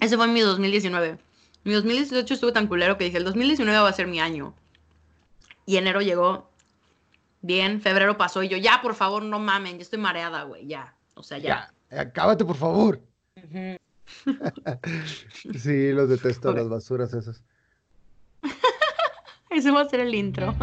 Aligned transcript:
Ese 0.00 0.16
fue 0.16 0.28
mi 0.28 0.40
2019. 0.40 1.18
Mi 1.64 1.72
2018 1.72 2.34
estuvo 2.34 2.52
tan 2.52 2.66
culero 2.66 2.96
que 2.96 3.04
dije, 3.04 3.18
el 3.18 3.24
2019 3.24 3.78
va 3.78 3.88
a 3.88 3.92
ser 3.92 4.06
mi 4.06 4.20
año. 4.20 4.54
Y 5.66 5.76
enero 5.76 6.00
llegó 6.00 6.48
bien, 7.42 7.80
febrero 7.80 8.16
pasó 8.16 8.42
y 8.42 8.48
yo, 8.48 8.56
ya, 8.56 8.80
por 8.82 8.94
favor, 8.94 9.22
no 9.22 9.38
mamen, 9.38 9.76
yo 9.76 9.82
estoy 9.82 9.98
mareada, 9.98 10.44
güey, 10.44 10.66
ya. 10.66 10.94
O 11.14 11.22
sea, 11.22 11.38
ya. 11.38 11.72
ya 11.90 12.00
acábate, 12.00 12.44
por 12.44 12.56
favor. 12.56 13.00
sí, 15.58 15.92
los 15.92 16.08
detesto, 16.08 16.52
las 16.52 16.68
basuras 16.68 17.12
esas. 17.12 17.42
Ese 19.50 19.70
va 19.70 19.82
a 19.82 19.88
ser 19.88 20.00
el 20.00 20.14
intro. 20.14 20.54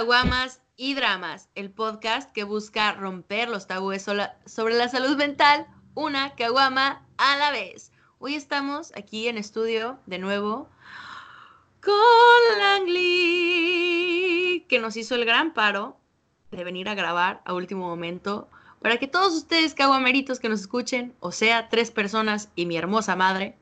Caguamas 0.00 0.62
y 0.78 0.94
Dramas, 0.94 1.50
el 1.54 1.70
podcast 1.70 2.32
que 2.32 2.44
busca 2.44 2.92
romper 2.92 3.50
los 3.50 3.66
tabúes 3.66 4.02
sobre 4.02 4.74
la 4.74 4.88
salud 4.88 5.18
mental, 5.18 5.66
una 5.92 6.34
caguama 6.36 7.06
a 7.18 7.36
la 7.36 7.50
vez. 7.50 7.92
Hoy 8.18 8.34
estamos 8.34 8.94
aquí 8.96 9.28
en 9.28 9.36
estudio 9.36 9.98
de 10.06 10.18
nuevo 10.18 10.70
con 11.82 12.58
Langley, 12.58 14.64
que 14.70 14.78
nos 14.78 14.96
hizo 14.96 15.16
el 15.16 15.26
gran 15.26 15.52
paro 15.52 15.98
de 16.50 16.64
venir 16.64 16.88
a 16.88 16.94
grabar 16.94 17.42
a 17.44 17.52
último 17.52 17.86
momento 17.86 18.48
para 18.80 18.96
que 18.96 19.06
todos 19.06 19.34
ustedes 19.34 19.74
caguameritos 19.74 20.40
que 20.40 20.48
nos 20.48 20.62
escuchen, 20.62 21.14
o 21.20 21.30
sea, 21.30 21.68
tres 21.68 21.90
personas 21.90 22.48
y 22.56 22.64
mi 22.64 22.78
hermosa 22.78 23.16
madre, 23.16 23.54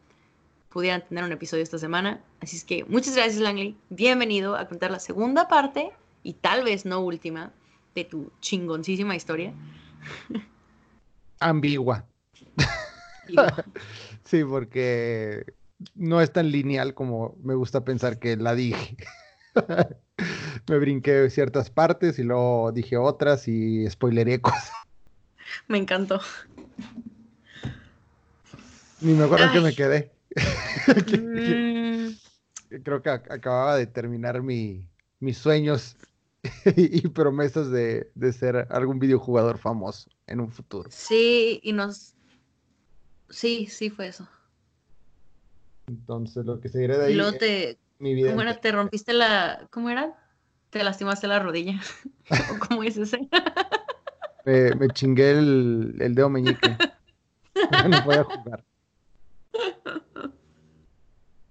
pudieran 0.69 1.05
tener 1.05 1.25
un 1.25 1.33
episodio 1.33 1.64
esta 1.64 1.78
semana. 1.78 2.23
Así 2.41 2.59
es 2.59 2.62
que 2.62 2.84
muchas 2.84 3.16
gracias, 3.16 3.41
Langley. 3.41 3.77
Bienvenido 3.89 4.55
a 4.55 4.69
contar 4.69 4.92
la 4.92 5.00
segunda 5.00 5.48
parte 5.48 5.91
y 6.29 6.34
tal 6.34 6.62
vez 6.62 6.84
no 6.84 7.01
última, 7.01 7.55
de 7.95 8.05
tu 8.05 8.31
chingoncísima 8.43 9.17
historia. 9.17 9.55
Ambigua. 11.41 12.05
sí, 14.25 14.45
porque 14.45 15.47
no 15.95 16.20
es 16.20 16.31
tan 16.31 16.51
lineal 16.51 16.93
como 16.93 17.35
me 17.43 17.55
gusta 17.55 17.83
pensar 17.83 18.19
que 18.19 18.37
la 18.37 18.55
dije. 18.55 18.98
me 20.69 20.79
brinqué 20.79 21.31
ciertas 21.31 21.70
partes 21.70 22.19
y 22.19 22.25
luego 22.25 22.73
dije 22.73 22.98
otras 22.98 23.48
y 23.48 23.89
spoileré 23.89 24.42
cosas. 24.42 24.73
Me 25.67 25.79
encantó. 25.79 26.20
Ni 29.01 29.15
me 29.15 29.25
acuerdo 29.25 29.51
que 29.51 29.61
me 29.61 29.75
quedé. 29.75 30.13
Mm. 31.19 32.11
Creo 32.83 33.03
que 33.03 33.11
acababa 33.11 33.77
de 33.77 33.87
terminar 33.87 34.42
mi, 34.42 34.89
mis 35.20 35.39
sueños 35.39 35.97
y 36.77 37.08
promesas 37.08 37.70
de, 37.70 38.11
ser 38.33 38.67
algún 38.70 38.98
videojugador 38.98 39.58
famoso 39.58 40.11
en 40.27 40.41
un 40.41 40.50
futuro. 40.50 40.89
Sí, 40.91 41.61
y 41.62 41.72
nos... 41.72 42.14
Sí, 43.28 43.67
sí 43.67 43.91
fue 43.91 44.08
eso. 44.08 44.28
Entonces, 45.86 46.45
lo 46.45 46.61
que 46.61 46.69
seguiré 46.69 46.98
de 46.98 47.06
ahí... 47.06 47.12
Y 47.12 47.17
luego 47.17 47.33
te... 47.33 47.78
Mi 47.98 48.14
vida 48.14 48.30
¿Cómo 48.30 48.42
era? 48.42 48.61
¿Te 48.61 48.72
rompiste 48.72 49.12
la... 49.12 49.67
¿Cómo 49.70 49.91
era? 49.91 50.14
¿Te 50.70 50.84
lastimaste 50.84 51.27
la 51.27 51.41
rodilla? 51.41 51.80
cómo 52.69 52.83
es 52.83 52.97
ese? 52.97 53.28
me, 54.45 54.89
chingué 54.91 55.33
el, 55.33 55.97
el 56.00 56.14
dedo 56.14 56.28
meñique. 56.28 56.77
no 57.89 58.05
podía 58.05 58.25
jugar. 58.25 58.64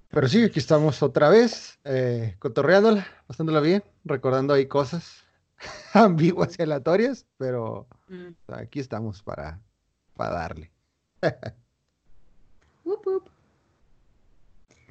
Pero 0.09 0.27
sí, 0.27 0.43
aquí 0.43 0.59
estamos 0.59 1.03
otra 1.03 1.29
vez, 1.29 1.79
eh, 1.83 2.35
cotorreándola, 2.39 3.07
pasándola 3.27 3.59
bien, 3.59 3.83
recordando 4.05 4.53
ahí 4.53 4.67
cosas 4.67 5.25
ambiguas 5.93 6.57
y 6.57 6.63
aleatorias, 6.63 7.25
pero 7.37 7.87
mm. 8.07 8.53
aquí 8.53 8.79
estamos 8.79 9.21
para, 9.21 9.61
para 10.15 10.33
darle. 10.33 10.71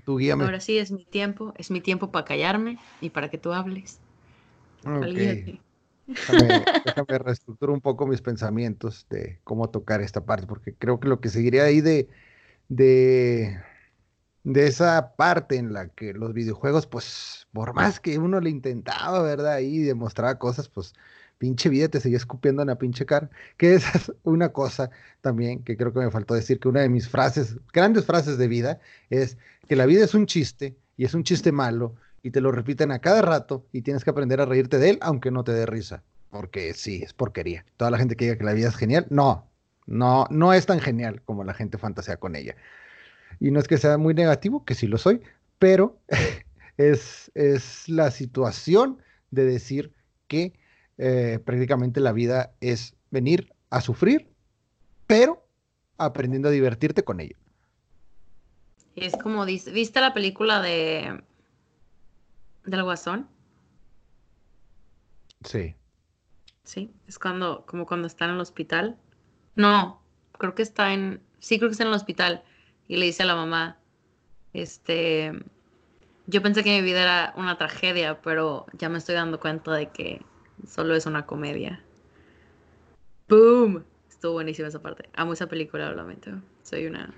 Tú 0.07 0.19
guíame. 0.19 0.45
Ahora 0.45 0.61
sí 0.61 0.79
es 0.79 0.93
mi 0.93 1.05
tiempo, 1.05 1.53
es 1.57 1.73
mi 1.73 1.81
tiempo 1.81 2.13
para 2.13 2.25
callarme 2.25 2.79
y 3.01 3.11
para 3.11 3.29
que 3.29 3.39
tú 3.39 3.53
hables. 3.53 3.99
Déjame, 4.85 5.61
déjame 6.85 7.19
reestructurar 7.19 7.75
un 7.75 7.81
poco 7.81 8.07
mis 8.07 8.23
pensamientos 8.23 9.07
de 9.11 9.41
cómo 9.43 9.69
tocar 9.69 10.01
esta 10.01 10.25
parte, 10.25 10.47
porque 10.47 10.75
creo 10.75 11.01
que 11.01 11.09
lo 11.09 11.21
que 11.21 11.29
seguiría 11.29 11.65
ahí 11.65 11.81
de, 11.81 12.09
de 12.69 13.61
de 14.47 14.69
esa 14.69 15.17
parte 15.17 15.57
en 15.57 15.73
la 15.73 15.89
que 15.89 16.13
los 16.15 16.33
videojuegos, 16.33 16.87
pues, 16.87 17.49
por 17.53 17.75
más 17.75 17.99
que 17.99 18.17
uno 18.17 18.41
le 18.41 18.49
intentaba, 18.49 19.21
¿verdad? 19.21 19.59
Y 19.59 19.81
demostraba 19.81 20.39
cosas, 20.39 20.69
pues, 20.69 20.95
pinche 21.37 21.69
vida 21.69 21.89
te 21.89 22.01
seguía 22.01 22.19
escupiendo 22.19 22.63
en 22.63 22.69
la 22.69 22.79
pinche 22.79 23.05
cara. 23.07 23.29
Que 23.57 23.75
esa 23.75 23.99
es 23.99 24.13
una 24.23 24.51
cosa 24.51 24.91
también 25.21 25.65
que 25.65 25.77
creo 25.77 25.93
que 25.93 25.99
me 25.99 26.13
faltó 26.13 26.35
decir, 26.35 26.61
que 26.61 26.69
una 26.69 26.83
de 26.83 26.89
mis 26.89 27.09
frases, 27.09 27.57
grandes 27.73 28.05
frases 28.07 28.39
de 28.39 28.47
vida, 28.47 28.79
es 29.11 29.37
que 29.69 29.75
la 29.75 29.85
vida 29.85 30.05
es 30.05 30.15
un 30.15 30.27
chiste 30.27 30.77
y 30.97 31.05
es 31.05 31.15
un 31.15 31.25
chiste 31.25 31.51
malo 31.51 31.97
y 32.23 32.31
te 32.31 32.41
lo 32.41 32.53
repiten 32.53 32.93
a 32.93 33.01
cada 33.01 33.23
rato 33.23 33.67
y 33.73 33.83
tienes 33.83 34.05
que 34.05 34.11
aprender 34.11 34.41
a 34.41 34.47
reírte 34.47 34.79
de 34.79 34.91
él 34.91 34.99
aunque 35.03 35.33
no 35.33 35.43
te 35.43 35.53
dé 35.55 35.67
risa. 35.67 36.05
Porque 36.31 36.73
sí, 36.75 37.03
es 37.03 37.13
porquería. 37.13 37.65
Toda 37.77 37.91
la 37.91 37.99
gente 37.99 38.15
que 38.15 38.27
diga 38.27 38.39
que 38.39 38.45
la 38.45 38.53
vida 38.53 38.69
es 38.69 38.77
genial, 38.77 39.07
no, 39.11 39.51
no, 39.87 40.29
no 40.31 40.53
es 40.53 40.67
tan 40.67 40.79
genial 40.79 41.21
como 41.25 41.43
la 41.43 41.55
gente 41.55 41.79
fantasea 41.79 42.19
con 42.19 42.37
ella. 42.37 42.55
Y 43.41 43.51
no 43.51 43.61
es 43.61 43.69
que 43.69 43.79
sea 43.79 43.99
muy 43.99 44.15
negativo, 44.15 44.65
que 44.65 44.75
sí 44.75 44.87
lo 44.87 44.99
soy, 44.99 45.23
pero 45.59 45.99
es, 46.77 47.31
es 47.35 47.89
la 47.89 48.11
situación 48.11 48.99
de 49.31 49.45
decir 49.45 49.93
que 50.29 50.59
eh, 50.99 51.41
prácticamente 51.45 52.01
la 52.01 52.13
vida 52.13 52.53
es 52.61 52.95
venir 53.11 53.53
a 53.71 53.81
sufrir, 53.81 54.29
pero 55.07 55.47
aprendiendo 55.99 56.49
a 56.49 56.53
divertirte 56.53 57.05
con 57.05 57.21
ello. 57.21 57.37
Es 58.95 59.15
como 59.17 59.45
¿viste 59.45 60.01
la 60.01 60.15
película 60.15 60.63
de 60.63 61.23
del 62.65 62.83
Guasón? 62.83 63.29
Sí. 65.45 65.75
Sí, 66.65 66.91
es 67.07 67.19
cuando, 67.19 67.65
como 67.67 67.87
cuando 67.87 68.07
está 68.09 68.25
en 68.25 68.33
el 68.33 68.41
hospital. 68.41 68.97
No, 69.55 70.03
creo 70.33 70.55
que 70.55 70.63
está 70.63 70.93
en, 70.93 71.21
sí 71.39 71.59
creo 71.59 71.69
que 71.69 71.73
está 71.73 71.85
en 71.85 71.91
el 71.91 71.95
hospital 71.95 72.43
y 72.89 72.97
le 72.97 73.07
dice 73.07 73.23
a 73.23 73.27
la 73.27 73.35
mamá, 73.35 73.79
este, 74.53 75.33
yo 76.27 76.43
pensé 76.43 76.65
que 76.65 76.81
mi 76.81 76.83
vida 76.83 77.03
era 77.03 77.35
una 77.37 77.59
tragedia, 77.59 78.21
pero 78.21 78.67
ya 78.73 78.89
me 78.89 78.99
estoy 78.99 79.15
dando 79.15 79.41
cuenta 79.41 79.73
de 79.73 79.91
que 79.91 80.23
solo 80.67 80.95
es 80.95 81.07
una 81.07 81.27
comedia. 81.27 81.83
¡Boom! 83.29 83.85
Estuvo 84.09 84.35
buenísima 84.35 84.69
esa 84.69 84.81
parte. 84.81 85.09
Amo 85.15 85.33
esa 85.33 85.47
película, 85.47 85.91
obviamente. 85.91 86.33
Soy 86.63 86.87
una 86.87 87.13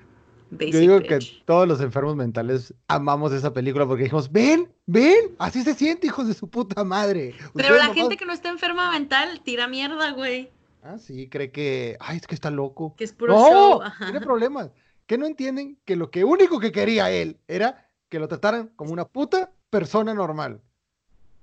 basic 0.50 0.74
Yo 0.74 0.80
digo 0.80 1.00
que 1.00 1.18
todos 1.44 1.68
los 1.68 1.80
enfermos 1.80 2.16
mentales 2.16 2.74
amamos 2.88 3.32
esa 3.32 3.52
película 3.52 3.86
porque 3.86 4.04
dijimos, 4.04 4.32
ven, 4.32 4.72
ven, 4.86 5.36
así 5.38 5.62
se 5.62 5.74
siente, 5.74 6.06
hijos 6.06 6.26
de 6.26 6.34
su 6.34 6.48
puta 6.48 6.82
madre. 6.82 7.34
Pero 7.54 7.76
la 7.76 7.94
gente 7.94 8.16
que 8.16 8.24
no 8.24 8.32
está 8.32 8.48
enferma 8.48 8.90
mental 8.90 9.42
tira 9.44 9.68
mierda, 9.68 10.12
güey. 10.12 10.50
Ah, 10.82 10.98
sí, 10.98 11.28
cree 11.28 11.50
que, 11.50 11.96
ay, 12.00 12.16
es 12.16 12.26
que 12.26 12.34
está 12.34 12.50
loco. 12.50 12.94
Que 12.96 13.04
es 13.04 13.12
puro 13.12 13.34
show. 13.34 13.82
Tiene 13.98 14.20
problemas 14.20 14.70
que 15.08 15.18
no 15.18 15.26
entienden 15.26 15.78
que 15.86 15.96
lo 15.96 16.10
que 16.10 16.22
único 16.22 16.60
que 16.60 16.70
quería 16.70 17.10
él 17.10 17.40
era 17.48 17.90
que 18.10 18.18
lo 18.18 18.28
trataran 18.28 18.68
como 18.76 18.92
una 18.92 19.06
puta 19.06 19.50
persona 19.70 20.12
normal, 20.12 20.60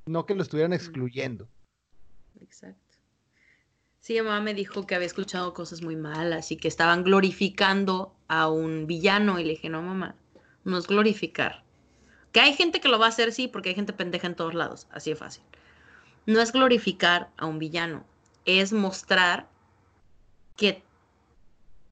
no 0.05 0.27
que 0.27 0.35
lo 0.35 0.43
estuvieran 0.43 0.71
excluyendo. 0.71 1.49
Exacto. 2.39 2.79
Sí, 3.99 4.21
mamá 4.21 4.39
me 4.39 4.53
dijo 4.53 4.85
que 4.85 4.93
había 4.93 5.07
escuchado 5.07 5.55
cosas 5.55 5.81
muy 5.81 5.95
malas 5.95 6.51
y 6.51 6.57
que 6.57 6.67
estaban 6.67 7.03
glorificando 7.03 8.15
a 8.27 8.49
un 8.49 8.85
villano 8.85 9.39
y 9.39 9.43
le 9.43 9.49
dije, 9.51 9.69
no, 9.69 9.81
mamá, 9.81 10.15
no 10.63 10.77
es 10.77 10.85
glorificar. 10.85 11.63
Que 12.31 12.41
hay 12.41 12.53
gente 12.53 12.79
que 12.79 12.87
lo 12.87 12.99
va 12.99 13.07
a 13.07 13.09
hacer, 13.09 13.33
sí, 13.33 13.47
porque 13.47 13.69
hay 13.69 13.75
gente 13.75 13.93
pendeja 13.93 14.27
en 14.27 14.35
todos 14.35 14.53
lados, 14.53 14.87
así 14.91 15.09
de 15.09 15.15
fácil. 15.15 15.43
No 16.27 16.39
es 16.39 16.51
glorificar 16.51 17.31
a 17.35 17.47
un 17.47 17.57
villano, 17.57 18.05
es 18.45 18.73
mostrar 18.73 19.47
que 20.55 20.83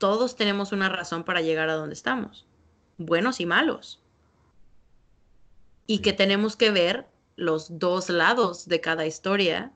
todos 0.03 0.35
tenemos 0.35 0.73
una 0.73 0.89
razón 0.89 1.23
para 1.23 1.39
llegar 1.39 1.69
a 1.69 1.75
donde 1.75 1.93
estamos, 1.93 2.45
buenos 2.97 3.39
y 3.39 3.45
malos. 3.45 4.03
Y 5.87 5.99
que 5.99 6.11
tenemos 6.11 6.57
que 6.57 6.71
ver 6.71 7.07
los 7.37 7.79
dos 7.79 8.09
lados 8.09 8.67
de 8.67 8.81
cada 8.81 9.05
historia, 9.05 9.71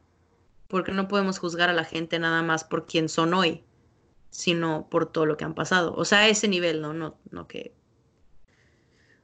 porque 0.68 0.92
no 0.92 1.08
podemos 1.08 1.40
juzgar 1.40 1.70
a 1.70 1.74
la 1.74 1.86
gente 1.86 2.20
nada 2.20 2.44
más 2.44 2.66
por 2.66 2.86
quién 2.86 3.08
son 3.08 3.34
hoy, 3.34 3.64
sino 4.30 4.90
por 4.90 5.10
todo 5.10 5.26
lo 5.26 5.38
que 5.38 5.46
han 5.46 5.56
pasado. 5.56 5.96
O 5.96 6.04
sea, 6.04 6.20
a 6.20 6.28
ese 6.28 6.50
nivel, 6.50 6.82
¿no? 6.82 6.92
No, 6.92 7.16
no 7.32 7.48
que... 7.48 7.74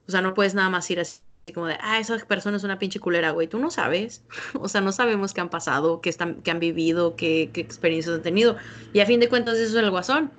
O 0.08 0.12
sea, 0.12 0.22
no 0.22 0.34
puedes 0.34 0.54
nada 0.54 0.70
más 0.70 0.90
ir 0.90 1.02
así 1.02 1.20
como 1.54 1.66
de, 1.66 1.76
ah, 1.82 2.00
esa 2.00 2.18
persona 2.20 2.56
es 2.56 2.64
una 2.64 2.80
pinche 2.80 3.02
culera, 3.02 3.32
güey. 3.32 3.50
Tú 3.50 3.60
no 3.60 3.72
sabes. 3.72 4.24
O 4.58 4.70
sea, 4.70 4.80
no 4.80 4.94
sabemos 4.94 5.34
qué 5.34 5.42
han 5.42 5.50
pasado, 5.50 6.00
qué, 6.00 6.10
están, 6.10 6.42
qué 6.44 6.52
han 6.52 6.62
vivido, 6.62 7.18
qué, 7.18 7.50
qué 7.52 7.60
experiencias 7.60 8.16
han 8.16 8.22
tenido. 8.22 8.56
Y 8.94 9.02
a 9.02 9.06
fin 9.06 9.20
de 9.20 9.28
cuentas, 9.28 9.58
eso 9.58 9.78
es 9.78 9.84
el 9.84 9.92
guasón. 9.92 10.32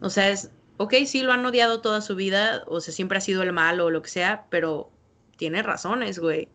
O 0.00 0.10
sea, 0.10 0.30
es 0.30 0.50
ok, 0.78 0.94
sí 1.06 1.22
lo 1.22 1.32
han 1.32 1.44
odiado 1.44 1.80
toda 1.80 2.00
su 2.00 2.14
vida, 2.16 2.62
o 2.66 2.80
sea, 2.80 2.94
siempre 2.94 3.18
ha 3.18 3.20
sido 3.20 3.42
el 3.42 3.52
malo 3.52 3.86
o 3.86 3.90
lo 3.90 4.00
que 4.00 4.08
sea, 4.08 4.46
pero 4.48 4.90
tiene 5.36 5.62
razones, 5.62 6.18
güey. 6.18 6.48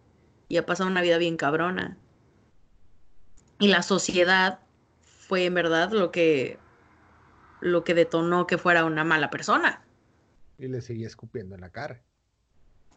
Y 0.48 0.58
ha 0.58 0.66
pasado 0.66 0.90
una 0.90 1.02
vida 1.02 1.18
bien 1.18 1.38
cabrona. 1.38 1.98
Y 3.60 3.68
la 3.68 3.84
sociedad 3.84 4.60
fue 5.02 5.46
en 5.46 5.54
verdad 5.54 5.92
lo 5.92 6.12
que 6.12 6.58
lo 7.62 7.86
que 7.86 7.94
detonó 7.94 8.46
que 8.46 8.58
fuera 8.58 8.84
una 8.84 9.06
mala 9.06 9.30
persona. 9.30 9.86
Y 10.58 10.68
le 10.68 10.82
seguía 10.82 11.08
escupiendo 11.08 11.56
en 11.56 11.62
la 11.62 11.70
cara. 11.70 12.02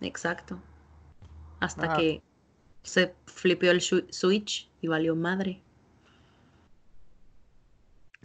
Exacto. 0.01 0.61
Hasta 1.61 1.93
ah. 1.93 1.97
que 1.97 2.23
se 2.83 3.15
flipeó 3.27 3.71
el 3.71 3.81
switch 3.81 4.69
y 4.81 4.89
valió 4.89 5.15
madre. 5.15 5.63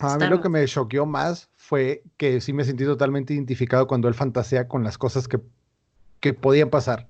A 0.01 0.17
mí 0.17 0.27
lo 0.27 0.41
que 0.41 0.49
me 0.49 0.65
choqueó 0.65 1.05
más 1.05 1.49
fue 1.55 2.03
que 2.17 2.41
sí 2.41 2.53
me 2.53 2.63
sentí 2.63 2.85
totalmente 2.85 3.33
identificado 3.33 3.87
cuando 3.87 4.07
él 4.07 4.13
fantasea 4.13 4.67
con 4.67 4.83
las 4.83 4.97
cosas 4.97 5.27
que, 5.27 5.39
que 6.19 6.33
podían 6.33 6.69
pasar. 6.69 7.07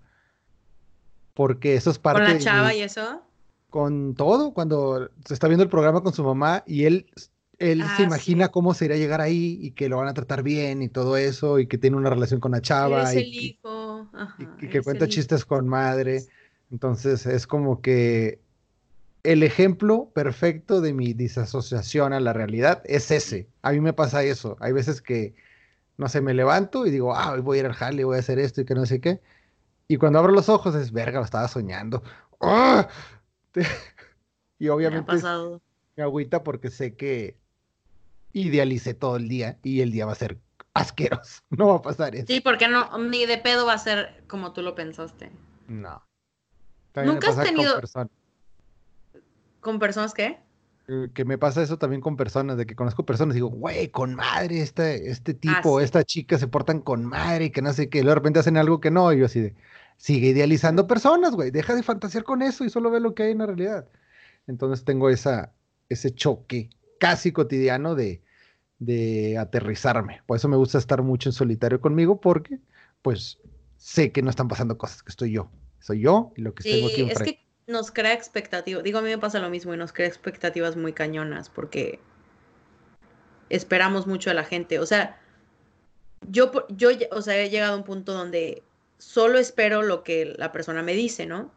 Porque 1.34 1.76
eso 1.76 1.90
es 1.90 2.00
parte. 2.00 2.24
¿Con 2.24 2.34
la 2.34 2.40
chava 2.40 2.74
y 2.74 2.82
eso? 2.82 3.22
Con 3.70 4.16
todo, 4.16 4.54
cuando 4.54 5.10
se 5.26 5.34
está 5.34 5.48
viendo 5.48 5.64
el 5.64 5.70
programa 5.70 6.02
con 6.02 6.14
su 6.14 6.24
mamá 6.24 6.64
y 6.68 6.86
él 6.86 7.06
él 7.62 7.84
se 7.96 8.02
ah, 8.02 8.06
imagina 8.06 8.48
cómo 8.50 8.74
sería 8.74 8.98
llegar 8.98 9.22
ahí 9.22 9.60
y 9.62 9.72
que 9.72 9.88
lo 9.88 9.98
van 9.98 10.08
a 10.08 10.16
tratar 10.16 10.42
bien 10.42 10.82
y 10.82 10.90
todo 10.90 11.16
eso 11.16 11.60
y 11.60 11.68
que 11.68 11.78
tiene 11.78 11.96
una 11.96 12.10
relación 12.10 12.40
con 12.40 12.54
la 12.54 12.62
chava 12.62 13.14
y, 13.14 13.60
que 14.72 14.82
cuenta 14.84 15.08
chistes 15.08 15.46
con 15.46 15.68
madre. 15.68 16.24
Entonces 16.72 17.28
es 17.28 17.46
como 17.46 17.82
que 17.82 18.40
el 19.24 19.44
ejemplo 19.44 20.10
perfecto 20.14 20.82
de 20.82 20.94
mi 20.94 21.14
disasociación 21.14 22.14
a 22.14 22.20
la 22.20 22.34
realidad 22.34 22.82
es 22.86 23.12
ese. 23.12 23.48
A 23.62 23.72
mí 23.72 23.80
me 23.80 23.94
pasa 23.94 24.24
eso. 24.24 24.58
Hay 24.60 24.72
veces 24.72 25.02
que, 25.02 25.36
no 25.98 26.10
sé, 26.10 26.22
me 26.22 26.34
levanto 26.34 26.86
y 26.86 26.92
digo, 26.92 27.16
ah, 27.16 27.32
hoy 27.32 27.42
voy 27.42 27.58
a 27.58 27.60
ir 27.62 27.66
al 27.68 27.74
jale, 27.74 28.04
voy 28.04 28.18
a 28.18 28.20
hacer 28.20 28.40
esto 28.40 28.62
y 28.62 28.66
que 28.66 28.76
no 28.76 28.86
sé 28.86 29.00
qué. 29.00 29.22
Y 29.88 29.98
cuando 29.98 30.20
abro 30.20 30.32
los 30.32 30.50
ojos 30.50 30.74
es, 30.76 30.92
verga, 30.92 31.20
lo 31.20 31.26
estaba 31.26 31.48
soñando. 31.48 32.02
¡Ah! 32.40 32.88
y 34.60 34.68
obviamente 34.70 35.14
me, 35.14 35.60
me 35.98 36.04
agüita 36.04 36.44
porque 36.44 36.70
sé 36.70 36.96
que 36.96 37.38
idealicé 38.34 38.94
todo 38.94 39.18
el 39.18 39.28
día 39.28 39.60
y 39.62 39.82
el 39.82 39.92
día 39.92 40.06
va 40.06 40.14
a 40.14 40.16
ser 40.16 40.40
asqueroso. 40.74 41.42
No 41.50 41.68
va 41.68 41.76
a 41.76 41.82
pasar 41.82 42.16
eso. 42.16 42.26
Sí, 42.28 42.42
porque 42.42 42.68
no, 42.68 42.98
ni 42.98 43.26
de 43.26 43.38
pedo 43.38 43.66
va 43.66 43.74
a 43.74 43.78
ser 43.78 44.24
como 44.28 44.54
tú 44.54 44.62
lo 44.62 44.74
pensaste. 44.74 45.32
No. 45.68 46.02
Nunca 46.96 47.30
has 47.30 47.44
tenido. 47.44 47.74
Con 47.74 47.82
personas. 47.82 48.21
¿Con 49.62 49.80
personas 49.80 50.14
qué? 50.14 50.40
Eh, 50.88 51.10
que 51.14 51.24
me 51.24 51.38
pasa 51.38 51.62
eso 51.62 51.78
también 51.78 52.02
con 52.02 52.18
personas, 52.18 52.58
de 52.58 52.66
que 52.66 52.76
conozco 52.76 53.06
personas 53.06 53.36
y 53.36 53.38
digo, 53.38 53.50
güey, 53.50 53.90
con 53.90 54.16
madre, 54.16 54.62
este, 54.62 55.10
este 55.10 55.34
tipo, 55.34 55.78
ah, 55.78 55.84
esta 55.84 56.04
chica 56.04 56.38
se 56.38 56.48
portan 56.48 56.82
con 56.82 57.06
madre 57.06 57.46
y 57.46 57.50
que 57.52 57.62
no 57.62 57.72
sé 57.72 57.88
qué, 57.88 58.04
de 58.04 58.14
repente 58.14 58.40
hacen 58.40 58.58
algo 58.58 58.82
que 58.82 58.92
no, 58.92 59.14
y 59.14 59.20
yo 59.20 59.28
así 59.28 59.40
de, 59.40 59.56
sigue 59.98 60.30
idealizando 60.30 60.88
personas, 60.88 61.34
güey, 61.34 61.52
deja 61.52 61.76
de 61.76 61.84
fantasear 61.84 62.24
con 62.24 62.42
eso 62.42 62.66
y 62.66 62.70
solo 62.70 62.90
ve 62.90 63.00
lo 63.00 63.14
que 63.14 63.24
hay 63.24 63.32
en 63.32 63.38
la 63.38 63.46
realidad. 63.46 63.88
Entonces 64.48 64.84
tengo 64.84 65.10
esa, 65.10 65.54
ese 65.88 66.14
choque 66.14 66.70
casi 67.00 67.32
cotidiano 67.32 67.96
de, 67.96 68.22
de 68.80 69.38
aterrizarme. 69.38 70.22
Por 70.26 70.38
eso 70.38 70.50
me 70.50 70.58
gusta 70.58 70.80
estar 70.80 71.04
mucho 71.04 71.30
en 71.30 71.34
solitario 71.34 71.80
conmigo, 71.80 72.20
porque 72.20 72.60
pues 73.02 73.40
sé 73.78 74.12
que 74.12 74.24
no 74.24 74.30
están 74.32 74.48
pasando 74.48 74.78
cosas, 74.78 75.04
que 75.04 75.10
estoy 75.10 75.32
yo. 75.32 75.50
Soy 75.80 76.02
yo 76.02 76.34
y 76.36 76.42
lo 76.42 76.54
que 76.54 76.64
tengo 76.64 76.88
aquí 76.88 77.02
enfrente. 77.02 77.30
Es 77.30 77.38
que 77.38 77.51
nos 77.72 77.92
crea 77.92 78.14
expectativas. 78.14 78.84
Digo, 78.84 79.00
a 79.00 79.02
mí 79.02 79.10
me 79.10 79.18
pasa 79.18 79.40
lo 79.40 79.50
mismo 79.50 79.74
y 79.74 79.78
nos 79.78 79.94
crea 79.94 80.08
expectativas 80.08 80.76
muy 80.76 80.94
cañonas 80.94 81.50
porque 81.50 82.00
esperamos 83.50 84.08
mucho 84.08 84.30
a 84.30 84.34
la 84.34 84.44
gente. 84.44 84.80
O 84.80 84.86
sea, 84.86 85.20
yo, 86.30 86.52
yo 86.70 86.90
o 87.12 87.22
sea, 87.22 87.38
he 87.38 87.50
llegado 87.50 87.74
a 87.74 87.78
un 87.78 87.84
punto 87.84 88.14
donde 88.14 88.64
solo 88.98 89.40
espero 89.40 89.82
lo 89.82 90.04
que 90.04 90.34
la 90.38 90.52
persona 90.52 90.84
me 90.84 90.94
dice, 90.94 91.26
¿no? 91.26 91.52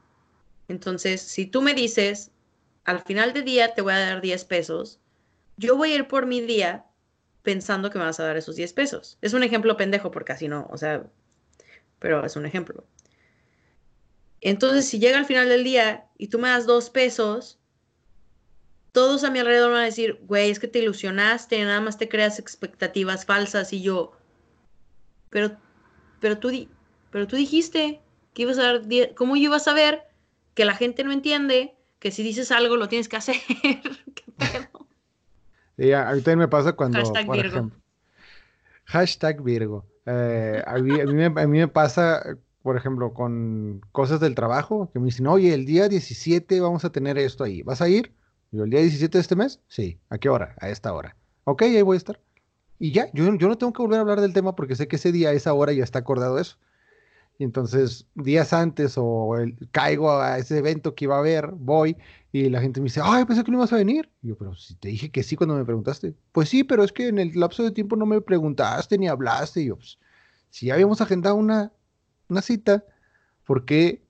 Entonces, 0.69 1.21
si 1.21 1.47
tú 1.47 1.61
me 1.61 1.75
dices, 1.75 2.31
al 2.85 3.01
final 3.03 3.33
del 3.33 3.45
día 3.45 3.75
te 3.75 3.83
voy 3.83 3.93
a 3.93 3.99
dar 3.99 4.21
10 4.21 4.45
pesos, 4.47 4.99
yo 5.57 5.77
voy 5.77 5.93
a 5.93 5.97
ir 5.97 6.09
por 6.09 6.27
mi 6.27 6.41
día 6.41 6.87
pensando 7.43 7.91
que 7.91 7.99
me 7.99 8.05
vas 8.05 8.19
a 8.21 8.25
dar 8.25 8.37
esos 8.37 8.57
10 8.57 8.73
pesos. 8.73 9.19
Es 9.21 9.35
un 9.35 9.43
ejemplo 9.43 9.77
pendejo 9.77 10.11
porque 10.11 10.33
así 10.33 10.49
no, 10.49 10.67
o 10.71 10.79
sea, 10.79 11.05
pero 11.99 12.25
es 12.25 12.37
un 12.37 12.47
ejemplo. 12.47 12.85
Entonces, 14.45 14.87
si 14.87 14.99
llega 14.99 15.17
al 15.19 15.25
final 15.25 15.49
del 15.49 15.65
día 15.65 16.07
y 16.19 16.29
tú 16.29 16.39
me 16.39 16.49
das 16.49 16.67
dos 16.67 16.91
pesos, 16.91 17.59
todos 18.93 19.25
a 19.25 19.31
mi 19.31 19.39
alrededor 19.39 19.73
van 19.73 19.81
a 19.81 19.87
decir, 19.87 20.21
güey, 20.23 20.51
es 20.51 20.59
que 20.59 20.69
te 20.69 20.81
ilusionaste, 20.81 21.65
nada 21.65 21.81
más 21.81 21.97
te 21.97 22.11
creas 22.11 22.39
expectativas 22.39 23.25
falsas 23.25 23.73
y 23.73 23.81
yo, 23.81 24.13
pero, 25.31 25.57
pero 26.21 26.37
tú, 26.39 26.51
pero 27.11 27.27
tú 27.27 27.37
dijiste 27.37 28.03
que 28.35 28.43
ibas 28.43 28.59
a 28.59 28.65
dar, 28.65 28.87
10, 28.87 29.15
¿cómo 29.17 29.35
yo 29.35 29.45
iba 29.45 29.57
a 29.57 29.61
saber 29.61 30.03
que 30.55 30.67
la 30.67 30.75
gente 30.75 31.05
no 31.05 31.13
entiende 31.13 31.75
que 31.99 32.11
si 32.11 32.23
dices 32.23 32.53
algo 32.53 32.77
lo 32.77 32.89
tienes 32.89 33.09
que 33.09 33.17
hacer? 33.17 33.37
¿Qué 34.15 34.25
pedo? 34.37 35.97
A, 35.97 36.13
mí 36.13 36.21
también 36.21 36.41
me 36.41 36.49
pasa 36.49 36.75
cuando. 36.75 36.99
Hashtag 36.99 37.27
por 37.27 37.37
Virgo. 37.37 37.57
Ejemplo, 37.57 37.81
hashtag 38.85 39.43
Virgo. 39.43 39.87
Eh, 40.05 40.63
a, 40.67 40.79
mí, 40.79 40.93
me, 41.49 41.69
pasa, 41.69 42.37
por 42.65 42.79
ejemplo, 42.79 43.13
con 43.13 43.83
cosas 43.93 44.21
del 44.21 44.35
trabajo, 44.35 44.89
que 44.91 44.99
me 44.99 45.05
dicen, 45.05 45.27
oye, 45.27 45.53
el 45.53 45.67
día 45.67 45.87
17 45.87 46.63
vamos 46.63 46.83
a 46.87 46.91
tener 46.91 47.19
esto 47.19 47.45
ahí. 47.45 47.61
¿Vas 47.61 47.83
a 47.83 47.91
ir? 47.91 48.15
Yo, 48.53 48.65
el 48.65 48.71
día 48.71 48.81
17 48.81 49.19
de 49.19 49.21
este 49.21 49.37
mes, 49.37 49.61
sí. 49.69 50.01
¿A 50.09 50.17
qué 50.17 50.31
hora? 50.31 50.57
A 50.59 50.71
esta 50.71 50.95
hora. 50.95 51.15
Ok, 51.45 51.61
ahí 51.61 51.83
voy 51.83 51.97
a 51.97 51.99
estar. 51.99 52.19
Y 52.79 52.93
ya, 52.93 53.13
yo, 53.13 53.35
yo 53.35 53.49
no 53.49 53.59
tengo 53.59 53.75
que 53.75 53.83
volver 53.83 53.99
a 53.99 54.01
hablar 54.01 54.23
del 54.23 54.33
tema 54.33 54.57
porque 54.57 54.77
sé 54.77 54.89
que 54.89 54.97
ese 54.97 55.13
día, 55.13 55.33
esa 55.33 55.53
hora 55.53 55.75
ya 55.75 55.85
está 55.85 55.99
acordado 55.99 56.39
eso. 56.39 56.57
Y 57.37 57.45
entonces, 57.45 58.07
días 58.15 58.55
antes 58.55 58.95
o 58.97 59.35
caigo 59.71 60.13
a 60.13 60.39
ese 60.39 60.57
evento 60.57 60.95
que 60.95 61.05
iba 61.05 61.17
a 61.17 61.19
haber, 61.19 61.49
voy 61.49 61.99
y 62.33 62.49
la 62.49 62.63
gente 62.63 62.81
me 62.81 62.85
dice, 62.85 63.03
ay, 63.05 63.27
pensé 63.27 63.45
que 63.45 63.51
no 63.51 63.59
ibas 63.59 63.75
a 63.75 63.77
venir. 63.77 64.11
Y 64.23 64.29
yo, 64.29 64.39
pero 64.39 64.55
si 64.55 64.75
te 64.77 64.89
dije 64.89 65.11
que 65.11 65.23
sí 65.23 65.37
cuando 65.37 65.55
me 65.55 65.67
preguntaste. 65.67 66.15
Pues 66.33 66.49
sí, 66.49 66.65
pero 66.65 66.83
es 66.83 66.93
que 66.93 67.09
en 67.09 67.19
el 67.19 67.39
lapso 67.39 67.63
de 67.63 67.73
tiempo 67.73 67.95
no 67.95 68.07
me 68.07 68.23
preguntaste 68.23 68.97
ni 68.97 69.07
hablaste. 69.07 69.61
Y 69.61 69.67
yo, 69.67 69.77
pues, 69.77 69.99
si 70.49 70.65
ya 70.65 70.75
habíamos 70.75 71.03
agendado 71.03 71.35
una, 71.35 71.71
una 72.29 72.43
cita, 72.43 72.85
¿por 73.45 73.65
qué? 73.65 74.03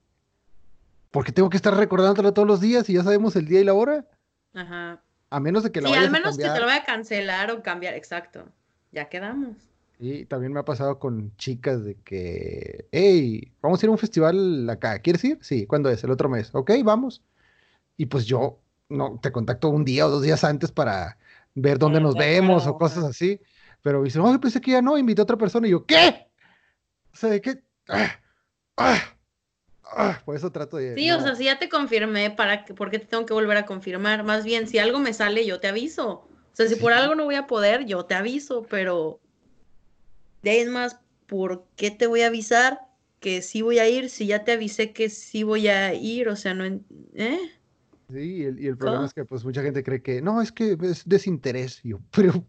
Porque 1.10 1.32
tengo 1.32 1.50
que 1.50 1.56
estar 1.56 1.74
recordándolo 1.76 2.32
todos 2.32 2.48
los 2.48 2.60
días 2.60 2.88
y 2.88 2.94
ya 2.94 3.02
sabemos 3.02 3.36
el 3.36 3.46
día 3.46 3.60
y 3.60 3.64
la 3.64 3.74
hora. 3.74 4.04
Ajá. 4.52 5.00
A 5.30 5.40
menos 5.40 5.62
de 5.62 5.72
que 5.72 5.80
la 5.80 5.88
Sí, 5.88 5.94
al 5.94 6.10
menos 6.10 6.36
que 6.36 6.44
te 6.44 6.60
lo 6.60 6.66
vaya 6.66 6.82
a 6.82 6.84
cancelar 6.84 7.50
o 7.50 7.62
cambiar, 7.62 7.94
exacto. 7.94 8.44
Ya 8.92 9.08
quedamos. 9.08 9.56
Y 9.98 10.24
también 10.26 10.52
me 10.52 10.60
ha 10.60 10.64
pasado 10.64 10.98
con 10.98 11.36
chicas 11.36 11.84
de 11.84 11.94
que, 11.96 12.86
hey, 12.92 13.52
vamos 13.62 13.82
a 13.82 13.86
ir 13.86 13.88
a 13.88 13.92
un 13.92 13.98
festival 13.98 14.68
acá, 14.68 14.98
¿quieres 14.98 15.24
ir? 15.24 15.38
Sí, 15.40 15.66
¿cuándo 15.66 15.88
es? 15.88 16.02
El 16.04 16.10
otro 16.10 16.28
mes. 16.28 16.50
Ok, 16.52 16.72
vamos 16.82 17.22
y 17.96 18.06
pues 18.06 18.26
yo 18.26 18.58
no 18.88 19.18
te 19.22 19.32
contacto 19.32 19.68
un 19.68 19.84
día 19.84 20.06
o 20.06 20.10
dos 20.10 20.22
días 20.22 20.44
antes 20.44 20.70
para 20.72 21.16
ver 21.54 21.78
dónde 21.78 22.00
nos 22.00 22.14
vemos 22.14 22.66
o 22.66 22.76
cosas 22.76 23.04
así. 23.04 23.40
Pero 23.82 24.02
dice, 24.02 24.18
no, 24.18 24.40
pensé 24.40 24.60
que 24.60 24.72
ya 24.72 24.82
no, 24.82 24.96
invité 24.96 25.20
a 25.20 25.24
otra 25.24 25.36
persona. 25.36 25.66
Y 25.66 25.70
yo, 25.70 25.84
¿qué? 25.84 26.26
O 27.12 27.16
sea, 27.16 27.38
¿qué? 27.40 27.62
Ah, 27.88 28.20
ah, 28.76 29.16
ah, 29.84 30.22
por 30.24 30.36
eso 30.36 30.50
trato 30.50 30.76
de. 30.76 30.94
Sí, 30.94 31.10
o 31.10 31.20
sea, 31.20 31.34
si 31.34 31.44
ya 31.44 31.58
te 31.58 31.68
confirmé, 31.68 32.30
¿para 32.30 32.64
qué, 32.64 32.74
¿por 32.74 32.90
qué 32.90 32.98
te 32.98 33.06
tengo 33.06 33.26
que 33.26 33.34
volver 33.34 33.56
a 33.56 33.66
confirmar? 33.66 34.24
Más 34.24 34.44
bien, 34.44 34.66
si 34.66 34.78
algo 34.78 34.98
me 34.98 35.12
sale, 35.12 35.46
yo 35.46 35.60
te 35.60 35.68
aviso. 35.68 36.26
O 36.54 36.56
sea, 36.56 36.68
si 36.68 36.76
por 36.76 36.92
algo 36.92 37.14
no 37.16 37.24
voy 37.24 37.34
a 37.34 37.48
poder, 37.48 37.84
yo 37.84 38.04
te 38.04 38.14
aviso, 38.14 38.64
pero 38.70 39.20
de 40.42 40.50
ahí 40.50 40.58
es 40.58 40.68
más, 40.68 41.00
¿por 41.26 41.66
qué 41.74 41.90
te 41.90 42.06
voy 42.06 42.22
a 42.22 42.28
avisar 42.28 42.78
que 43.18 43.42
sí 43.42 43.60
voy 43.62 43.80
a 43.80 43.88
ir 43.88 44.08
si 44.08 44.26
ya 44.26 44.44
te 44.44 44.52
avisé 44.52 44.92
que 44.92 45.10
sí 45.10 45.42
voy 45.42 45.66
a 45.66 45.94
ir? 45.94 46.28
O 46.28 46.36
sea, 46.36 46.54
no. 46.54 46.64
¿Eh? 47.14 47.40
Sí, 48.12 48.36
y 48.36 48.42
el, 48.44 48.60
y 48.60 48.66
el 48.68 48.76
problema 48.76 49.06
es 49.06 49.14
que 49.14 49.24
pues 49.24 49.44
mucha 49.44 49.62
gente 49.62 49.82
cree 49.82 50.02
que 50.02 50.22
no, 50.22 50.40
es 50.42 50.52
que 50.52 50.76
es 50.80 51.08
desinterés. 51.08 51.80
yo, 51.82 52.00
pero 52.12 52.46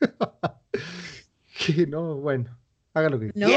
que 1.66 1.86
no, 1.86 2.16
bueno, 2.16 2.56
hágalo 2.92 3.18
que 3.18 3.32
No, 3.34 3.48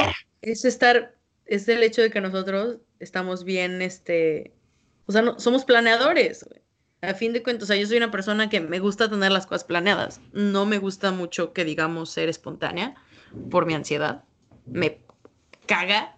es 0.52 0.66
estar, 0.66 1.16
es 1.46 1.68
el 1.68 1.84
hecho 1.84 2.02
de 2.02 2.10
que 2.10 2.22
nosotros 2.22 2.78
estamos 3.00 3.44
bien, 3.44 3.82
este, 3.82 4.54
o 5.06 5.12
sea, 5.12 5.22
no, 5.22 5.40
somos 5.40 5.66
planeadores. 5.66 6.48
A 7.02 7.14
fin 7.14 7.32
de 7.32 7.44
cuentas, 7.44 7.70
yo 7.70 7.86
soy 7.86 7.98
una 7.98 8.10
persona 8.10 8.50
que 8.50 8.60
me 8.60 8.80
gusta 8.80 9.10
tener 9.10 9.32
las 9.32 9.46
cosas 9.46 9.64
planeadas. 9.64 10.20
No 10.34 10.66
me 10.66 10.80
gusta 10.80 11.12
mucho 11.12 11.54
que 11.54 11.64
digamos 11.64 12.10
ser 12.10 12.28
espontánea 12.28 12.96
por 13.52 13.66
mi 13.68 13.76
ansiedad. 13.76 14.24
Me 14.66 15.00
caga. 15.68 16.18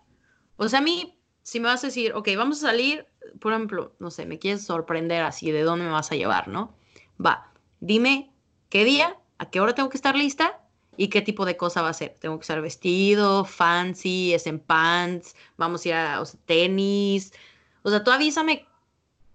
O 0.55 0.69
sea, 0.69 0.79
a 0.79 0.81
mí, 0.81 1.19
si 1.43 1.59
me 1.59 1.67
vas 1.67 1.83
a 1.83 1.87
decir, 1.87 2.13
ok, 2.13 2.29
vamos 2.37 2.63
a 2.63 2.67
salir, 2.67 3.07
por 3.41 3.51
ejemplo, 3.51 3.93
no 3.99 4.09
sé, 4.09 4.25
me 4.25 4.39
quieres 4.39 4.63
sorprender 4.63 5.23
así, 5.23 5.51
¿de 5.51 5.63
dónde 5.63 5.85
me 5.85 5.91
vas 5.91 6.11
a 6.11 6.15
llevar, 6.15 6.47
no? 6.47 6.75
Va, 7.23 7.51
dime 7.81 8.31
qué 8.69 8.85
día, 8.85 9.17
a 9.37 9.49
qué 9.49 9.59
hora 9.59 9.75
tengo 9.75 9.89
que 9.89 9.97
estar 9.97 10.15
lista 10.15 10.61
y 10.99 11.07
qué 11.07 11.21
tipo 11.21 11.45
de 11.45 11.55
cosa 11.55 11.81
va 11.81 11.87
a 11.87 11.93
ser. 11.93 12.17
Tengo 12.19 12.37
que 12.37 12.41
estar 12.41 12.61
vestido, 12.61 13.45
fancy, 13.45 14.33
es 14.33 14.45
en 14.47 14.59
pants, 14.59 15.33
vamos 15.55 15.85
a 15.85 15.87
ir 15.87 15.95
a 15.95 16.21
tenis. 16.45 17.31
O 17.83 17.89
sea, 17.89 18.03
tú 18.03 18.11
avísame 18.11 18.67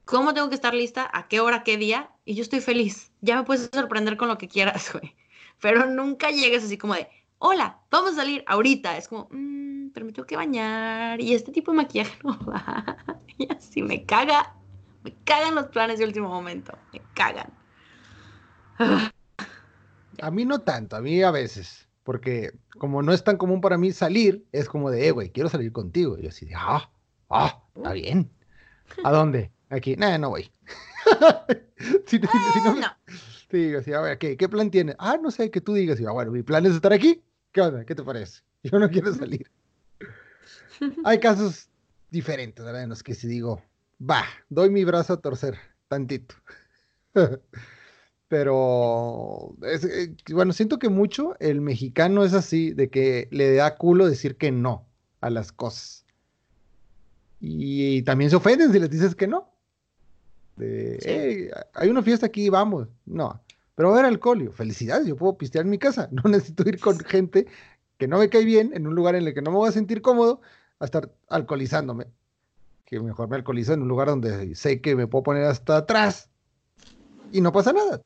cómo 0.04 0.35
tengo 0.35 0.50
que 0.50 0.56
estar 0.56 0.75
lista, 0.75 1.09
a 1.11 1.26
qué 1.26 1.40
hora, 1.40 1.64
qué 1.64 1.78
día, 1.78 2.11
y 2.26 2.35
yo 2.35 2.42
estoy 2.42 2.61
feliz. 2.61 3.11
Ya 3.23 3.37
me 3.37 3.44
puedes 3.44 3.71
sorprender 3.73 4.18
con 4.18 4.28
lo 4.28 4.37
que 4.37 4.47
quieras, 4.47 4.92
güey. 4.92 5.16
Pero 5.59 5.87
nunca 5.87 6.30
llegues 6.30 6.64
así 6.64 6.76
como 6.76 6.97
de, 6.97 7.09
hola, 7.38 7.78
vamos 7.90 8.12
a 8.12 8.16
salir 8.16 8.44
ahorita. 8.47 8.99
Es 8.99 9.09
como, 9.09 9.28
mmm, 9.30 9.88
pero 9.94 10.04
me 10.04 10.12
tengo 10.12 10.26
que 10.26 10.37
bañar 10.37 11.18
y 11.18 11.33
este 11.33 11.50
tipo 11.50 11.71
de 11.71 11.78
maquillaje 11.78 12.18
no 12.25 12.38
va. 12.47 12.99
Y 13.38 13.50
así 13.50 13.80
me 13.80 14.04
caga, 14.04 14.54
me 15.02 15.14
cagan 15.25 15.54
los 15.54 15.68
planes 15.68 15.99
de 15.99 16.04
último 16.04 16.28
momento, 16.28 16.76
me 16.92 17.00
cagan. 17.14 17.50
A 20.21 20.30
mí 20.30 20.44
no 20.44 20.61
tanto, 20.61 20.97
a 20.97 21.00
mí 21.00 21.23
a 21.23 21.30
veces, 21.30 21.88
porque 22.02 22.52
como 22.78 23.02
no 23.02 23.12
es 23.12 23.25
tan 23.25 23.37
común 23.37 23.61
para 23.61 23.78
mí 23.78 23.92
salir, 23.92 24.44
es 24.52 24.68
como 24.68 24.90
de, 24.90 25.09
eh, 25.09 25.11
güey, 25.11 25.30
quiero 25.30 25.49
salir 25.49 25.73
contigo. 25.73 26.18
Y 26.18 26.23
yo 26.23 26.28
así 26.28 26.49
ah, 26.56 26.90
ah, 27.30 27.62
está 27.75 27.92
bien. 27.92 28.30
¿A 29.02 29.11
dónde? 29.11 29.50
Aquí, 29.71 29.97
no, 29.97 30.16
no 30.18 30.30
voy. 30.30 30.50
si, 32.06 32.18
no, 32.18 32.75
no. 32.75 32.87
Sí, 33.50 33.75
así, 33.75 33.92
a 33.92 34.00
ver, 34.00 34.18
¿qué, 34.18 34.37
¿qué 34.37 34.49
plan 34.49 34.71
tienes? 34.71 34.97
Ah, 34.99 35.18
no 35.21 35.30
sé, 35.30 35.50
que 35.50 35.61
tú 35.61 35.75
digas. 35.75 36.00
Y, 36.00 36.06
ah, 36.06 36.12
bueno, 36.12 36.30
mi 36.30 36.42
plan 36.42 36.64
es 36.66 36.75
estar 36.75 36.92
aquí. 36.92 37.23
¿Qué 37.52 37.61
onda? 37.61 37.85
¿Qué 37.85 37.94
te 37.94 38.02
parece? 38.02 38.42
Yo 38.62 38.78
no 38.78 38.90
quiero 38.90 39.12
salir. 39.14 39.50
Hay 41.04 41.21
casos 41.21 41.68
diferentes, 42.11 42.64
¿verdad? 42.64 42.83
En 42.83 42.90
los 42.90 43.02
que 43.02 43.14
si 43.14 43.26
digo, 43.26 43.62
va, 44.00 44.25
doy 44.49 44.71
mi 44.71 44.85
brazo 44.85 45.14
a 45.14 45.21
torcer, 45.21 45.59
tantito. 45.88 46.35
Pero, 48.28 49.54
eh, 49.62 50.14
bueno, 50.32 50.52
siento 50.52 50.78
que 50.78 50.88
mucho 50.88 51.36
el 51.40 51.60
mexicano 51.60 52.24
es 52.24 52.32
así, 52.32 52.72
de 52.72 52.88
que 52.88 53.28
le 53.30 53.54
da 53.54 53.76
culo 53.76 54.06
decir 54.06 54.36
que 54.36 54.50
no 54.50 54.86
a 55.20 55.30
las 55.30 55.52
cosas. 55.52 56.04
Y, 57.40 58.02
también 58.02 58.30
se 58.30 58.36
ofenden 58.36 58.72
si 58.72 58.78
les 58.78 58.90
dices 58.90 59.14
que 59.14 59.26
no. 59.26 59.50
De, 60.56 61.52
hay 61.74 61.88
una 61.88 62.02
fiesta 62.02 62.26
aquí, 62.26 62.48
vamos. 62.48 62.88
No, 63.04 63.40
pero 63.74 63.90
va 63.90 63.96
a 63.96 63.98
haber 63.98 64.10
alcohol. 64.10 64.50
felicidades, 64.52 65.06
yo 65.06 65.16
puedo 65.16 65.36
pistear 65.36 65.64
en 65.64 65.70
mi 65.70 65.78
casa. 65.78 66.08
No 66.12 66.22
necesito 66.30 66.66
ir 66.68 66.80
con 66.80 66.98
gente 67.04 67.46
que 67.98 68.08
no 68.08 68.18
me 68.18 68.28
cae 68.28 68.44
bien, 68.44 68.72
en 68.74 68.86
un 68.86 68.94
lugar 68.94 69.14
en 69.14 69.26
el 69.26 69.34
que 69.34 69.42
no 69.42 69.50
me 69.50 69.58
voy 69.58 69.68
a 69.68 69.72
sentir 69.72 70.02
cómodo, 70.02 70.40
a 70.78 70.86
estar 70.86 71.12
alcoholizándome. 71.28 72.06
Que 72.86 73.00
mejor 73.00 73.28
me 73.28 73.36
alcoholizo 73.36 73.72
en 73.74 73.82
un 73.82 73.88
lugar 73.88 74.08
donde 74.08 74.54
sé 74.54 74.80
que 74.80 74.96
me 74.96 75.06
puedo 75.06 75.22
poner 75.22 75.44
hasta 75.44 75.76
atrás 75.76 76.30
y 77.32 77.40
no 77.40 77.52
pasa 77.52 77.72
nada. 77.72 78.02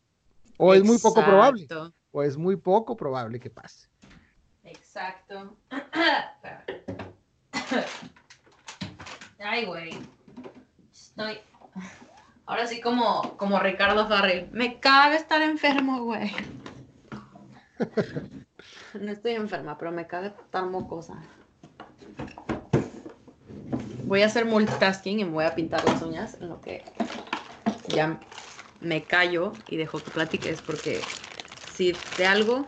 O 0.58 0.74
es 0.74 0.84
muy 0.84 0.98
poco 0.98 1.24
probable. 1.24 1.66
O 2.10 2.22
es 2.22 2.36
muy 2.36 2.56
poco 2.56 2.94
probable 2.96 3.40
que 3.40 3.48
pase. 3.48 3.88
Exacto. 4.64 5.56
Ay, 9.38 9.66
güey. 9.66 9.90
Estoy. 10.92 11.38
Ahora 12.44 12.66
sí, 12.66 12.80
como, 12.80 13.36
como 13.36 13.60
Ricardo 13.60 14.08
Farrell. 14.08 14.50
Me 14.52 14.80
caga 14.80 15.14
estar 15.16 15.40
enfermo, 15.42 16.04
güey. 16.04 16.32
No 18.94 19.12
estoy 19.12 19.32
enferma, 19.32 19.78
pero 19.78 19.92
me 19.92 20.06
caga 20.06 20.28
estar 20.28 20.64
mocosa. 20.64 21.22
Voy 24.04 24.22
a 24.22 24.26
hacer 24.26 24.46
multitasking 24.46 25.20
y 25.20 25.24
me 25.24 25.30
voy 25.30 25.44
a 25.44 25.54
pintar 25.54 25.84
las 25.84 26.02
uñas 26.02 26.38
en 26.40 26.48
lo 26.48 26.60
que 26.60 26.82
ya 27.88 28.18
me 28.80 29.02
callo 29.04 29.52
y 29.68 29.76
dejo 29.76 30.02
que 30.02 30.10
platiques 30.10 30.60
porque 30.60 31.02
si 31.74 31.96
de 32.16 32.26
algo, 32.26 32.66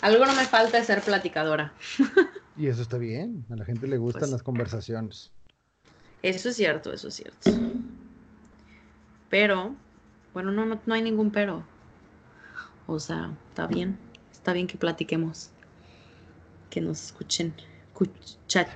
algo 0.00 0.26
no 0.26 0.34
me 0.34 0.46
falta 0.46 0.78
es 0.78 0.86
ser 0.86 1.02
platicadora. 1.02 1.72
Y 2.54 2.66
eso 2.66 2.82
está 2.82 2.98
bien, 2.98 3.46
a 3.50 3.56
la 3.56 3.64
gente 3.64 3.86
le 3.86 3.96
gustan 3.96 4.20
pues 4.20 4.30
las 4.32 4.42
conversaciones. 4.42 5.30
Eso 6.22 6.50
es 6.50 6.56
cierto, 6.56 6.92
eso 6.92 7.08
es 7.08 7.14
cierto. 7.14 7.50
Pero, 9.30 9.74
bueno, 10.34 10.52
no, 10.52 10.66
no, 10.66 10.94
hay 10.94 11.00
ningún 11.00 11.30
pero. 11.30 11.64
O 12.86 13.00
sea, 13.00 13.30
está 13.48 13.66
bien, 13.66 13.96
está 14.30 14.52
bien 14.52 14.66
que 14.66 14.76
platiquemos, 14.76 15.48
que 16.68 16.82
nos 16.82 17.06
escuchen. 17.06 17.54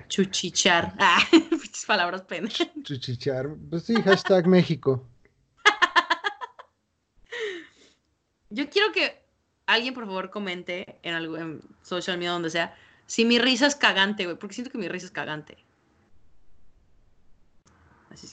chuchichar. 0.08 0.94
Ah, 0.98 1.18
palabras 1.86 2.22
pena. 2.22 2.48
Chuchichar. 2.82 3.54
Pues 3.70 3.84
sí, 3.84 3.94
hashtag 4.02 4.46
México. 4.46 5.06
Yo 8.56 8.70
quiero 8.70 8.90
que 8.92 9.22
alguien, 9.66 9.92
por 9.92 10.06
favor, 10.06 10.30
comente 10.30 10.98
en 11.02 11.14
algo 11.14 11.36
en 11.36 11.60
social 11.82 12.16
media, 12.16 12.32
donde 12.32 12.50
sea, 12.50 12.74
si 13.06 13.24
mi 13.24 13.38
risa 13.38 13.66
es 13.66 13.76
cagante, 13.76 14.24
güey, 14.24 14.38
porque 14.38 14.54
siento 14.54 14.72
que 14.72 14.78
mi 14.78 14.88
risa 14.88 15.06
es 15.06 15.12
cagante. 15.12 15.58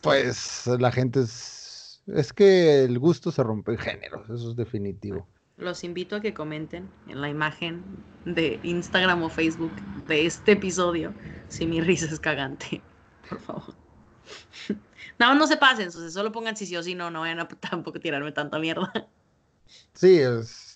Pues 0.02 0.66
la 0.80 0.92
gente 0.92 1.20
es 1.20 1.64
es 2.08 2.34
que 2.34 2.84
el 2.84 3.00
gusto 3.00 3.32
se 3.32 3.44
rompe 3.44 3.74
en 3.74 3.78
géneros, 3.78 4.30
eso 4.30 4.52
es 4.52 4.56
definitivo. 4.56 5.28
Los 5.58 5.84
invito 5.84 6.16
a 6.16 6.22
que 6.22 6.34
comenten 6.34 6.90
en 7.08 7.22
la 7.22 7.30
imagen 7.30 7.84
de 8.26 8.60
Instagram 8.64 9.24
o 9.24 9.30
Facebook 9.30 9.72
de 10.08 10.26
este 10.26 10.54
episodio 10.54 11.14
si 11.48 11.66
mi 11.66 11.82
risa 11.82 12.06
es 12.06 12.20
cagante, 12.20 12.82
por 13.30 13.40
favor. 13.40 13.76
No, 15.20 15.36
no 15.36 15.46
se 15.46 15.58
pasen, 15.58 15.92
solo 15.92 16.32
pongan 16.32 16.58
si 16.58 16.66
sí 16.66 16.76
o 16.76 16.82
si 16.82 16.96
no, 16.96 17.12
no 17.12 17.22
vayan 17.22 17.40
a 17.40 17.48
tampoco 17.48 18.00
tirarme 18.00 18.32
tanta 18.32 18.58
mierda. 18.58 18.92
Sí, 19.94 20.20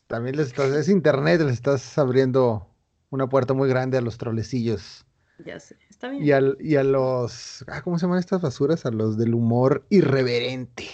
también 0.07 0.37
les 0.37 0.47
estás, 0.47 0.71
es 0.71 0.89
internet, 0.89 1.41
les 1.41 1.53
estás 1.53 1.97
abriendo 1.97 2.67
una 3.09 3.27
puerta 3.27 3.53
muy 3.53 3.69
grande 3.69 3.97
a 3.97 4.01
los 4.01 4.17
trolecillos. 4.17 5.05
Ya 5.45 5.59
sé, 5.59 5.77
está 5.89 6.09
bien. 6.09 6.23
Y, 6.59 6.75
a 6.75 6.83
los, 6.83 7.63
ah, 7.67 7.81
¿cómo 7.83 7.99
se 7.99 8.05
llaman 8.05 8.19
estas 8.19 8.41
basuras? 8.41 8.85
A 8.85 8.91
los 8.91 9.17
del 9.17 9.35
humor 9.35 9.85
irreverente. 9.89 10.85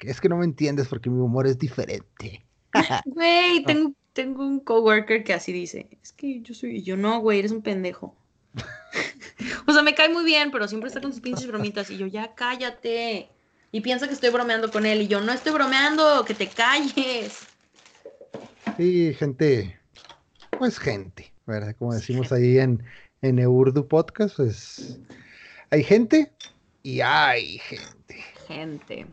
Es 0.00 0.20
que 0.20 0.28
no 0.28 0.38
me 0.38 0.46
entiendes 0.46 0.88
porque 0.88 1.10
mi 1.10 1.20
humor 1.20 1.46
es 1.46 1.58
diferente. 1.58 2.46
Güey, 3.06 3.62
tengo, 3.66 3.92
tengo 4.12 4.46
un 4.46 4.60
coworker 4.60 5.24
que 5.24 5.34
así 5.34 5.52
dice. 5.52 5.88
Es 6.02 6.12
que 6.12 6.40
yo 6.40 6.54
soy, 6.54 6.82
yo 6.82 6.96
no, 6.96 7.20
güey, 7.20 7.40
eres 7.40 7.52
un 7.52 7.62
pendejo. 7.62 8.14
o 9.66 9.72
sea, 9.72 9.82
me 9.82 9.94
cae 9.94 10.08
muy 10.08 10.24
bien, 10.24 10.50
pero 10.50 10.66
siempre 10.66 10.88
está 10.88 11.00
con 11.00 11.12
sus 11.12 11.20
pinches 11.20 11.46
bromitas. 11.46 11.90
Y 11.90 11.98
yo, 11.98 12.06
ya 12.06 12.34
cállate. 12.34 13.30
Y 13.70 13.80
piensa 13.80 14.06
que 14.06 14.14
estoy 14.14 14.30
bromeando 14.30 14.70
con 14.70 14.86
él. 14.86 15.02
Y 15.02 15.08
yo, 15.08 15.20
no 15.20 15.32
estoy 15.32 15.52
bromeando, 15.52 16.24
que 16.24 16.34
te 16.34 16.48
calles. 16.48 17.46
Sí, 18.76 19.14
gente. 19.14 19.78
Pues 20.58 20.78
gente, 20.78 21.32
¿verdad? 21.46 21.74
Como 21.78 21.94
decimos 21.94 22.32
ahí 22.32 22.58
en, 22.58 22.82
en 23.22 23.38
Eurdu 23.38 23.86
Podcast, 23.86 24.36
pues 24.36 24.98
hay 25.70 25.84
gente 25.84 26.32
y 26.82 27.00
hay 27.00 27.58
gente. 27.58 28.24
Gente. 28.46 29.06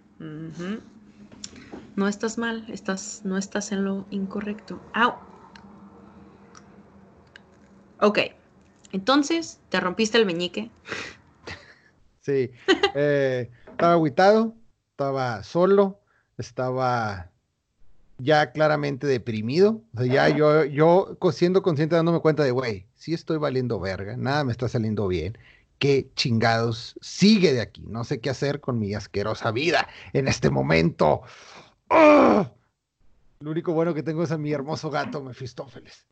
No 1.95 2.07
estás 2.07 2.37
mal, 2.37 2.65
estás, 2.69 3.21
no 3.23 3.37
estás 3.37 3.71
en 3.71 3.83
lo 3.83 4.05
incorrecto. 4.09 4.81
¡Au! 4.93 5.15
Ok, 7.99 8.19
entonces 8.91 9.59
te 9.69 9.79
rompiste 9.79 10.17
el 10.17 10.25
meñique. 10.25 10.69
Sí, 12.21 12.49
eh, 12.95 13.51
estaba 13.75 13.93
aguitado, 13.93 14.55
estaba 14.91 15.43
solo, 15.43 15.99
estaba 16.37 17.29
ya 18.17 18.53
claramente 18.53 19.05
deprimido. 19.05 19.81
O 19.93 19.97
sea, 20.01 20.05
ya 20.05 20.29
yo, 20.29 20.63
yo 20.63 21.17
siendo 21.33 21.61
consciente 21.61 21.95
dándome 21.95 22.21
cuenta 22.21 22.43
de, 22.43 22.51
güey, 22.51 22.87
sí 22.95 23.13
estoy 23.13 23.37
valiendo 23.37 23.79
verga, 23.79 24.15
nada 24.15 24.45
me 24.45 24.53
está 24.53 24.69
saliendo 24.69 25.07
bien. 25.07 25.37
¿Qué 25.77 26.09
chingados 26.15 26.97
sigue 27.01 27.53
de 27.53 27.59
aquí? 27.59 27.83
No 27.85 28.05
sé 28.05 28.21
qué 28.21 28.29
hacer 28.29 28.61
con 28.61 28.79
mi 28.79 28.93
asquerosa 28.93 29.51
vida 29.51 29.89
en 30.13 30.29
este 30.29 30.49
momento. 30.49 31.21
¡Ah! 31.89 32.49
Lo 33.41 33.51
único 33.51 33.73
bueno 33.73 33.93
que 33.93 34.03
tengo 34.03 34.23
es 34.23 34.31
a 34.31 34.37
mi 34.37 34.53
hermoso 34.53 34.89
gato, 34.89 35.21
Mefistófeles. 35.21 36.07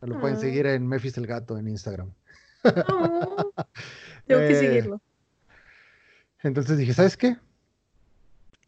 Me 0.00 0.08
lo 0.08 0.20
pueden 0.20 0.36
ah. 0.36 0.40
seguir 0.40 0.66
en 0.66 0.88
Mefis 0.88 1.16
el 1.16 1.28
gato 1.28 1.56
en 1.56 1.68
Instagram. 1.68 2.12
Oh, 2.64 3.52
tengo 4.26 4.40
que 4.40 4.50
eh, 4.50 4.56
seguirlo. 4.56 5.00
Entonces 6.44 6.76
dije, 6.76 6.92
¿sabes 6.92 7.16
qué? 7.16 7.38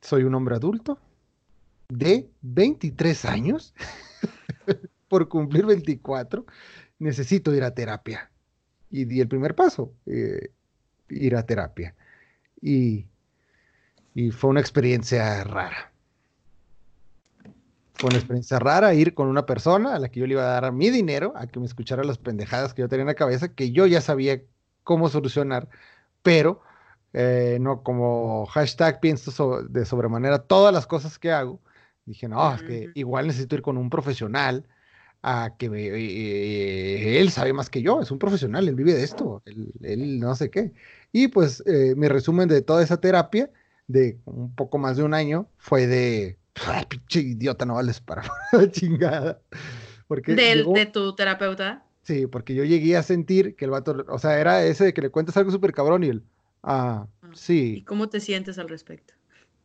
Soy 0.00 0.24
un 0.24 0.34
hombre 0.34 0.56
adulto 0.56 0.98
de 1.88 2.28
23 2.40 3.24
años 3.26 3.74
por 5.08 5.28
cumplir 5.28 5.66
24. 5.66 6.46
Necesito 6.98 7.54
ir 7.54 7.62
a 7.62 7.72
terapia. 7.72 8.30
Y 8.90 9.04
di 9.04 9.20
el 9.20 9.28
primer 9.28 9.54
paso, 9.54 9.92
eh, 10.06 10.50
ir 11.10 11.36
a 11.36 11.44
terapia. 11.44 11.94
Y, 12.62 13.04
y 14.14 14.30
fue 14.30 14.48
una 14.48 14.60
experiencia 14.60 15.44
rara. 15.44 15.92
Una 18.02 18.16
experiencia 18.16 18.58
rara 18.58 18.94
ir 18.94 19.12
con 19.12 19.28
una 19.28 19.44
persona 19.44 19.94
a 19.94 19.98
la 19.98 20.08
que 20.08 20.20
yo 20.20 20.26
le 20.26 20.32
iba 20.32 20.44
a 20.44 20.60
dar 20.60 20.72
mi 20.72 20.88
dinero, 20.88 21.34
a 21.36 21.46
que 21.46 21.60
me 21.60 21.66
escuchara 21.66 22.04
las 22.04 22.16
pendejadas 22.16 22.72
que 22.72 22.80
yo 22.80 22.88
tenía 22.88 23.02
en 23.02 23.08
la 23.08 23.14
cabeza, 23.14 23.54
que 23.54 23.70
yo 23.70 23.86
ya 23.86 24.00
sabía 24.00 24.40
cómo 24.82 25.10
solucionar, 25.10 25.68
pero 26.22 26.62
eh, 27.12 27.58
no 27.60 27.82
como 27.82 28.46
hashtag 28.46 29.00
pienso 29.00 29.62
de 29.62 29.84
sobremanera 29.84 30.38
todas 30.38 30.72
las 30.72 30.86
cosas 30.86 31.18
que 31.18 31.32
hago. 31.32 31.60
Dije, 32.04 32.28
no, 32.28 32.54
es 32.54 32.62
que 32.62 32.90
igual 32.94 33.26
necesito 33.26 33.56
ir 33.56 33.62
con 33.62 33.76
un 33.76 33.90
profesional 33.90 34.66
a 35.22 35.54
que 35.58 35.66
eh, 35.66 37.20
él 37.20 37.30
sabe 37.30 37.52
más 37.52 37.68
que 37.68 37.82
yo, 37.82 38.00
es 38.00 38.12
un 38.12 38.18
profesional, 38.18 38.68
él 38.68 38.76
vive 38.76 38.94
de 38.94 39.02
esto, 39.02 39.42
él, 39.44 40.20
no 40.20 40.36
sé 40.36 40.50
qué. 40.50 40.72
Y 41.10 41.28
pues 41.28 41.64
eh, 41.66 41.94
mi 41.96 42.06
resumen 42.06 42.48
de 42.48 42.62
toda 42.62 42.82
esa 42.84 43.00
terapia 43.00 43.50
de 43.88 44.18
un 44.24 44.54
poco 44.54 44.78
más 44.78 44.96
de 44.96 45.02
un 45.02 45.14
año 45.14 45.48
fue 45.58 45.88
de, 45.88 46.38
pinche 46.88 47.20
idiota, 47.20 47.64
no 47.64 47.74
vales 47.74 48.00
para 48.00 48.22
la 48.52 48.70
chingada. 48.70 49.40
Porque 50.06 50.34
¿De 50.34 50.86
tu 50.92 51.14
terapeuta? 51.16 51.84
Sí, 52.02 52.28
porque 52.28 52.54
yo 52.54 52.62
llegué 52.62 52.96
a 52.96 53.02
sentir 53.02 53.56
que 53.56 53.64
el 53.64 53.72
vato, 53.72 54.04
o 54.08 54.18
sea, 54.20 54.38
era 54.38 54.64
ese 54.64 54.84
de 54.84 54.94
que 54.94 55.02
le 55.02 55.10
cuentas 55.10 55.36
algo 55.36 55.50
súper 55.50 55.72
cabrón 55.72 56.04
y 56.04 56.08
él, 56.08 56.22
ah, 56.62 57.06
ah, 57.22 57.28
sí. 57.34 57.76
¿Y 57.78 57.82
cómo 57.82 58.08
te 58.08 58.20
sientes 58.20 58.58
al 58.58 58.68
respecto? 58.68 59.14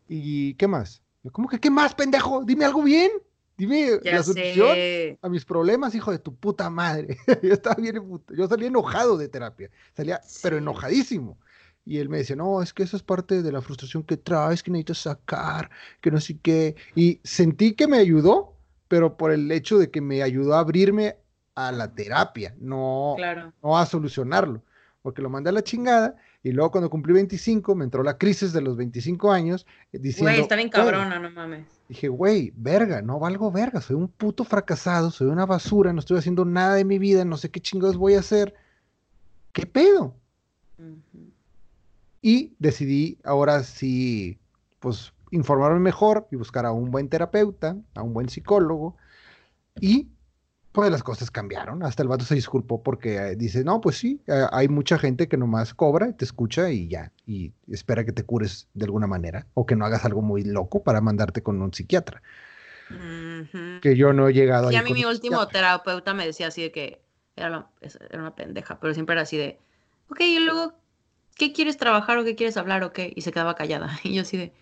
¿Y 0.08 0.56
qué 0.56 0.68
más? 0.68 1.02
¿Cómo 1.32 1.48
que 1.48 1.60
qué 1.60 1.70
más, 1.70 1.94
pendejo? 1.94 2.44
Dime 2.44 2.66
algo 2.66 2.84
bien. 2.84 3.12
Dime 3.58 4.00
la 4.04 4.24
solución 4.24 4.76
a 5.22 5.30
mis 5.30 5.46
problemas, 5.46 5.94
hijo 5.94 6.12
de 6.12 6.18
tu 6.18 6.36
puta 6.36 6.70
madre. 6.70 7.18
yo 7.44 7.54
estaba 7.54 7.76
bien, 7.76 8.02
yo 8.30 8.48
salí 8.48 8.66
enojado 8.66 9.18
de 9.18 9.30
terapia, 9.30 9.70
salía, 9.96 10.20
pero 10.42 10.58
enojadísimo. 10.58 11.38
Y 11.86 11.98
él 11.98 12.10
me 12.10 12.18
decía, 12.18 12.36
no, 12.36 12.62
es 12.62 12.74
que 12.74 12.84
eso 12.84 12.98
es 12.98 13.04
parte 13.04 13.42
de 13.42 13.52
la 13.52 13.62
frustración 13.62 14.04
que 14.04 14.18
traes, 14.18 14.64
que 14.64 14.72
necesitas 14.72 15.00
sacar, 15.00 15.70
que 16.00 16.10
no 16.10 16.20
sé 16.20 16.40
qué. 16.40 16.76
Y 16.96 17.20
sentí 17.24 17.74
que 17.74 17.88
me 17.88 17.98
ayudó, 17.98 18.56
pero 18.88 19.16
por 19.16 19.32
el 19.32 19.52
hecho 19.52 19.78
de 19.78 19.92
que 19.92 20.02
me 20.02 20.24
ayudó 20.24 20.56
a 20.56 20.60
abrirme 20.60 21.18
a 21.54 21.72
la 21.72 21.94
terapia, 21.94 22.56
no, 22.60 23.16
no 23.62 23.78
a 23.78 23.86
solucionarlo. 23.86 24.64
Porque 25.02 25.22
lo 25.22 25.30
mandé 25.30 25.50
a 25.50 25.54
la 25.54 25.64
chingada 25.64 26.16
y 26.44 26.52
luego 26.52 26.72
cuando 26.72 26.90
cumplí 26.90 27.14
25 27.14 27.76
me 27.76 27.84
entró 27.84 28.02
la 28.02 28.18
crisis 28.18 28.52
de 28.52 28.62
los 28.62 28.76
25 28.76 29.32
años 29.32 29.68
eh, 29.94 30.00
diciendo... 30.00 30.32
Güey, 30.32 30.42
está 30.42 30.56
bien 30.56 30.70
cabrona, 30.70 31.20
no 31.20 31.30
mames. 31.30 31.66
Dije, 31.88 32.08
güey, 32.08 32.52
verga, 32.56 33.02
no 33.02 33.20
valgo 33.20 33.52
verga, 33.52 33.80
soy 33.80 33.96
un 33.96 34.08
puto 34.08 34.44
fracasado, 34.44 35.12
soy 35.12 35.28
una 35.28 35.46
basura, 35.46 35.94
no 35.94 36.00
estoy 36.00 36.18
haciendo 36.18 36.44
nada 36.46 36.76
de 36.76 36.86
mi 36.86 36.98
vida, 36.98 37.26
no 37.26 37.38
sé 37.38 37.52
qué 37.52 37.60
chingados 37.60 37.98
voy 37.98 38.16
a 38.16 38.20
hacer. 38.20 38.56
¿Qué 39.52 39.66
pedo? 39.66 40.16
Y 42.22 42.56
decidí 42.58 43.20
ahora 43.24 43.64
sí, 43.64 44.40
pues 44.80 45.14
informarme 45.32 45.80
mejor 45.80 46.28
y 46.32 46.38
buscar 46.38 46.66
a 46.66 46.72
un 46.72 46.90
buen 46.90 47.08
terapeuta, 47.08 47.78
a 47.94 48.02
un 48.02 48.14
buen 48.14 48.30
psicólogo. 48.30 48.98
Y 49.80 50.08
pues 50.72 50.90
las 50.90 51.04
cosas 51.04 51.32
cambiaron. 51.32 51.84
Hasta 51.84 52.04
el 52.04 52.10
vato 52.10 52.25
se 52.25 52.36
disculpó 52.36 52.82
porque 52.82 53.18
eh, 53.18 53.36
dice, 53.36 53.63
no, 53.63 53.82
pues 53.82 53.98
sí, 53.98 54.22
eh, 54.28 54.46
hay 54.51 54.68
mucha 54.68 54.98
gente 54.98 55.28
que 55.28 55.38
nomás 55.38 55.74
cobra, 55.74 56.13
te 56.13 56.25
escucha 56.25 56.72
y 56.72 56.88
ya, 56.88 57.12
y 57.25 57.51
espera 57.70 58.06
que 58.06 58.12
te 58.12 58.24
cures 58.24 58.68
de 58.74 58.86
alguna 58.86 59.08
manera, 59.08 59.48
o 59.54 59.66
que 59.66 59.75
no 59.75 59.86
hagas 59.86 60.06
algo 60.06 60.22
muy 60.22 60.44
loco 60.44 60.84
para 60.84 61.01
mandarte 61.01 61.44
con 61.44 61.62
un 61.62 61.74
psiquiatra. 61.74 62.22
Que 63.82 63.96
yo 63.96 64.12
no 64.12 64.28
he 64.28 64.34
llegado 64.34 64.68
a... 64.68 64.74
Y 64.74 64.75
a 64.75 64.84
mí 64.84 64.94
mi 64.94 65.06
último 65.06 65.48
terapeuta 65.48 66.13
me 66.13 66.25
decía 66.25 66.48
así 66.48 66.62
de 66.62 66.72
que 66.72 67.01
era, 67.38 67.70
era, 68.10 68.22
una 68.22 68.36
pendeja, 68.36 68.80
pero 68.80 68.94
siempre 68.94 69.13
era 69.13 69.22
así 69.22 69.38
de, 69.38 69.60
ok, 70.10 70.20
y 70.22 70.40
luego, 70.40 70.74
¿qué 71.36 71.54
quieres 71.54 71.78
trabajar 71.78 72.18
o 72.18 72.25
qué 72.25 72.36
quieres 72.36 72.58
hablar 72.58 72.84
o 72.84 72.92
qué? 72.92 73.13
Y 73.16 73.22
se 73.22 73.32
quedaba 73.32 73.56
callada. 73.56 73.98
Y 74.04 74.16
yo 74.16 74.22
así 74.24 74.38
de, 74.38 74.54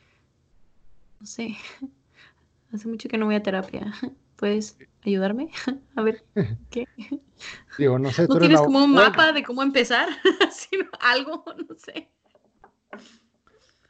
no 1.20 1.26
sé, 1.26 1.58
hace 2.74 2.88
mucho 2.88 3.10
que 3.10 3.18
no 3.18 3.26
voy 3.26 3.36
a 3.36 3.44
terapia. 3.44 3.94
¿Puedes 4.36 4.78
ayudarme? 5.04 5.50
A 5.96 6.02
ver, 6.02 6.24
¿qué? 6.70 6.86
Digo, 7.78 7.98
no 8.00 8.12
sé. 8.12 8.28
¿No 8.28 8.38
tienes 8.38 8.60
como 8.60 8.84
un 8.84 8.94
mapa 8.94 9.32
de 9.32 9.44
cómo 9.44 9.64
empezar? 9.64 10.10
Sino 10.52 10.86
algo, 11.00 11.44
no 11.48 11.76
sé. 11.76 12.10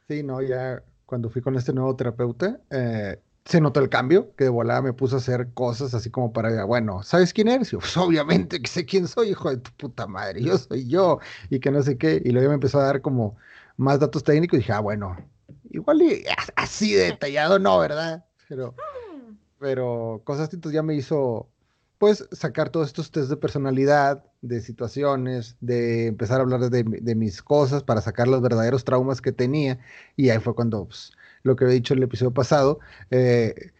Sí, 0.08 0.24
no, 0.24 0.42
ya 0.42 0.84
cuando 1.06 1.30
fui 1.30 1.42
con 1.42 1.56
este 1.56 1.74
nuevo 1.74 1.96
terapeuta, 1.96 2.60
eh, 2.70 3.20
se 3.46 3.60
notó 3.62 3.80
el 3.80 3.90
cambio, 3.90 4.36
que 4.36 4.44
de 4.44 4.50
volada 4.52 4.82
me 4.82 4.94
puso 4.94 5.16
a 5.16 5.20
hacer 5.20 5.50
cosas 5.54 5.96
así 5.96 6.12
como 6.12 6.32
para, 6.32 6.64
bueno, 6.66 7.02
¿sabes 7.02 7.34
quién 7.34 7.48
eres? 7.48 7.72
pues 7.72 7.98
obviamente 7.98 8.62
que 8.62 8.68
sé 8.68 8.86
quién 8.86 9.08
soy, 9.08 9.30
hijo 9.30 9.50
de 9.50 9.58
tu 9.58 9.72
puta 9.72 10.06
madre, 10.06 10.44
yo 10.44 10.58
soy 10.58 10.88
yo, 10.88 11.20
y 11.50 11.60
que 11.60 11.72
no 11.72 11.82
sé 11.82 11.98
qué, 11.98 12.22
y 12.24 12.30
luego 12.30 12.50
me 12.50 12.56
empezó 12.56 12.80
a 12.80 12.84
dar 12.84 13.02
como 13.02 13.38
más 13.78 14.00
datos 14.00 14.24
técnicos, 14.24 14.58
y 14.58 14.62
dije, 14.62 14.74
ah, 14.74 14.82
bueno, 14.82 15.18
igual 15.72 16.02
y 16.02 16.24
así 16.56 16.94
detallado 16.94 17.58
no, 17.58 17.80
¿verdad? 17.80 18.26
Pero 18.48 18.76
pero 19.60 20.22
cosas 20.24 20.46
distintas 20.46 20.72
ya 20.72 20.84
me 20.84 20.96
hizo, 20.96 21.50
pues, 21.98 22.28
sacar 22.32 22.70
todos 22.70 22.88
estos 22.88 23.12
test 23.12 23.30
de 23.30 23.38
personalidad, 23.38 24.24
de 24.42 24.62
situaciones, 24.62 25.58
de 25.62 26.08
empezar 26.08 26.40
a 26.40 26.44
hablar 26.44 26.70
de, 26.70 27.16
mis 27.16 27.44
cosas 27.44 27.84
para 27.84 28.02
sacar 28.02 28.28
los 28.28 28.42
verdaderos 28.42 28.86
traumas 28.86 29.22
que 29.22 29.32
tenía. 29.32 29.80
Y 30.16 30.30
ahí 30.30 30.40
fue 30.40 30.56
cuando, 30.56 30.86
pues, 30.86 31.12
lo 31.44 31.56
que 31.56 31.66
he 31.66 31.70
dicho 31.70 31.94
en 31.94 32.00
el 32.00 32.04
episodio 32.06 32.34
pasado, 32.34 32.80
eh, 33.12 33.72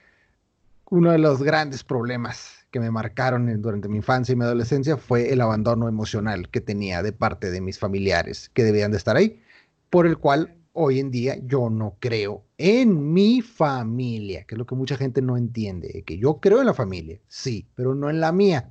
uno 0.90 1.12
de 1.12 1.20
los 1.20 1.42
grandes 1.44 1.84
problemas 1.84 2.66
que 2.72 2.80
me 2.80 2.92
marcaron 2.92 3.62
durante 3.62 3.88
mi 3.88 3.98
infancia 3.98 4.34
y 4.34 4.36
mi 4.36 4.44
adolescencia 4.44 4.98
fue 4.98 5.32
el 5.32 5.42
abandono 5.42 5.88
emocional 5.88 6.50
que 6.50 6.62
tenía 6.62 7.02
de 7.04 7.14
parte 7.14 7.52
de 7.52 7.62
mis 7.62 7.80
familiares 7.80 8.50
que 8.54 8.64
debían 8.64 8.92
de 8.92 8.98
estar 8.98 9.16
ahí, 9.16 9.42
por 9.90 10.06
el 10.06 10.18
cual 10.18 10.56
hoy 10.74 11.00
en 11.00 11.12
día 11.12 11.38
yo 11.44 11.70
no 11.70 11.96
creo 12.00 12.44
en 12.60 13.14
mi 13.14 13.42
familia, 13.42 14.44
que 14.44 14.56
es 14.56 14.60
lo 14.60 14.66
que 14.66 14.76
mucha 14.76 14.98
gente 14.98 15.22
no 15.22 15.38
entiende, 15.38 16.04
que 16.06 16.18
yo 16.18 16.42
creo 16.42 16.60
en 16.60 16.66
la 16.66 16.74
familia, 16.74 17.18
sí, 17.30 17.66
pero 17.74 17.96
no 17.96 18.10
en 18.10 18.20
la 18.20 18.34
mía. 18.34 18.70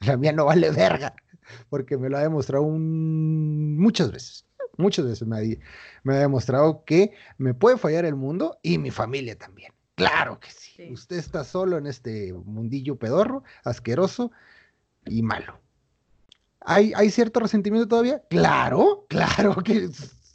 La 0.00 0.16
mía 0.16 0.32
no 0.32 0.46
vale 0.46 0.70
verga, 0.70 1.14
porque 1.68 1.98
me 1.98 2.08
lo 2.08 2.16
ha 2.16 2.22
demostrado 2.22 2.64
muchas 2.64 4.10
veces, 4.10 4.46
muchas 4.78 5.04
veces 5.04 5.28
me 5.28 5.36
ha, 5.36 5.42
me 6.04 6.14
ha, 6.14 6.18
demostrado 6.20 6.84
que 6.84 7.12
me 7.36 7.52
puede 7.52 7.76
fallar 7.76 8.06
el 8.06 8.16
mundo 8.16 8.58
y 8.62 8.78
mi 8.78 8.90
familia 8.90 9.36
también. 9.36 9.74
Claro 9.94 10.40
que 10.40 10.50
sí. 10.50 10.90
Usted 10.90 11.18
está 11.18 11.44
solo 11.44 11.76
en 11.76 11.86
este 11.86 12.32
mundillo 12.32 12.96
pedorro, 12.96 13.44
asqueroso 13.62 14.32
y 15.04 15.22
malo. 15.22 15.60
¿Hay, 16.60 16.94
¿Hay 16.96 17.10
cierto 17.10 17.40
resentimiento 17.40 17.88
todavía? 17.88 18.22
Claro, 18.30 19.04
claro 19.10 19.54
que 19.56 19.90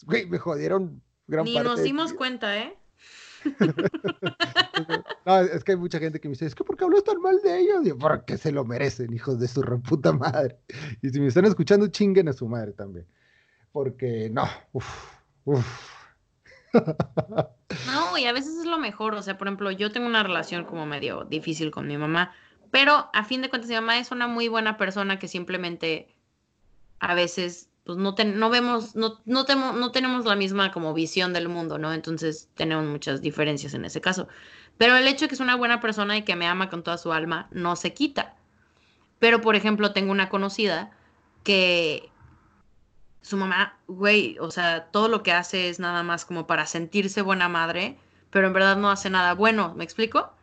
Güey, 0.06 0.28
me 0.28 0.38
jodieron 0.38 1.02
gran 1.28 1.46
Ni 1.46 1.56
nos 1.60 1.84
dimos 1.84 2.14
cuenta, 2.14 2.58
¿eh? 2.58 2.78
no, 5.26 5.40
es 5.40 5.64
que 5.64 5.72
hay 5.74 5.78
mucha 5.78 6.00
gente 6.00 6.20
que 6.20 6.28
me 6.28 6.34
dice, 6.34 6.46
es 6.46 6.56
que 6.56 6.64
¿por 6.64 6.76
qué 6.76 6.84
hablas 6.84 7.04
tan 7.04 7.22
mal 7.22 7.40
de 7.44 7.60
ellos? 7.60 7.86
Y 7.86 7.94
porque 7.94 8.38
se 8.38 8.52
lo 8.52 8.66
merecen, 8.66 9.14
hijos 9.14 9.40
de 9.40 9.48
su 9.48 9.62
reputa 9.62 10.12
madre. 10.12 10.58
Y 11.02 11.10
si 11.10 11.20
me 11.20 11.28
están 11.28 11.46
escuchando, 11.46 11.88
chinguen 11.88 12.28
a 12.28 12.34
su 12.34 12.48
madre 12.48 12.74
también. 12.74 13.06
Porque 13.72 14.30
no, 14.32 14.44
uff, 14.74 15.14
uff. 15.46 15.94
No, 17.86 18.18
y 18.18 18.26
a 18.26 18.34
veces 18.34 18.56
es 18.58 18.66
lo 18.66 18.78
mejor. 18.78 19.14
O 19.14 19.22
sea, 19.22 19.38
por 19.38 19.48
ejemplo, 19.48 19.72
yo 19.72 19.92
tengo 19.92 20.08
una 20.08 20.24
relación 20.24 20.66
como 20.66 20.86
medio 20.86 21.26
difícil 21.26 21.72
con 21.72 21.88
mi 21.88 21.98
mamá, 21.98 22.34
pero 22.72 23.10
a 23.14 23.24
fin 23.24 23.42
de 23.42 23.50
cuentas 23.50 23.70
mi 23.70 23.76
mamá 23.76 24.00
es 24.00 24.12
una 24.12 24.28
muy 24.28 24.48
buena 24.48 24.78
persona 24.78 25.20
que 25.20 25.28
simplemente 25.28 26.16
a 27.00 27.14
veces 27.14 27.70
pues 27.88 27.98
no, 27.98 28.14
no 28.14 28.50
vemos, 28.50 28.98
no, 28.98 29.22
no, 29.24 29.46
no 29.46 29.92
tenemos 29.92 30.26
la 30.26 30.36
misma 30.36 30.74
como 30.74 30.94
visión 30.94 31.32
del 31.32 31.48
mundo, 31.48 31.78
¿no? 31.78 31.94
Entonces 31.94 32.50
tenemos 32.54 32.86
muchas 32.86 33.22
diferencias 33.22 33.74
en 33.74 33.86
ese 33.86 34.02
caso. 34.02 34.28
Pero 34.78 34.98
el 34.98 35.08
hecho 35.08 35.24
de 35.26 35.30
que 35.30 35.36
es 35.36 35.40
una 35.40 35.56
buena 35.56 35.80
persona 35.80 36.18
y 36.18 36.24
que 36.24 36.36
me 36.36 36.48
ama 36.48 36.70
con 36.70 36.84
toda 36.84 36.98
su 36.98 37.14
alma 37.14 37.48
no 37.52 37.78
se 37.78 37.94
quita. 37.94 38.36
Pero, 39.20 39.40
por 39.40 39.56
ejemplo, 39.56 39.94
tengo 39.94 40.12
una 40.12 40.28
conocida 40.28 40.92
que 41.44 42.12
su 43.22 43.38
mamá, 43.38 43.80
güey, 43.88 44.38
o 44.40 44.52
sea, 44.52 44.88
todo 44.92 45.08
lo 45.08 45.24
que 45.24 45.32
hace 45.32 45.70
es 45.70 45.80
nada 45.80 46.04
más 46.04 46.26
como 46.26 46.46
para 46.46 46.66
sentirse 46.66 47.22
buena 47.22 47.48
madre, 47.48 47.98
pero 48.32 48.48
en 48.48 48.54
verdad 48.54 48.76
no 48.76 48.92
hace 48.92 49.10
nada 49.10 49.34
bueno, 49.34 49.74
¿me 49.76 49.86
explico? 49.86 50.34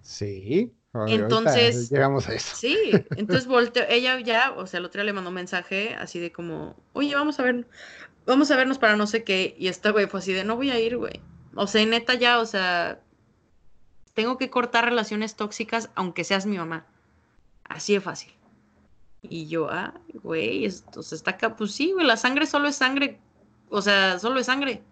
Sí. 0.00 0.72
Entonces, 1.06 1.90
llegamos 1.90 2.28
a 2.28 2.34
eso. 2.34 2.56
Sí, 2.56 2.90
entonces 3.16 3.46
volteó, 3.46 3.84
ella 3.88 4.18
ya, 4.20 4.52
o 4.52 4.66
sea, 4.66 4.78
el 4.78 4.86
otro 4.86 5.00
día 5.00 5.06
le 5.06 5.12
mandó 5.12 5.28
un 5.28 5.34
mensaje 5.34 5.94
así 5.94 6.18
de 6.18 6.32
como, 6.32 6.74
oye, 6.94 7.14
vamos 7.14 7.38
a 7.38 7.42
ver, 7.42 7.66
vamos 8.24 8.50
a 8.50 8.56
vernos 8.56 8.78
para 8.78 8.96
no 8.96 9.06
sé 9.06 9.22
qué, 9.22 9.54
y 9.58 9.68
esta 9.68 9.90
güey 9.90 10.06
fue 10.06 10.20
así 10.20 10.32
de, 10.32 10.44
no 10.44 10.56
voy 10.56 10.70
a 10.70 10.80
ir, 10.80 10.96
güey. 10.96 11.20
O 11.54 11.66
sea, 11.66 11.84
neta 11.84 12.14
ya, 12.14 12.38
o 12.38 12.46
sea, 12.46 13.00
tengo 14.14 14.38
que 14.38 14.48
cortar 14.48 14.84
relaciones 14.84 15.36
tóxicas 15.36 15.90
aunque 15.94 16.24
seas 16.24 16.46
mi 16.46 16.56
mamá. 16.56 16.86
Así 17.64 17.92
de 17.92 18.00
fácil. 18.00 18.32
Y 19.22 19.48
yo, 19.48 19.68
ah, 19.70 19.94
güey, 20.22 20.64
esto 20.64 21.02
se 21.02 21.14
está 21.14 21.32
acá, 21.32 21.56
pues 21.56 21.72
sí, 21.72 21.92
güey, 21.92 22.06
la 22.06 22.16
sangre 22.16 22.46
solo 22.46 22.68
es 22.68 22.76
sangre, 22.76 23.18
o 23.68 23.82
sea, 23.82 24.18
solo 24.18 24.40
es 24.40 24.46
sangre 24.46 24.82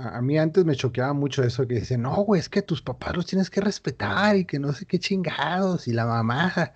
a, 0.00 0.20
mí 0.22 0.38
antes 0.38 0.64
me 0.64 0.74
choqueaba 0.74 1.12
mucho 1.12 1.42
eso 1.42 1.66
que 1.66 1.76
dicen, 1.76 2.02
no, 2.02 2.14
güey, 2.24 2.40
es 2.40 2.48
que 2.48 2.62
tus 2.62 2.82
papás 2.82 3.16
los 3.16 3.26
tienes 3.26 3.50
que 3.50 3.60
respetar 3.60 4.36
y 4.36 4.44
que 4.44 4.58
no 4.58 4.72
sé 4.72 4.86
qué 4.86 4.98
chingados 4.98 5.88
y 5.88 5.92
la 5.92 6.06
mamá. 6.06 6.72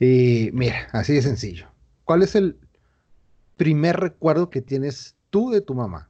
Y 0.00 0.50
mira, 0.52 0.86
así 0.92 1.14
de 1.14 1.22
sencillo. 1.22 1.66
¿Cuál 2.04 2.22
es 2.22 2.36
el 2.36 2.56
primer 3.56 3.98
recuerdo 3.98 4.48
que 4.48 4.62
tienes 4.62 5.16
tú 5.30 5.50
de 5.50 5.60
tu 5.60 5.74
mamá? 5.74 6.08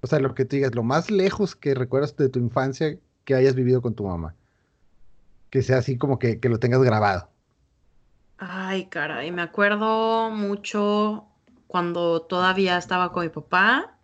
O 0.00 0.06
sea, 0.06 0.20
lo 0.20 0.34
que 0.34 0.44
te 0.44 0.56
digas, 0.56 0.76
lo 0.76 0.84
más 0.84 1.10
lejos 1.10 1.56
que 1.56 1.74
recuerdas 1.74 2.16
de 2.16 2.28
tu 2.28 2.38
infancia 2.38 2.96
que 3.24 3.34
hayas 3.34 3.56
vivido 3.56 3.82
con 3.82 3.94
tu 3.94 4.04
mamá. 4.04 4.36
Que 5.50 5.62
sea 5.62 5.78
así 5.78 5.98
como 5.98 6.20
que, 6.20 6.38
que 6.38 6.48
lo 6.48 6.60
tengas 6.60 6.82
grabado. 6.82 7.28
Ay, 8.38 8.86
caray, 8.86 9.32
me 9.32 9.42
acuerdo 9.42 10.30
mucho 10.30 11.26
cuando 11.66 12.22
todavía 12.22 12.78
estaba 12.78 13.12
con 13.12 13.24
mi 13.24 13.28
papá 13.28 13.98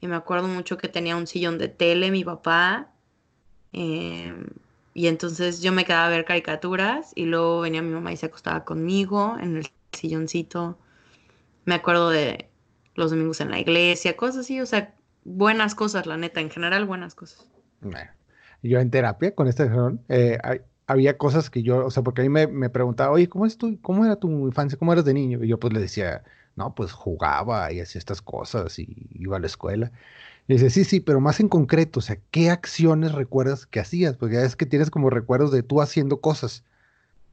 y 0.00 0.06
me 0.06 0.16
acuerdo 0.16 0.48
mucho 0.48 0.76
que 0.76 0.88
tenía 0.88 1.16
un 1.16 1.26
sillón 1.26 1.58
de 1.58 1.68
tele 1.68 2.10
mi 2.10 2.24
papá. 2.24 2.92
Em, 3.72 4.46
y 4.94 5.08
entonces 5.08 5.60
yo 5.62 5.72
me 5.72 5.84
quedaba 5.84 6.06
a 6.06 6.10
ver 6.10 6.24
caricaturas 6.24 7.12
y 7.14 7.26
luego 7.26 7.60
venía 7.60 7.82
mi 7.82 7.90
mamá 7.90 8.12
y 8.12 8.16
se 8.16 8.26
acostaba 8.26 8.64
conmigo 8.64 9.36
en 9.40 9.56
el 9.58 9.66
silloncito. 9.92 10.78
Me 11.64 11.74
acuerdo 11.74 12.10
de 12.10 12.48
los 12.94 13.10
domingos 13.10 13.40
en 13.40 13.50
la 13.50 13.58
iglesia, 13.58 14.16
cosas 14.16 14.42
así, 14.42 14.60
o 14.60 14.66
sea, 14.66 14.94
buenas 15.24 15.74
cosas, 15.74 16.06
la 16.06 16.16
neta, 16.16 16.40
en 16.40 16.50
general 16.50 16.86
buenas 16.86 17.14
cosas. 17.14 17.46
yo 18.62 18.78
en 18.78 18.90
terapia 18.90 19.34
con 19.34 19.48
este 19.48 19.70
eh, 20.08 20.38
había 20.86 21.18
cosas 21.18 21.50
que 21.50 21.62
yo, 21.62 21.84
o 21.84 21.90
sea, 21.90 22.02
porque 22.02 22.22
a 22.22 22.24
mí 22.24 22.30
me, 22.30 22.46
me 22.46 22.70
preguntaba, 22.70 23.10
oye, 23.10 23.28
¿cómo, 23.28 23.44
es 23.44 23.58
tu, 23.58 23.80
¿cómo 23.82 24.04
era 24.04 24.16
tu 24.16 24.28
infancia? 24.46 24.78
¿Cómo 24.78 24.92
eras 24.92 25.04
de 25.04 25.14
niño? 25.14 25.42
Y 25.42 25.48
yo 25.48 25.58
pues 25.58 25.72
le 25.72 25.80
decía, 25.80 26.22
no, 26.56 26.74
pues 26.74 26.92
jugaba 26.92 27.70
y 27.72 27.80
hacía 27.80 27.98
estas 27.98 28.22
cosas 28.22 28.78
y 28.78 29.08
iba 29.12 29.36
a 29.36 29.40
la 29.40 29.46
escuela. 29.46 29.92
Y 30.48 30.54
dice, 30.54 30.70
sí, 30.70 30.84
sí, 30.84 31.00
pero 31.00 31.20
más 31.20 31.40
en 31.40 31.48
concreto, 31.48 32.00
o 32.00 32.02
sea, 32.02 32.18
¿qué 32.30 32.50
acciones 32.50 33.12
recuerdas 33.12 33.66
que 33.66 33.80
hacías? 33.80 34.16
Porque 34.16 34.36
ya 34.36 34.42
es 34.42 34.56
que 34.56 34.66
tienes 34.66 34.90
como 34.90 35.10
recuerdos 35.10 35.52
de 35.52 35.62
tú 35.62 35.80
haciendo 35.80 36.20
cosas. 36.20 36.64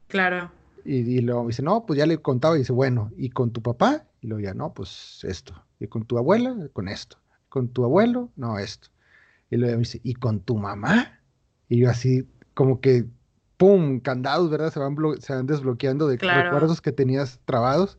Claro. 0.08 0.50
Y, 0.84 0.96
y 0.96 1.20
luego 1.20 1.46
dice, 1.46 1.62
no, 1.62 1.86
pues 1.86 1.98
ya 1.98 2.06
le 2.06 2.18
contaba 2.18 2.56
y 2.56 2.60
dice, 2.60 2.72
bueno, 2.72 3.10
¿y 3.16 3.30
con 3.30 3.50
tu 3.50 3.62
papá? 3.62 4.04
Y 4.20 4.26
luego 4.26 4.42
ya, 4.42 4.54
no, 4.54 4.74
pues 4.74 5.20
esto. 5.24 5.54
¿Y 5.80 5.86
con 5.86 6.04
tu 6.04 6.18
abuela? 6.18 6.54
Con 6.72 6.88
esto. 6.88 7.18
¿Con 7.48 7.68
tu 7.68 7.84
abuelo? 7.84 8.30
No, 8.36 8.58
esto. 8.58 8.88
Y 9.50 9.56
luego 9.56 9.74
me 9.74 9.80
dice, 9.80 10.00
¿y 10.02 10.14
con 10.14 10.40
tu 10.40 10.56
mamá? 10.58 11.20
Y 11.68 11.78
yo 11.78 11.90
así, 11.90 12.28
como 12.54 12.80
que, 12.80 13.06
¡pum! 13.56 14.00
Candados, 14.00 14.50
¿verdad? 14.50 14.72
Se 14.72 14.80
van, 14.80 14.96
se 15.20 15.34
van 15.34 15.46
desbloqueando 15.46 16.08
de 16.08 16.16
recuerdos 16.16 16.80
que 16.80 16.90
tenías 16.90 17.40
trabados. 17.44 17.98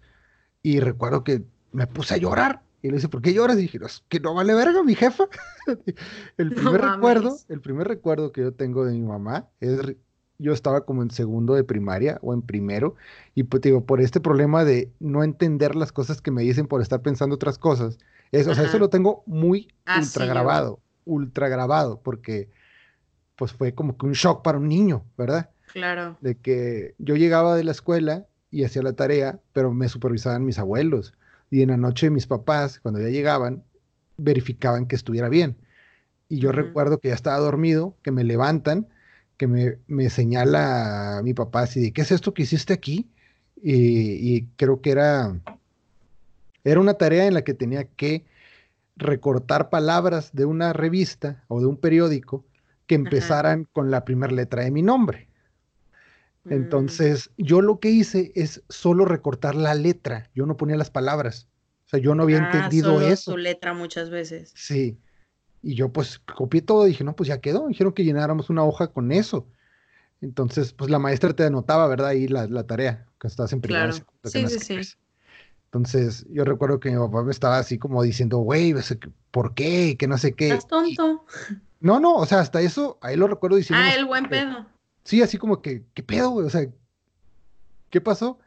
Y 0.65 0.79
recuerdo 0.79 1.23
que 1.23 1.43
me 1.73 1.85
puse 1.85 2.15
a 2.15 2.17
llorar. 2.17 2.63
Y 2.81 2.87
le 2.87 2.95
dice, 2.95 3.07
¿por 3.07 3.21
qué 3.21 3.35
lloras? 3.35 3.55
Y 3.59 3.61
dije, 3.61 3.79
que 4.09 4.19
no 4.19 4.33
vale 4.33 4.55
verga, 4.55 4.81
mi 4.81 4.95
jefa. 4.95 5.25
el 6.37 6.55
primer 6.55 6.81
recuerdo, 6.81 7.37
el 7.49 7.61
primer 7.61 7.87
recuerdo 7.87 8.31
que 8.31 8.41
yo 8.41 8.51
tengo 8.51 8.83
de 8.83 8.93
mi 8.93 9.01
mamá 9.01 9.47
es 9.59 9.95
yo 10.39 10.53
estaba 10.53 10.83
como 10.83 11.03
en 11.03 11.11
segundo 11.11 11.53
de 11.53 11.63
primaria 11.63 12.17
o 12.23 12.33
en 12.33 12.41
primero, 12.41 12.95
y 13.35 13.43
pues 13.43 13.61
digo, 13.61 13.85
por 13.85 14.01
este 14.01 14.19
problema 14.19 14.65
de 14.65 14.91
no 14.99 15.23
entender 15.23 15.75
las 15.75 15.91
cosas 15.91 16.19
que 16.19 16.31
me 16.31 16.41
dicen 16.41 16.67
por 16.67 16.81
estar 16.81 17.01
pensando 17.01 17.35
otras 17.35 17.57
cosas, 17.59 17.99
eso, 18.31 18.51
o 18.51 18.55
sea, 18.55 18.65
eso 18.65 18.79
lo 18.79 18.89
tengo 18.89 19.23
muy 19.27 19.71
ah, 19.85 19.99
ultra 19.99 20.25
grabado, 20.25 20.79
ultra 21.05 21.47
grabado, 21.47 22.01
porque 22.03 22.49
pues 23.35 23.53
fue 23.53 23.73
como 23.73 23.97
que 23.97 24.07
un 24.07 24.13
shock 24.13 24.43
para 24.43 24.57
un 24.57 24.67
niño, 24.67 25.05
¿verdad? 25.15 25.51
Claro. 25.71 26.17
De 26.19 26.35
que 26.35 26.95
yo 26.97 27.15
llegaba 27.15 27.55
de 27.55 27.63
la 27.63 27.71
escuela 27.71 28.25
y 28.55 28.63
hacía 28.63 28.81
la 28.83 28.93
tarea, 28.93 29.37
pero 29.51 29.73
me 29.73 29.89
supervisaban 29.89 30.45
mis 30.45 30.59
abuelos, 30.59 31.13
y 31.51 31.61
en 31.61 31.71
la 31.71 31.77
noche 31.77 32.09
mis 32.09 32.25
papás, 32.25 32.79
cuando 32.79 33.01
ya 33.01 33.09
llegaban, 33.09 33.65
verificaban 34.15 34.85
que 34.85 34.95
estuviera 34.95 35.27
bien. 35.27 35.57
Y 36.29 36.39
yo 36.39 36.53
recuerdo 36.53 36.99
que 36.99 37.09
ya 37.09 37.15
estaba 37.15 37.37
dormido, 37.37 37.97
que 38.01 38.11
me 38.11 38.23
levantan, 38.23 38.87
que 39.35 39.47
me, 39.47 39.77
me 39.87 40.09
señala 40.09 41.19
mi 41.21 41.33
papá 41.33 41.63
así 41.63 41.81
de, 41.81 41.91
¿qué 41.91 42.03
es 42.03 42.13
esto 42.13 42.33
que 42.33 42.43
hiciste 42.43 42.71
aquí? 42.71 43.09
Y, 43.61 44.43
creo 44.55 44.79
que 44.79 44.91
era, 44.91 45.37
era 46.63 46.79
una 46.79 46.93
tarea 46.93 47.27
en 47.27 47.33
la 47.33 47.41
que 47.41 47.53
tenía 47.53 47.83
que 47.83 48.23
recortar 48.95 49.69
palabras 49.69 50.29
de 50.31 50.45
una 50.45 50.71
revista 50.71 51.43
o 51.49 51.59
de 51.59 51.65
un 51.65 51.75
periódico 51.75 52.45
que 52.87 52.95
empezaran 52.95 53.67
con 53.73 53.91
la 53.91 54.05
primera 54.05 54.31
letra 54.31 54.63
de 54.63 54.71
mi 54.71 54.81
nombre. 54.81 55.27
Mm. 56.45 56.53
Entonces, 56.53 57.31
yo 57.37 57.61
lo 57.61 57.79
que 57.79 57.89
hice 57.89 58.31
es 58.35 58.63
solo 58.69 59.05
recortar 59.05 59.55
la 59.55 59.73
letra, 59.73 60.29
yo 60.33 60.45
no 60.45 60.57
ponía 60.57 60.77
las 60.77 60.89
palabras. 60.89 61.47
O 61.85 61.89
sea, 61.89 61.99
yo 61.99 62.15
no 62.15 62.23
había 62.23 62.43
ah, 62.43 62.45
entendido 62.45 62.95
solo 62.95 63.07
eso. 63.07 63.31
Su 63.31 63.37
letra 63.37 63.73
muchas 63.73 64.09
veces. 64.09 64.51
Sí. 64.55 64.97
Y 65.61 65.75
yo 65.75 65.89
pues 65.89 66.19
copié 66.19 66.61
todo 66.61 66.85
y 66.85 66.89
dije, 66.89 67.03
no, 67.03 67.15
pues 67.15 67.27
ya 67.27 67.41
quedó. 67.41 67.67
Dijeron 67.67 67.93
que 67.93 68.03
llenáramos 68.03 68.49
una 68.49 68.63
hoja 68.63 68.87
con 68.87 69.11
eso. 69.11 69.47
Entonces, 70.21 70.73
pues 70.73 70.89
la 70.89 70.99
maestra 70.99 71.33
te 71.33 71.43
anotaba, 71.43 71.87
¿verdad? 71.87 72.07
Ahí 72.07 72.27
la, 72.27 72.47
la 72.47 72.65
tarea, 72.65 73.05
que 73.19 73.27
estás 73.27 73.53
en 73.53 73.61
primaria. 73.61 73.91
Claro. 73.91 74.05
Sí, 74.23 74.47
sí, 74.47 74.59
sí. 74.59 74.97
Entonces, 75.65 76.25
yo 76.29 76.45
recuerdo 76.45 76.79
que 76.79 76.89
mi 76.89 76.97
papá 76.97 77.23
me 77.23 77.31
estaba 77.31 77.57
así 77.57 77.77
como 77.77 78.01
diciendo, 78.01 78.37
güey, 78.37 78.73
¿por 79.31 79.53
qué? 79.53 79.97
Que 79.97 80.07
no 80.07 80.17
sé 80.17 80.33
qué. 80.33 80.47
Estás 80.49 80.67
tonto. 80.67 81.25
no, 81.81 81.99
no, 81.99 82.15
o 82.15 82.25
sea, 82.25 82.39
hasta 82.39 82.61
eso, 82.61 82.97
ahí 83.01 83.17
lo 83.17 83.27
recuerdo 83.27 83.57
diciendo. 83.57 83.85
Ah, 83.85 83.93
el 83.93 84.05
buen 84.05 84.29
pedo. 84.29 84.65
Sí, 85.05 85.21
así 85.21 85.37
como 85.37 85.61
que, 85.61 85.85
¿qué 85.93 86.03
pedo, 86.03 86.31
güey? 86.31 86.47
O 86.47 86.49
sea, 86.49 86.67
¿qué 87.91 88.01
pasó? 88.01 88.39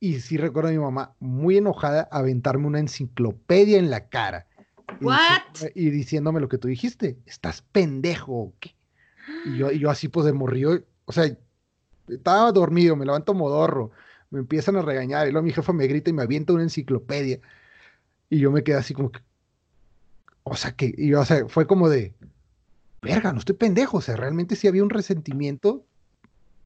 Y 0.00 0.20
sí 0.20 0.38
recuerdo 0.38 0.70
a 0.70 0.72
mi 0.72 0.78
mamá 0.78 1.14
muy 1.20 1.58
enojada 1.58 2.08
aventarme 2.10 2.66
una 2.66 2.80
enciclopedia 2.80 3.78
en 3.78 3.90
la 3.90 4.08
cara. 4.08 4.46
Y, 5.74 5.90
diciéndome 5.90 6.40
lo 6.40 6.48
que 6.48 6.58
tú 6.58 6.68
dijiste, 6.68 7.18
estás 7.26 7.62
pendejo. 7.62 8.54
¿qué? 8.60 8.74
Y 9.44 9.58
yo, 9.58 9.70
y 9.70 9.78
yo 9.78 9.90
así 9.90 10.08
pues 10.08 10.24
de 10.24 10.32
morrió, 10.32 10.82
o 11.04 11.12
sea, 11.12 11.36
estaba 12.08 12.50
dormido, 12.52 12.96
me 12.96 13.04
levanto 13.04 13.34
modorro, 13.34 13.90
me 14.30 14.38
empiezan 14.40 14.76
a 14.76 14.82
regañar, 14.82 15.28
y 15.28 15.32
luego 15.32 15.44
mi 15.44 15.52
jefa 15.52 15.72
me 15.72 15.86
grita 15.86 16.10
y 16.10 16.14
me 16.14 16.22
avienta 16.22 16.54
una 16.54 16.62
enciclopedia. 16.62 17.40
Y 18.30 18.38
yo 18.38 18.50
me 18.50 18.64
quedé 18.64 18.76
así 18.76 18.94
como 18.94 19.12
que, 19.12 19.20
o 20.44 20.56
sea, 20.56 20.72
que, 20.72 20.94
y 20.96 21.12
o 21.12 21.24
sea, 21.26 21.46
fue 21.46 21.66
como 21.66 21.90
de, 21.90 22.14
verga, 23.04 23.32
no 23.32 23.38
estoy 23.38 23.54
pendejo, 23.54 23.98
o 23.98 24.00
sea, 24.00 24.16
realmente 24.16 24.56
sí 24.56 24.66
había 24.66 24.82
un 24.82 24.90
resentimiento 24.90 25.84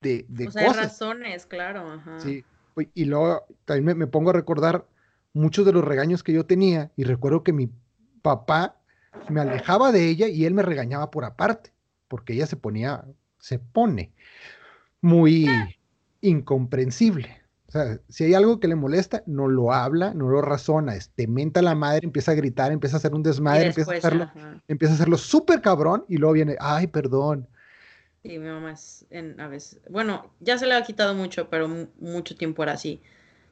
de, 0.01 0.25
de 0.29 0.47
o 0.47 0.51
sea, 0.51 0.73
razones, 0.73 1.47
claro, 1.47 1.91
ajá. 1.91 2.19
Sí, 2.21 2.45
y 2.95 3.05
luego 3.05 3.45
también 3.65 3.85
me, 3.85 3.95
me 3.95 4.07
pongo 4.07 4.31
a 4.31 4.35
recordar 4.35 4.87
muchos 5.33 5.67
de 5.67 5.73
los 5.73 5.85
regaños 5.85 6.23
que 6.23 6.33
yo 6.33 6.47
tenía, 6.47 6.91
y 6.97 7.05
recuerdo 7.05 7.43
que 7.43 7.53
mi 7.53 7.71
papá 8.23 8.81
me 9.29 9.41
alejaba 9.41 9.93
de 9.93 10.09
ella 10.09 10.29
y 10.29 10.47
él 10.47 10.55
me 10.55 10.63
regañaba 10.63 11.11
por 11.11 11.25
aparte, 11.25 11.73
porque 12.09 12.33
ella 12.33 12.47
se 12.47 12.57
ponía, 12.57 13.05
se 13.39 13.59
pone 13.59 14.13
muy 15.01 15.77
incomprensible. 16.21 17.43
O 17.69 17.71
sea, 17.71 18.01
si 18.09 18.25
hay 18.25 18.33
algo 18.33 18.61
que 18.61 18.69
le 18.69 18.77
molesta, 18.77 19.23
no 19.27 19.47
lo 19.47 19.75
habla, 19.75 20.15
no 20.15 20.31
lo 20.31 20.41
razona, 20.41 20.97
este, 20.97 21.27
menta 21.27 21.61
la 21.61 21.75
madre, 21.75 22.01
empieza 22.05 22.33
a 22.33 22.35
gritar, 22.35 22.73
empieza 22.73 22.97
a 22.97 22.99
hacer 22.99 23.13
un 23.13 23.23
desmadre, 23.23 23.67
empieza, 23.67 23.93
a 23.93 23.97
hacerlo, 23.97 24.31
empieza 24.69 24.93
a 24.93 24.97
hacerlo 24.97 25.19
súper 25.19 25.61
cabrón 25.61 26.07
y 26.09 26.17
luego 26.17 26.33
viene, 26.33 26.57
ay, 26.61 26.87
perdón. 26.87 27.47
Y 28.23 28.39
mi 28.39 28.49
mamá 28.49 28.73
es, 28.73 29.07
a 29.39 29.49
veces, 29.49 29.81
bueno, 29.91 30.33
ya 30.41 30.57
se 30.57 30.67
le 30.67 30.75
ha 30.75 30.83
quitado 30.83 31.15
mucho, 31.15 31.51
pero 31.51 31.69
mucho 32.01 32.37
tiempo 32.37 32.63
era 32.63 32.73
así. 32.73 33.03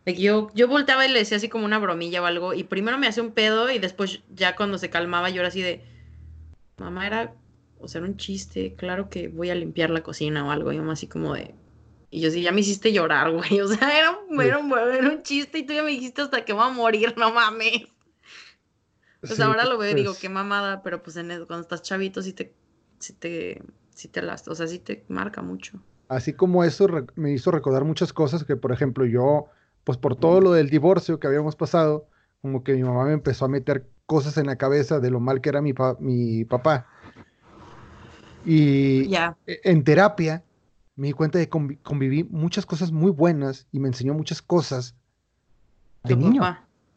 Yo, 0.06 0.50
yo 0.54 0.66
volteaba 0.66 1.04
y 1.04 1.12
le 1.12 1.18
decía 1.18 1.36
así 1.36 1.50
como 1.50 1.66
una 1.66 1.78
bromilla 1.78 2.22
o 2.22 2.24
algo, 2.24 2.54
y 2.54 2.64
primero 2.64 2.96
me 2.96 3.08
hacía 3.08 3.22
un 3.22 3.32
pedo, 3.32 3.70
y 3.70 3.78
después 3.78 4.22
ya 4.34 4.56
cuando 4.56 4.78
se 4.78 4.88
calmaba 4.88 5.28
yo 5.28 5.40
era 5.42 5.48
así 5.48 5.60
de, 5.60 5.84
mamá 6.78 7.06
era, 7.06 7.34
o 7.80 7.86
sea, 7.86 7.98
era 7.98 8.08
un 8.08 8.16
chiste, 8.16 8.76
claro 8.76 9.10
que 9.10 9.28
voy 9.28 9.50
a 9.50 9.54
limpiar 9.54 9.90
la 9.90 10.02
cocina 10.02 10.46
o 10.46 10.50
algo, 10.50 10.72
y 10.72 10.78
mamá 10.78 10.94
así 10.94 11.06
como 11.06 11.34
de, 11.34 11.54
y 12.16 12.20
yo 12.20 12.30
sí, 12.30 12.40
ya 12.40 12.50
me 12.50 12.62
hiciste 12.62 12.94
llorar, 12.94 13.30
güey, 13.32 13.60
o 13.60 13.68
sea, 13.68 13.90
era, 13.90 14.16
era, 14.42 14.58
un, 14.58 14.72
era 14.72 15.10
un 15.10 15.22
chiste 15.22 15.58
y 15.58 15.66
tú 15.66 15.74
ya 15.74 15.82
me 15.82 15.90
dijiste 15.90 16.22
hasta 16.22 16.46
que 16.46 16.54
va 16.54 16.68
a 16.68 16.70
morir, 16.70 17.12
no 17.18 17.30
mames. 17.30 17.82
Pues 19.20 19.38
ahora 19.38 19.66
lo 19.66 19.76
veo 19.76 19.90
y 19.90 19.94
digo, 19.94 20.12
pues 20.12 20.20
qué 20.20 20.30
mamada, 20.30 20.82
pero 20.82 21.02
pues 21.02 21.16
en 21.16 21.28
cuando 21.44 21.60
estás 21.60 21.82
chavito 21.82 22.22
sí 22.22 22.32
te, 22.32 22.54
sí 23.00 23.12
te, 23.12 23.62
sí 23.90 24.08
te 24.08 24.22
las, 24.22 24.48
o 24.48 24.54
sea, 24.54 24.66
sí 24.66 24.78
te 24.78 25.04
marca 25.08 25.42
mucho. 25.42 25.78
Así 26.08 26.32
como 26.32 26.64
eso 26.64 26.88
me 27.16 27.32
hizo 27.32 27.50
recordar 27.50 27.84
muchas 27.84 28.14
cosas 28.14 28.44
que, 28.44 28.56
por 28.56 28.72
ejemplo, 28.72 29.04
yo 29.04 29.48
pues 29.84 29.98
por 29.98 30.16
todo 30.16 30.40
lo 30.40 30.52
del 30.52 30.70
divorcio 30.70 31.20
que 31.20 31.26
habíamos 31.26 31.54
pasado, 31.54 32.08
como 32.40 32.64
que 32.64 32.72
mi 32.72 32.82
mamá 32.82 33.04
me 33.04 33.12
empezó 33.12 33.44
a 33.44 33.48
meter 33.48 33.90
cosas 34.06 34.38
en 34.38 34.46
la 34.46 34.56
cabeza 34.56 35.00
de 35.00 35.10
lo 35.10 35.20
mal 35.20 35.42
que 35.42 35.50
era 35.50 35.60
mi, 35.60 35.74
mi 35.98 36.46
papá. 36.46 36.86
Y 38.46 39.14
e, 39.14 39.60
en 39.64 39.84
terapia 39.84 40.45
me 40.96 41.08
di 41.08 41.12
cuenta 41.12 41.38
de 41.38 41.48
que 41.48 41.78
conviví 41.82 42.24
muchas 42.24 42.66
cosas 42.66 42.90
muy 42.90 43.10
buenas 43.10 43.66
y 43.70 43.78
me 43.78 43.88
enseñó 43.88 44.14
muchas 44.14 44.42
cosas 44.42 44.94
de 46.04 46.16
niño. 46.16 46.42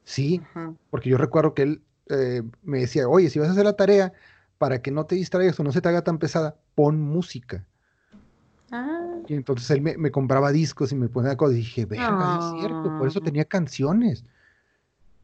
Sí, 0.04 0.42
porque 0.90 1.10
yo 1.10 1.18
recuerdo 1.18 1.54
que 1.54 1.62
él 1.64 1.82
eh, 2.10 2.42
me 2.64 2.80
decía, 2.80 3.08
oye, 3.08 3.30
si 3.30 3.40
vas 3.40 3.50
a 3.50 3.52
hacer 3.52 3.66
la 3.66 3.76
tarea, 3.76 4.14
para 4.58 4.82
que 4.82 4.92
no 4.92 5.06
te 5.06 5.16
distraigas 5.16 5.60
o 5.60 5.64
no 5.64 5.72
se 5.72 5.82
te 5.82 5.90
haga 5.90 6.04
tan 6.04 6.18
pesada, 6.18 6.56
pon 6.76 7.00
música. 7.00 7.66
Ah. 8.72 9.16
Y 9.28 9.34
entonces 9.34 9.70
él 9.72 9.82
me, 9.82 10.12
compraba 10.12 10.52
discos 10.52 10.92
y 10.92 10.96
me 10.96 11.10
ponía 11.10 11.38
cosas 11.38 11.56
y 11.56 11.60
dije, 11.60 11.86
verga, 11.86 12.40
es 12.40 12.60
cierto, 12.60 12.98
por 12.98 13.08
eso 13.08 13.20
ah. 13.22 13.26
tenía 13.26 13.46
canciones. 13.46 14.26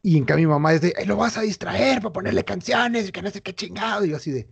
Y 0.02 0.16
en 0.16 0.24
cambio 0.24 0.48
mi 0.48 0.54
mamá 0.54 0.72
es 0.72 0.80
de, 0.80 0.94
lo 1.06 1.16
vas 1.16 1.36
a 1.36 1.42
distraer 1.42 2.00
para 2.00 2.12
ponerle 2.12 2.44
canciones 2.44 3.08
y 3.08 3.12
que 3.12 3.22
no 3.22 3.30
sé 3.30 3.42
qué 3.42 3.54
chingado. 3.54 4.04
Y 4.04 4.10
yo 4.10 4.16
así 4.16 4.30
de, 4.30 4.48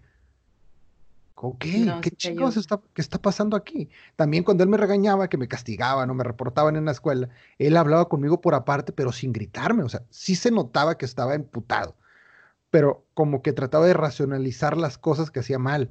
ok, 1.48 1.64
¿qué 2.00 2.10
chingados 2.10 2.56
está, 2.56 2.80
qué 2.94 3.02
está 3.02 3.20
pasando 3.20 3.56
aquí? 3.56 3.88
También 4.16 4.44
cuando 4.44 4.64
él 4.64 4.70
me 4.70 4.76
regañaba, 4.76 5.28
que 5.28 5.36
me 5.36 5.48
castigaban 5.48 6.10
o 6.10 6.14
me 6.14 6.24
reportaban 6.24 6.76
en 6.76 6.84
la 6.84 6.92
escuela, 6.92 7.28
él 7.58 7.76
hablaba 7.76 8.08
conmigo 8.08 8.40
por 8.40 8.54
aparte, 8.54 8.92
pero 8.92 9.12
sin 9.12 9.32
gritarme. 9.32 9.82
O 9.82 9.88
sea, 9.88 10.02
sí 10.10 10.34
se 10.34 10.50
notaba 10.50 10.96
que 10.96 11.04
estaba 11.04 11.34
emputado, 11.34 11.96
pero 12.70 13.04
como 13.14 13.42
que 13.42 13.52
trataba 13.52 13.86
de 13.86 13.94
racionalizar 13.94 14.76
las 14.76 14.98
cosas 14.98 15.30
que 15.30 15.40
hacía 15.40 15.58
mal. 15.58 15.90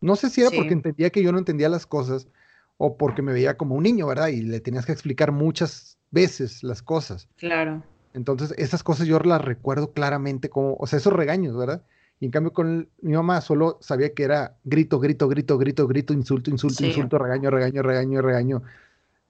No 0.00 0.16
sé 0.16 0.30
si 0.30 0.42
era 0.42 0.50
porque 0.50 0.74
entendía 0.74 1.10
que 1.10 1.22
yo 1.22 1.32
no 1.32 1.38
entendía 1.38 1.68
las 1.68 1.86
cosas 1.86 2.28
o 2.76 2.96
porque 2.96 3.22
me 3.22 3.32
veía 3.32 3.56
como 3.56 3.74
un 3.74 3.84
niño, 3.84 4.06
¿verdad? 4.06 4.28
Y 4.28 4.42
le 4.42 4.60
tenías 4.60 4.86
que 4.86 4.92
explicar 4.92 5.32
muchas 5.32 5.98
veces 6.10 6.62
las 6.62 6.82
cosas. 6.82 7.28
Claro. 7.36 7.82
Entonces, 8.12 8.54
esas 8.58 8.82
cosas 8.82 9.06
yo 9.06 9.18
las 9.18 9.42
recuerdo 9.42 9.92
claramente 9.92 10.48
como, 10.48 10.76
o 10.78 10.86
sea, 10.86 10.98
esos 10.98 11.12
regaños, 11.12 11.56
¿verdad? 11.56 11.82
Y 12.20 12.26
en 12.26 12.30
cambio 12.30 12.52
con 12.52 12.88
mi 13.02 13.12
mamá 13.12 13.40
solo 13.40 13.78
sabía 13.80 14.14
que 14.14 14.22
era 14.22 14.56
grito, 14.64 14.98
grito, 15.00 15.28
grito, 15.28 15.58
grito, 15.58 15.86
grito, 15.86 16.12
insulto, 16.12 16.50
insulto, 16.50 16.84
insulto, 16.84 17.18
regaño, 17.18 17.50
regaño, 17.50 17.82
regaño, 17.82 18.22
regaño. 18.22 18.62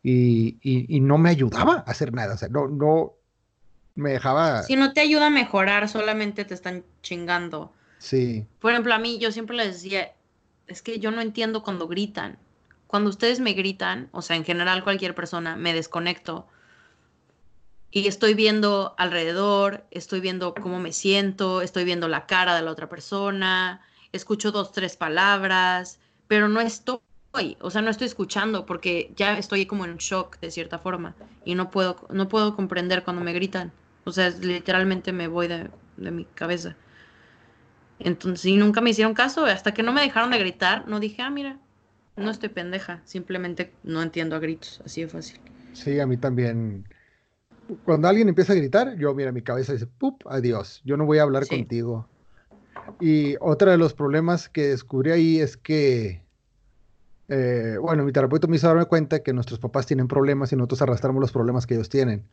Y, 0.03 0.59
y, 0.63 1.01
no 1.01 1.17
me 1.17 1.31
ayudaba 1.31 1.77
a 1.77 1.91
hacer 1.91 2.13
nada, 2.13 2.35
o 2.35 2.37
sea, 2.37 2.49
no, 2.49 2.69
no 2.69 3.15
me 3.95 4.13
dejaba... 4.13 4.63
Si 4.65 4.77
no 4.77 4.93
te 4.93 5.01
ayuda 5.01 5.29
a 5.29 5.31
mejorar, 5.31 5.89
solamente 5.89 6.45
te 6.45 6.53
están 6.53 6.85
chingando. 7.03 7.73
Sí. 7.99 8.47
Por 8.61 8.73
ejemplo, 8.73 8.93
a 8.93 8.99
mí 8.99 9.19
yo 9.19 9.33
siempre 9.33 9.57
les 9.57 9.69
decía, 9.69 10.13
es 10.67 10.83
que 10.83 10.99
yo 10.99 11.11
no 11.11 11.23
entiendo 11.23 11.63
cuando 11.63 11.89
gritan. 11.89 12.37
cuando 12.87 13.09
ustedes 13.09 13.41
me 13.41 13.55
gritan, 13.55 14.11
o 14.13 14.21
sea, 14.21 14.37
en 14.37 14.45
general 14.45 14.85
cualquier 14.85 15.15
persona, 15.15 15.57
me 15.57 15.73
desconecto 15.73 16.47
y 17.95 18.09
estoy 18.09 18.35
viendo 18.35 18.95
alrededor, 18.99 19.85
estoy 19.93 20.19
viendo 20.21 20.53
cómo 20.55 20.81
me 20.81 20.93
siento, 20.93 21.63
estoy 21.63 21.85
viendo 21.85 22.09
la 22.09 22.27
cara 22.27 22.57
de 22.57 22.63
la 22.63 22.73
otra 22.73 22.89
persona, 22.89 23.83
escucho 24.13 24.51
dos, 24.51 24.73
tres 24.73 24.97
palabras, 24.97 26.01
pero 26.27 26.49
no 26.49 26.61
estoy, 26.61 26.99
o 27.61 27.71
sea, 27.71 27.83
no 27.83 27.91
estoy 27.91 28.09
escuchando 28.09 28.67
porque 28.67 29.13
ya 29.17 29.39
estoy 29.39 29.67
como 29.67 29.85
en 29.85 29.97
shock 29.99 30.41
de 30.41 30.51
cierta 30.51 30.81
forma 30.81 31.15
y 31.45 31.55
no 31.55 31.71
puedo, 31.71 32.05
no 32.11 32.29
puedo 32.29 32.57
comprender 32.57 33.05
cuando 33.05 33.23
me 33.23 33.33
gritan. 33.33 33.73
O 34.05 34.11
sea, 34.11 34.29
literalmente 34.31 35.13
me 35.13 35.29
voy 35.29 35.47
de, 35.47 35.71
de 35.97 36.11
mi 36.11 36.25
cabeza. 36.25 36.77
Entonces, 38.01 38.47
y 38.47 38.57
nunca 38.57 38.81
me 38.81 38.91
hicieron 38.91 39.15
caso, 39.15 39.47
hasta 39.47 39.73
que 39.73 39.85
no 39.85 39.93
me 39.93 40.03
dejaron 40.03 40.31
de 40.33 40.39
gritar, 40.39 40.89
no 40.89 40.99
dije, 40.99 41.23
ah, 41.23 41.31
mira, 41.31 41.61
no 42.17 42.31
estoy 42.31 42.49
pendeja, 42.49 43.03
simplemente 43.05 43.73
no 43.85 44.03
entiendo 44.03 44.35
a 44.37 44.41
gritos, 44.41 44.83
así 44.85 45.03
de 45.03 45.09
fácil. 45.09 45.39
Sí, 45.73 45.99
a 46.01 46.07
mí 46.07 46.17
también. 46.17 46.85
Cuando 47.85 48.09
alguien 48.09 48.29
empieza 48.29 48.53
a 48.53 48.57
gritar, 48.57 48.97
yo, 48.97 49.15
mira, 49.15 49.33
mi 49.33 49.43
cabeza 49.43 49.73
dice, 49.73 49.87
¡pup! 49.87 50.23
Adiós, 50.27 50.83
yo 50.85 50.97
no 50.97 51.07
voy 51.07 51.19
a 51.19 51.23
hablar 51.23 51.47
contigo. 51.47 52.09
Y 53.01 53.37
otro 53.41 53.71
de 53.71 53.79
los 53.79 53.95
problemas 53.95 54.49
que 54.49 54.69
descubrí 54.69 55.11
ahí 55.11 55.41
es 55.41 55.57
que, 55.57 56.23
eh, 57.29 57.77
bueno, 57.81 58.05
mi 58.05 58.13
terapeuta 58.13 58.47
me 58.47 58.57
hizo 58.57 58.69
darme 58.69 58.85
cuenta 58.85 59.23
que 59.23 59.33
nuestros 59.33 59.59
papás 59.59 59.87
tienen 59.87 60.09
problemas 60.09 60.53
y 60.53 60.57
nosotros 60.57 60.83
arrastramos 60.83 61.21
los 61.21 61.33
problemas 61.33 61.67
que 61.67 61.75
ellos 61.75 61.89
tienen 61.89 62.25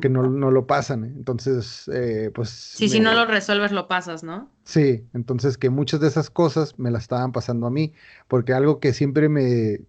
que 0.00 0.08
no, 0.08 0.22
lo 0.22 0.66
pasan. 0.66 1.04
Entonces, 1.04 1.90
eh, 1.92 2.30
pues... 2.34 2.48
Sí, 2.50 2.88
si 2.88 3.00
no 3.00 3.12
lo 3.14 3.26
resuelves, 3.26 3.72
lo 3.72 3.88
pasas, 3.88 4.22
¿no? 4.22 4.48
Sí, 4.64 5.04
entonces 5.12 5.58
que 5.58 5.70
muchas 5.70 6.00
de 6.00 6.08
esas 6.08 6.30
cosas 6.30 6.78
me 6.78 6.90
las 6.90 7.02
estaban 7.02 7.32
pasando 7.32 7.66
a 7.66 7.70
mí, 7.70 7.92
porque 8.28 8.52
algo 8.52 8.78
que 8.78 8.92
siempre 8.92 9.28
me 9.28 9.80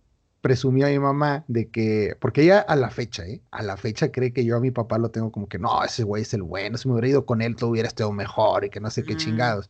presumía 0.42 0.88
mi 0.88 1.00
mamá 1.00 1.46
de 1.48 1.70
que, 1.70 2.16
porque 2.20 2.44
ella 2.44 2.60
a 2.60 2.76
la 2.76 2.90
fecha, 2.90 3.26
¿eh? 3.26 3.42
A 3.52 3.62
la 3.62 3.78
fecha 3.78 4.12
cree 4.12 4.34
que 4.34 4.44
yo 4.44 4.58
a 4.58 4.60
mi 4.60 4.72
papá 4.72 4.98
lo 4.98 5.10
tengo 5.12 5.32
como 5.32 5.48
que, 5.48 5.60
no, 5.60 5.84
ese 5.84 6.04
güey 6.04 6.24
es 6.24 6.34
el 6.34 6.42
bueno, 6.44 6.78
si 6.78 6.88
me 6.88 6.96
hubiera 6.96 7.10
ido 7.10 7.26
con 7.26 7.42
él, 7.42 7.56
todo 7.56 7.70
hubiera 7.70 7.88
estado 7.88 8.12
mejor 8.12 8.66
y 8.66 8.70
que 8.70 8.80
no 8.80 8.90
sé 8.90 9.04
qué 9.04 9.14
mm. 9.14 9.18
chingados. 9.18 9.70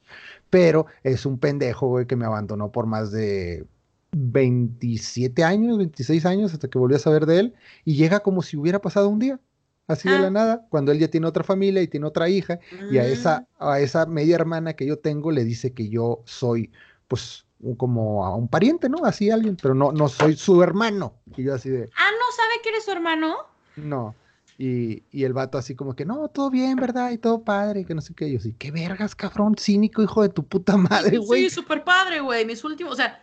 Pero 0.49 0.85
es 1.03 1.25
un 1.25 1.37
pendejo, 1.39 1.87
güey, 1.87 2.07
que 2.07 2.15
me 2.15 2.25
abandonó 2.25 2.71
por 2.71 2.85
más 2.85 3.11
de 3.11 3.65
27 4.13 5.43
años, 5.43 5.77
26 5.77 6.25
años, 6.25 6.53
hasta 6.53 6.69
que 6.69 6.79
volví 6.79 6.95
a 6.95 6.99
saber 6.99 7.25
de 7.25 7.39
él, 7.39 7.53
y 7.85 7.95
llega 7.95 8.21
como 8.21 8.41
si 8.41 8.57
hubiera 8.57 8.79
pasado 8.79 9.09
un 9.09 9.19
día 9.19 9.39
así 9.87 10.07
de 10.07 10.19
la 10.19 10.27
ah. 10.27 10.31
nada, 10.31 10.67
cuando 10.69 10.93
él 10.93 10.99
ya 10.99 11.09
tiene 11.09 11.27
otra 11.27 11.43
familia 11.43 11.81
y 11.81 11.87
tiene 11.87 12.05
otra 12.05 12.29
hija, 12.29 12.59
y 12.89 12.97
a 12.97 13.05
esa, 13.05 13.41
mm. 13.59 13.63
a 13.63 13.79
esa 13.81 14.05
media 14.05 14.35
hermana 14.35 14.73
que 14.73 14.85
yo 14.85 14.99
tengo 14.99 15.31
le 15.31 15.43
dice 15.43 15.73
que 15.73 15.89
yo 15.89 16.21
soy, 16.25 16.71
pues, 17.09 17.45
como 17.77 18.25
a 18.25 18.35
un 18.35 18.47
pariente, 18.47 18.89
¿no? 18.89 19.05
Así 19.05 19.29
alguien, 19.29 19.57
pero 19.61 19.73
no, 19.73 19.91
no 19.91 20.07
soy 20.07 20.35
su 20.35 20.61
hermano. 20.63 21.13
Y 21.35 21.43
yo 21.43 21.53
así 21.53 21.69
de... 21.69 21.89
Ah, 21.95 22.09
¿no 22.11 22.35
sabe 22.35 22.61
que 22.63 22.69
eres 22.69 22.85
su 22.85 22.91
hermano? 22.91 23.35
No. 23.75 24.15
Y, 24.57 25.03
y, 25.11 25.23
el 25.23 25.33
vato 25.33 25.57
así 25.57 25.75
como 25.75 25.95
que, 25.95 26.05
no, 26.05 26.27
todo 26.27 26.51
bien, 26.51 26.75
¿verdad? 26.75 27.11
Y 27.11 27.17
todo 27.17 27.43
padre, 27.43 27.83
que 27.83 27.95
no 27.95 28.01
sé 28.01 28.13
qué. 28.13 28.27
Y 28.27 28.33
yo 28.33 28.37
así, 28.37 28.53
qué 28.53 28.69
vergas, 28.69 29.15
cabrón, 29.15 29.55
cínico, 29.57 30.03
hijo 30.03 30.21
de 30.21 30.29
tu 30.29 30.45
puta 30.45 30.77
madre, 30.77 31.17
güey. 31.17 31.43
Sí, 31.43 31.49
súper 31.49 31.83
padre, 31.83 32.19
güey. 32.19 32.45
Mis 32.45 32.63
últimos, 32.63 32.93
o 32.93 32.95
sea, 32.95 33.19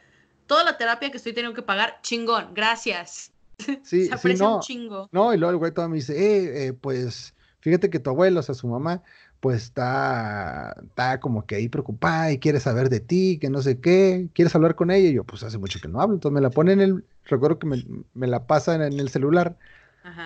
toda 0.48 0.64
la 0.64 0.77
terapia 0.77 1.11
que 1.12 1.18
estoy 1.18 1.33
teniendo 1.33 1.55
que 1.55 1.62
pagar, 1.62 2.01
chingón, 2.03 2.55
gracias. 2.55 3.33
Sí, 3.83 4.07
Se 4.07 4.14
aprecia 4.14 4.46
no, 4.46 4.57
un 4.57 4.61
chingo. 4.62 5.09
No, 5.12 5.35
y 5.35 5.37
luego 5.37 5.51
el 5.53 5.57
güey 5.59 5.72
todo 5.72 5.88
me 5.88 5.96
dice, 5.96 6.14
eh, 6.16 6.66
eh, 6.66 6.72
pues 6.72 7.35
fíjate 7.61 7.90
que 7.90 7.98
tu 7.98 8.11
abuelo, 8.11 8.40
o 8.40 8.42
sea, 8.42 8.55
su 8.55 8.68
mamá, 8.68 9.03
pues 9.40 9.62
está, 9.62 10.77
está 10.83 11.20
como 11.20 11.46
que 11.46 11.57
ahí 11.57 11.68
preocupada 11.68 12.33
y 12.33 12.38
quiere 12.38 12.61
saber 12.61 12.88
de 12.88 13.01
ti, 13.01 13.38
que 13.40 13.51
no 13.51 13.62
sé 13.62 13.81
qué, 13.81 14.29
quieres 14.33 14.55
hablar 14.55 14.74
con 14.74 14.90
ella. 14.90 15.09
Y 15.09 15.14
yo, 15.14 15.24
pues 15.24 15.42
hace 15.42 15.59
mucho 15.59 15.81
que 15.81 15.88
no 15.88 16.01
hablo, 16.01 16.14
entonces 16.14 16.35
me 16.35 16.40
la 16.40 16.51
pone 16.51 16.72
en 16.72 16.81
el, 16.81 17.05
recuerdo 17.24 17.59
que 17.59 17.66
me, 17.66 18.27
la 18.27 18.46
pasa 18.46 18.74
en, 18.74 18.83
el 18.83 19.09
celular. 19.09 19.57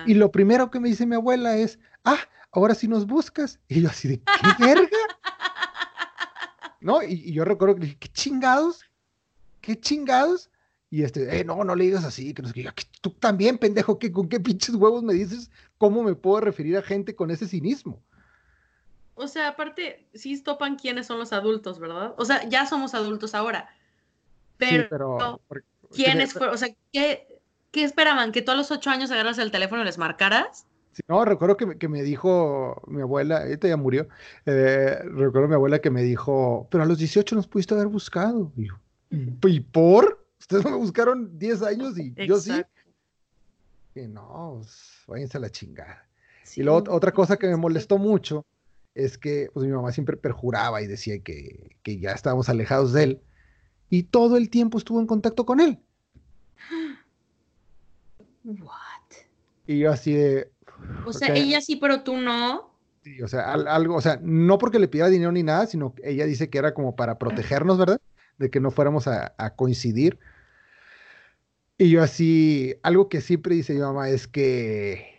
Y 0.05 0.13
lo 0.13 0.31
primero 0.31 0.71
que 0.71 0.79
me 0.79 0.87
dice 0.87 1.05
mi 1.05 1.15
abuela 1.15 1.57
es, 1.57 1.77
ah, 2.05 2.19
ahora 2.51 2.73
sí 2.73 2.87
nos 2.87 3.05
buscas. 3.05 3.59
Y 3.67 3.81
yo 3.81 3.89
así 3.89 4.07
de, 4.07 4.19
¿qué 4.19 4.65
verga? 4.65 4.87
¿No? 6.79 7.03
Y, 7.03 7.13
y, 7.13 7.33
yo 7.33 7.43
recuerdo 7.43 7.75
que 7.75 7.81
dije, 7.81 7.97
¿qué 7.99 8.07
chingados? 8.09 8.85
¿Qué 9.59 9.77
chingados? 9.79 10.49
Y 10.89 11.01
este, 11.01 11.39
eh, 11.39 11.43
no, 11.43 11.63
no 11.63 11.75
le 11.75 11.85
digas 11.85 12.05
así, 12.05 12.33
que 12.33 12.43
no 12.43 12.49
sé 12.49 12.53
qué. 12.53 12.69
Tú 13.01 13.09
también, 13.09 13.57
pendejo, 13.57 13.97
que 13.97 14.11
con 14.11 14.29
qué 14.29 14.39
pinches 14.39 14.75
huevos 14.75 15.01
me 15.01 15.15
dices 15.15 15.49
cómo 15.77 16.03
me 16.03 16.13
puedo 16.15 16.39
referir 16.39 16.77
a 16.77 16.81
gente 16.81 17.15
con 17.15 17.31
ese 17.31 17.47
cinismo. 17.47 17.99
O 19.15 19.27
sea, 19.27 19.49
aparte, 19.49 20.07
sí 20.13 20.41
topan 20.41 20.75
quiénes 20.75 21.05
son 21.05 21.19
los 21.19 21.33
adultos, 21.33 21.79
¿verdad? 21.79 22.15
O 22.17 22.25
sea, 22.25 22.47
ya 22.49 22.65
somos 22.65 22.93
adultos 22.93 23.35
ahora. 23.35 23.69
Pero, 24.57 24.83
sí, 24.83 24.87
pero 24.89 25.41
¿quiénes 25.91 26.33
fueron? 26.33 26.55
O 26.55 26.57
sea, 26.57 26.69
¿qué, 26.91 27.27
¿qué, 27.71 27.83
esperaban? 27.83 28.31
¿Que 28.31 28.41
todos 28.41 28.57
los 28.57 28.71
ocho 28.71 28.89
años 28.89 29.11
agarras 29.11 29.37
el 29.37 29.51
teléfono 29.51 29.81
y 29.81 29.85
les 29.85 29.97
marcaras? 29.97 30.65
Sí, 30.93 31.01
no, 31.07 31.25
recuerdo 31.25 31.57
que, 31.57 31.77
que, 31.77 31.87
me 31.87 32.03
dijo 32.03 32.81
mi 32.87 33.01
abuela, 33.01 33.45
esta 33.47 33.67
ya 33.67 33.77
murió, 33.77 34.07
eh, 34.45 34.99
recuerdo 35.03 35.47
mi 35.47 35.55
abuela 35.55 35.79
que 35.79 35.89
me 35.89 36.03
dijo, 36.03 36.67
pero 36.69 36.83
a 36.83 36.87
los 36.87 36.99
18 36.99 37.35
nos 37.35 37.47
pudiste 37.47 37.73
haber 37.73 37.87
buscado. 37.87 38.51
Y 38.55 38.67
yo, 38.67 38.75
¿y 39.09 39.59
por? 39.59 40.25
Ustedes 40.39 40.65
me 40.65 40.73
buscaron 40.73 41.37
10 41.37 41.63
años 41.63 41.97
y 41.97 42.13
yo 42.27 42.37
sí. 42.37 42.63
Que 43.93 44.07
no, 44.07 44.57
pues, 44.57 45.03
váyanse 45.07 45.37
a 45.37 45.41
la 45.41 45.49
chingada. 45.49 46.07
y 46.55 46.63
luego 46.63 46.83
otra 46.91 47.11
cosa 47.11 47.37
que 47.37 47.47
me 47.47 47.55
molestó 47.55 47.97
mucho 47.97 48.45
es 48.95 49.17
que 49.17 49.49
pues, 49.53 49.65
mi 49.65 49.71
mamá 49.71 49.91
siempre 49.91 50.17
perjuraba 50.17 50.81
y 50.81 50.87
decía 50.87 51.19
que, 51.19 51.77
que 51.83 51.99
ya 51.99 52.11
estábamos 52.11 52.49
alejados 52.49 52.93
de 52.93 53.03
él. 53.03 53.21
Y 53.89 54.03
todo 54.03 54.37
el 54.37 54.49
tiempo 54.49 54.77
estuvo 54.77 54.99
en 54.99 55.07
contacto 55.07 55.45
con 55.45 55.59
él. 55.59 55.79
What? 58.43 59.17
Y 59.67 59.79
yo 59.79 59.91
así 59.91 60.13
de. 60.13 60.51
O 61.05 61.13
sea, 61.13 61.33
ella 61.33 61.61
sí, 61.61 61.75
pero 61.75 62.03
tú 62.03 62.17
no. 62.17 62.73
Sí, 63.03 63.21
o 63.21 63.27
sea, 63.27 63.53
algo, 63.53 63.95
o 63.95 64.01
sea, 64.01 64.19
no 64.21 64.57
porque 64.57 64.79
le 64.79 64.87
pidiera 64.87 65.09
dinero 65.09 65.31
ni 65.31 65.43
nada, 65.43 65.67
sino 65.67 65.93
que 65.93 66.09
ella 66.09 66.25
dice 66.25 66.49
que 66.49 66.57
era 66.57 66.73
como 66.73 66.95
para 66.95 67.17
protegernos, 67.19 67.77
¿verdad? 67.77 67.99
De 68.37 68.49
que 68.49 68.59
no 68.59 68.71
fuéramos 68.71 69.07
a, 69.07 69.33
a 69.37 69.55
coincidir. 69.55 70.19
Y 71.77 71.89
yo 71.89 72.01
así, 72.01 72.75
algo 72.81 73.09
que 73.09 73.21
siempre 73.21 73.55
dice 73.55 73.73
mi 73.73 73.81
mamá 73.81 74.09
es 74.09 74.27
que 74.27 75.13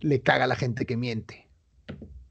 le 0.00 0.20
caga 0.20 0.44
a 0.44 0.48
la 0.48 0.56
gente 0.56 0.86
que 0.86 0.96
miente. 0.96 1.48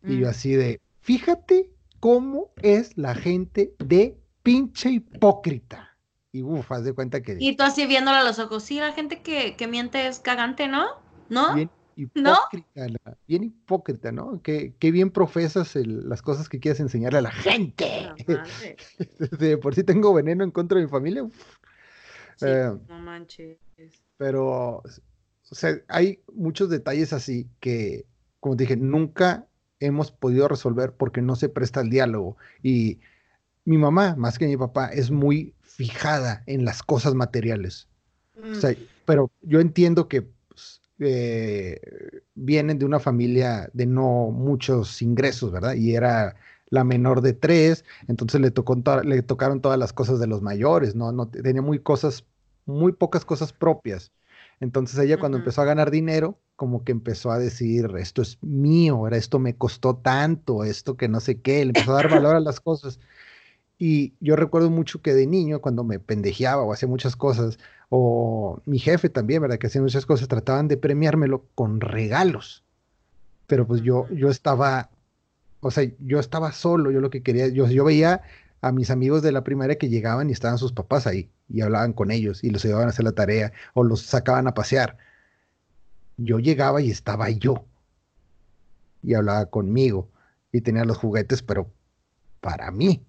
Y 0.03 0.19
yo 0.19 0.27
mm. 0.27 0.29
así 0.29 0.53
de, 0.53 0.81
fíjate 1.03 1.69
cómo 1.99 2.51
es 2.61 2.97
la 2.97 3.13
gente 3.13 3.75
de 3.79 4.17
pinche 4.41 4.89
hipócrita. 4.89 5.97
Y 6.31 6.41
uff, 6.41 6.71
haz 6.71 6.83
de 6.83 6.93
cuenta 6.93 7.21
que... 7.21 7.37
Y 7.39 7.55
tú 7.55 7.63
así 7.63 7.85
viéndola 7.85 8.21
a 8.21 8.23
los 8.23 8.39
ojos, 8.39 8.63
sí, 8.63 8.79
la 8.79 8.93
gente 8.93 9.21
que, 9.21 9.67
miente 9.67 10.07
es 10.07 10.19
cagante, 10.19 10.67
¿no? 10.67 10.87
¿No? 11.29 11.53
Bien 11.53 11.69
hipócrita, 11.95 12.87
¿No? 12.87 13.15
bien 13.27 13.43
hipócrita, 13.43 14.11
¿no? 14.11 14.41
Qué, 14.41 14.73
bien 14.79 15.11
profesas 15.11 15.75
las 15.75 16.21
cosas 16.21 16.49
que 16.49 16.59
quieres 16.59 16.79
enseñarle 16.79 17.19
a 17.19 17.23
la 17.23 17.31
gente. 17.31 18.09
por 19.61 19.75
si 19.75 19.83
tengo 19.83 20.13
veneno 20.13 20.43
en 20.43 20.51
contra 20.51 20.79
de 20.79 20.85
mi 20.85 20.89
familia. 20.89 21.27
Eh, 22.41 22.71
no 22.87 22.99
manches. 22.99 23.59
Pero, 24.17 24.77
o 24.77 25.55
sea, 25.55 25.75
hay 25.87 26.23
muchos 26.33 26.69
detalles 26.69 27.13
así 27.13 27.47
que, 27.59 28.05
como 28.39 28.55
te 28.55 28.63
dije, 28.63 28.77
nunca 28.77 29.47
hemos 29.85 30.11
podido 30.11 30.47
resolver 30.47 30.93
porque 30.93 31.21
no 31.21 31.35
se 31.35 31.49
presta 31.49 31.81
el 31.81 31.89
diálogo. 31.89 32.37
Y 32.61 32.99
mi 33.65 33.77
mamá, 33.77 34.15
más 34.17 34.37
que 34.37 34.47
mi 34.47 34.57
papá, 34.57 34.87
es 34.87 35.11
muy 35.11 35.53
fijada 35.61 36.43
en 36.45 36.65
las 36.65 36.83
cosas 36.83 37.13
materiales. 37.15 37.87
O 38.51 38.55
sea, 38.55 38.71
mm. 38.71 38.75
pero 39.05 39.31
yo 39.41 39.59
entiendo 39.59 40.07
que 40.07 40.21
pues, 40.21 40.81
eh, 40.99 41.79
vienen 42.35 42.79
de 42.79 42.85
una 42.85 42.99
familia 42.99 43.69
de 43.73 43.85
no 43.85 44.31
muchos 44.31 45.01
ingresos, 45.01 45.51
¿verdad? 45.51 45.75
Y 45.75 45.95
era 45.95 46.35
la 46.69 46.83
menor 46.83 47.21
de 47.21 47.33
tres, 47.33 47.85
entonces 48.07 48.41
le, 48.41 48.49
tocó 48.49 48.81
le 49.03 49.21
tocaron 49.21 49.61
todas 49.61 49.77
las 49.77 49.93
cosas 49.93 50.19
de 50.19 50.25
los 50.25 50.41
mayores, 50.41 50.95
¿no? 50.95 51.11
no 51.11 51.27
tenía 51.27 51.61
muy 51.61 51.77
cosas 51.77 52.25
muy 52.65 52.93
pocas 52.93 53.25
cosas 53.25 53.53
propias. 53.53 54.11
Entonces 54.59 54.97
ella 54.99 55.19
cuando 55.19 55.37
empezó 55.37 55.61
a 55.61 55.65
ganar 55.65 55.91
dinero, 55.91 56.39
como 56.63 56.85
que 56.85 56.93
empezó 56.93 57.29
a 57.29 57.39
decir, 57.39 57.91
esto 57.97 58.21
es 58.21 58.37
mío, 58.41 59.05
esto 59.09 59.37
me 59.37 59.53
costó 59.53 59.97
tanto, 59.97 60.63
esto 60.63 60.95
que 60.95 61.09
no 61.09 61.19
sé 61.19 61.41
qué, 61.41 61.65
le 61.65 61.71
empezó 61.71 61.91
a 61.91 61.95
dar 61.95 62.09
valor 62.09 62.37
a 62.37 62.39
las 62.39 62.61
cosas. 62.61 63.01
Y 63.77 64.13
yo 64.21 64.37
recuerdo 64.37 64.69
mucho 64.69 65.01
que 65.01 65.13
de 65.13 65.27
niño, 65.27 65.59
cuando 65.59 65.83
me 65.83 65.99
pendejeaba 65.99 66.63
o 66.63 66.71
hacía 66.71 66.87
muchas 66.87 67.17
cosas, 67.17 67.59
o 67.89 68.61
mi 68.65 68.79
jefe 68.79 69.09
también, 69.09 69.41
¿verdad? 69.41 69.57
Que 69.57 69.67
hacía 69.67 69.81
muchas 69.81 70.05
cosas, 70.05 70.29
trataban 70.29 70.69
de 70.69 70.77
premiármelo 70.77 71.43
con 71.53 71.81
regalos. 71.81 72.63
Pero 73.45 73.67
pues 73.67 73.81
yo, 73.81 74.07
yo 74.09 74.29
estaba, 74.29 74.89
o 75.59 75.69
sea, 75.69 75.83
yo 75.99 76.19
estaba 76.21 76.53
solo, 76.53 76.91
yo 76.91 77.01
lo 77.01 77.09
que 77.09 77.23
quería, 77.23 77.49
yo, 77.49 77.67
yo 77.67 77.83
veía 77.83 78.21
a 78.61 78.71
mis 78.71 78.89
amigos 78.89 79.21
de 79.21 79.33
la 79.33 79.43
primaria 79.43 79.77
que 79.77 79.89
llegaban 79.89 80.29
y 80.29 80.31
estaban 80.31 80.57
sus 80.57 80.71
papás 80.71 81.07
ahí 81.07 81.29
y 81.49 81.59
hablaban 81.59 81.91
con 81.91 82.09
ellos 82.09 82.41
y 82.41 82.51
los 82.51 82.63
ayudaban 82.63 82.87
a 82.87 82.91
hacer 82.91 83.03
la 83.03 83.11
tarea 83.11 83.51
o 83.73 83.83
los 83.83 84.03
sacaban 84.03 84.47
a 84.47 84.53
pasear. 84.53 84.97
Yo 86.17 86.39
llegaba 86.39 86.81
y 86.81 86.91
estaba 86.91 87.29
yo 87.29 87.65
y 89.01 89.13
hablaba 89.13 89.45
conmigo 89.47 90.09
y 90.51 90.61
tenía 90.61 90.85
los 90.85 90.97
juguetes, 90.97 91.41
pero 91.41 91.71
para 92.39 92.71
mí. 92.71 93.03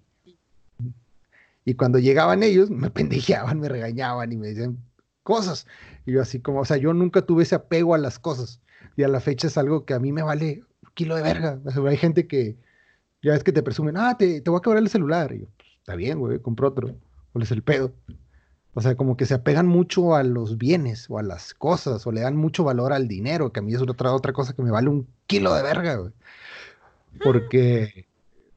Y 1.63 1.73
cuando 1.73 1.99
llegaban 1.99 2.43
ellos, 2.43 2.69
me 2.69 2.89
pendejeaban, 2.91 3.59
me 3.59 3.69
regañaban 3.69 4.31
y 4.31 4.37
me 4.37 4.47
decían, 4.47 4.77
cosas. 5.23 5.67
Y 6.05 6.13
yo 6.13 6.21
así 6.21 6.39
como, 6.39 6.61
o 6.61 6.65
sea, 6.65 6.77
yo 6.77 6.93
nunca 6.93 7.23
tuve 7.23 7.43
ese 7.43 7.55
apego 7.55 7.95
a 7.95 7.97
las 7.97 8.19
cosas. 8.19 8.61
Y 8.95 9.03
a 9.03 9.07
la 9.07 9.19
fecha 9.19 9.47
es 9.47 9.57
algo 9.57 9.85
que 9.85 9.93
a 9.93 9.99
mí 9.99 10.11
me 10.11 10.21
vale 10.21 10.63
un 10.83 10.89
kilo 10.93 11.15
de 11.15 11.23
verga. 11.23 11.59
hay 11.87 11.97
gente 11.97 12.27
que, 12.27 12.57
ya 13.21 13.35
es 13.35 13.43
que 13.43 13.51
te 13.51 13.63
presumen, 13.63 13.97
ah, 13.97 14.17
te, 14.17 14.41
te 14.41 14.49
voy 14.49 14.59
a 14.59 14.61
quebrar 14.61 14.81
el 14.81 14.89
celular. 14.89 15.33
Y 15.33 15.41
yo, 15.41 15.47
pues, 15.57 15.69
está 15.79 15.95
bien, 15.95 16.19
güey, 16.19 16.39
compro 16.39 16.69
otro. 16.69 16.95
¿Cuál 17.33 17.43
es 17.43 17.51
el 17.51 17.63
pedo? 17.63 17.91
O 18.77 18.81
sea, 18.81 18.95
como 18.95 19.15
que 19.15 19.25
se 19.25 19.33
apegan 19.33 19.67
mucho 19.67 20.15
a 20.15 20.23
los 20.23 20.57
bienes 20.57 21.09
o 21.09 21.17
a 21.17 21.23
las 21.23 21.53
cosas 21.53 22.05
o 22.05 22.11
le 22.11 22.19
dan 22.21 22.35
mucho 22.35 22.65
valor 22.65 22.91
al 22.91 23.07
dinero, 23.07 23.53
que 23.53 23.61
a 23.61 23.63
mí 23.63 23.73
es 23.73 23.81
otra, 23.81 24.11
otra 24.13 24.33
cosa 24.33 24.53
que 24.53 24.61
me 24.61 24.69
vale 24.69 24.89
un 24.89 25.07
kilo 25.27 25.55
de 25.55 25.63
verga, 25.63 25.95
güey. 25.95 26.11
Porque, 27.23 28.05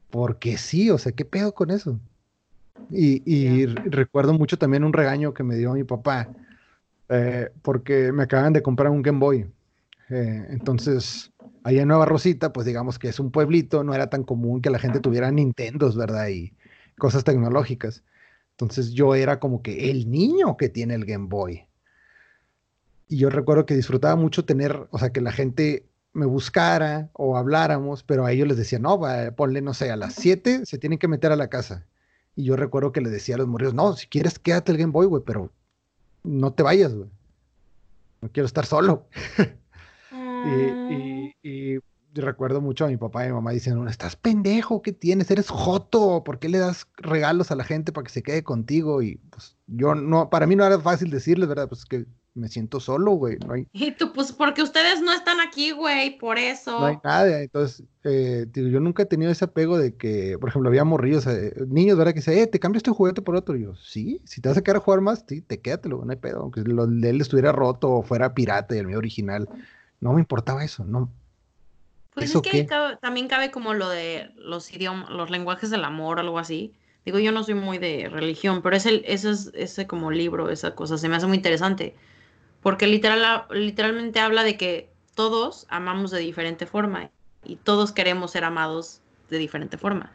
porque 0.09 0.57
sí, 0.57 0.91
o 0.91 0.97
sea, 0.97 1.13
¿qué 1.13 1.23
pedo 1.23 1.53
con 1.53 1.71
eso? 1.71 1.97
Y, 2.91 3.65
recuerdo 3.65 4.33
mucho 4.33 4.57
también 4.57 4.83
un 4.83 4.91
regaño 4.91 5.33
que 5.33 5.43
me 5.43 5.55
dio 5.55 5.73
mi 5.73 5.85
papá, 5.85 6.27
eh, 7.07 7.49
porque 7.61 8.11
me 8.11 8.23
acaban 8.23 8.51
de 8.51 8.61
comprar 8.61 8.91
un 8.91 9.01
Game 9.01 9.19
Boy. 9.19 9.49
Eh, 10.09 10.47
entonces, 10.49 11.31
allá 11.63 11.83
en 11.83 11.87
Nueva 11.87 12.05
Rosita, 12.05 12.51
pues 12.51 12.65
digamos 12.65 12.99
que 12.99 13.07
es 13.07 13.21
un 13.21 13.31
pueblito, 13.31 13.85
no 13.85 13.93
era 13.93 14.09
tan 14.09 14.23
común 14.23 14.61
que 14.61 14.69
la 14.69 14.79
gente 14.79 14.99
tuviera 14.99 15.31
Nintendos, 15.31 15.95
¿verdad? 15.95 16.27
Y 16.27 16.51
cosas 16.97 17.23
tecnológicas. 17.23 18.03
Entonces 18.59 18.91
yo 18.91 19.15
era 19.15 19.39
como 19.39 19.61
que 19.61 19.89
el 19.89 20.11
niño 20.11 20.57
que 20.57 20.67
tiene 20.67 20.93
el 20.93 21.05
Game 21.05 21.27
Boy. 21.29 21.65
Y 23.07 23.17
yo 23.17 23.29
recuerdo 23.29 23.65
que 23.65 23.73
disfrutaba 23.73 24.17
mucho 24.17 24.43
tener, 24.43 24.85
o 24.91 24.99
sea, 24.99 25.11
que 25.11 25.21
la 25.21 25.31
gente 25.31 25.85
me 26.11 26.25
buscara 26.25 27.09
o 27.13 27.37
habláramos, 27.37 28.03
pero 28.03 28.25
a 28.25 28.33
ellos 28.33 28.49
les 28.49 28.57
decía, 28.57 28.77
no, 28.77 28.99
ponle, 29.37 29.61
no 29.61 29.73
sé, 29.73 29.91
a 29.91 29.95
las 29.95 30.15
7 30.15 30.65
se 30.65 30.77
tienen 30.77 30.99
que 30.99 31.07
meter 31.07 31.31
a 31.31 31.37
la 31.37 31.47
casa. 31.47 31.85
Y 32.35 32.43
yo 32.43 32.57
recuerdo 32.57 32.91
que 32.91 32.99
les 32.99 33.13
decía 33.13 33.35
a 33.35 33.37
los 33.37 33.47
morridos, 33.47 33.73
no, 33.73 33.93
si 33.95 34.07
quieres 34.07 34.37
quédate 34.39 34.73
el 34.73 34.77
Game 34.77 34.91
Boy, 34.91 35.07
güey, 35.07 35.23
pero 35.25 35.53
no 36.23 36.51
te 36.51 36.61
vayas, 36.61 36.93
güey. 36.93 37.09
No 38.21 38.29
quiero 38.29 38.45
estar 38.45 38.65
solo. 38.65 39.07
y, 40.11 41.33
y, 41.43 41.79
recuerdo 42.13 42.61
mucho 42.61 42.85
a 42.85 42.87
mi 42.87 42.97
papá 42.97 43.23
y 43.23 43.27
mi 43.27 43.33
mamá 43.33 43.51
diciendo, 43.51 43.87
estás 43.87 44.15
pendejo, 44.15 44.81
¿qué 44.81 44.91
tienes? 44.91 45.29
Eres 45.31 45.49
joto, 45.49 46.23
¿por 46.23 46.39
qué 46.39 46.49
le 46.49 46.57
das 46.57 46.87
regalos 46.97 47.51
a 47.51 47.55
la 47.55 47.63
gente 47.63 47.91
para 47.91 48.05
que 48.05 48.13
se 48.13 48.23
quede 48.23 48.43
contigo? 48.43 49.01
Y 49.01 49.15
pues 49.29 49.55
yo 49.67 49.95
no, 49.95 50.29
para 50.29 50.47
mí 50.47 50.55
no 50.55 50.65
era 50.65 50.79
fácil 50.79 51.09
decirles, 51.11 51.47
¿verdad? 51.47 51.67
Pues 51.67 51.85
que 51.85 52.05
me 52.33 52.47
siento 52.47 52.79
solo, 52.79 53.11
güey. 53.11 53.37
No 53.45 53.53
hay... 53.53 53.67
Y 53.73 53.91
tú, 53.91 54.13
pues 54.13 54.31
porque 54.31 54.61
ustedes 54.61 55.01
no 55.01 55.11
están 55.11 55.39
aquí, 55.39 55.71
güey, 55.71 56.17
por 56.17 56.37
eso. 56.37 56.79
No 56.79 56.85
hay 56.85 56.97
nada. 57.03 57.41
Entonces, 57.41 57.85
eh, 58.03 58.45
yo 58.53 58.79
nunca 58.79 59.03
he 59.03 59.05
tenido 59.05 59.31
ese 59.31 59.45
apego 59.45 59.77
de 59.77 59.95
que, 59.95 60.37
por 60.39 60.49
ejemplo, 60.49 60.69
había 60.69 60.83
morrillos, 60.83 61.27
eh, 61.27 61.53
niños, 61.67 61.97
¿verdad? 61.97 62.13
Que 62.13 62.19
dicen, 62.19 62.37
eh, 62.37 62.47
te 62.47 62.59
cambio 62.59 62.77
este 62.77 62.91
juguete 62.91 63.21
por 63.21 63.35
otro. 63.35 63.55
Y 63.55 63.63
yo, 63.63 63.75
sí, 63.75 64.21
si 64.25 64.41
te 64.41 64.49
vas 64.49 64.57
a 64.57 64.61
quedar 64.61 64.77
a 64.77 64.81
jugar 64.81 65.01
más, 65.01 65.25
sí, 65.27 65.41
te 65.41 65.59
quédatelo, 65.59 66.03
no 66.03 66.11
hay 66.11 66.17
pedo. 66.17 66.39
Aunque 66.41 66.61
lo 66.61 66.87
de 66.87 67.09
él 67.09 67.21
estuviera 67.21 67.51
roto 67.51 67.91
o 67.91 68.03
fuera 68.03 68.33
pirata 68.33 68.75
y 68.75 68.79
el 68.79 68.87
mío 68.87 68.97
original, 68.97 69.49
no 69.99 70.13
me 70.13 70.21
importaba 70.21 70.63
eso, 70.63 70.85
no. 70.85 71.11
Pues 72.13 72.33
es 72.33 72.41
que 72.41 72.67
también 73.01 73.27
cabe 73.27 73.51
como 73.51 73.73
lo 73.73 73.89
de 73.89 74.31
los 74.35 74.73
idiomas, 74.73 75.09
los 75.09 75.29
lenguajes 75.29 75.69
del 75.69 75.85
amor, 75.85 76.19
algo 76.19 76.39
así. 76.39 76.73
Digo, 77.05 77.19
yo 77.19 77.31
no 77.31 77.43
soy 77.43 77.53
muy 77.53 77.77
de 77.77 78.09
religión, 78.09 78.61
pero 78.61 78.75
ese, 78.75 79.01
ese, 79.05 79.31
ese 79.53 79.87
como 79.87 80.11
libro, 80.11 80.49
esa 80.49 80.75
cosa, 80.75 80.97
se 80.97 81.07
me 81.07 81.15
hace 81.15 81.27
muy 81.27 81.37
interesante 81.37 81.95
porque 82.61 82.87
literal, 82.87 83.45
literalmente 83.51 84.19
habla 84.19 84.43
de 84.43 84.57
que 84.57 84.89
todos 85.15 85.65
amamos 85.69 86.11
de 86.11 86.19
diferente 86.19 86.65
forma 86.65 87.09
y 87.43 87.55
todos 87.57 87.91
queremos 87.91 88.31
ser 88.31 88.43
amados 88.43 89.01
de 89.29 89.37
diferente 89.37 89.77
forma. 89.77 90.11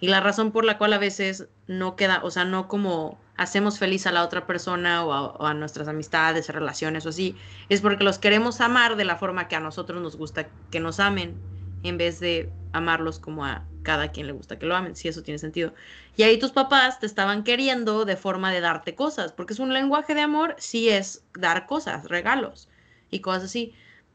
Y 0.00 0.08
la 0.08 0.20
razón 0.20 0.50
por 0.50 0.64
la 0.64 0.78
cual 0.78 0.92
a 0.92 0.98
veces 0.98 1.48
no 1.66 1.96
queda, 1.96 2.20
o 2.22 2.30
sea, 2.30 2.44
no 2.44 2.68
como 2.68 3.20
hacemos 3.40 3.78
feliz 3.78 4.06
a 4.06 4.12
la 4.12 4.22
otra 4.22 4.46
persona 4.46 5.02
o 5.02 5.42
a, 5.42 5.54
nuestras 5.54 5.88
amistades, 5.88 6.50
relaciones 6.50 7.06
o 7.06 7.08
así, 7.08 7.34
es 7.70 7.80
porque 7.80 8.04
los 8.04 8.18
queremos 8.18 8.60
amar 8.60 8.96
de 8.96 9.06
la 9.06 9.16
forma 9.16 9.48
que 9.48 9.56
a 9.56 9.60
nosotros 9.60 10.02
nos 10.02 10.16
gusta 10.16 10.48
que 10.70 10.78
nos 10.78 11.00
amen, 11.00 11.34
en 11.82 11.96
vez 11.96 12.20
de 12.20 12.52
amarlos 12.74 13.18
como 13.18 13.46
a 13.46 13.64
cada 13.82 14.08
quien 14.08 14.26
le 14.26 14.34
gusta 14.34 14.58
que 14.58 14.66
lo 14.66 14.76
amen, 14.76 14.94
si 14.94 15.08
eso 15.08 15.22
tiene 15.22 15.38
sentido. 15.38 15.72
Y 16.18 16.24
ahí 16.24 16.38
tus 16.38 16.52
papás 16.52 17.00
te 17.00 17.06
estaban 17.06 17.42
queriendo 17.42 18.04
de 18.04 18.18
forma 18.18 18.52
de 18.52 18.60
darte 18.60 18.94
cosas, 18.94 19.32
porque 19.32 19.54
es 19.54 19.58
un 19.58 19.72
lenguaje 19.72 20.14
de 20.14 20.20
amor, 20.20 20.54
sí 20.58 20.90
es 20.90 21.24
dar 21.32 21.64
cosas, 21.64 22.10
regalos 22.10 22.68
y 23.10 23.20
cosas 23.20 23.44
así. 23.44 23.72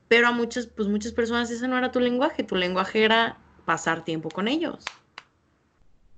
Pero 0.07 0.27
a 0.27 0.33
muchas, 0.33 0.67
pues 0.67 0.87
muchas 0.87 1.13
personas 1.13 1.49
ese 1.49 1.67
no 1.67 1.79
era 1.79 1.91
tu 1.91 1.99
lenguaje, 1.99 2.43
tu 2.43 2.55
lenguaje 2.55 3.03
era 3.03 3.39
pasar 3.65 4.05
tiempo 4.05 4.29
con 4.29 4.47
ellos. 4.47 4.85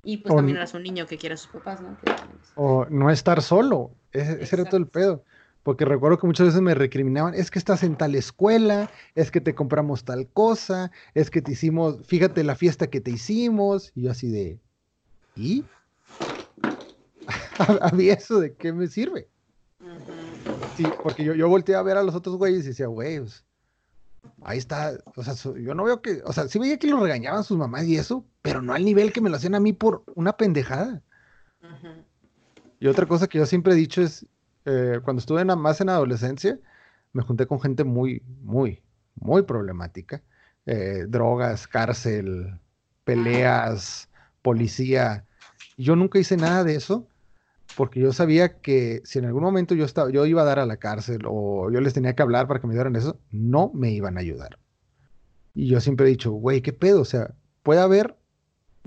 Y 0.08 0.18
pues 0.18 0.34
también 0.34 0.56
eras 0.56 0.74
un 0.74 0.84
niño 0.84 1.06
que 1.06 1.18
quiere 1.18 1.34
a 1.34 1.38
sus 1.38 1.52
papás, 1.52 1.82
¿no? 1.82 1.98
O 2.56 2.86
no 2.90 3.10
estar 3.10 3.42
solo, 3.42 3.92
ese, 4.14 4.48
era 4.56 4.64
todo 4.64 4.78
el 4.78 4.88
pedo 4.88 5.26
porque 5.64 5.84
recuerdo 5.84 6.18
que 6.18 6.28
muchas 6.28 6.48
veces 6.48 6.62
me 6.62 6.74
recriminaban, 6.76 7.34
es 7.34 7.52
que 7.52 7.60
estás 7.60 7.84
en 7.84 7.98
tal 7.98 8.16
escuela, 8.16 8.90
es 9.16 9.32
que 9.32 9.42
te 9.42 9.54
compramos 9.54 10.06
tal 10.06 10.30
cosa, 10.30 10.92
es 11.14 11.30
que 11.30 11.42
te 11.42 11.52
hicimos, 11.52 12.08
fíjate 12.08 12.46
la 12.46 12.56
fiesta 12.56 12.88
que 12.88 13.02
te 13.02 13.12
hicimos, 13.12 13.92
y 13.94 14.04
yo 14.04 14.12
así 14.12 14.30
de, 14.30 14.62
¿y? 15.36 15.66
a 17.82 17.92
mí 17.94 18.08
eso 18.08 18.40
de 18.40 18.56
qué 18.56 18.72
me 18.72 18.88
sirve. 18.88 19.28
Sí, 20.78 20.86
porque 21.04 21.26
yo, 21.26 21.34
yo 21.34 21.50
volteé 21.50 21.76
a 21.76 21.82
ver 21.82 21.98
a 21.98 22.04
los 22.04 22.16
otros 22.16 22.38
güeyes 22.38 22.64
y 22.64 22.70
decía, 22.70 22.88
güey, 22.88 23.20
pues, 23.20 23.44
ahí 24.44 24.58
está, 24.58 24.98
o 25.16 25.24
sea, 25.24 25.34
yo 25.54 25.74
no 25.74 25.84
veo 25.84 26.02
que, 26.02 26.22
o 26.26 26.34
sea, 26.34 26.48
sí 26.48 26.60
veía 26.60 26.78
que 26.78 26.88
lo 26.88 27.00
regañaban 27.00 27.44
sus 27.44 27.58
mamás 27.58 27.86
y 27.86 27.98
eso, 27.98 28.26
pero 28.42 28.62
no 28.62 28.74
al 28.74 28.86
nivel 28.86 29.12
que 29.12 29.22
me 29.22 29.30
lo 29.30 29.38
hacían 29.38 29.56
a 29.56 29.60
mí 29.60 29.74
por 29.74 30.04
una 30.16 30.38
pendejada. 30.38 31.02
Y 32.80 32.88
otra 32.88 33.06
cosa 33.06 33.28
que 33.28 33.40
yo 33.40 33.46
siempre 33.46 33.74
he 33.74 33.76
dicho 33.76 34.02
es, 34.02 34.26
eh, 34.66 35.00
cuando 35.04 35.20
estuve 35.20 35.44
más 35.46 35.82
en 35.82 35.90
adolescencia, 35.90 36.60
me 37.14 37.24
junté 37.24 37.48
con 37.48 37.60
gente 37.60 37.84
muy, 37.84 38.22
muy, 38.44 38.84
muy 39.16 39.42
problemática. 39.44 40.22
Eh, 40.66 41.06
drogas, 41.08 41.68
cárcel, 41.68 42.60
peleas, 43.04 44.10
policía. 44.42 45.26
Yo 45.78 45.96
nunca 45.96 46.20
hice 46.20 46.38
nada 46.38 46.64
de 46.64 46.76
eso 46.76 47.08
porque 47.78 48.00
yo 48.00 48.12
sabía 48.12 48.60
que 48.60 49.04
si 49.06 49.20
en 49.20 49.26
algún 49.26 49.44
momento 49.44 49.76
yo, 49.76 49.86
estaba, 49.86 50.10
yo 50.10 50.26
iba 50.26 50.42
a 50.42 50.46
dar 50.46 50.58
a 50.58 50.66
la 50.66 50.78
cárcel 50.78 51.22
o 51.28 51.70
yo 51.72 51.80
les 51.80 51.94
tenía 51.94 52.16
que 52.16 52.24
hablar 52.24 52.48
para 52.48 52.60
que 52.60 52.66
me 52.66 52.74
dieran 52.74 52.96
eso, 52.96 53.20
no 53.30 53.70
me 53.72 53.92
iban 53.92 54.18
a 54.18 54.22
ayudar. 54.22 54.58
Y 55.54 55.68
yo 55.68 55.80
siempre 55.80 56.08
he 56.08 56.10
dicho, 56.10 56.32
güey, 56.32 56.64
¿qué 56.64 56.74
pedo? 56.74 57.02
O 57.02 57.06
sea, 57.06 57.36
puede 57.62 57.80
haber 57.80 58.18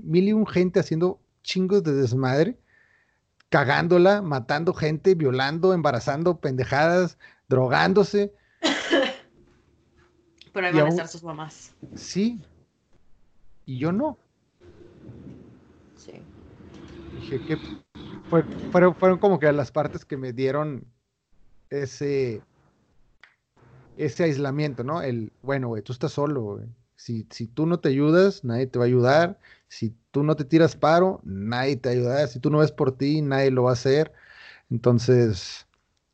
mil 0.03 0.27
y 0.27 0.33
un 0.33 0.45
gente 0.45 0.81
haciendo 0.81 1.21
chingos 1.41 1.83
de 1.83 1.93
desmadre 1.93 2.59
cagándola, 3.47 4.21
matando 4.21 4.73
gente, 4.73 5.15
violando, 5.15 5.73
embarazando, 5.73 6.41
pendejadas, 6.41 7.17
drogándose. 7.47 8.33
Pero 10.51 10.67
ahí 10.67 10.73
van 10.73 10.87
a 10.87 10.89
estar 10.89 11.07
sus 11.07 11.23
mamás. 11.23 11.73
Sí. 11.95 12.41
Y 13.65 13.77
yo 13.77 13.93
no. 13.93 14.17
Sí. 15.95 16.11
Dije 17.21 17.39
fueron, 18.71 18.95
fueron 18.95 19.19
como 19.19 19.39
que 19.39 19.51
las 19.51 19.71
partes 19.71 20.05
que 20.05 20.17
me 20.17 20.33
dieron 20.33 20.85
ese 21.69 22.41
ese 23.97 24.23
aislamiento, 24.23 24.83
¿no? 24.83 25.01
El, 25.01 25.31
bueno, 25.41 25.67
güey, 25.67 25.83
tú 25.83 25.93
estás 25.93 26.13
solo, 26.13 26.41
güey. 26.41 26.65
Si, 26.95 27.27
si 27.29 27.47
tú 27.47 27.65
no 27.65 27.79
te 27.79 27.89
ayudas, 27.89 28.43
nadie 28.43 28.67
te 28.67 28.79
va 28.79 28.85
a 28.85 28.87
ayudar. 28.87 29.39
Si 29.67 29.95
tú 30.11 30.23
no 30.23 30.35
te 30.35 30.45
tiras 30.45 30.75
paro, 30.75 31.19
nadie 31.23 31.75
te 31.75 31.89
ayuda. 31.89 32.27
Si 32.27 32.39
tú 32.39 32.49
no 32.49 32.59
ves 32.59 32.71
por 32.71 32.97
ti, 32.97 33.21
nadie 33.21 33.51
lo 33.51 33.63
va 33.63 33.71
a 33.71 33.73
hacer. 33.73 34.11
Entonces, 34.69 35.67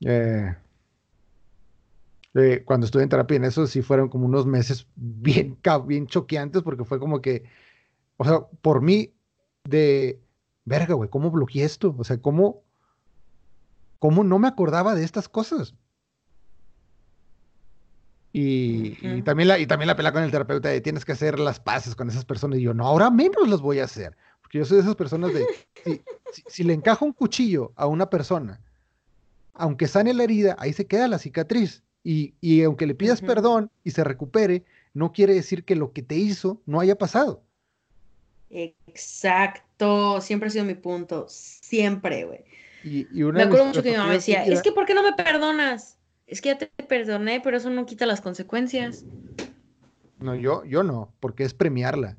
eh, 0.06 0.56
eh, 2.34 2.64
cuando 2.66 2.86
estuve 2.86 3.04
en 3.04 3.10
terapia 3.10 3.38
en 3.38 3.46
eso, 3.46 3.68
sí 3.68 3.82
fueron 3.82 4.10
como 4.10 4.26
unos 4.26 4.46
meses 4.46 4.88
bien, 4.96 5.58
bien 5.86 6.08
choqueantes 6.08 6.64
porque 6.64 6.86
fue 6.86 7.00
como 7.00 7.22
que, 7.22 7.44
o 8.18 8.26
sea, 8.26 8.42
por 8.62 8.82
mí, 8.82 9.14
de, 9.66 10.20
verga, 10.68 10.96
güey, 10.96 11.10
¿cómo 11.10 11.32
bloqueé 11.32 11.64
esto? 11.64 11.96
O 11.98 12.04
sea, 12.04 12.18
¿cómo, 12.18 12.62
cómo 14.00 14.26
no 14.26 14.38
me 14.38 14.50
acordaba 14.50 14.96
de 14.96 15.06
estas 15.06 15.30
cosas? 15.30 15.74
Y, 18.34 19.22
también 19.24 19.48
la, 19.48 19.58
y 19.58 19.66
también 19.66 19.88
la 19.88 19.96
pelea 19.96 20.12
con 20.12 20.24
el 20.24 20.30
terapeuta 20.30 20.68
de 20.70 20.82
tienes 20.82 21.06
que 21.06 21.14
hacer 21.14 21.40
las 21.40 21.62
paces 21.62 21.96
con 21.96 22.10
esas 22.10 22.26
personas. 22.26 22.60
Y 22.60 22.64
yo, 22.64 22.74
no, 22.74 22.86
ahora 22.86 23.10
menos 23.10 23.48
las 23.48 23.62
voy 23.62 23.80
a 23.80 23.86
hacer. 23.86 24.16
Porque 24.42 24.58
yo 24.60 24.66
soy 24.66 24.76
de 24.78 24.84
esas 24.84 24.96
personas 24.98 25.34
de, 25.34 25.46
si, 26.48 26.64
le 26.64 26.74
encaja 26.74 27.06
un 27.06 27.14
cuchillo 27.14 27.72
a 27.78 27.88
una 27.88 28.10
persona, 28.10 28.60
aunque 29.54 29.88
sane 29.88 30.14
la 30.14 30.26
herida, 30.26 30.58
ahí 30.60 30.74
se 30.74 30.86
queda 30.86 31.08
la 31.08 31.18
cicatriz. 31.18 31.82
Y, 32.04 32.36
y 32.42 32.62
aunque 32.64 32.86
le 32.86 32.94
pidas 32.94 33.22
perdón 33.22 33.72
y 33.86 33.92
se 33.92 34.04
recupere, 34.04 34.66
no 34.94 35.14
quiere 35.14 35.34
decir 35.34 35.64
que 35.64 35.76
lo 35.76 35.94
que 35.94 36.04
te 36.04 36.16
hizo 36.16 36.62
no 36.66 36.82
haya 36.82 36.98
pasado. 36.98 37.42
Exacto, 38.50 39.67
siempre 40.22 40.48
ha 40.48 40.52
sido 40.52 40.66
mi 40.66 40.76
punto, 40.76 41.26
siempre, 41.30 42.26
güey. 42.26 42.46
Y, 42.84 43.06
me 43.24 43.44
acuerdo 43.44 43.66
mucho 43.66 43.84
que 43.84 43.92
mi 43.92 43.98
mamá 43.98 44.14
decía, 44.14 44.44
es 44.46 44.62
que 44.62 44.72
¿por 44.72 44.86
qué 44.86 44.94
no 44.94 45.04
me 45.04 45.14
perdonas? 45.14 45.98
es 46.28 46.42
que 46.42 46.50
ya 46.50 46.58
te 46.58 46.68
perdoné, 46.84 47.40
pero 47.42 47.58
eso 47.58 47.70
no 47.70 47.86
quita 47.86 48.06
las 48.06 48.22
consecuencias. 48.22 49.06
No, 50.20 50.36
yo, 50.36 50.66
yo 50.66 50.84
no, 50.84 51.14
porque 51.22 51.44
es 51.44 51.54
premiarla. 51.54 52.18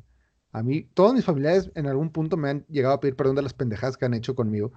A 0.53 0.63
mí, 0.63 0.89
todos 0.95 1.13
mis 1.15 1.27
familiares 1.27 1.71
en 1.75 1.87
algún 1.87 2.11
punto 2.11 2.39
me 2.39 2.49
han 2.49 2.65
llegado 2.69 2.95
a 2.95 3.01
pedir 3.01 3.17
perdón 3.17 3.37
de 3.37 3.43
las 3.43 3.53
pendejadas 3.53 3.99
que 3.99 4.07
han 4.07 4.15
hecho 4.15 4.35
conmigo. 4.35 4.73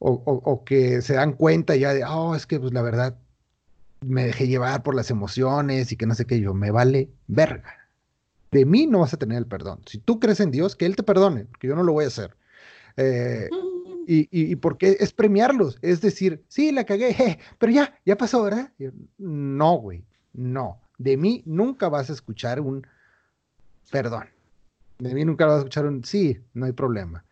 o, 0.00 0.64
que 0.66 1.00
se 1.00 1.14
dan 1.14 1.32
cuenta 1.32 1.76
ya 1.76 1.94
de, 1.94 2.04
oh, 2.04 2.34
es 2.34 2.46
que 2.46 2.60
pues 2.60 2.74
la 2.74 2.82
verdad 2.82 3.16
me 4.00 4.26
dejé 4.26 4.48
llevar 4.48 4.82
por 4.82 4.94
las 4.94 5.10
emociones 5.10 5.92
y 5.92 5.96
que 5.96 6.06
no 6.06 6.14
sé 6.14 6.26
qué, 6.26 6.40
yo 6.40 6.54
me 6.54 6.70
vale 6.70 7.08
verga. 7.26 7.83
De 8.54 8.64
mí 8.64 8.86
no 8.86 9.00
vas 9.00 9.12
a 9.12 9.16
tener 9.16 9.38
el 9.38 9.46
perdón. 9.46 9.80
Si 9.84 9.98
tú 9.98 10.20
crees 10.20 10.38
en 10.38 10.52
Dios, 10.52 10.76
que 10.76 10.86
Él 10.86 10.94
te 10.94 11.02
perdone, 11.02 11.46
porque 11.46 11.66
yo 11.66 11.74
no 11.74 11.82
lo 11.82 11.92
voy 11.92 12.04
a 12.04 12.08
hacer. 12.08 12.36
Eh, 12.96 13.48
y, 14.06 14.28
y, 14.30 14.54
porque 14.56 14.96
es 15.00 15.12
premiarlos, 15.12 15.78
es 15.82 16.00
decir, 16.00 16.44
sí, 16.46 16.70
la 16.70 16.84
cagué, 16.84 17.38
pero 17.58 17.72
ya, 17.72 17.98
ya 18.04 18.16
pasó, 18.16 18.44
¿verdad? 18.44 18.70
no, 19.18 19.74
güey, 19.74 20.04
no. 20.32 20.80
De 20.98 21.16
mí 21.16 21.42
nunca 21.46 21.88
vas 21.88 22.10
a 22.10 22.12
escuchar 22.12 22.60
un 22.60 22.86
perdón. 23.90 24.28
De 24.98 25.12
mí 25.12 25.24
nunca 25.24 25.46
vas 25.46 25.56
a 25.56 25.58
escuchar 25.58 25.86
un 25.86 26.04
sí, 26.04 26.38
no 26.52 26.66
hay 26.66 26.72
problema. 26.72 27.24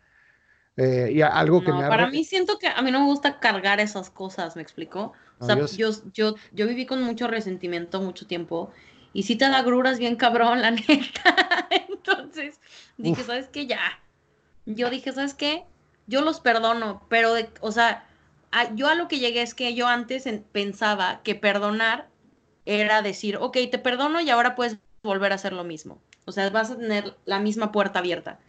Eh, 0.75 1.11
y 1.13 1.21
algo 1.21 1.63
que 1.63 1.71
me 1.71 1.87
Para 1.87 2.09
mí 2.09 2.25
siento 2.25 2.57
que 2.59 2.67
a 2.67 2.81
mí 2.81 2.91
no 2.91 2.99
me 2.99 3.05
gusta 3.05 3.39
cargar 3.39 3.79
esas 3.79 4.09
cosas, 4.09 4.57
¿me 4.57 4.61
explicó? 4.61 5.13
O 5.39 5.45
sea, 5.45 5.65
yo, 5.65 5.89
yo, 6.13 6.35
yo 6.51 6.67
viví 6.67 6.85
con 6.85 7.01
mucho 7.01 7.27
resentimiento 7.27 8.01
mucho 8.01 8.27
tiempo 8.27 8.71
y 9.13 9.23
si 9.23 9.35
te 9.35 9.47
da 9.47 9.61
gruras 9.61 9.99
bien 9.99 10.15
cabrón, 10.15 10.61
la 10.61 10.71
neta. 10.71 11.67
Entonces 11.69 12.59
dije, 12.97 13.23
¿sabes 13.23 13.47
qué? 13.47 13.67
Ya. 13.67 13.79
Yo 14.65 14.89
dije, 14.89 15.11
¿sabes 15.11 15.33
qué? 15.33 15.65
Yo 16.07 16.21
los 16.21 16.39
perdono, 16.39 17.05
pero, 17.09 17.33
o 17.61 17.71
sea, 17.71 18.05
yo 18.75 18.87
a 18.87 18.95
lo 18.95 19.07
que 19.07 19.19
llegué 19.19 19.41
es 19.41 19.53
que 19.53 19.73
yo 19.73 19.87
antes 19.87 20.27
pensaba 20.51 21.21
que 21.23 21.35
perdonar 21.35 22.07
era 22.65 23.01
decir, 23.01 23.37
ok, 23.37 23.57
te 23.71 23.79
perdono 23.79 24.21
y 24.21 24.29
ahora 24.29 24.55
puedes 24.55 24.77
volver 25.01 25.31
a 25.31 25.35
hacer 25.35 25.53
lo 25.53 25.63
mismo. 25.63 26.01
O 26.25 26.31
sea, 26.31 26.49
vas 26.49 26.71
a 26.71 26.77
tener 26.77 27.15
la 27.25 27.39
misma 27.39 27.71
puerta 27.71 27.99
abierta. 27.99 28.39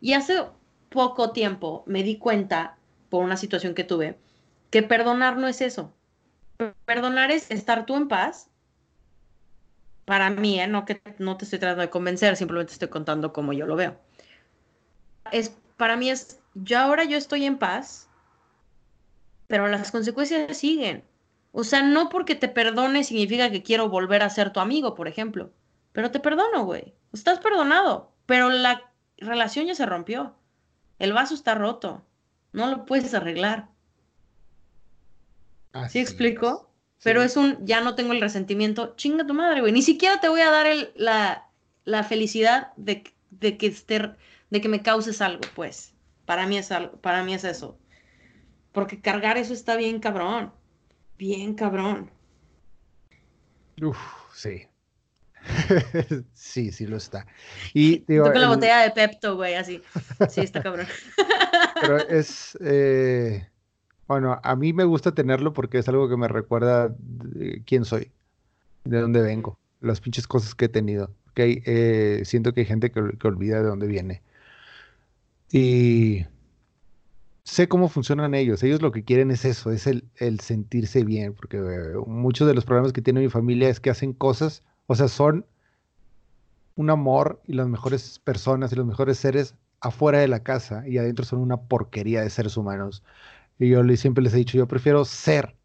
Y 0.00 0.14
hace 0.14 0.42
poco 0.88 1.32
tiempo 1.32 1.84
me 1.86 2.02
di 2.02 2.16
cuenta, 2.16 2.76
por 3.08 3.22
una 3.22 3.36
situación 3.36 3.74
que 3.74 3.84
tuve, 3.84 4.18
que 4.70 4.82
perdonar 4.82 5.36
no 5.36 5.48
es 5.48 5.60
eso. 5.60 5.92
Perdonar 6.86 7.30
es 7.30 7.50
estar 7.50 7.84
tú 7.84 7.96
en 7.96 8.08
paz. 8.08 8.48
Para 10.04 10.30
mí, 10.30 10.60
¿eh? 10.60 10.66
no 10.66 10.84
que 10.84 11.00
no 11.18 11.36
te 11.36 11.44
estoy 11.44 11.58
tratando 11.58 11.82
de 11.82 11.90
convencer, 11.90 12.36
simplemente 12.36 12.72
estoy 12.72 12.88
contando 12.88 13.32
cómo 13.32 13.52
yo 13.52 13.66
lo 13.66 13.76
veo. 13.76 13.96
Es, 15.30 15.56
para 15.76 15.96
mí 15.96 16.10
es, 16.10 16.40
yo 16.54 16.78
ahora 16.78 17.04
yo 17.04 17.16
estoy 17.16 17.44
en 17.44 17.58
paz, 17.58 18.08
pero 19.46 19.68
las 19.68 19.92
consecuencias 19.92 20.56
siguen. 20.56 21.04
O 21.52 21.64
sea, 21.64 21.82
no 21.82 22.08
porque 22.08 22.34
te 22.34 22.48
perdone 22.48 23.04
significa 23.04 23.50
que 23.50 23.62
quiero 23.62 23.88
volver 23.88 24.22
a 24.22 24.30
ser 24.30 24.52
tu 24.52 24.60
amigo, 24.60 24.94
por 24.94 25.06
ejemplo. 25.06 25.50
Pero 25.92 26.10
te 26.10 26.20
perdono, 26.20 26.64
güey. 26.64 26.94
Estás 27.12 27.38
perdonado. 27.40 28.10
Pero 28.24 28.48
la 28.48 28.90
relación 29.18 29.66
ya 29.66 29.74
se 29.74 29.84
rompió. 29.84 30.34
El 30.98 31.12
vaso 31.12 31.34
está 31.34 31.54
roto. 31.54 32.02
No 32.52 32.68
lo 32.68 32.86
puedes 32.86 33.12
arreglar. 33.12 33.68
¿Sí 35.88 35.98
explico? 35.98 36.70
Pero 37.02 37.22
es 37.22 37.36
un, 37.36 37.58
ya 37.66 37.80
no 37.80 37.94
tengo 37.94 38.12
el 38.12 38.20
resentimiento. 38.20 38.94
Chinga 38.96 39.26
tu 39.26 39.34
madre, 39.34 39.60
güey. 39.60 39.72
Ni 39.72 39.82
siquiera 39.82 40.20
te 40.20 40.28
voy 40.28 40.40
a 40.40 40.50
dar 40.50 40.66
el, 40.66 40.92
la, 40.94 41.48
la, 41.84 42.04
felicidad 42.04 42.72
de, 42.76 43.04
de, 43.30 43.56
que 43.56 43.66
esté, 43.66 44.12
de 44.50 44.60
que 44.60 44.68
me 44.68 44.82
causes 44.82 45.20
algo, 45.20 45.42
pues. 45.54 45.94
Para 46.26 46.46
mí 46.46 46.56
es 46.58 46.70
algo, 46.70 46.96
para 47.00 47.24
mí 47.24 47.34
es 47.34 47.44
eso. 47.44 47.78
Porque 48.72 49.00
cargar 49.00 49.36
eso 49.36 49.52
está 49.52 49.76
bien 49.76 49.98
cabrón 49.98 50.52
bien 51.22 51.54
cabrón. 51.54 52.10
Uf, 53.80 53.96
sí. 54.34 54.66
sí, 56.32 56.72
sí 56.72 56.86
lo 56.86 56.96
está. 56.96 57.26
Y 57.74 58.04
digo, 58.08 58.24
con 58.24 58.40
la 58.40 58.48
botella 58.48 58.80
de 58.80 58.90
Pepto, 58.90 59.36
güey, 59.36 59.54
así. 59.54 59.80
Sí, 60.28 60.40
está 60.40 60.60
cabrón. 60.62 60.88
Pero 61.80 61.98
es, 62.08 62.58
eh, 62.60 63.48
bueno, 64.08 64.40
a 64.42 64.56
mí 64.56 64.72
me 64.72 64.84
gusta 64.84 65.14
tenerlo 65.14 65.52
porque 65.52 65.78
es 65.78 65.88
algo 65.88 66.08
que 66.08 66.16
me 66.16 66.28
recuerda 66.28 66.94
quién 67.66 67.84
soy, 67.84 68.10
de 68.84 69.00
dónde 69.00 69.22
vengo, 69.22 69.58
las 69.80 70.00
pinches 70.00 70.26
cosas 70.26 70.54
que 70.54 70.66
he 70.66 70.68
tenido. 70.68 71.10
Okay, 71.32 71.62
eh, 71.64 72.22
siento 72.24 72.52
que 72.52 72.60
hay 72.60 72.66
gente 72.66 72.90
que, 72.90 73.00
olvida 73.26 73.56
de 73.58 73.68
dónde 73.68 73.86
viene. 73.86 74.22
Y 75.50 76.26
sé 77.44 77.68
cómo 77.68 77.88
funcionan 77.88 78.34
ellos. 78.34 78.62
Ellos 78.62 78.82
lo 78.82 78.92
que 78.92 79.04
quieren 79.04 79.30
es 79.30 79.44
eso, 79.44 79.70
es 79.70 79.86
el, 79.86 80.04
sentirse 80.40 81.04
bien, 81.04 81.34
porque 81.34 81.58
eh, 81.58 81.94
muchos 82.06 82.46
de 82.48 82.54
los 82.54 82.64
problemas 82.64 82.92
que 82.92 83.02
tiene 83.02 83.20
mi 83.20 83.28
familia 83.28 83.68
es 83.68 83.80
que 83.80 83.90
hacen 83.90 84.12
cosas, 84.12 84.62
o 84.86 84.94
sea, 84.94 85.08
son 85.08 85.46
un 86.76 86.90
amor 86.90 87.40
y 87.46 87.54
las 87.54 87.68
mejores 87.68 88.18
personas 88.18 88.72
y 88.72 88.76
los 88.76 88.86
mejores 88.86 89.18
seres 89.18 89.54
afuera 89.80 90.18
de 90.20 90.28
la 90.28 90.42
casa 90.42 90.86
y 90.86 90.98
adentro 90.98 91.24
son 91.24 91.40
una 91.40 91.56
porquería 91.56 92.22
de 92.22 92.30
seres 92.30 92.56
humanos. 92.56 93.02
Y 93.58 93.68
yo 93.68 93.82
siempre 93.96 94.24
les 94.24 94.34
he 94.34 94.38
dicho, 94.38 94.58
yo 94.58 94.66
prefiero 94.66 95.04
ser 95.04 95.56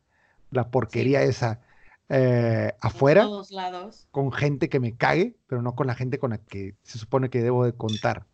la 0.51 0.69
porquería 0.69 1.23
esa 1.23 1.61
eh, 2.09 2.73
afuera, 2.79 3.23
todos 3.23 3.51
lados. 3.51 4.07
con 4.11 4.31
gente 4.31 4.69
que 4.69 4.79
me 4.79 4.95
cague, 4.95 5.35
pero 5.47 5.61
no 5.61 5.75
con 5.75 5.88
la 5.88 5.95
gente 5.95 6.19
con 6.19 6.31
la 6.31 6.38
que 6.38 6.75
se 6.83 6.97
supone 6.97 7.29
que 7.29 7.41
debo 7.41 7.65
de 7.65 7.73
contar. 7.73 8.25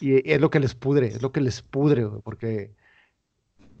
Y 0.00 0.30
es 0.30 0.40
lo 0.40 0.50
que 0.50 0.60
les 0.60 0.74
pudre, 0.74 1.08
es 1.08 1.22
lo 1.22 1.30
que 1.30 1.40
les 1.40 1.62
pudre, 1.62 2.06
porque 2.24 2.72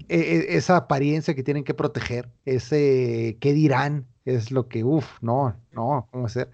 e, 0.08 0.18
e, 0.18 0.56
esa 0.56 0.76
apariencia 0.76 1.34
que 1.34 1.42
tienen 1.42 1.64
que 1.64 1.74
proteger, 1.74 2.28
ese 2.44 3.36
qué 3.40 3.52
dirán, 3.52 4.06
es 4.24 4.50
lo 4.50 4.68
que, 4.68 4.84
uff, 4.84 5.20
no, 5.22 5.56
no, 5.72 6.08
¿cómo 6.10 6.26
hacer? 6.26 6.50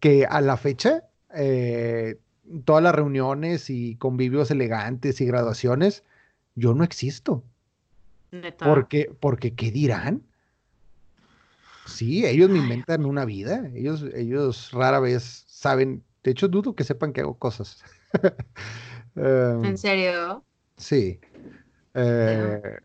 Que 0.00 0.26
a 0.26 0.40
la 0.40 0.56
fecha, 0.56 1.04
eh, 1.34 2.18
todas 2.64 2.82
las 2.82 2.94
reuniones 2.94 3.70
y 3.70 3.96
convivios 3.96 4.50
elegantes 4.50 5.20
y 5.20 5.26
graduaciones, 5.26 6.04
yo 6.54 6.74
no 6.74 6.84
existo. 6.84 7.44
Porque, 8.58 9.12
porque, 9.18 9.54
¿qué 9.54 9.70
dirán? 9.70 10.22
Sí, 11.86 12.24
ellos 12.24 12.48
me 12.48 12.58
inventan 12.58 13.04
una 13.04 13.24
vida, 13.24 13.68
ellos, 13.74 14.04
ellos 14.14 14.70
rara 14.70 15.00
vez 15.00 15.44
saben, 15.48 16.04
de 16.22 16.30
hecho 16.30 16.46
dudo 16.46 16.76
que 16.76 16.84
sepan 16.84 17.12
que 17.12 17.22
hago 17.22 17.36
cosas. 17.38 17.82
¿En 19.16 19.64
em, 19.64 19.76
serio? 19.76 20.44
Sí. 20.76 21.18
Eh, 21.94 22.78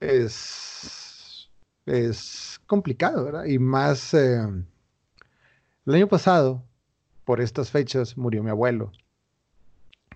es, 0.00 1.48
es 1.86 2.60
complicado, 2.66 3.24
¿verdad? 3.24 3.44
Y 3.44 3.58
más, 3.58 4.12
em, 4.14 4.64
el 5.86 5.94
año 5.94 6.08
pasado, 6.08 6.64
por 7.24 7.40
estas 7.40 7.70
fechas, 7.70 8.18
murió 8.18 8.42
mi 8.42 8.50
abuelo, 8.50 8.90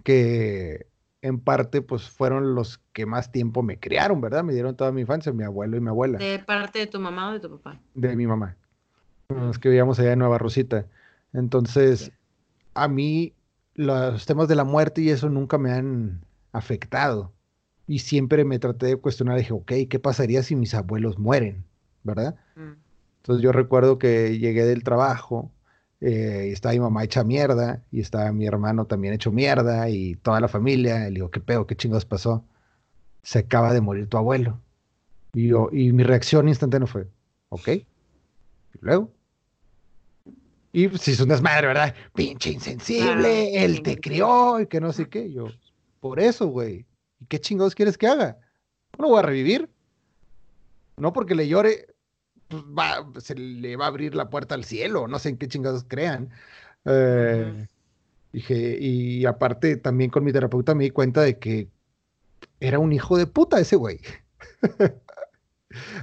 que 0.02 0.86
en 1.26 1.40
parte 1.40 1.82
pues 1.82 2.08
fueron 2.08 2.54
los 2.54 2.80
que 2.92 3.04
más 3.04 3.32
tiempo 3.32 3.62
me 3.62 3.78
criaron, 3.78 4.20
¿verdad? 4.20 4.44
Me 4.44 4.52
dieron 4.52 4.76
toda 4.76 4.92
mi 4.92 5.00
infancia, 5.00 5.32
mi 5.32 5.44
abuelo 5.44 5.76
y 5.76 5.80
mi 5.80 5.88
abuela. 5.88 6.18
¿De 6.18 6.38
parte 6.38 6.78
de 6.78 6.86
tu 6.86 7.00
mamá 7.00 7.30
o 7.30 7.32
de 7.32 7.40
tu 7.40 7.50
papá? 7.50 7.80
De 7.94 8.14
mi 8.14 8.26
mamá. 8.26 8.56
Los 9.28 9.58
que 9.58 9.68
vivíamos 9.68 9.98
allá 9.98 10.12
en 10.12 10.20
Nueva 10.20 10.38
Rosita. 10.38 10.86
Entonces, 11.32 12.12
a 12.74 12.86
mí 12.86 13.34
los 13.74 14.24
temas 14.24 14.46
de 14.46 14.54
la 14.54 14.64
muerte 14.64 15.02
y 15.02 15.10
eso 15.10 15.28
nunca 15.28 15.58
me 15.58 15.72
han 15.72 16.24
afectado. 16.52 17.32
Y 17.88 18.00
siempre 18.00 18.44
me 18.44 18.58
traté 18.58 18.86
de 18.86 18.96
cuestionar, 18.96 19.36
dije, 19.36 19.52
ok, 19.52 19.72
¿qué 19.90 19.98
pasaría 19.98 20.42
si 20.42 20.54
mis 20.54 20.74
abuelos 20.74 21.18
mueren? 21.18 21.64
¿Verdad? 22.04 22.36
Mm. 22.54 22.72
Entonces 23.18 23.42
yo 23.42 23.50
recuerdo 23.50 23.98
que 23.98 24.38
llegué 24.38 24.64
del 24.64 24.84
trabajo, 24.84 25.50
eh, 26.00 26.46
y 26.48 26.52
estaba 26.52 26.74
mi 26.74 26.80
mamá 26.80 27.04
hecha 27.04 27.24
mierda, 27.24 27.82
y 27.90 28.00
estaba 28.00 28.32
mi 28.32 28.46
hermano 28.46 28.86
también 28.86 29.14
hecho 29.14 29.32
mierda, 29.32 29.88
y 29.88 30.16
toda 30.16 30.40
la 30.40 30.48
familia. 30.48 31.04
le 31.04 31.10
digo, 31.10 31.30
¿qué 31.30 31.40
pedo? 31.40 31.66
¿Qué 31.66 31.76
chingados 31.76 32.04
pasó? 32.04 32.44
Se 33.22 33.40
acaba 33.40 33.72
de 33.72 33.80
morir 33.80 34.08
tu 34.08 34.16
abuelo. 34.16 34.60
Y, 35.32 35.48
yo, 35.48 35.68
y 35.72 35.92
mi 35.92 36.02
reacción 36.02 36.48
instantánea 36.48 36.86
fue, 36.86 37.08
ok. 37.48 37.68
¿Y 37.68 37.84
luego? 38.80 39.12
Y 40.72 40.90
si 40.98 41.12
es 41.12 41.20
un 41.20 41.30
desmadre, 41.30 41.68
¿verdad? 41.68 41.94
Pinche 42.14 42.50
insensible, 42.50 43.64
él 43.64 43.82
te 43.82 43.98
crió 43.98 44.60
y 44.60 44.66
que 44.66 44.78
no 44.78 44.92
sé 44.92 45.08
qué. 45.08 45.32
Yo, 45.32 45.46
por 46.00 46.20
eso, 46.20 46.48
güey. 46.48 46.86
¿Y 47.18 47.26
qué 47.26 47.40
chingados 47.40 47.74
quieres 47.74 47.96
que 47.96 48.06
haga? 48.06 48.38
No 48.98 49.08
voy 49.08 49.18
a 49.18 49.22
revivir. 49.22 49.70
No 50.98 51.14
porque 51.14 51.34
le 51.34 51.48
llore, 51.48 51.86
pues 52.48 52.62
va, 52.64 53.06
se 53.20 53.34
le 53.34 53.76
va 53.76 53.86
a 53.86 53.88
abrir 53.88 54.14
la 54.14 54.30
puerta 54.30 54.54
al 54.54 54.64
cielo. 54.64 55.08
No 55.08 55.18
sé 55.18 55.30
en 55.30 55.38
qué 55.38 55.48
chingados 55.48 55.84
crean. 55.86 56.30
Eh, 56.84 57.66
dije, 58.32 58.78
y 58.80 59.26
aparte 59.26 59.76
también 59.76 60.10
con 60.10 60.24
mi 60.24 60.32
terapeuta 60.32 60.74
me 60.74 60.84
di 60.84 60.90
cuenta 60.90 61.22
de 61.22 61.38
que 61.38 61.68
era 62.60 62.78
un 62.78 62.92
hijo 62.92 63.16
de 63.16 63.26
puta 63.26 63.58
ese 63.60 63.76
güey. 63.76 64.00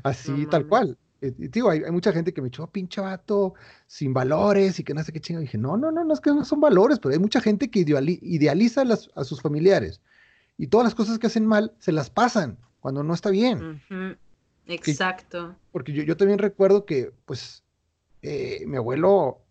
Así, 0.04 0.46
tal 0.48 0.68
cual. 0.68 0.98
Eh, 1.22 1.34
digo, 1.38 1.70
hay, 1.70 1.90
mucha 1.92 2.12
gente 2.12 2.34
que 2.34 2.42
me 2.42 2.50
echó, 2.50 2.64
oh, 2.64 2.68
pinche 2.68 3.00
vato, 3.00 3.54
sin 3.88 4.14
valores 4.14 4.80
y 4.80 4.84
que 4.84 4.94
no 4.94 5.04
sé 5.04 5.14
qué 5.14 5.22
chingo. 5.22 5.40
dije, 5.40 5.58
no, 5.58 5.78
no, 5.78 5.92
no, 5.92 6.04
no 6.04 6.14
es 6.14 6.20
que 6.20 6.32
no 6.32 6.44
son 6.44 6.60
valores, 6.60 7.00
pero 7.00 7.14
hay 7.14 7.20
mucha 7.20 7.40
gente 7.40 7.72
que 7.72 7.80
idealiza 7.80 8.84
a 9.16 9.24
sus 9.24 9.42
familiares 9.42 10.02
y 10.58 10.68
todas 10.68 10.86
las 10.86 10.96
cosas 10.96 11.20
que 11.20 11.28
hacen 11.28 11.46
mal 11.46 11.74
se 11.80 11.92
las 11.92 12.10
pasan 12.10 12.58
cuando 12.80 13.04
no 13.04 13.14
está 13.14 13.30
bien. 13.30 13.82
Exacto. 14.68 15.56
porque 15.72 15.92
yo, 15.92 16.04
yo, 16.04 16.16
también 16.16 16.40
recuerdo 16.40 16.86
que, 16.86 17.12
pues, 17.26 17.64
eh, 18.22 18.64
mi 18.66 18.78
abuelo 18.78 19.44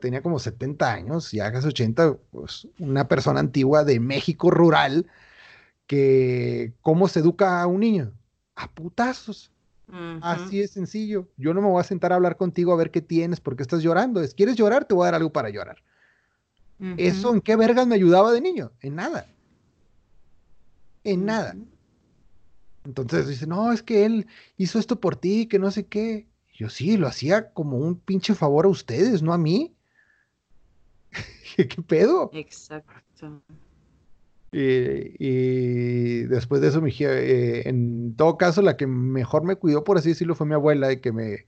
tenía 0.00 0.22
como 0.22 0.38
70 0.38 0.92
años, 0.92 1.32
ya 1.32 1.50
casi 1.52 1.68
80, 1.68 2.16
pues, 2.30 2.68
una 2.78 3.08
persona 3.08 3.40
antigua 3.40 3.84
de 3.84 4.00
México 4.00 4.50
rural 4.50 5.06
que 5.86 6.72
cómo 6.82 7.08
se 7.08 7.20
educa 7.20 7.62
a 7.62 7.66
un 7.66 7.80
niño. 7.80 8.12
A 8.54 8.70
putazos. 8.70 9.50
Así 10.20 10.60
es 10.60 10.70
sencillo. 10.70 11.28
Yo 11.36 11.52
no 11.52 11.60
me 11.60 11.68
voy 11.68 11.80
a 11.80 11.84
sentar 11.84 12.12
a 12.12 12.14
hablar 12.14 12.36
contigo 12.36 12.72
a 12.72 12.76
ver 12.76 12.90
qué 12.92 13.00
tienes, 13.00 13.40
porque 13.40 13.62
estás 13.62 13.82
llorando. 13.82 14.20
Es, 14.20 14.34
¿Quieres 14.34 14.54
llorar? 14.54 14.84
Te 14.84 14.94
voy 14.94 15.04
a 15.04 15.06
dar 15.06 15.16
algo 15.16 15.32
para 15.32 15.50
llorar. 15.50 15.82
¿Eso 16.96 17.34
en 17.34 17.40
qué 17.40 17.56
vergas 17.56 17.86
me 17.86 17.96
ayudaba 17.96 18.32
de 18.32 18.40
niño? 18.40 18.70
En 18.80 18.94
nada. 18.94 19.26
En 21.02 21.26
nada. 21.26 21.56
Entonces 22.84 23.28
dice, 23.28 23.46
no, 23.46 23.72
es 23.72 23.82
que 23.82 24.04
él 24.04 24.26
hizo 24.56 24.78
esto 24.78 25.00
por 25.00 25.16
ti, 25.16 25.46
que 25.46 25.58
no 25.58 25.70
sé 25.70 25.86
qué. 25.86 26.26
Yo 26.54 26.68
sí, 26.68 26.96
lo 26.96 27.06
hacía 27.06 27.52
como 27.52 27.78
un 27.78 27.98
pinche 27.98 28.34
favor 28.34 28.66
a 28.66 28.68
ustedes, 28.68 29.22
no 29.22 29.32
a 29.32 29.38
mí. 29.38 29.74
¿Qué 31.56 31.82
pedo? 31.86 32.30
Exacto. 32.32 33.42
Y, 34.52 36.22
después 36.24 36.60
de 36.60 36.68
eso, 36.68 36.80
mi, 36.80 36.90
eh, 36.98 37.68
en 37.68 38.16
todo 38.16 38.36
caso, 38.36 38.62
la 38.62 38.76
que 38.76 38.86
mejor 38.86 39.44
me 39.44 39.56
cuidó, 39.56 39.84
por 39.84 39.98
así 39.98 40.08
decirlo, 40.10 40.34
fue 40.34 40.46
mi 40.46 40.54
abuela, 40.54 40.88
de 40.88 41.00
que 41.00 41.12
me, 41.12 41.46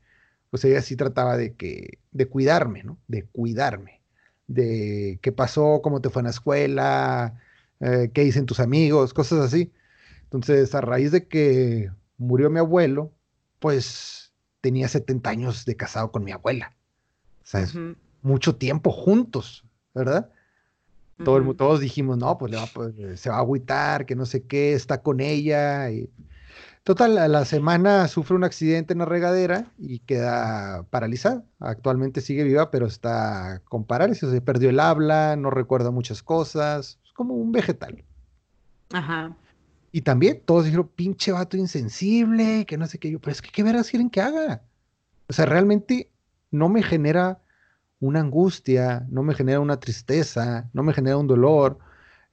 pues 0.50 0.64
ella 0.64 0.82
sí 0.82 0.96
trataba 0.96 1.36
de 1.36 1.54
que, 1.54 1.98
de 2.12 2.26
cuidarme, 2.26 2.84
¿no? 2.84 2.98
De 3.08 3.24
cuidarme, 3.26 4.02
de 4.46 5.18
qué 5.22 5.32
pasó, 5.32 5.80
cómo 5.82 6.00
te 6.00 6.10
fue 6.10 6.20
en 6.20 6.24
la 6.24 6.30
escuela, 6.30 7.40
eh, 7.80 8.10
qué 8.14 8.22
dicen 8.22 8.46
tus 8.46 8.60
amigos, 8.60 9.14
cosas 9.14 9.40
así. 9.40 9.72
Entonces, 10.32 10.74
a 10.74 10.80
raíz 10.80 11.12
de 11.12 11.28
que 11.28 11.90
murió 12.16 12.48
mi 12.48 12.58
abuelo, 12.58 13.12
pues 13.58 14.32
tenía 14.62 14.88
70 14.88 15.28
años 15.28 15.64
de 15.66 15.76
casado 15.76 16.10
con 16.10 16.24
mi 16.24 16.32
abuela. 16.32 16.74
O 17.42 17.46
sea, 17.46 17.60
es 17.60 17.74
mucho 18.22 18.56
tiempo 18.56 18.90
juntos, 18.90 19.66
¿verdad? 19.94 20.30
todos 21.22 21.80
dijimos, 21.80 22.16
no, 22.16 22.38
pues, 22.38 22.56
pues, 22.72 23.20
se 23.20 23.28
va 23.28 23.36
a 23.36 23.40
agüitar, 23.40 24.06
que 24.06 24.16
no 24.16 24.24
sé 24.24 24.44
qué, 24.44 24.72
está 24.72 25.02
con 25.02 25.20
ella. 25.20 25.90
Y... 25.90 26.08
Total, 26.82 27.18
a 27.18 27.28
la 27.28 27.44
semana 27.44 28.08
sufre 28.08 28.34
un 28.34 28.44
accidente 28.44 28.94
en 28.94 29.00
la 29.00 29.04
regadera 29.04 29.70
y 29.76 29.98
queda 29.98 30.84
paralizada. 30.84 31.44
Actualmente 31.60 32.22
sigue 32.22 32.42
viva, 32.42 32.70
pero 32.70 32.86
está 32.86 33.60
con 33.68 33.84
parálisis. 33.84 34.30
Se 34.30 34.40
perdió 34.40 34.70
el 34.70 34.80
habla, 34.80 35.36
no 35.36 35.50
recuerda 35.50 35.90
muchas 35.90 36.22
cosas. 36.22 36.98
Es 37.04 37.12
como 37.12 37.34
un 37.34 37.52
vegetal. 37.52 38.02
Ajá. 38.92 39.36
Y 39.92 40.00
también 40.00 40.42
todos 40.44 40.64
dijeron, 40.64 40.90
pinche 40.94 41.32
vato 41.32 41.58
insensible, 41.58 42.64
que 42.66 42.78
no 42.78 42.86
sé 42.86 42.98
qué. 42.98 43.10
Yo, 43.10 43.20
pero 43.20 43.32
es 43.32 43.42
que 43.42 43.50
qué 43.50 43.62
veras 43.62 43.90
quieren 43.90 44.08
que 44.08 44.22
haga. 44.22 44.62
O 45.28 45.34
sea, 45.34 45.44
realmente 45.44 46.10
no 46.50 46.70
me 46.70 46.82
genera 46.82 47.42
una 48.00 48.20
angustia, 48.20 49.06
no 49.10 49.22
me 49.22 49.34
genera 49.34 49.60
una 49.60 49.78
tristeza, 49.78 50.68
no 50.72 50.82
me 50.82 50.94
genera 50.94 51.18
un 51.18 51.26
dolor, 51.26 51.78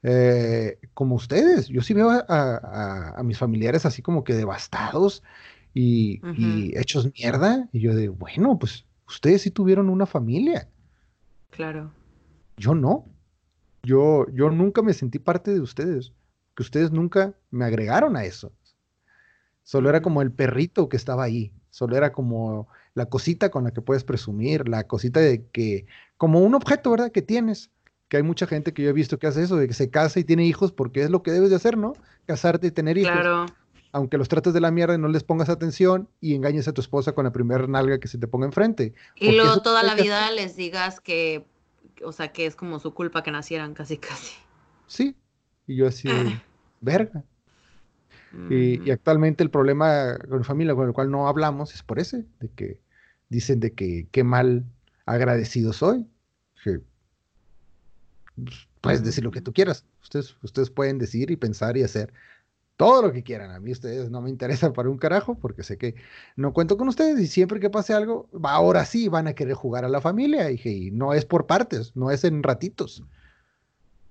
eh, 0.03 0.79
como 0.93 1.15
ustedes. 1.15 1.67
Yo 1.67 1.81
sí 1.81 1.93
veo 1.93 2.09
a, 2.09 3.21
mis 3.23 3.37
familiares 3.37 3.85
así 3.85 4.01
como 4.01 4.23
que 4.23 4.33
devastados 4.33 5.21
y, 5.73 6.21
hechos 6.77 7.11
mierda. 7.13 7.67
Y 7.71 7.81
yo 7.81 7.95
digo, 7.95 8.15
bueno, 8.15 8.57
pues 8.57 8.85
ustedes 9.07 9.41
sí 9.41 9.51
tuvieron 9.51 9.89
una 9.89 10.05
familia. 10.05 10.67
Claro. 11.49 11.91
Yo 12.57 12.73
no. 12.73 13.05
Yo, 13.83 14.27
yo 14.31 14.49
nunca 14.49 14.81
me 14.81 14.93
sentí 14.93 15.19
parte 15.19 15.53
de 15.53 15.61
ustedes, 15.61 16.11
que 16.59 16.63
ustedes 16.63 16.91
nunca 16.91 17.33
me 17.51 17.63
agregaron 17.63 18.17
a 18.17 18.25
eso. 18.25 18.51
Solo 19.63 19.87
era 19.87 20.01
como 20.01 20.21
el 20.21 20.29
perrito 20.29 20.89
que 20.89 20.97
estaba 20.97 21.23
ahí, 21.23 21.53
solo 21.69 21.95
era 21.95 22.11
como 22.11 22.67
la 22.95 23.05
cosita 23.05 23.49
con 23.49 23.63
la 23.63 23.71
que 23.71 23.79
puedes 23.79 24.03
presumir, 24.03 24.67
la 24.67 24.85
cosita 24.85 25.21
de 25.21 25.45
que, 25.53 25.85
como 26.17 26.41
un 26.41 26.55
objeto, 26.55 26.91
¿verdad? 26.91 27.13
Que 27.13 27.21
tienes. 27.21 27.69
Que 28.09 28.17
hay 28.17 28.23
mucha 28.23 28.45
gente 28.45 28.73
que 28.73 28.81
yo 28.81 28.89
he 28.89 28.93
visto 28.93 29.19
que 29.19 29.27
hace 29.27 29.41
eso, 29.41 29.55
de 29.55 29.69
que 29.69 29.73
se 29.73 29.89
casa 29.89 30.19
y 30.19 30.25
tiene 30.25 30.45
hijos 30.45 30.73
porque 30.73 31.01
es 31.01 31.09
lo 31.09 31.23
que 31.23 31.31
debes 31.31 31.49
de 31.49 31.55
hacer, 31.55 31.77
¿no? 31.77 31.93
Casarte 32.25 32.67
y 32.67 32.71
tener 32.71 32.97
hijos. 32.97 33.13
Claro. 33.13 33.45
Aunque 33.93 34.17
los 34.17 34.27
trates 34.27 34.53
de 34.53 34.59
la 34.59 34.69
mierda 34.69 34.95
y 34.95 34.97
no 34.97 35.07
les 35.07 35.23
pongas 35.23 35.47
atención 35.47 36.09
y 36.19 36.35
engañes 36.35 36.67
a 36.67 36.73
tu 36.73 36.81
esposa 36.81 37.13
con 37.13 37.23
la 37.23 37.31
primera 37.31 37.67
nalga 37.67 38.01
que 38.01 38.09
se 38.09 38.17
te 38.17 38.27
ponga 38.27 38.47
enfrente. 38.47 38.93
Y 39.15 39.31
luego 39.31 39.61
toda 39.61 39.81
la 39.81 39.95
vida 39.95 40.29
les 40.31 40.57
digas 40.57 40.99
que, 40.99 41.45
o 42.03 42.11
sea, 42.11 42.33
que 42.33 42.45
es 42.47 42.57
como 42.57 42.79
su 42.79 42.93
culpa 42.93 43.23
que 43.23 43.31
nacieran 43.31 43.73
casi, 43.73 43.97
casi. 43.97 44.35
Sí. 44.87 45.15
Y 45.69 45.75
yo 45.75 45.87
así, 45.87 46.09
verga. 46.81 47.23
Y, 48.49 48.91
actualmente 48.91 49.43
el 49.43 49.49
problema 49.49 50.17
con 50.29 50.39
mi 50.39 50.43
familia 50.43 50.75
con 50.75 50.87
el 50.87 50.93
cual 50.93 51.09
no 51.09 51.27
hablamos 51.27 51.73
es 51.73 51.81
por 51.81 51.99
ese, 51.99 52.25
de 52.39 52.49
que 52.49 52.79
dicen 53.29 53.59
de 53.59 53.73
que 53.73 54.07
qué 54.11 54.23
mal 54.23 54.65
agradecido 55.05 55.73
soy. 55.73 56.07
Que, 56.63 56.81
pues, 58.35 58.67
puedes 58.81 59.03
decir 59.03 59.23
lo 59.23 59.31
que 59.31 59.41
tú 59.41 59.51
quieras. 59.51 59.85
Ustedes, 60.01 60.35
ustedes 60.43 60.69
pueden 60.69 60.99
decir 60.99 61.31
y 61.31 61.37
pensar 61.37 61.75
y 61.77 61.83
hacer 61.83 62.13
todo 62.77 63.01
lo 63.01 63.11
que 63.11 63.23
quieran. 63.23 63.51
A 63.51 63.59
mí 63.59 63.71
ustedes 63.71 64.09
no 64.09 64.21
me 64.21 64.29
interesan 64.29 64.73
para 64.73 64.89
un 64.89 64.97
carajo 64.97 65.35
porque 65.35 65.63
sé 65.63 65.77
que 65.77 65.95
no 66.35 66.53
cuento 66.53 66.77
con 66.77 66.87
ustedes 66.87 67.19
y 67.19 67.27
siempre 67.27 67.59
que 67.59 67.69
pase 67.69 67.93
algo, 67.93 68.29
ahora 68.43 68.85
sí 68.85 69.09
van 69.09 69.27
a 69.27 69.33
querer 69.33 69.55
jugar 69.55 69.85
a 69.85 69.89
la 69.89 70.01
familia. 70.01 70.51
y 70.51 70.91
no 70.91 71.13
es 71.13 71.25
por 71.25 71.47
partes, 71.47 71.95
no 71.95 72.11
es 72.11 72.23
en 72.23 72.43
ratitos. 72.43 73.03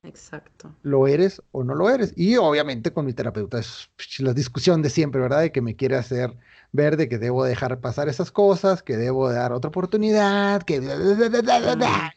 Exacto. 0.03 0.75
Lo 0.83 1.07
eres 1.07 1.43
o 1.53 1.65
no 1.65 1.75
lo 1.75 1.91
eres. 1.91 2.13
Y 2.17 2.37
obviamente 2.37 2.93
con 2.93 3.05
mi 3.05 3.13
terapeuta 3.13 3.59
es 3.59 3.91
la 4.19 4.33
discusión 4.33 4.83
de 4.83 4.91
siempre, 4.91 5.21
¿verdad? 5.21 5.41
De 5.41 5.53
que 5.53 5.61
me 5.61 5.77
quiere 5.77 5.97
hacer 5.97 6.37
ver 6.73 6.97
de 6.97 7.09
que 7.09 7.19
debo 7.19 7.45
dejar 7.45 7.81
pasar 7.81 8.09
esas 8.09 8.31
cosas, 8.31 8.83
que 8.83 8.97
debo 8.97 9.31
dar 9.31 9.53
otra 9.53 9.69
oportunidad, 9.69 10.63
que... 10.63 10.81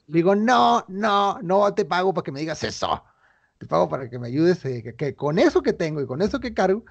Digo, 0.07 0.35
no, 0.35 0.85
no, 0.87 1.39
no 1.41 1.73
te 1.73 1.85
pago 1.85 2.13
para 2.13 2.23
que 2.23 2.31
me 2.31 2.41
digas 2.41 2.63
eso. 2.63 3.03
Te 3.57 3.65
pago 3.65 3.87
para 3.87 4.09
que 4.09 4.19
me 4.19 4.27
ayudes, 4.27 4.63
eh, 4.65 4.95
que, 4.97 5.15
con 5.15 5.39
eso 5.39 5.61
que 5.61 5.73
tengo 5.73 6.01
y 6.01 6.05
con 6.05 6.21
eso 6.21 6.39
que 6.39 6.53
cargo, 6.53 6.83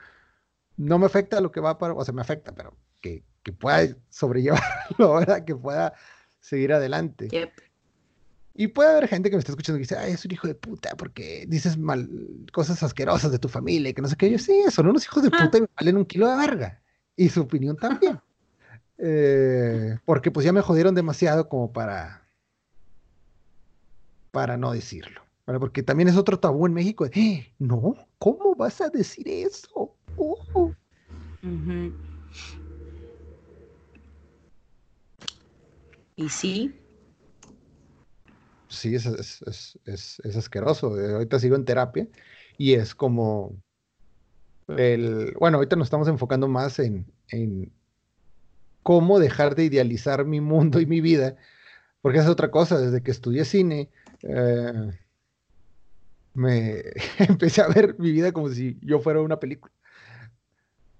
no 0.76 0.98
me 0.98 1.06
afecta 1.06 1.40
lo 1.40 1.52
que 1.52 1.60
va 1.60 1.78
para... 1.78 1.94
O 1.94 2.04
sea, 2.04 2.14
me 2.14 2.22
afecta, 2.22 2.52
pero 2.54 2.76
que, 3.00 3.24
que 3.42 3.52
pueda 3.52 3.94
sobrellevarlo, 4.08 5.14
¿verdad? 5.14 5.44
Que 5.44 5.54
pueda 5.54 5.92
seguir 6.40 6.72
adelante. 6.72 7.28
Y 8.54 8.68
puede 8.68 8.90
haber 8.90 9.08
gente 9.08 9.30
que 9.30 9.36
me 9.36 9.40
está 9.40 9.52
escuchando 9.52 9.78
y 9.78 9.82
dice, 9.82 9.96
ay, 9.96 10.12
es 10.12 10.24
un 10.24 10.32
hijo 10.32 10.46
de 10.46 10.54
puta 10.54 10.90
porque 10.96 11.46
dices 11.48 11.78
mal 11.78 12.08
cosas 12.52 12.82
asquerosas 12.82 13.30
de 13.30 13.38
tu 13.38 13.48
familia 13.48 13.90
y 13.90 13.94
que 13.94 14.02
no 14.02 14.08
sé 14.08 14.16
qué. 14.16 14.30
Yo 14.30 14.38
sí, 14.38 14.64
son 14.70 14.88
unos 14.88 15.04
hijos 15.04 15.22
de 15.22 15.30
puta 15.30 15.58
y 15.58 15.60
me 15.62 15.68
valen 15.76 15.96
un 15.96 16.04
kilo 16.04 16.28
de 16.28 16.36
verga. 16.36 16.80
Y 17.16 17.28
su 17.28 17.42
opinión 17.42 17.76
también. 17.76 18.20
Eh, 18.98 19.98
porque 20.04 20.30
pues 20.30 20.44
ya 20.44 20.52
me 20.52 20.60
jodieron 20.60 20.94
demasiado 20.94 21.48
como 21.48 21.72
para 21.72 22.20
para 24.30 24.56
no 24.56 24.72
decirlo. 24.72 25.22
Porque 25.58 25.82
también 25.82 26.08
es 26.08 26.16
otro 26.16 26.38
tabú 26.38 26.66
en 26.66 26.74
México. 26.74 27.06
Eh, 27.06 27.52
no, 27.58 27.96
¿cómo 28.18 28.54
vas 28.54 28.80
a 28.80 28.88
decir 28.88 29.26
eso? 29.26 29.96
Uh. 30.16 30.72
Y 36.14 36.28
sí, 36.28 36.79
sí, 38.70 38.94
es, 38.94 39.06
es, 39.84 40.36
asqueroso. 40.36 40.98
Eh, 40.98 41.12
ahorita 41.12 41.38
sigo 41.38 41.56
en 41.56 41.64
terapia 41.64 42.08
y 42.56 42.74
es 42.74 42.94
como 42.94 43.54
el, 44.68 45.34
bueno, 45.38 45.58
ahorita 45.58 45.76
nos 45.76 45.86
estamos 45.86 46.08
enfocando 46.08 46.48
más 46.48 46.78
en, 46.78 47.06
cómo 48.82 49.18
dejar 49.18 49.54
de 49.54 49.64
idealizar 49.64 50.24
mi 50.24 50.40
mundo 50.40 50.80
y 50.80 50.86
mi 50.86 51.00
vida, 51.00 51.36
porque 52.00 52.18
es 52.18 52.26
otra 52.26 52.50
cosa, 52.50 52.78
desde 52.78 53.02
que 53.02 53.10
estudié 53.10 53.44
cine, 53.44 53.90
eh, 54.22 54.98
me 56.34 56.82
empecé 57.18 57.62
a 57.62 57.68
ver 57.68 57.96
mi 57.98 58.12
vida 58.12 58.32
como 58.32 58.48
si 58.48 58.78
yo 58.82 59.00
fuera 59.00 59.20
una 59.20 59.38
película. 59.38 59.74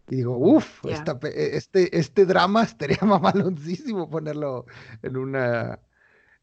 Y 0.09 0.17
digo, 0.17 0.37
uff, 0.37 0.85
este, 0.87 1.97
este 1.97 2.27
drama 2.27 2.65
estaría 2.65 2.99
mamaloncísimo 3.03 4.11
ponerlo 4.11 4.67
en 5.03 5.17
una, 5.17 5.79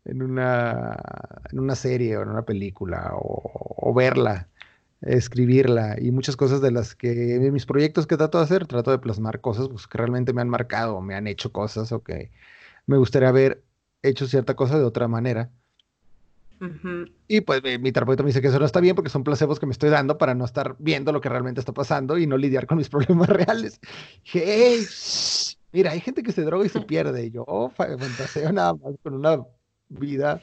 en 0.07 0.23
una, 0.23 0.97
en 1.51 1.59
una 1.59 1.75
serie 1.75 2.17
o 2.17 2.23
en 2.23 2.29
una 2.29 2.43
película 2.43 3.11
o, 3.13 3.93
verla, 3.93 4.47
escribirla 5.01 5.95
y 5.99 6.11
muchas 6.11 6.35
cosas 6.35 6.61
de 6.61 6.71
las 6.71 6.95
que 6.95 7.39
mis 7.51 7.65
proyectos 7.65 8.07
que 8.07 8.17
trato 8.17 8.37
de 8.37 8.43
hacer, 8.45 8.67
trato 8.67 8.91
de 8.91 8.99
plasmar 8.99 9.41
cosas 9.41 9.69
pues, 9.69 9.87
que 9.87 9.97
realmente 9.97 10.33
me 10.33 10.41
han 10.41 10.49
marcado, 10.49 11.01
me 11.01 11.15
han 11.15 11.27
hecho 11.27 11.51
cosas 11.51 11.91
o 11.91 12.03
que 12.03 12.31
me 12.85 12.97
gustaría 12.97 13.29
haber 13.29 13.63
hecho 14.01 14.27
cierta 14.27 14.55
cosa 14.55 14.77
de 14.77 14.85
otra 14.85 15.07
manera. 15.07 15.51
Y 17.27 17.41
pues 17.41 17.61
mi, 17.79 17.91
terapeuta 17.91 18.23
me 18.23 18.27
dice 18.27 18.41
que 18.41 18.47
eso 18.47 18.59
no 18.59 18.65
está 18.65 18.79
bien 18.79 18.95
porque 18.95 19.11
son 19.11 19.23
placebos 19.23 19.59
que 19.59 19.67
me 19.67 19.73
estoy 19.73 19.89
dando 19.89 20.17
para 20.17 20.33
no 20.33 20.43
estar 20.43 20.75
viendo 20.79 21.11
lo 21.11 21.21
que 21.21 21.29
realmente 21.29 21.59
está 21.59 21.71
pasando 21.71 22.17
y 22.17 22.25
no 22.25 22.35
lidiar 22.35 22.65
con 22.65 22.79
mis 22.79 22.89
problemas 22.89 23.29
reales. 23.29 23.79
hey, 24.23 24.83
mira, 25.71 25.91
hay 25.91 25.99
gente 25.99 26.23
que 26.23 26.31
se 26.31 26.43
droga 26.43 26.65
y 26.65 26.69
se 26.69 26.81
pierde. 26.87 27.25
Y 27.25 27.31
yo, 27.31 27.45
oh, 27.47 27.69
fantaseo 27.69 28.51
nada 28.51 28.73
más 28.73 28.95
con 29.03 29.13
una 29.13 29.37
vida. 29.89 30.41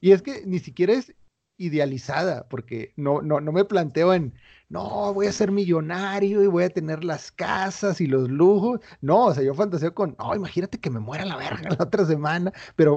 Y 0.00 0.12
es 0.12 0.22
que 0.22 0.42
ni 0.46 0.58
siquiera 0.58 0.94
es 0.94 1.14
idealizada, 1.58 2.46
porque 2.48 2.92
no, 2.96 3.22
no, 3.22 3.40
no 3.40 3.52
me 3.52 3.64
planteo 3.64 4.12
en, 4.12 4.34
no, 4.68 5.14
voy 5.14 5.26
a 5.26 5.32
ser 5.32 5.52
millonario 5.52 6.42
y 6.42 6.46
voy 6.48 6.64
a 6.64 6.70
tener 6.70 7.04
las 7.04 7.32
casas 7.32 8.00
y 8.00 8.06
los 8.06 8.28
lujos. 8.28 8.80
No, 9.00 9.26
o 9.26 9.34
sea, 9.34 9.42
yo 9.42 9.54
fantaseo 9.54 9.94
con, 9.94 10.16
no, 10.18 10.34
imagínate 10.34 10.78
que 10.78 10.90
me 10.90 11.00
muera 11.00 11.24
la 11.24 11.36
verga 11.36 11.70
la 11.70 11.84
otra 11.84 12.04
semana, 12.04 12.52
pero, 12.74 12.96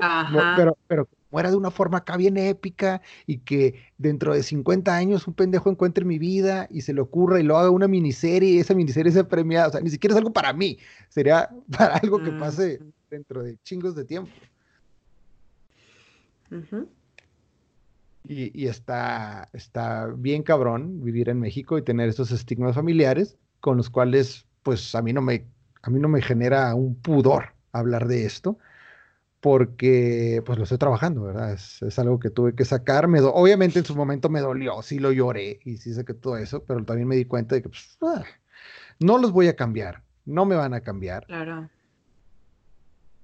pero, 0.55 0.77
pero 0.87 1.07
muera 1.31 1.51
de 1.51 1.57
una 1.57 1.71
forma 1.71 1.99
acá 1.99 2.17
bien 2.17 2.37
épica 2.37 3.01
y 3.25 3.39
que 3.39 3.75
dentro 3.97 4.33
de 4.33 4.43
50 4.43 4.95
años 4.95 5.27
un 5.27 5.35
pendejo 5.35 5.69
encuentre 5.69 6.03
mi 6.05 6.17
vida 6.17 6.67
y 6.71 6.81
se 6.81 6.93
le 6.93 7.01
ocurra 7.01 7.39
y 7.39 7.43
lo 7.43 7.57
haga 7.57 7.69
una 7.69 7.87
miniserie 7.87 8.49
y 8.49 8.59
esa 8.59 8.73
miniserie 8.73 9.11
sea 9.11 9.27
premiada. 9.27 9.67
O 9.67 9.71
sea, 9.71 9.81
ni 9.81 9.89
siquiera 9.89 10.13
es 10.13 10.17
algo 10.17 10.33
para 10.33 10.53
mí, 10.53 10.77
sería 11.09 11.49
para 11.77 11.95
algo 11.95 12.21
que 12.21 12.31
pase 12.31 12.79
dentro 13.09 13.43
de 13.43 13.57
chingos 13.63 13.95
de 13.95 14.05
tiempo. 14.05 14.31
Y, 18.27 18.67
está, 18.67 19.49
está 19.53 20.07
bien 20.07 20.43
cabrón 20.43 21.03
vivir 21.03 21.29
en 21.29 21.39
México 21.39 21.77
y 21.77 21.81
tener 21.81 22.09
esos 22.09 22.31
estigmas 22.31 22.75
familiares 22.75 23.37
con 23.59 23.77
los 23.77 23.89
cuales, 23.89 24.45
pues 24.63 24.93
a 24.95 25.01
mí 25.01 25.13
no 25.13 25.21
me, 25.21 25.45
a 25.81 25.89
mí 25.89 25.99
no 25.99 26.07
me 26.07 26.21
genera 26.21 26.73
un 26.75 26.95
pudor 26.95 27.53
hablar 27.71 28.07
de 28.07 28.25
esto 28.25 28.57
porque 29.39 30.43
pues 30.45 30.57
lo 30.57 30.63
estoy 30.63 30.77
trabajando, 30.77 31.23
¿verdad? 31.23 31.53
Es, 31.53 31.97
algo 31.97 32.19
que 32.19 32.29
tuve 32.29 32.55
que 32.55 32.65
sacarme. 32.65 33.21
Obviamente 33.21 33.79
en 33.79 33.85
su 33.85 33.95
momento 33.95 34.29
me 34.29 34.41
dolió, 34.41 34.81
sí 34.81 34.99
lo 34.99 35.11
lloré 35.11 35.59
y 35.63 35.77
sí 35.77 35.93
sé 35.93 36.03
que 36.03 36.13
todo 36.13 36.37
eso, 36.37 36.63
pero 36.65 36.83
también 36.83 37.07
me 37.07 37.15
di 37.15 37.25
cuenta 37.25 37.55
de 37.55 37.61
que 37.61 37.69
pues, 37.69 37.97
ah, 38.01 38.23
no 38.99 39.17
los 39.17 39.31
voy 39.31 39.47
a 39.47 39.55
cambiar, 39.55 40.03
no 40.25 40.45
me 40.45 40.55
van 40.55 40.73
a 40.73 40.81
cambiar. 40.81 41.25
Claro. 41.25 41.69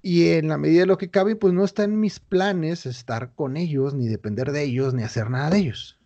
Y 0.08 0.30
en 0.34 0.50
la 0.50 0.60
medida 0.60 0.82
de 0.82 0.86
lo 0.86 1.00
que 1.00 1.10
cabe, 1.10 1.36
pues 1.36 1.52
no 1.52 1.64
está 1.64 1.84
en 1.84 2.00
mis 2.00 2.20
planes 2.20 2.86
estar 2.86 3.34
con 3.34 3.58
ellos, 3.58 3.96
ni 3.96 4.08
depender 4.08 4.52
de 4.52 4.62
ellos, 4.62 4.94
ni 4.94 5.02
hacer 5.02 5.32
nada 5.32 5.50
de 5.50 5.58
ellos. 5.58 6.00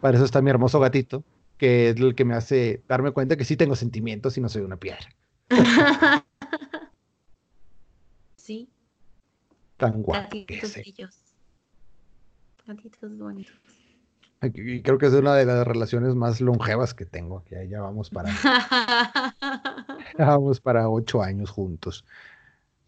Para 0.00 0.16
eso 0.16 0.24
está 0.24 0.42
mi 0.42 0.50
hermoso 0.50 0.80
gatito, 0.80 1.22
que 1.56 1.90
es 1.90 1.96
el 1.98 2.16
que 2.16 2.24
me 2.24 2.34
hace 2.34 2.82
darme 2.88 3.12
cuenta 3.12 3.36
que 3.36 3.44
sí 3.44 3.56
tengo 3.56 3.76
sentimientos 3.76 4.36
y 4.38 4.40
no 4.40 4.48
soy 4.48 4.62
una 4.62 4.76
piedra. 4.76 5.08
sí. 8.34 8.68
Tan 9.76 10.02
guapo. 10.02 10.36
Gatitos 10.36 10.78
Gatitos 12.66 13.16
bonitos. 13.16 13.54
Y 14.42 14.82
creo 14.82 14.98
que 14.98 15.06
es 15.06 15.12
una 15.12 15.36
de 15.36 15.44
las 15.44 15.64
relaciones 15.64 16.16
más 16.16 16.40
longevas 16.40 16.92
que 16.92 17.04
tengo, 17.04 17.44
que 17.44 17.68
ya 17.68 17.80
vamos 17.80 18.10
para, 18.10 18.30
vamos 20.16 20.60
para 20.60 20.88
ocho 20.88 21.22
años 21.22 21.50
juntos 21.50 22.04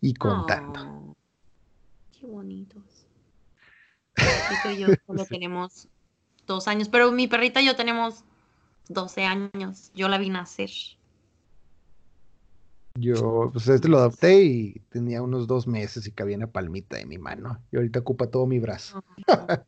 y 0.01 0.14
contando. 0.14 0.81
Oh, 0.81 1.16
qué 2.18 2.27
bonitos. 2.27 2.83
Y 4.64 4.79
yo 4.79 4.89
solo 5.07 5.25
tenemos 5.25 5.89
dos 6.47 6.68
años, 6.68 6.89
pero 6.89 7.12
mi 7.12 7.29
perrita 7.29 7.62
y 7.62 7.66
yo 7.66 7.77
tenemos 7.77 8.25
12 8.89 9.25
años. 9.25 9.93
Yo 9.95 10.09
la 10.09 10.18
vi 10.18 10.29
nacer. 10.29 10.71
Yo, 12.99 13.51
pues 13.53 13.68
este 13.68 13.89
lo 13.89 13.99
adopté 13.99 14.43
y 14.43 14.81
tenía 14.91 15.23
unos 15.23 15.47
dos 15.47 15.66
meses 15.66 16.07
y 16.07 16.12
cabía 16.12 16.37
una 16.37 16.49
palmita 16.49 16.97
de 16.97 17.07
mi 17.07 17.18
mano. 17.18 17.62
Y 17.71 17.77
ahorita 17.77 18.01
ocupa 18.01 18.27
todo 18.27 18.47
mi 18.47 18.59
brazo. 18.59 19.03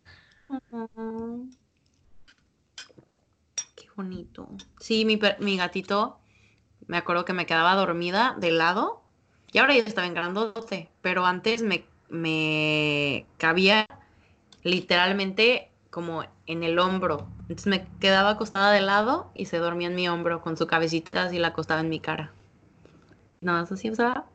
bonito. 3.96 4.48
Sí, 4.80 5.04
mi, 5.04 5.18
mi 5.40 5.56
gatito, 5.56 6.18
me 6.92 6.98
acuerdo 6.98 7.24
que 7.24 7.32
me 7.32 7.46
quedaba 7.46 7.74
dormida 7.74 8.36
de 8.38 8.50
lado 8.50 9.00
y 9.50 9.58
ahora 9.58 9.74
ya 9.74 9.82
está 9.82 10.02
bien 10.02 10.12
grandote, 10.12 10.90
pero 11.00 11.24
antes 11.24 11.62
me, 11.62 11.86
me 12.10 13.24
cabía 13.38 13.86
literalmente 14.62 15.70
como 15.88 16.24
en 16.46 16.64
el 16.64 16.78
hombro. 16.78 17.28
Entonces 17.48 17.66
me 17.66 17.86
quedaba 17.98 18.32
acostada 18.32 18.72
de 18.72 18.82
lado 18.82 19.30
y 19.34 19.46
se 19.46 19.56
dormía 19.56 19.88
en 19.88 19.94
mi 19.94 20.06
hombro 20.06 20.42
con 20.42 20.58
su 20.58 20.66
cabecita 20.66 21.22
así 21.22 21.38
la 21.38 21.48
acostaba 21.48 21.80
en 21.80 21.88
mi 21.88 21.98
cara. 21.98 22.30
Nada 23.40 23.62
más 23.62 23.72
así, 23.72 23.94
sea, 23.94 24.26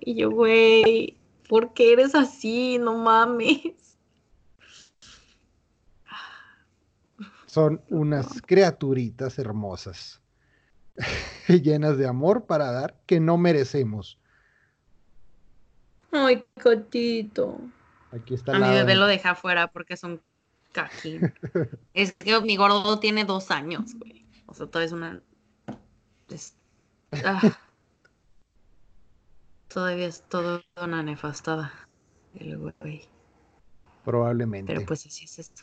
y 0.00 0.16
yo, 0.16 0.30
güey, 0.30 1.16
¿por 1.48 1.72
qué 1.72 1.94
eres 1.94 2.14
así? 2.14 2.76
No 2.78 2.94
mames. 2.98 3.96
Son 7.46 7.80
unas 7.88 8.42
criaturitas 8.42 9.38
hermosas, 9.38 10.20
llenas 11.48 11.96
de 11.98 12.06
amor 12.06 12.44
para 12.46 12.70
dar 12.72 12.96
que 13.06 13.20
no 13.20 13.36
merecemos. 13.36 14.18
Ay, 16.10 16.44
cotito. 16.62 17.60
Aquí 18.12 18.34
está 18.34 18.56
A 18.56 18.58
mi 18.58 18.68
bebé 18.68 18.94
lo 18.94 19.06
deja 19.06 19.30
afuera 19.30 19.68
porque 19.68 19.94
es 19.94 20.02
un 20.02 20.20
cajín. 20.72 21.32
es 21.94 22.12
que 22.14 22.40
mi 22.40 22.56
gordo 22.56 22.98
tiene 22.98 23.24
dos 23.24 23.50
años, 23.50 23.94
güey. 23.94 24.26
O 24.46 24.54
sea, 24.54 24.66
todavía 24.66 24.86
es 24.86 24.92
una. 24.92 25.22
Ah. 27.24 27.58
Todavía 29.68 30.06
es 30.06 30.22
todo 30.22 30.62
una 30.82 31.02
nefastada. 31.02 31.72
El 32.34 32.58
güey. 32.58 33.08
Probablemente. 34.04 34.72
Pero 34.72 34.86
pues 34.86 35.06
así 35.06 35.24
es 35.26 35.38
esto. 35.38 35.62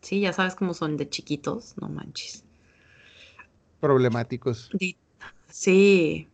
Sí, 0.00 0.20
ya 0.20 0.32
sabes 0.32 0.54
cómo 0.54 0.74
son 0.74 0.96
de 0.96 1.08
chiquitos, 1.08 1.74
no 1.80 1.88
manches. 1.88 2.43
Problemáticos. 3.84 4.70
Sí. 5.50 6.26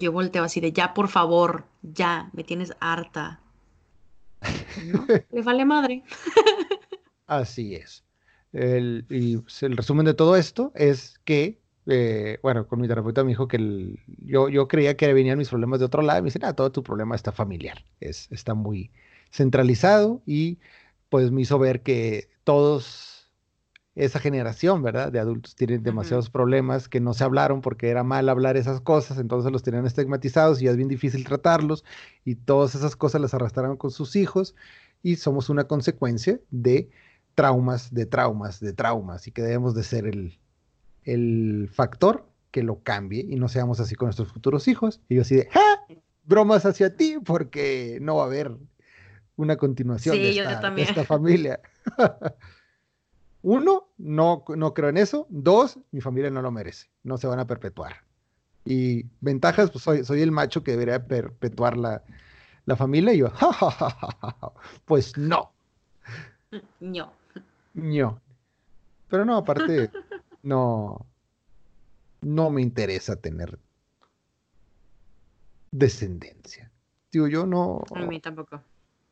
Yo 0.00 0.10
volteo 0.10 0.42
así 0.42 0.60
de 0.60 0.72
ya, 0.72 0.94
por 0.94 1.06
favor, 1.06 1.64
ya, 1.82 2.28
me 2.32 2.42
tienes 2.42 2.72
harta. 2.80 3.40
le 5.30 5.42
vale 5.42 5.64
madre. 5.64 6.02
así 7.28 7.76
es. 7.76 8.02
El, 8.52 9.06
y 9.08 9.40
el 9.64 9.76
resumen 9.76 10.04
de 10.06 10.14
todo 10.14 10.34
esto 10.34 10.72
es 10.74 11.20
que, 11.24 11.60
eh, 11.86 12.40
bueno, 12.42 12.66
con 12.66 12.80
mi 12.80 12.88
terapeuta 12.88 13.22
me 13.22 13.30
dijo 13.30 13.46
que 13.46 13.96
yo, 14.24 14.48
yo 14.48 14.66
creía 14.66 14.96
que 14.96 15.12
venían 15.12 15.38
mis 15.38 15.50
problemas 15.50 15.78
de 15.78 15.86
otro 15.86 16.02
lado. 16.02 16.18
Y 16.18 16.22
me 16.22 16.26
dice, 16.26 16.40
ah, 16.42 16.54
todo 16.54 16.72
tu 16.72 16.82
problema 16.82 17.14
está 17.14 17.30
familiar. 17.30 17.84
Es, 18.00 18.26
está 18.32 18.54
muy 18.54 18.90
centralizado 19.30 20.20
y 20.26 20.58
pues 21.10 21.30
me 21.30 21.42
hizo 21.42 21.60
ver 21.60 21.82
que 21.82 22.28
todos, 22.42 23.13
esa 23.94 24.18
generación, 24.18 24.82
¿verdad? 24.82 25.12
De 25.12 25.20
adultos 25.20 25.54
tienen 25.54 25.82
demasiados 25.82 26.28
problemas 26.28 26.88
que 26.88 27.00
no 27.00 27.14
se 27.14 27.22
hablaron 27.22 27.60
porque 27.60 27.88
era 27.88 28.02
mal 28.02 28.28
hablar 28.28 28.56
esas 28.56 28.80
cosas, 28.80 29.18
entonces 29.18 29.52
los 29.52 29.62
tenían 29.62 29.86
estigmatizados 29.86 30.60
y 30.60 30.66
es 30.66 30.76
bien 30.76 30.88
difícil 30.88 31.24
tratarlos 31.24 31.84
y 32.24 32.34
todas 32.34 32.74
esas 32.74 32.96
cosas 32.96 33.20
las 33.20 33.34
arrastraron 33.34 33.76
con 33.76 33.90
sus 33.90 34.16
hijos 34.16 34.56
y 35.02 35.16
somos 35.16 35.48
una 35.48 35.64
consecuencia 35.64 36.40
de 36.50 36.90
traumas, 37.34 37.94
de 37.94 38.06
traumas, 38.06 38.60
de 38.60 38.72
traumas 38.72 39.26
y 39.28 39.32
que 39.32 39.42
debemos 39.42 39.74
de 39.74 39.84
ser 39.84 40.06
el, 40.06 40.38
el 41.04 41.70
factor 41.72 42.26
que 42.50 42.62
lo 42.62 42.82
cambie 42.82 43.26
y 43.28 43.36
no 43.36 43.48
seamos 43.48 43.80
así 43.80 43.94
con 43.94 44.06
nuestros 44.06 44.32
futuros 44.32 44.68
hijos. 44.68 45.00
Y 45.08 45.16
yo 45.16 45.22
así 45.22 45.36
de, 45.36 45.48
¡Ah! 45.54 45.84
bromas 46.24 46.64
hacia 46.66 46.96
ti 46.96 47.18
porque 47.24 47.98
no 48.00 48.16
va 48.16 48.22
a 48.22 48.26
haber 48.26 48.56
una 49.36 49.56
continuación 49.56 50.16
de, 50.16 50.30
esta, 50.30 51.04
familia. 51.04 51.60
Uno, 53.44 53.90
no, 53.98 54.42
no 54.56 54.72
creo 54.72 54.88
en 54.88 54.96
eso. 54.96 55.26
Dos, 55.28 55.78
mi 55.92 56.00
familia 56.00 56.30
no 56.30 56.40
lo 56.40 56.50
merece. 56.50 56.88
No 57.02 57.18
se 57.18 57.26
van 57.26 57.38
a 57.38 57.46
perpetuar. 57.46 57.96
Y 58.64 59.04
ventajas, 59.20 59.70
pues 59.70 59.84
soy, 59.84 60.02
soy 60.02 60.22
el 60.22 60.32
macho 60.32 60.64
que 60.64 60.70
debería 60.70 61.06
perpetuar 61.06 61.76
la, 61.76 62.02
familia. 62.74 63.12
Y 63.12 63.18
yo, 63.18 63.30
pues 64.86 65.18
no. 65.18 65.52
No. 66.80 67.12
No. 67.74 68.20
Pero 69.10 69.26
no, 69.26 69.36
aparte, 69.36 69.90
no, 70.42 71.04
no 72.22 72.48
me 72.48 72.62
interesa 72.62 73.16
tener 73.16 73.58
descendencia. 75.70 76.72
Digo, 77.12 77.28
yo 77.28 77.44
no. 77.44 77.82
A 77.94 78.06
mí 78.06 78.20
tampoco. 78.20 78.62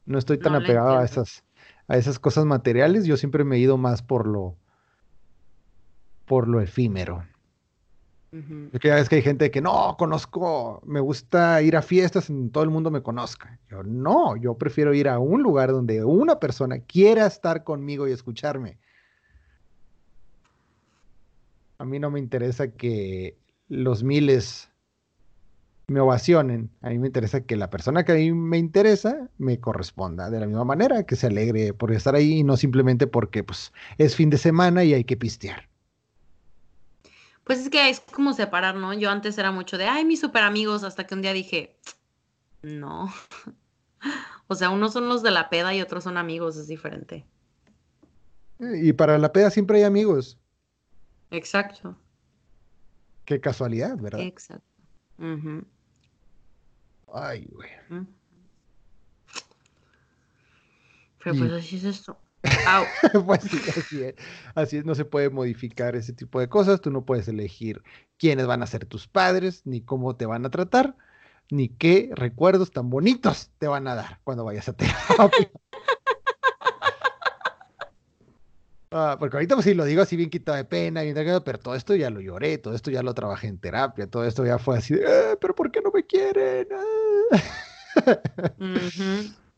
No 0.07 0.19
estoy 0.19 0.39
tan 0.39 0.55
apegado 0.55 0.97
a 0.97 1.05
esas, 1.05 1.45
a 1.93 1.99
esas 1.99 2.19
cosas 2.19 2.47
materiales. 2.47 3.05
Yo 3.05 3.19
siempre 3.19 3.45
me 3.45 3.57
he 3.57 3.59
ido 3.59 3.77
más 3.77 4.01
por 4.01 4.27
lo, 4.27 4.57
por 6.25 6.49
lo 6.49 6.63
efímero. 6.63 7.23
que 8.31 8.89
ya 8.89 8.95
ves 8.95 9.11
que 9.11 9.17
hay 9.17 9.23
gente 9.23 9.51
que 9.51 9.61
no 9.61 9.95
conozco, 9.99 10.81
me 10.87 11.01
gusta 11.01 11.61
ir 11.61 11.77
a 11.77 11.83
fiestas 11.83 12.31
en 12.31 12.49
todo 12.51 12.65
el 12.65 12.71
mundo 12.71 12.91
me 12.91 13.03
conozca. 13.03 13.59
Yo 13.71 13.83
no, 13.83 14.37
yo 14.37 14.55
prefiero 14.55 14.95
ir 14.95 15.07
a 15.07 15.19
un 15.19 15.43
lugar 15.43 15.71
donde 15.71 16.03
una 16.03 16.41
persona 16.41 16.79
quiera 16.79 17.27
estar 17.27 17.63
conmigo 17.63 18.09
y 18.09 18.13
escucharme. 18.13 18.79
A 21.77 21.85
mí 21.85 21.99
no 21.99 22.11
me 22.11 22.21
interesa 22.21 22.69
que 22.69 23.37
los 23.69 24.03
miles 24.03 24.72
me 25.93 26.01
ovacionen. 26.01 26.71
A 26.81 26.91
mí 26.91 26.99
me 26.99 27.07
interesa 27.07 27.43
que 27.43 27.57
la 27.57 27.71
persona 27.71 28.05
que 28.05 28.13
a 28.13 28.15
mí 28.17 28.33
me 28.33 28.59
interesa 28.59 29.29
me 29.39 29.61
corresponda 29.61 30.31
de 30.31 30.41
la 30.41 30.47
misma 30.47 30.65
manera, 30.65 31.05
que 31.05 31.15
se 31.15 31.29
alegre 31.29 31.73
por 31.73 31.93
estar 31.93 32.15
ahí 32.15 32.39
y 32.39 32.43
no 32.43 32.57
simplemente 32.57 33.07
porque 33.07 33.45
pues, 33.45 33.73
es 33.99 34.17
fin 34.17 34.31
de 34.31 34.39
semana 34.39 34.83
y 34.83 34.95
hay 34.95 35.05
que 35.05 35.17
pistear. 35.17 35.69
Pues 37.45 37.61
es 37.61 37.71
que 37.71 37.89
es 37.89 38.01
como 38.01 38.33
separar, 38.33 38.75
¿no? 38.77 38.93
Yo 38.95 39.11
antes 39.11 39.37
era 39.39 39.51
mucho 39.53 39.79
de, 39.79 39.87
ay, 39.87 40.05
mis 40.05 40.21
super 40.21 40.43
amigos, 40.43 40.85
hasta 40.85 41.07
que 41.07 41.15
un 41.15 41.23
día 41.23 41.33
dije, 41.33 41.77
no. 42.63 43.13
o 44.49 44.55
sea, 44.55 44.71
unos 44.71 44.93
son 44.93 45.09
los 45.09 45.23
de 45.23 45.31
la 45.31 45.51
peda 45.51 45.75
y 45.75 45.83
otros 45.83 46.05
son 46.05 46.17
amigos, 46.17 46.57
es 46.57 46.69
diferente. 46.69 47.27
Y 48.59 48.93
para 48.93 49.19
la 49.19 49.33
peda 49.33 49.51
siempre 49.51 49.79
hay 49.79 49.85
amigos. 49.85 50.39
Exacto. 51.31 51.97
Qué 53.25 53.41
casualidad, 53.41 53.97
¿verdad? 53.99 54.21
Exacto. 54.21 54.67
Ay, 57.13 57.47
güey. 57.51 57.71
Pero 61.23 61.39
pues 61.39 61.53
así 61.53 61.77
es 61.77 61.85
esto. 61.85 62.19
pues 63.27 63.43
sí, 63.43 63.59
así 63.77 64.03
es. 64.03 64.15
Así 64.55 64.77
es, 64.79 64.85
no 64.85 64.95
se 64.95 65.05
puede 65.05 65.31
modificar 65.31 65.95
ese 65.95 66.13
tipo 66.13 66.41
de 66.41 66.49
cosas. 66.49 66.81
Tú 66.81 66.91
no 66.91 67.05
puedes 67.05 67.29
elegir 67.29 67.83
quiénes 68.19 68.47
van 68.47 68.63
a 68.63 68.67
ser 68.67 68.87
tus 68.87 69.07
padres, 69.07 69.63
ni 69.65 69.83
cómo 69.83 70.17
te 70.17 70.27
van 70.27 70.45
a 70.47 70.51
tratar, 70.51 70.97
ni 71.51 71.69
qué 71.69 72.11
recuerdos 72.15 72.73
tan 72.73 72.91
bonitos 72.91 73.51
te 73.59 73.69
van 73.69 73.87
a 73.87 73.95
dar 73.95 74.21
cuando 74.25 74.45
vayas 74.45 74.69
a 74.69 74.73
terapia. 74.73 75.51
Ah, 78.95 79.17
porque 79.19 79.37
ahorita 79.37 79.55
pues 79.55 79.65
sí 79.65 79.73
lo 79.73 79.87
digo 79.87 80.03
así 80.03 80.17
bien 80.17 80.29
quitado 80.29 80.57
de 80.57 80.65
pena, 80.65 81.01
bien 81.01 81.17
pero 81.45 81.59
todo 81.59 81.75
esto 81.75 81.95
ya 81.95 82.11
lo 82.11 82.21
lloré, 82.21 82.59
todo 82.59 82.75
esto 82.75 82.91
ya 82.91 83.03
lo 83.03 83.15
trabajé 83.15 83.47
en 83.47 83.59
terapia, 83.59 84.07
todo 84.07 84.25
esto 84.27 84.45
ya 84.45 84.59
fue 84.59 84.77
así 84.77 84.95
de, 84.95 85.03
eh, 85.05 85.37
pero 85.41 85.55
¿por 85.55 85.71
qué 85.71 85.81
no 85.81 85.91
me 85.91 86.05
quieren? 86.05 86.69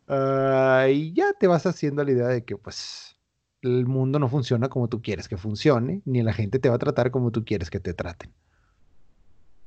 Ah, 0.06 0.86
y 0.90 1.12
ya 1.14 1.32
te 1.32 1.46
vas 1.46 1.64
haciendo 1.66 2.04
la 2.04 2.10
idea 2.12 2.28
de 2.28 2.44
que 2.44 2.56
pues 2.56 3.16
el 3.62 3.86
mundo 3.86 4.18
no 4.18 4.28
funciona 4.28 4.68
como 4.68 4.88
tú 4.88 5.00
quieres 5.00 5.28
que 5.28 5.38
funcione, 5.38 6.02
ni 6.04 6.22
la 6.22 6.34
gente 6.34 6.58
te 6.58 6.68
va 6.68 6.76
a 6.76 6.78
tratar 6.78 7.10
como 7.10 7.30
tú 7.30 7.44
quieres 7.44 7.70
que 7.70 7.80
te 7.80 7.94
traten. 7.94 8.32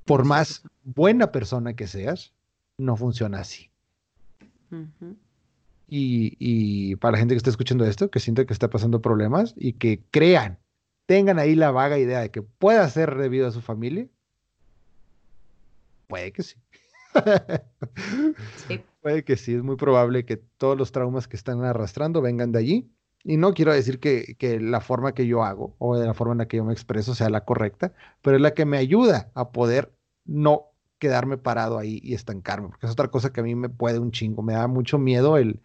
Por 0.05 0.23
más 0.25 0.61
buena 0.83 1.31
persona 1.31 1.75
que 1.75 1.87
seas, 1.87 2.33
no 2.77 2.95
funciona 2.95 3.39
así. 3.39 3.71
Y, 5.89 6.95
para 6.97 7.13
la 7.13 7.17
gente 7.19 7.33
que 7.33 7.37
está 7.37 7.49
escuchando 7.49 7.85
esto, 7.85 8.11
que 8.11 8.19
siente 8.19 8.45
que 8.45 8.53
está 8.53 8.69
pasando 8.69 9.01
problemas 9.01 9.53
y 9.57 9.73
que 9.73 10.03
crean, 10.11 10.59
tengan 11.05 11.39
ahí 11.39 11.55
la 11.55 11.71
vaga 11.71 11.97
idea 11.97 12.19
de 12.19 12.31
que 12.31 12.41
pueda 12.41 12.87
ser 12.89 13.15
debido 13.15 13.47
a 13.47 13.51
su 13.51 13.61
familia, 13.61 14.07
puede 16.07 16.31
que 16.31 16.43
sí. 16.43 16.55
Puede 19.01 19.23
que 19.23 19.37
sí, 19.37 19.53
es 19.53 19.63
muy 19.63 19.77
probable 19.77 20.25
que 20.25 20.35
todos 20.35 20.77
los 20.77 20.91
traumas 20.91 21.29
que 21.29 21.37
están 21.37 21.63
arrastrando 21.63 22.21
vengan 22.21 22.51
de 22.51 22.59
allí. 22.59 22.91
Y 23.23 23.37
no 23.37 23.53
quiero 23.53 23.73
decir 23.73 23.99
que, 23.99 24.35
que, 24.37 24.59
la 24.59 24.81
forma 24.81 25.13
que 25.13 25.25
yo 25.25 25.43
hago 25.43 25.75
o 25.79 25.97
de 25.97 26.05
la 26.05 26.13
forma 26.13 26.33
en 26.33 26.39
la 26.39 26.47
que 26.47 26.57
yo 26.57 26.65
me 26.65 26.73
expreso 26.73 27.15
sea 27.15 27.29
la 27.29 27.45
correcta, 27.45 27.93
pero 28.21 28.35
es 28.35 28.41
la 28.41 28.53
que 28.53 28.65
me 28.65 28.77
ayuda 28.77 29.31
a 29.33 29.51
poder 29.51 29.93
no 30.25 30.71
quedarme 30.99 31.37
parado 31.37 31.77
ahí 31.77 31.99
y 32.03 32.13
estancarme, 32.13 32.67
porque 32.69 32.85
es 32.85 32.91
otra 32.91 33.07
cosa 33.09 33.31
que 33.31 33.39
a 33.39 33.43
mí 33.43 33.55
me 33.55 33.69
puede 33.69 33.99
un 33.99 34.11
chingo, 34.11 34.41
me 34.43 34.53
da 34.53 34.67
mucho 34.67 34.97
miedo 34.97 35.37
el, 35.37 35.61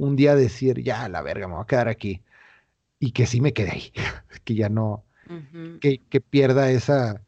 un 0.00 0.16
día 0.16 0.34
decir, 0.34 0.82
ya, 0.82 1.08
la 1.10 1.20
verga, 1.20 1.46
me 1.46 1.54
voy 1.54 1.62
a 1.62 1.66
quedar 1.66 1.88
aquí. 1.88 2.22
Y 2.98 3.12
que 3.12 3.26
sí 3.26 3.42
me 3.42 3.52
quede 3.52 3.70
ahí, 3.70 3.92
que 4.44 4.54
ya 4.54 4.70
no, 4.70 5.04
que, 5.80 6.20
pierda 6.20 6.70
esa, 6.70 7.22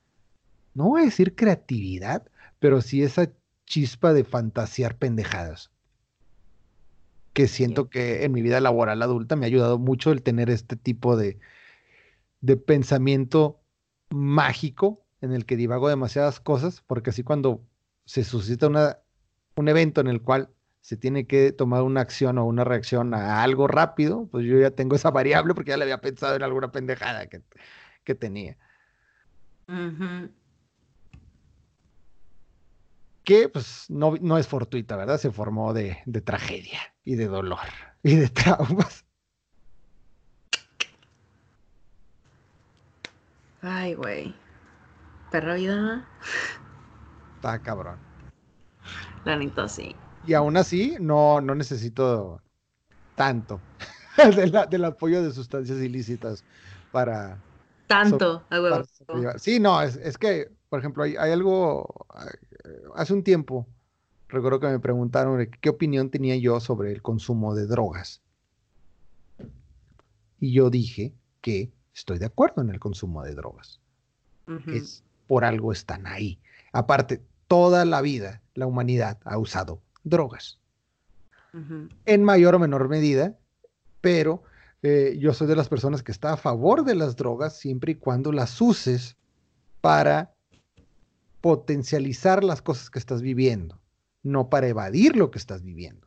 no 0.75 0.85
voy 0.85 1.03
a 1.03 1.05
decir 1.05 1.35
creatividad, 1.35 2.27
pero 2.61 2.81
sí 2.81 3.03
esa 3.03 3.31
chispa 3.67 4.15
de 4.15 4.25
fantasear 4.25 4.97
pendejadas. 4.97 5.71
Que 7.35 7.47
siento 7.47 7.91
que 7.91 8.25
en 8.25 8.33
mi 8.33 8.41
vida 8.41 8.61
laboral 8.61 9.03
adulta 9.03 9.37
me 9.37 9.45
ha 9.45 9.49
ayudado 9.49 9.79
mucho 9.79 10.11
el 10.11 10.23
tener 10.23 10.49
este 10.49 10.77
tipo 10.77 11.17
de, 11.17 11.39
de 12.41 12.57
pensamiento 12.57 13.61
mágico 14.09 15.05
en 15.21 15.33
el 15.33 15.45
que 15.45 15.57
divago 15.57 15.91
demasiadas 15.91 16.41
cosas, 16.41 16.83
porque 16.87 17.11
así 17.11 17.23
cuando 17.23 17.63
se 18.07 18.25
suscita 18.25 18.67
una, 18.67 18.99
un 19.57 19.69
evento 19.69 20.01
en 20.01 20.09
el 20.09 20.23
cual 20.23 20.49
se 20.83 20.97
tiene 20.97 21.27
que 21.29 21.53
tomar 21.53 21.83
una 21.83 22.01
acción 22.01 22.39
o 22.39 22.45
una 22.45 22.65
reacción 22.65 23.15
a 23.15 23.43
algo 23.43 23.69
rápido, 23.69 24.27
pues 24.31 24.45
yo 24.45 24.59
ya 24.59 24.73
tengo 24.73 24.97
esa 24.97 25.11
variable 25.13 25.55
porque 25.55 25.71
ya 25.71 25.77
le 25.77 25.85
había 25.85 26.01
pensado 26.01 26.35
en 26.37 26.43
alguna 26.43 26.71
pendejada 26.73 27.29
que, 27.29 27.41
que 28.05 28.15
tenía. 28.15 28.59
Que 33.25 33.49
pues 33.49 33.89
no, 33.89 34.17
no, 34.21 34.37
es 34.37 34.49
fortuita, 34.49 34.97
¿verdad? 34.97 35.19
Se 35.19 35.31
formó 35.31 35.73
de, 35.73 35.99
de 36.05 36.21
tragedia 36.21 36.81
y 37.05 37.15
de 37.15 37.27
dolor 37.27 37.59
y 38.03 38.17
de 38.17 38.29
traumas. 38.29 39.07
Ay, 43.63 43.95
güey. 43.95 44.35
Perra 45.31 45.55
vida. 45.55 46.05
Está 47.37 47.63
cabrón. 47.63 48.01
La 49.25 49.37
neta 49.37 49.69
sí. 49.69 49.95
Y 50.27 50.35
aún 50.35 50.57
así, 50.57 50.97
no, 51.01 51.41
no 51.41 51.55
necesito 51.55 52.41
tanto 53.17 53.61
del 54.71 54.85
apoyo 54.85 55.23
de 55.23 55.33
sustancias 55.33 55.79
ilícitas 55.81 56.45
para... 56.91 57.39
Tanto, 57.87 58.43
Sí, 59.37 59.61
no, 59.61 59.83
es, 59.83 60.17
que, 60.17 60.51
por 60.71 60.79
ejemplo, 60.79 61.03
hay, 61.03 61.17
algo, 61.17 62.07
hace 62.95 63.13
un 63.13 63.23
tiempo, 63.23 63.67
recuerdo 64.29 64.61
que 64.61 64.69
me 64.69 64.79
preguntaron 64.79 65.47
qué 65.61 65.69
opinión 65.69 66.09
tenía 66.09 66.37
yo 66.37 66.59
sobre 66.61 66.93
el 66.93 67.03
consumo 67.03 67.55
de 67.55 67.67
drogas. 67.67 68.23
Y 70.41 70.53
yo 70.53 70.71
dije 70.71 71.13
que 71.43 71.71
estoy 71.93 72.19
de 72.19 72.27
acuerdo 72.27 72.63
en 72.63 72.71
el 72.71 72.81
consumo 72.81 73.23
de 73.25 73.35
drogas. 73.35 73.81
Es 74.67 75.05
por 75.27 75.45
algo 75.45 75.73
están 75.73 76.07
ahí. 76.07 76.39
Aparte, 76.73 77.23
toda 77.47 77.85
la 77.85 78.01
vida 78.01 78.43
la 78.55 78.67
humanidad 78.67 79.19
ha 79.25 79.39
usado 79.39 79.83
drogas. 80.05 80.59
En 82.07 82.25
mayor 82.25 82.55
o 82.55 82.59
menor 82.59 82.89
medida, 82.89 83.37
pero 84.01 84.43
eh, 84.83 85.17
yo 85.19 85.35
soy 85.35 85.47
de 85.47 85.57
las 85.57 85.69
personas 85.69 86.03
que 86.03 86.11
está 86.11 86.33
a 86.33 86.37
favor 86.39 86.85
de 86.85 86.95
las 86.95 87.15
drogas 87.17 87.59
siempre 87.59 87.93
y 87.93 87.95
cuando 87.97 88.33
las 88.33 88.59
uses 88.61 89.17
para 89.83 90.33
potencializar 91.43 92.43
las 92.43 92.63
cosas 92.63 92.89
que 92.89 92.99
estás 92.99 93.21
viviendo, 93.21 93.81
no 94.23 94.49
para 94.49 94.69
evadir 94.69 95.17
lo 95.17 95.31
que 95.31 95.39
estás 95.39 95.63
viviendo. 95.63 96.07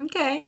Ok. 0.00 0.46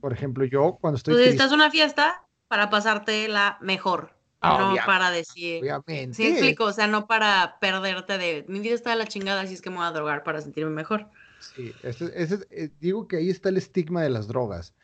Por 0.00 0.12
ejemplo, 0.12 0.44
yo 0.44 0.78
cuando 0.80 0.98
estoy... 0.98 1.14
Pues 1.14 1.26
estás 1.28 1.52
una 1.52 1.70
fiesta 1.70 2.22
para 2.48 2.70
pasártela 2.70 3.58
mejor. 3.60 4.12
no 4.42 4.76
para 4.86 5.10
decir. 5.10 5.62
Obviamente. 5.62 6.14
Sí, 6.14 6.28
explico, 6.28 6.64
o 6.64 6.72
sea, 6.72 6.86
no 6.86 7.06
para 7.06 7.58
perderte 7.60 8.18
de 8.18 8.44
mi 8.48 8.60
vida 8.60 8.74
está 8.74 8.90
de 8.90 8.96
la 8.96 9.06
chingada, 9.06 9.40
así 9.40 9.54
es 9.54 9.62
que 9.62 9.70
me 9.70 9.76
voy 9.76 9.86
a 9.86 9.90
drogar 9.90 10.22
para 10.22 10.40
sentirme 10.40 10.70
mejor. 10.70 11.08
Sí, 11.38 11.72
eh, 11.82 12.70
digo 12.80 13.08
que 13.08 13.16
ahí 13.16 13.30
está 13.30 13.48
el 13.48 13.56
estigma 13.56 14.02
de 14.02 14.10
las 14.10 14.26
drogas. 14.26 14.74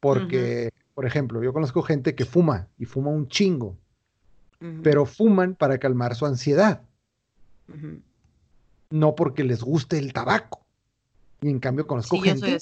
Porque, 0.00 0.70
por 0.94 1.06
ejemplo, 1.06 1.42
yo 1.42 1.52
conozco 1.52 1.82
gente 1.82 2.14
que 2.14 2.24
fuma 2.24 2.68
y 2.78 2.84
fuma 2.84 3.10
un 3.10 3.28
chingo, 3.28 3.76
pero 4.82 5.06
fuman 5.06 5.54
para 5.54 5.78
calmar 5.78 6.14
su 6.14 6.26
ansiedad. 6.26 6.82
No 8.90 9.14
porque 9.14 9.44
les 9.44 9.62
guste 9.62 9.98
el 9.98 10.12
tabaco. 10.12 10.64
Y 11.40 11.48
en 11.48 11.58
cambio 11.58 11.86
conozco 11.86 12.18
gente. 12.20 12.58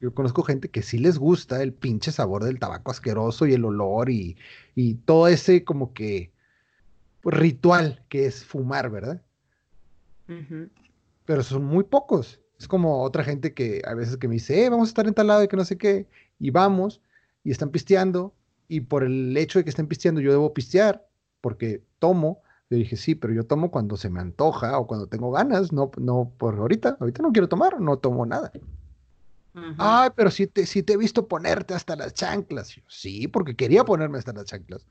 Yo, 0.00 0.14
conozco 0.14 0.44
gente 0.44 0.70
que 0.70 0.82
sí 0.82 0.98
les 0.98 1.18
gusta 1.18 1.60
el 1.62 1.72
pinche 1.72 2.12
sabor 2.12 2.44
del 2.44 2.60
tabaco 2.60 2.92
asqueroso 2.92 3.46
y 3.46 3.54
el 3.54 3.64
olor 3.64 4.10
y, 4.10 4.36
todo 5.04 5.26
ese 5.26 5.64
como 5.64 5.92
que 5.92 6.30
ritual 7.24 8.04
que 8.08 8.26
es 8.26 8.44
fumar, 8.44 8.90
¿verdad? 8.90 9.22
Pero 11.24 11.42
son 11.42 11.64
muy 11.64 11.84
pocos. 11.84 12.40
Es 12.58 12.66
como 12.68 13.02
otra 13.02 13.24
gente 13.24 13.54
que 13.54 13.82
a 13.86 13.94
veces 13.94 14.16
que 14.16 14.28
me 14.28 14.34
dice, 14.34 14.64
eh, 14.64 14.70
vamos 14.70 14.88
a 14.88 14.90
estar 14.90 15.06
en 15.06 15.14
tal 15.14 15.28
lado 15.28 15.42
y 15.44 15.48
que 15.48 15.56
no 15.56 15.64
sé 15.64 15.78
qué, 15.78 16.08
y 16.38 16.50
vamos, 16.50 17.00
y 17.44 17.50
están 17.50 17.70
pisteando, 17.70 18.34
y 18.68 18.80
por 18.80 19.04
el 19.04 19.36
hecho 19.36 19.58
de 19.58 19.64
que 19.64 19.70
estén 19.70 19.86
pisteando 19.86 20.20
yo 20.20 20.30
debo 20.30 20.52
pistear, 20.52 21.08
porque 21.40 21.82
tomo. 21.98 22.42
Yo 22.70 22.76
dije, 22.76 22.96
sí, 22.96 23.14
pero 23.14 23.32
yo 23.32 23.44
tomo 23.44 23.70
cuando 23.70 23.96
se 23.96 24.10
me 24.10 24.20
antoja 24.20 24.78
o 24.78 24.86
cuando 24.86 25.06
tengo 25.06 25.30
ganas, 25.30 25.72
no, 25.72 25.90
no 25.96 26.30
por 26.36 26.56
ahorita. 26.56 26.98
Ahorita 27.00 27.22
no 27.22 27.32
quiero 27.32 27.48
tomar, 27.48 27.80
no 27.80 27.96
tomo 27.96 28.26
nada. 28.26 28.52
Ay, 29.78 30.10
pero 30.14 30.30
si 30.30 30.46
te, 30.46 30.66
si 30.66 30.82
te 30.82 30.92
he 30.92 30.96
visto 30.98 31.26
ponerte 31.26 31.72
hasta 31.72 31.96
las 31.96 32.12
chanclas. 32.12 32.78
sí, 32.86 33.26
porque 33.26 33.56
quería 33.56 33.84
ponerme 33.84 34.18
hasta 34.18 34.34
las 34.34 34.44
chanclas. 34.44 34.84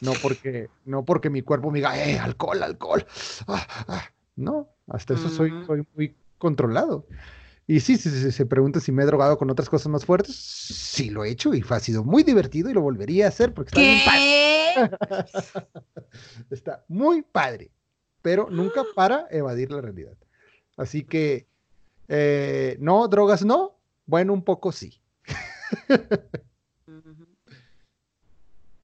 No 0.00 0.14
porque, 0.14 0.68
no 0.84 1.04
porque 1.04 1.30
mi 1.30 1.42
cuerpo 1.42 1.70
me 1.70 1.78
diga, 1.78 1.96
eh, 1.96 2.18
alcohol, 2.18 2.60
alcohol. 2.60 3.06
Ah, 3.46 3.66
ah". 3.86 4.02
No, 4.34 4.68
hasta 4.88 5.14
eso 5.14 5.28
soy, 5.28 5.52
soy 5.64 5.86
muy 5.94 6.16
controlado. 6.42 7.06
Y 7.68 7.78
sí, 7.78 7.96
sí, 7.96 8.10
sí, 8.10 8.32
se 8.32 8.46
pregunta 8.46 8.80
si 8.80 8.90
me 8.90 9.04
he 9.04 9.06
drogado 9.06 9.38
con 9.38 9.48
otras 9.48 9.70
cosas 9.70 9.86
más 9.86 10.04
fuertes. 10.04 10.34
Sí, 10.34 11.08
lo 11.08 11.24
he 11.24 11.30
hecho 11.30 11.54
y 11.54 11.64
ha 11.68 11.78
sido 11.78 12.02
muy 12.02 12.24
divertido 12.24 12.68
y 12.68 12.74
lo 12.74 12.80
volvería 12.80 13.26
a 13.26 13.28
hacer 13.28 13.54
porque 13.54 13.68
está 13.68 13.80
bien 13.80 14.00
padre. 14.04 15.68
está 16.50 16.84
muy 16.88 17.22
padre, 17.22 17.70
pero 18.22 18.50
nunca 18.50 18.82
para 18.96 19.28
evadir 19.30 19.70
la 19.70 19.80
realidad. 19.80 20.16
Así 20.76 21.04
que, 21.04 21.46
eh, 22.08 22.76
no, 22.80 23.06
drogas 23.06 23.44
no. 23.44 23.78
Bueno, 24.04 24.32
un 24.32 24.42
poco 24.42 24.72
sí. 24.72 25.00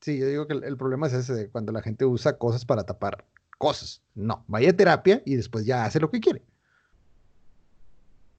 sí, 0.00 0.18
yo 0.18 0.28
digo 0.28 0.46
que 0.46 0.52
el, 0.52 0.62
el, 0.62 0.76
problema 0.76 1.08
es 1.08 1.14
ese 1.14 1.34
de 1.34 1.48
cuando 1.48 1.72
la 1.72 1.82
gente 1.82 2.04
usa 2.04 2.38
cosas 2.38 2.64
para 2.64 2.84
tapar 2.84 3.24
cosas. 3.58 4.00
No, 4.14 4.44
vaya 4.46 4.70
a 4.70 4.76
terapia 4.76 5.20
y 5.26 5.34
después 5.34 5.66
ya 5.66 5.84
hace 5.84 5.98
lo 5.98 6.12
que 6.12 6.20
quiere 6.20 6.44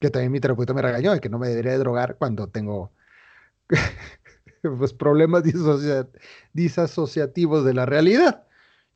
que 0.00 0.10
también 0.10 0.32
mi 0.32 0.40
terapeuta 0.40 0.74
me 0.74 0.82
regañó 0.82 1.12
de 1.12 1.20
que 1.20 1.28
no 1.28 1.38
me 1.38 1.48
debería 1.48 1.72
de 1.72 1.78
drogar 1.78 2.16
cuando 2.16 2.48
tengo 2.48 2.92
pues 4.62 4.92
problemas 4.94 5.44
disasociativos 6.52 7.64
de 7.64 7.74
la 7.74 7.86
realidad. 7.86 8.46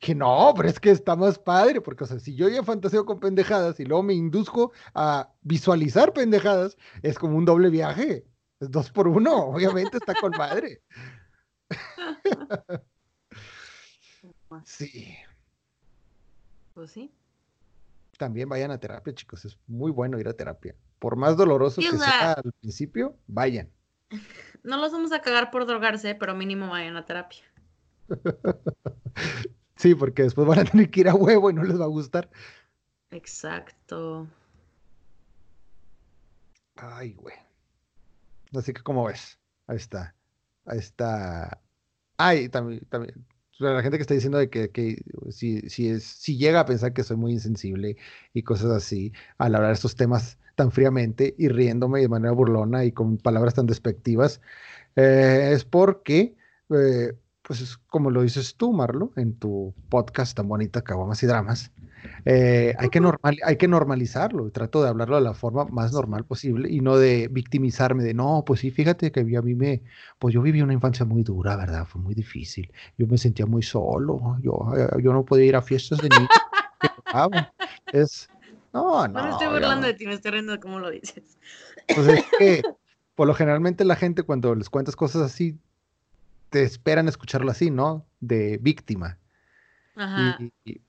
Que 0.00 0.14
no, 0.14 0.52
pero 0.56 0.68
es 0.68 0.80
que 0.80 0.90
está 0.90 1.16
más 1.16 1.38
padre, 1.38 1.80
porque 1.80 2.04
o 2.04 2.06
sea, 2.06 2.18
si 2.18 2.34
yo 2.34 2.48
ya 2.48 2.62
fantaseo 2.64 3.06
con 3.06 3.20
pendejadas 3.20 3.78
y 3.80 3.84
luego 3.84 4.02
me 4.02 4.14
induzco 4.14 4.72
a 4.94 5.30
visualizar 5.42 6.12
pendejadas, 6.12 6.76
es 7.02 7.18
como 7.18 7.36
un 7.38 7.44
doble 7.44 7.70
viaje. 7.70 8.26
Es 8.60 8.70
dos 8.70 8.90
por 8.90 9.08
uno, 9.08 9.46
obviamente 9.46 9.98
está 9.98 10.14
con 10.20 10.32
madre. 10.32 10.82
sí. 14.64 15.16
Pues 16.74 16.90
sí. 16.90 17.12
También 18.24 18.48
vayan 18.48 18.70
a 18.70 18.78
terapia, 18.78 19.14
chicos. 19.14 19.44
Es 19.44 19.58
muy 19.66 19.90
bueno 19.90 20.18
ir 20.18 20.26
a 20.28 20.32
terapia. 20.32 20.74
Por 20.98 21.14
más 21.14 21.36
doloroso 21.36 21.82
que 21.82 21.94
sea 21.98 22.32
al 22.32 22.52
principio, 22.58 23.18
vayan. 23.26 23.70
No 24.62 24.78
los 24.78 24.92
vamos 24.92 25.12
a 25.12 25.20
cagar 25.20 25.50
por 25.50 25.66
drogarse, 25.66 26.14
pero 26.14 26.34
mínimo 26.34 26.70
vayan 26.70 26.96
a 26.96 27.04
terapia. 27.04 27.44
sí, 29.76 29.94
porque 29.94 30.22
después 30.22 30.46
van 30.46 30.60
a 30.60 30.64
tener 30.64 30.90
que 30.90 31.00
ir 31.00 31.08
a 31.10 31.14
huevo 31.14 31.50
y 31.50 31.52
no 31.52 31.62
les 31.64 31.78
va 31.78 31.84
a 31.84 31.88
gustar. 31.88 32.30
Exacto. 33.10 34.26
Ay, 36.76 37.12
güey. 37.12 37.36
Así 38.56 38.72
que, 38.72 38.82
¿cómo 38.82 39.04
ves? 39.04 39.38
Ahí 39.66 39.76
está. 39.76 40.14
Ahí 40.64 40.78
está. 40.78 41.60
Ay, 42.16 42.48
también, 42.48 42.86
también. 42.86 43.26
La 43.58 43.82
gente 43.82 43.98
que 43.98 44.02
está 44.02 44.14
diciendo 44.14 44.38
de 44.38 44.50
que, 44.50 44.70
que 44.70 45.02
si, 45.30 45.60
si, 45.68 45.88
es, 45.88 46.04
si 46.04 46.36
llega 46.36 46.60
a 46.60 46.66
pensar 46.66 46.92
que 46.92 47.04
soy 47.04 47.16
muy 47.16 47.32
insensible 47.32 47.96
y 48.32 48.42
cosas 48.42 48.72
así 48.72 49.12
al 49.38 49.54
hablar 49.54 49.72
estos 49.72 49.94
temas 49.94 50.38
tan 50.56 50.72
fríamente 50.72 51.34
y 51.38 51.48
riéndome 51.48 52.00
de 52.00 52.08
manera 52.08 52.32
burlona 52.32 52.84
y 52.84 52.92
con 52.92 53.16
palabras 53.18 53.54
tan 53.54 53.66
despectivas, 53.66 54.40
eh, 54.96 55.50
es 55.52 55.64
porque, 55.64 56.36
eh, 56.70 57.12
pues 57.42 57.60
es 57.60 57.76
como 57.76 58.10
lo 58.10 58.22
dices 58.22 58.56
tú, 58.56 58.72
Marlo, 58.72 59.12
en 59.16 59.34
tu 59.38 59.74
podcast 59.88 60.36
tan 60.36 60.48
bonita, 60.48 60.82
Caguamas 60.82 61.22
y 61.22 61.26
Dramas, 61.26 61.72
eh, 62.24 62.74
hay, 62.78 62.88
que 62.88 63.00
normal, 63.00 63.38
hay 63.44 63.56
que 63.56 63.68
normalizarlo. 63.68 64.50
Trato 64.50 64.82
de 64.82 64.88
hablarlo 64.88 65.16
de 65.16 65.22
la 65.22 65.34
forma 65.34 65.64
más 65.66 65.92
normal 65.92 66.24
posible 66.24 66.70
y 66.70 66.80
no 66.80 66.96
de 66.96 67.28
victimizarme 67.30 68.02
de, 68.04 68.14
no, 68.14 68.44
pues 68.46 68.60
sí, 68.60 68.70
fíjate 68.70 69.12
que 69.12 69.20
a 69.20 69.42
mí 69.42 69.54
me, 69.54 69.82
pues 70.18 70.34
yo 70.34 70.42
viví 70.42 70.62
una 70.62 70.72
infancia 70.72 71.04
muy 71.04 71.22
dura, 71.22 71.56
¿verdad? 71.56 71.86
Fue 71.86 72.00
muy 72.00 72.14
difícil. 72.14 72.72
Yo 72.98 73.06
me 73.06 73.18
sentía 73.18 73.46
muy 73.46 73.62
solo. 73.62 74.38
Yo, 74.42 74.70
yo 75.02 75.12
no 75.12 75.24
podía 75.24 75.46
ir 75.46 75.56
a 75.56 75.62
fiestas 75.62 75.98
de 75.98 76.08
niños. 76.08 76.28
es, 77.92 78.28
no, 78.72 79.06
no. 79.06 79.14
No 79.14 79.24
me 79.24 79.30
estoy 79.30 79.46
burlando 79.46 79.86
de 79.86 79.94
ti, 79.94 80.06
me 80.06 80.14
estoy 80.14 80.32
riendo 80.32 80.52
de 80.52 80.60
cómo 80.60 80.80
lo 80.80 80.90
dices. 80.90 81.38
Pues 81.94 82.08
es 82.08 82.24
que, 82.38 82.62
por 83.14 83.26
lo 83.28 83.34
generalmente 83.34 83.84
la 83.84 83.96
gente 83.96 84.24
cuando 84.24 84.54
les 84.54 84.68
cuentas 84.68 84.96
cosas 84.96 85.22
así, 85.22 85.58
te 86.50 86.62
esperan 86.62 87.08
escucharlo 87.08 87.50
así, 87.50 87.70
¿no? 87.70 88.04
De 88.20 88.58
víctima. 88.60 89.18
Ajá. 89.94 90.38
Y, 90.64 90.80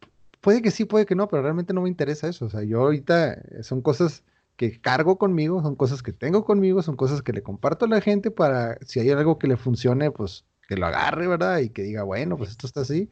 puede 0.46 0.62
que 0.62 0.70
sí, 0.70 0.86
puede 0.86 1.08
que 1.08 1.16
no, 1.16 1.28
pero 1.28 1.42
realmente 1.42 1.74
no 1.74 1.82
me 1.82 1.90
interesa 1.90 2.28
eso. 2.28 2.46
O 2.46 2.50
sea, 2.52 2.62
yo 2.62 2.82
ahorita 2.82 3.34
eh, 3.34 3.64
son 3.64 3.82
cosas 3.82 4.24
que 4.58 4.80
cargo 4.80 5.18
conmigo, 5.18 5.60
son 5.64 5.76
cosas 5.76 6.04
que 6.04 6.14
tengo 6.14 6.46
conmigo, 6.46 6.84
son 6.84 6.96
cosas 6.96 7.24
que 7.24 7.34
le 7.34 7.42
comparto 7.42 7.86
a 7.86 7.88
la 7.88 8.00
gente 8.00 8.30
para, 8.30 8.78
si 8.86 9.00
hay 9.00 9.10
algo 9.10 9.40
que 9.40 9.48
le 9.48 9.58
funcione, 9.58 10.12
pues 10.12 10.46
que 10.68 10.78
lo 10.78 10.86
agarre, 10.86 11.28
¿verdad? 11.28 11.58
Y 11.62 11.70
que 11.70 11.82
diga, 11.82 12.04
bueno, 12.04 12.38
pues 12.38 12.52
esto 12.52 12.68
está 12.68 12.82
así. 12.82 13.10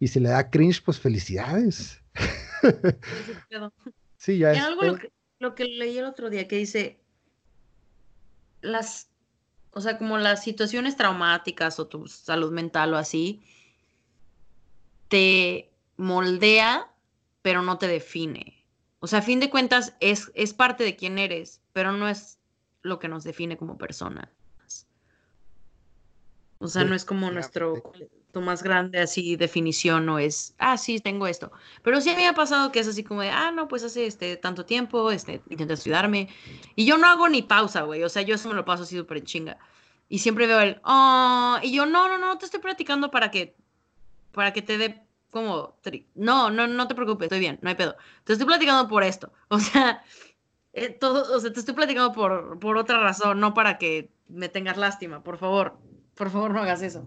Y 0.00 0.08
si 0.08 0.18
le 0.18 0.30
da 0.30 0.50
cringe, 0.50 0.82
pues 0.84 0.98
felicidades. 0.98 2.02
Sí, 4.16 4.38
ya 4.38 4.52
es. 4.52 4.62
algo 4.62 4.80
lo 5.38 5.54
que, 5.54 5.64
leí 5.66 5.98
el 5.98 6.06
otro 6.06 6.30
día 6.30 6.48
que 6.48 6.56
dice, 6.56 6.98
las, 8.62 9.10
o 9.70 9.82
sea, 9.82 9.98
como 9.98 10.16
las 10.16 10.42
situaciones 10.42 10.96
traumáticas 10.96 11.78
o 11.78 11.86
tu 11.86 12.06
salud 12.06 12.50
mental 12.50 12.94
o 12.94 12.96
así, 12.96 13.42
te 15.08 15.73
moldea, 15.96 16.90
pero 17.42 17.62
no 17.62 17.78
te 17.78 17.88
define. 17.88 18.64
O 19.00 19.06
sea, 19.06 19.20
a 19.20 19.22
fin 19.22 19.40
de 19.40 19.50
cuentas 19.50 19.94
es, 20.00 20.30
es 20.34 20.54
parte 20.54 20.84
de 20.84 20.96
quién 20.96 21.18
eres, 21.18 21.60
pero 21.72 21.92
no 21.92 22.08
es 22.08 22.38
lo 22.82 22.98
que 22.98 23.08
nos 23.08 23.24
define 23.24 23.56
como 23.56 23.78
personas. 23.78 24.28
O 26.58 26.68
sea, 26.68 26.84
no 26.84 26.94
es 26.94 27.04
como 27.04 27.30
nuestro 27.30 27.82
más 28.40 28.62
grande 28.62 29.00
así 29.00 29.36
definición 29.36 30.06
no 30.06 30.18
es, 30.18 30.54
ah, 30.58 30.76
sí, 30.76 31.00
tengo 31.00 31.26
esto. 31.26 31.52
Pero 31.82 32.00
sí 32.00 32.14
me 32.14 32.26
ha 32.26 32.34
pasado 32.34 32.72
que 32.72 32.80
es 32.80 32.88
así 32.88 33.04
como 33.04 33.22
de, 33.22 33.30
ah, 33.30 33.50
no, 33.50 33.68
pues 33.68 33.84
hace 33.84 34.06
este 34.06 34.36
tanto 34.36 34.64
tiempo, 34.64 35.10
este, 35.10 35.42
intento 35.50 35.74
estudiarme. 35.74 36.28
Y 36.74 36.84
yo 36.84 36.98
no 36.98 37.06
hago 37.06 37.28
ni 37.28 37.42
pausa, 37.42 37.82
güey. 37.82 38.02
O 38.02 38.08
sea, 38.08 38.22
yo 38.22 38.34
eso 38.34 38.48
me 38.48 38.54
lo 38.54 38.64
paso 38.64 38.84
así 38.84 38.96
súper 38.96 39.22
chinga. 39.24 39.58
Y 40.08 40.18
siempre 40.18 40.46
veo 40.46 40.60
el, 40.60 40.80
oh, 40.84 41.58
y 41.62 41.72
yo, 41.72 41.86
no, 41.86 42.08
no, 42.08 42.18
no, 42.18 42.38
te 42.38 42.46
estoy 42.46 42.60
practicando 42.60 43.10
para 43.10 43.30
que, 43.30 43.56
para 44.32 44.52
que 44.52 44.62
te 44.62 44.78
dé 44.78 45.03
como, 45.34 45.76
no, 46.14 46.50
no, 46.50 46.66
no 46.66 46.88
te 46.88 46.94
preocupes, 46.94 47.26
estoy 47.26 47.40
bien, 47.40 47.58
no 47.60 47.68
hay 47.68 47.74
pedo. 47.74 47.96
Te 48.24 48.32
estoy 48.32 48.46
platicando 48.46 48.88
por 48.88 49.02
esto. 49.04 49.32
O 49.48 49.58
sea, 49.58 50.02
eh, 50.72 50.88
todo, 50.88 51.36
o 51.36 51.40
sea, 51.40 51.52
te 51.52 51.60
estoy 51.60 51.74
platicando 51.74 52.12
por, 52.12 52.58
por 52.58 52.78
otra 52.78 52.98
razón, 52.98 53.38
no 53.40 53.52
para 53.52 53.78
que 53.78 54.10
me 54.28 54.48
tengas 54.48 54.78
lástima, 54.78 55.22
por 55.22 55.36
favor. 55.36 55.76
Por 56.14 56.30
favor, 56.30 56.52
no 56.52 56.62
hagas 56.62 56.80
eso 56.82 57.04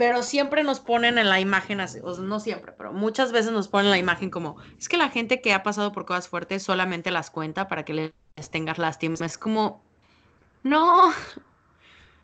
pero 0.00 0.22
siempre 0.22 0.64
nos 0.64 0.80
ponen 0.80 1.18
en 1.18 1.28
la 1.28 1.40
imagen, 1.40 1.78
o 1.78 2.16
no 2.20 2.40
siempre, 2.40 2.72
pero 2.72 2.90
muchas 2.90 3.32
veces 3.32 3.52
nos 3.52 3.68
ponen 3.68 3.90
la 3.90 3.98
imagen 3.98 4.30
como, 4.30 4.56
es 4.78 4.88
que 4.88 4.96
la 4.96 5.10
gente 5.10 5.42
que 5.42 5.52
ha 5.52 5.62
pasado 5.62 5.92
por 5.92 6.06
cosas 6.06 6.26
fuertes 6.26 6.62
solamente 6.62 7.10
las 7.10 7.30
cuenta 7.30 7.68
para 7.68 7.84
que 7.84 7.92
les 7.92 8.50
tengas 8.50 8.78
lástima. 8.78 9.16
Es 9.26 9.36
como, 9.36 9.84
no, 10.62 11.12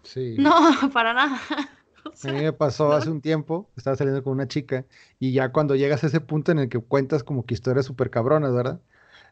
sí. 0.05 0.37
no, 0.39 0.55
para 0.91 1.13
nada. 1.13 1.39
a 2.25 2.29
mí 2.29 2.43
me 2.43 2.53
pasó 2.53 2.93
hace 2.93 3.11
un 3.11 3.21
tiempo, 3.21 3.71
estaba 3.77 3.97
saliendo 3.97 4.23
con 4.23 4.33
una 4.33 4.49
chica 4.49 4.85
y 5.19 5.33
ya 5.33 5.53
cuando 5.53 5.77
llegas 5.77 6.05
a 6.05 6.09
ese 6.09 6.21
punto 6.21 6.53
en 6.53 6.59
el 6.59 6.69
que 6.69 6.79
cuentas 6.79 7.25
como 7.25 7.45
que 7.45 7.55
historias 7.55 7.87
súper 7.87 8.11
cabronas, 8.11 8.55
¿verdad? 8.55 8.81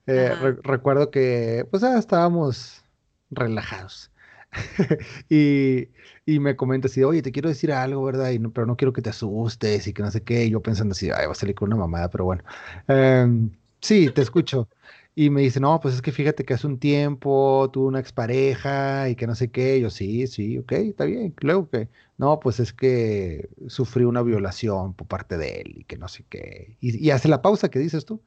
Eh, 0.07 0.35
recuerdo 0.63 1.11
que 1.11 1.67
pues 1.71 1.83
ah, 1.83 1.99
estábamos 1.99 2.85
relajados 3.31 4.11
y, 5.29 5.89
me 6.27 6.57
comenta 6.57 6.87
así, 6.87 7.03
oye, 7.03 7.23
te 7.23 7.33
quiero 7.33 7.49
decir 7.49 7.73
algo, 7.73 8.05
¿verdad? 8.05 8.31
Y 8.31 8.39
pero 8.39 8.67
no 8.67 8.77
quiero 8.77 8.93
que 8.93 9.03
te 9.03 9.11
asustes 9.11 9.87
y 9.87 9.93
que 9.93 10.03
no 10.03 10.11
sé 10.11 10.23
qué. 10.23 10.45
Y 10.47 10.51
yo 10.51 10.61
pensando 10.61 10.93
así, 10.93 11.11
ay, 11.11 11.27
va 11.27 11.33
a 11.33 11.35
salir 11.35 11.55
con 11.55 11.69
una 11.69 11.77
mamada, 11.77 12.11
pero 12.11 12.25
bueno. 12.25 12.45
Em, 12.89 13.51
sí, 13.81 14.11
te 14.11 14.23
escucho. 14.23 14.69
Y 15.17 15.31
me 15.31 15.43
dice, 15.43 15.61
no, 15.61 15.81
pues 15.81 15.95
es 15.95 16.03
que 16.03 16.13
fíjate 16.13 16.45
que 16.45 16.55
hace 16.55 16.67
un 16.67 16.79
tiempo 16.79 17.71
tuve 17.73 17.87
una 17.87 18.01
expareja 18.01 19.09
y 19.09 19.17
que 19.17 19.27
no 19.27 19.35
sé 19.35 19.51
qué. 19.51 19.81
yo, 19.81 19.91
sí, 19.91 20.27
sí, 20.27 20.59
ok, 20.59 20.73
está 20.73 21.05
bien. 21.05 21.35
Luego 21.41 21.69
que, 21.71 21.89
no, 22.17 22.41
pues 22.41 22.61
es 22.61 22.73
que 22.73 23.49
sufrí 23.69 24.05
una 24.05 24.23
violación 24.23 24.95
por 24.95 25.07
parte 25.07 25.37
de 25.37 25.61
él 25.61 25.79
y 25.79 25.85
que 25.85 25.97
no 25.97 26.09
sé 26.09 26.25
qué. 26.29 26.77
Y, 26.81 27.11
hace 27.11 27.29
la 27.29 27.43
pausa 27.43 27.71
que 27.71 27.79
dices 27.79 28.05
tú. 28.05 28.21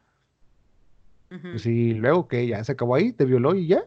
Pues 1.29 1.61
sí, 1.61 1.93
luego 1.93 2.27
que 2.27 2.47
ya 2.47 2.63
se 2.63 2.71
acabó 2.71 2.95
ahí, 2.95 3.11
te 3.11 3.25
violó 3.25 3.53
y 3.53 3.67
ya 3.67 3.83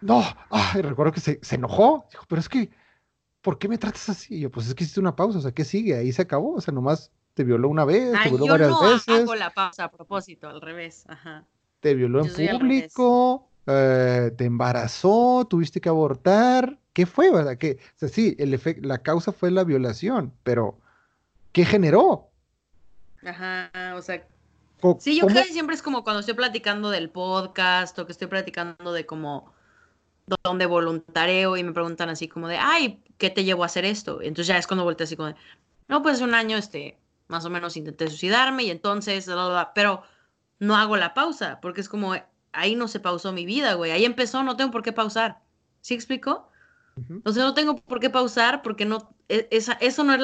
no, 0.00 0.24
ay, 0.50 0.82
recuerdo 0.82 1.12
que 1.12 1.20
se, 1.20 1.38
se, 1.42 1.56
enojó, 1.56 2.06
dijo, 2.10 2.24
pero 2.28 2.40
es 2.40 2.48
que, 2.48 2.70
¿por 3.42 3.58
qué 3.58 3.68
me 3.68 3.78
tratas 3.78 4.08
así? 4.08 4.36
Y 4.36 4.40
yo, 4.40 4.50
pues 4.50 4.66
es 4.66 4.74
que 4.74 4.84
hiciste 4.84 5.00
una 5.00 5.14
pausa, 5.14 5.38
o 5.38 5.42
sea, 5.42 5.52
¿qué 5.52 5.64
sigue? 5.64 5.94
Ahí 5.94 6.12
se 6.12 6.22
acabó, 6.22 6.54
o 6.54 6.60
sea, 6.60 6.72
nomás 6.72 7.12
te 7.34 7.44
violó 7.44 7.68
una 7.68 7.84
vez, 7.84 8.12
te 8.22 8.28
violó 8.30 8.46
varias 8.46 8.70
no 8.70 8.82
veces. 8.82 9.08
hago 9.08 9.34
la 9.34 9.50
pausa 9.50 9.84
a 9.84 9.90
propósito, 9.90 10.48
al 10.48 10.60
revés, 10.60 11.04
ajá. 11.08 11.44
Te 11.80 11.94
violó 11.94 12.24
en 12.24 12.58
público, 12.58 13.48
eh, 13.66 14.32
te 14.36 14.44
embarazó, 14.44 15.46
tuviste 15.48 15.80
que 15.80 15.88
abortar, 15.88 16.78
¿qué 16.92 17.06
fue, 17.06 17.30
verdad? 17.30 17.58
Que, 17.58 17.78
o 17.96 17.98
sea, 17.98 18.08
sí, 18.08 18.36
el 18.38 18.60
la 18.82 18.98
causa 18.98 19.32
fue 19.32 19.50
la 19.50 19.64
violación, 19.64 20.32
pero 20.42 20.78
¿qué 21.52 21.64
generó? 21.64 22.28
Ajá, 23.22 23.70
o 23.96 24.02
sea, 24.02 24.24
Sí, 24.98 25.18
yo 25.18 25.26
creo 25.26 25.44
que 25.44 25.52
siempre 25.52 25.74
es 25.74 25.82
como 25.82 26.04
cuando 26.04 26.20
estoy 26.20 26.34
platicando 26.34 26.90
del 26.90 27.10
podcast 27.10 27.98
o 27.98 28.06
que 28.06 28.12
estoy 28.12 28.28
platicando 28.28 28.92
de 28.92 29.04
como 29.04 29.52
donde 30.44 30.66
voluntareo 30.66 31.56
y 31.56 31.64
me 31.64 31.72
preguntan 31.72 32.08
así 32.08 32.28
como 32.28 32.48
de, 32.48 32.56
ay, 32.56 33.02
¿qué 33.18 33.30
te 33.30 33.44
llevó 33.44 33.62
a 33.62 33.66
hacer 33.66 33.84
esto? 33.84 34.22
Entonces 34.22 34.46
ya 34.46 34.56
es 34.56 34.66
cuando 34.66 34.84
volteo 34.84 35.04
así 35.04 35.16
como 35.16 35.28
de, 35.28 35.34
no, 35.88 36.02
pues 36.02 36.20
un 36.20 36.34
año, 36.34 36.56
este, 36.56 36.98
más 37.28 37.44
o 37.44 37.50
menos 37.50 37.76
intenté 37.76 38.08
suicidarme 38.08 38.62
y 38.64 38.70
entonces, 38.70 39.28
pero 39.74 40.02
no 40.60 40.76
hago 40.76 40.96
la 40.96 41.14
pausa, 41.14 41.58
porque 41.60 41.80
es 41.80 41.88
como, 41.88 42.14
ahí 42.52 42.74
no 42.74 42.88
se 42.88 43.00
pausó 43.00 43.32
mi 43.32 43.44
vida, 43.44 43.74
güey, 43.74 43.90
ahí 43.90 44.04
empezó, 44.04 44.42
no 44.42 44.56
tengo 44.56 44.70
por 44.70 44.82
qué 44.82 44.92
pausar. 44.92 45.40
¿Sí 45.80 45.94
explico? 45.94 46.49
Entonces 47.08 47.42
no 47.42 47.54
tengo 47.54 47.76
por 47.76 48.00
qué 48.00 48.10
pausar 48.10 48.62
porque 48.62 48.84
no, 48.84 49.14
e, 49.28 49.48
esa, 49.50 49.72
eso 49.74 50.04
no 50.04 50.14
es 50.14 50.20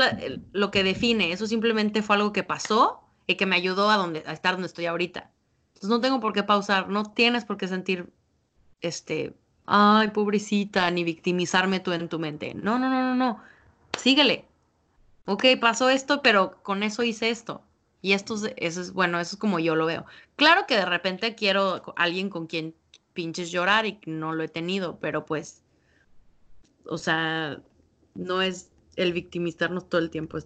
lo 0.52 0.70
que 0.70 0.82
define, 0.82 1.32
eso 1.32 1.46
simplemente 1.46 2.02
fue 2.02 2.16
algo 2.16 2.32
que 2.32 2.42
pasó 2.42 3.02
y 3.26 3.36
que 3.36 3.46
me 3.46 3.56
ayudó 3.56 3.90
a, 3.90 3.96
donde, 3.96 4.22
a 4.26 4.32
estar 4.32 4.54
donde 4.54 4.66
estoy 4.66 4.86
ahorita. 4.86 5.30
Entonces 5.68 5.90
no 5.90 6.00
tengo 6.00 6.20
por 6.20 6.32
qué 6.32 6.42
pausar, 6.42 6.88
no 6.88 7.04
tienes 7.12 7.44
por 7.44 7.56
qué 7.56 7.68
sentir, 7.68 8.12
este, 8.80 9.34
ay, 9.66 10.08
pobrecita, 10.08 10.90
ni 10.90 11.04
victimizarme 11.04 11.80
tú 11.80 11.92
en 11.92 12.08
tu 12.08 12.18
mente. 12.18 12.54
No, 12.54 12.78
no, 12.78 12.88
no, 12.88 13.02
no, 13.02 13.14
no. 13.14 13.40
Síguele. 13.98 14.44
Ok, 15.26 15.44
pasó 15.60 15.90
esto, 15.90 16.22
pero 16.22 16.62
con 16.62 16.82
eso 16.82 17.02
hice 17.02 17.30
esto. 17.30 17.62
Y 18.00 18.12
esto 18.12 18.34
es, 18.36 18.52
eso 18.56 18.80
es, 18.80 18.92
bueno, 18.92 19.18
eso 19.18 19.34
es 19.36 19.40
como 19.40 19.58
yo 19.58 19.74
lo 19.74 19.86
veo. 19.86 20.06
Claro 20.36 20.66
que 20.66 20.76
de 20.76 20.84
repente 20.84 21.34
quiero 21.34 21.82
alguien 21.96 22.30
con 22.30 22.46
quien 22.46 22.74
pinches 23.12 23.50
llorar 23.50 23.86
y 23.86 23.98
no 24.06 24.32
lo 24.32 24.44
he 24.44 24.48
tenido, 24.48 24.98
pero 25.00 25.26
pues 25.26 25.62
O 26.88 26.98
sea, 26.98 27.62
no 28.14 28.42
es 28.42 28.70
el 28.96 29.12
victimizarnos 29.12 29.88
todo 29.88 30.00
el 30.00 30.10
tiempo. 30.10 30.38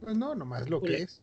Pues 0.00 0.16
no, 0.16 0.34
nomás 0.34 0.68
lo 0.68 0.80
que 0.80 1.02
es. 1.02 1.22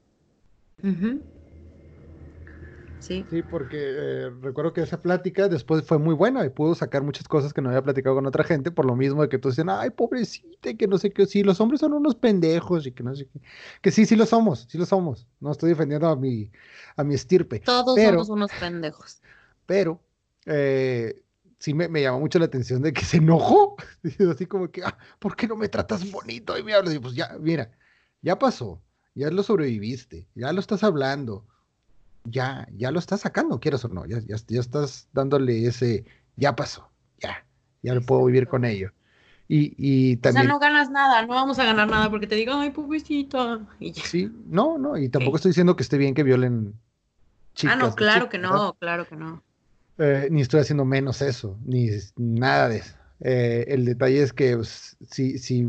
Sí. 3.00 3.26
Sí, 3.30 3.42
porque 3.44 3.78
eh, 3.80 4.30
recuerdo 4.42 4.74
que 4.74 4.82
esa 4.82 5.02
plática 5.02 5.48
después 5.48 5.84
fue 5.84 5.98
muy 5.98 6.14
buena 6.14 6.46
y 6.46 6.50
pudo 6.50 6.76
sacar 6.76 7.02
muchas 7.02 7.28
cosas 7.30 7.54
que 7.54 7.62
no 7.62 7.70
había 7.70 7.82
platicado 7.82 8.16
con 8.16 8.26
otra 8.26 8.44
gente, 8.44 8.72
por 8.72 8.86
lo 8.86 8.96
mismo 8.96 9.22
de 9.22 9.30
que 9.30 9.38
tú 9.38 9.50
decían, 9.50 9.70
ay, 9.70 9.90
pobrecita, 9.90 10.74
que 10.74 10.88
no 10.88 10.98
sé 10.98 11.10
qué, 11.12 11.26
sí, 11.26 11.44
los 11.44 11.62
hombres 11.62 11.80
son 11.80 11.94
unos 11.94 12.16
pendejos 12.16 12.86
y 12.86 12.92
que 12.92 13.04
no 13.04 13.16
sé 13.16 13.28
qué. 13.28 13.40
Que 13.82 13.92
sí, 13.92 14.06
sí 14.06 14.18
lo 14.18 14.26
somos, 14.26 14.68
sí 14.70 14.78
lo 14.78 14.86
somos. 14.86 15.28
No 15.40 15.52
estoy 15.52 15.70
defendiendo 15.70 16.08
a 16.08 16.16
mi, 16.18 16.52
a 16.98 17.04
mi 17.06 17.16
estirpe. 17.16 17.62
Todos 17.62 18.00
somos 18.00 18.30
unos 18.30 18.52
pendejos. 18.52 19.22
Pero, 19.66 20.02
eh, 20.46 21.24
sí 21.60 21.74
me, 21.74 21.88
me, 21.88 22.02
llamó 22.02 22.20
mucho 22.20 22.40
la 22.40 22.46
atención 22.46 22.82
de 22.82 22.94
que 22.94 23.06
se 23.06 23.18
enojó. 23.18 23.76
Así 24.32 24.46
como 24.46 24.72
que, 24.72 24.84
ah, 24.84 24.98
¿por 25.20 25.36
qué 25.36 25.48
no 25.48 25.56
me 25.56 25.70
tratas 25.70 26.10
bonito? 26.12 26.58
Y 26.58 26.64
me 26.64 26.74
hablas, 26.74 26.94
y 26.94 27.00
pues 27.00 27.14
ya, 27.16 27.38
mira, 27.40 27.72
ya 28.22 28.40
pasó, 28.40 28.82
ya 29.16 29.30
lo 29.30 29.44
sobreviviste, 29.44 30.28
ya 30.36 30.52
lo 30.52 30.60
estás 30.60 30.84
hablando 30.84 31.46
ya, 32.26 32.68
ya 32.76 32.92
lo 32.92 33.00
estás 33.00 33.22
sacando, 33.22 33.60
quieres 33.60 33.84
o 33.86 33.88
no, 33.88 34.06
ya, 34.06 34.20
ya, 34.20 34.36
ya 34.48 34.60
estás 34.60 35.08
dándole 35.14 35.66
ese, 35.66 36.06
ya 36.36 36.56
pasó, 36.56 36.90
ya, 37.20 37.46
ya 37.82 37.94
lo 37.94 38.02
puedo 38.02 38.26
vivir 38.26 38.48
con 38.48 38.66
ello. 38.66 38.92
Y, 39.48 39.74
y 39.78 40.18
también... 40.18 40.46
O 40.46 40.46
sea, 40.46 40.54
no 40.54 40.60
ganas 40.60 40.92
nada, 40.92 41.26
no 41.26 41.34
vamos 41.34 41.58
a 41.58 41.66
ganar 41.66 41.90
nada 41.90 42.10
porque 42.10 42.28
te 42.28 42.36
digo, 42.36 42.54
ay, 42.54 42.70
pobrecito. 42.70 43.62
Y 43.80 43.94
ya. 43.94 44.04
Sí, 44.04 44.32
no, 44.46 44.78
no, 44.78 44.96
y 44.96 45.10
tampoco 45.10 45.38
estoy 45.38 45.50
diciendo 45.50 45.76
que 45.76 45.84
esté 45.84 45.98
bien 45.98 46.14
que 46.14 46.24
violen 46.24 46.76
chicas. 47.56 47.76
Ah, 47.76 47.80
no, 47.80 47.96
claro 47.96 48.30
que 48.30 48.38
no, 48.38 48.76
claro 48.80 49.08
que 49.08 49.16
no. 49.16 49.44
Eh, 50.00 50.30
ni 50.32 50.42
estoy 50.42 50.62
haciendo 50.62 50.86
menos 50.86 51.22
eso, 51.22 51.58
ni 51.66 51.90
nada 52.16 52.70
de 52.70 52.78
eso. 52.78 52.96
Eh, 53.20 53.66
el 53.68 53.84
detalle 53.84 54.22
es 54.24 54.32
que 54.32 54.56
pues, 54.56 54.96
sí, 55.12 55.64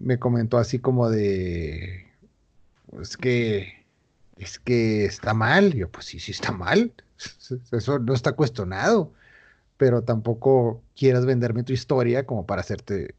me 0.00 0.18
comentó 0.18 0.58
así 0.58 0.78
como 0.78 1.08
de, 1.08 2.06
pues 2.90 3.16
que 3.16 3.86
es 4.36 4.58
que 4.58 5.06
está 5.06 5.32
mal. 5.32 5.72
yo, 5.72 5.88
pues 5.90 6.06
sí, 6.06 6.20
sí 6.20 6.32
está 6.32 6.52
mal. 6.52 6.92
Eso 7.72 7.98
no 7.98 8.14
está 8.14 8.32
cuestionado. 8.32 9.12
Pero 9.76 10.02
tampoco 10.02 10.82
quieras 10.94 11.24
venderme 11.24 11.62
tu 11.62 11.72
historia 11.72 12.26
como 12.26 12.46
para 12.46 12.60
hacerte 12.60 13.14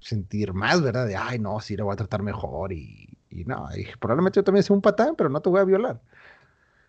sentir 0.00 0.52
más, 0.52 0.82
¿verdad? 0.82 1.06
De, 1.06 1.16
ay, 1.16 1.38
no, 1.38 1.60
sí, 1.60 1.76
le 1.76 1.82
voy 1.82 1.94
a 1.94 1.96
tratar 1.96 2.22
mejor. 2.22 2.72
Y, 2.72 3.16
y 3.30 3.44
no, 3.44 3.68
y 3.74 3.86
probablemente 3.98 4.40
yo 4.40 4.44
también 4.44 4.62
sea 4.62 4.76
un 4.76 4.82
patán, 4.82 5.14
pero 5.16 5.30
no 5.30 5.40
te 5.40 5.48
voy 5.48 5.60
a 5.60 5.64
violar. 5.64 6.00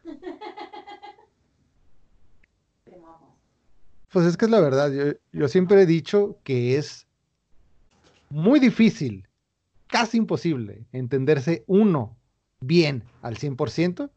Pues 4.17 4.29
es 4.29 4.35
que 4.35 4.45
es 4.45 4.51
la 4.51 4.61
verdad. 4.61 4.91
Yo, 4.91 5.13
yo 5.31 5.47
siempre 5.47 5.79
he 5.79 5.85
dicho 5.85 6.39
que 6.43 6.75
es 6.75 7.05
muy 8.31 8.59
difícil, 8.59 9.27
casi 9.85 10.17
imposible, 10.17 10.87
entenderse 10.91 11.63
uno 11.67 12.17
bien 12.59 13.03
al 13.21 13.37
100% 13.37 14.09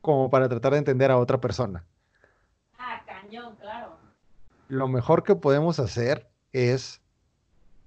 como 0.00 0.30
para 0.30 0.48
tratar 0.48 0.72
de 0.72 0.78
entender 0.78 1.12
a 1.12 1.18
otra 1.18 1.40
persona. 1.40 1.86
Ah, 2.76 3.04
cañón, 3.06 3.54
claro. 3.60 3.98
Lo 4.66 4.88
mejor 4.88 5.22
que 5.22 5.36
podemos 5.36 5.78
hacer 5.78 6.28
es 6.52 7.00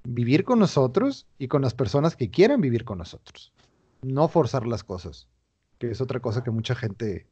vivir 0.06 0.46
con 0.46 0.60
nosotros 0.60 1.28
y 1.39 1.50
con 1.50 1.62
las 1.62 1.74
personas 1.74 2.16
que 2.16 2.32
quieran 2.32 2.62
vivir 2.62 2.86
con 2.86 3.00
nosotros. 3.00 3.52
No 4.02 4.30
forzar 4.30 4.66
las 4.66 4.86
cosas, 4.86 5.28
que 5.78 5.91
es 5.91 6.00
otra 6.00 6.22
cosa 6.22 6.41
que 6.41 6.52
mucha 6.52 6.74
gente 6.74 7.28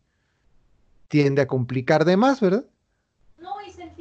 tiende 1.08 1.44
a 1.44 1.48
complicar 1.48 2.04
de 2.04 2.18
más, 2.18 2.42
¿verdad? 2.42 2.66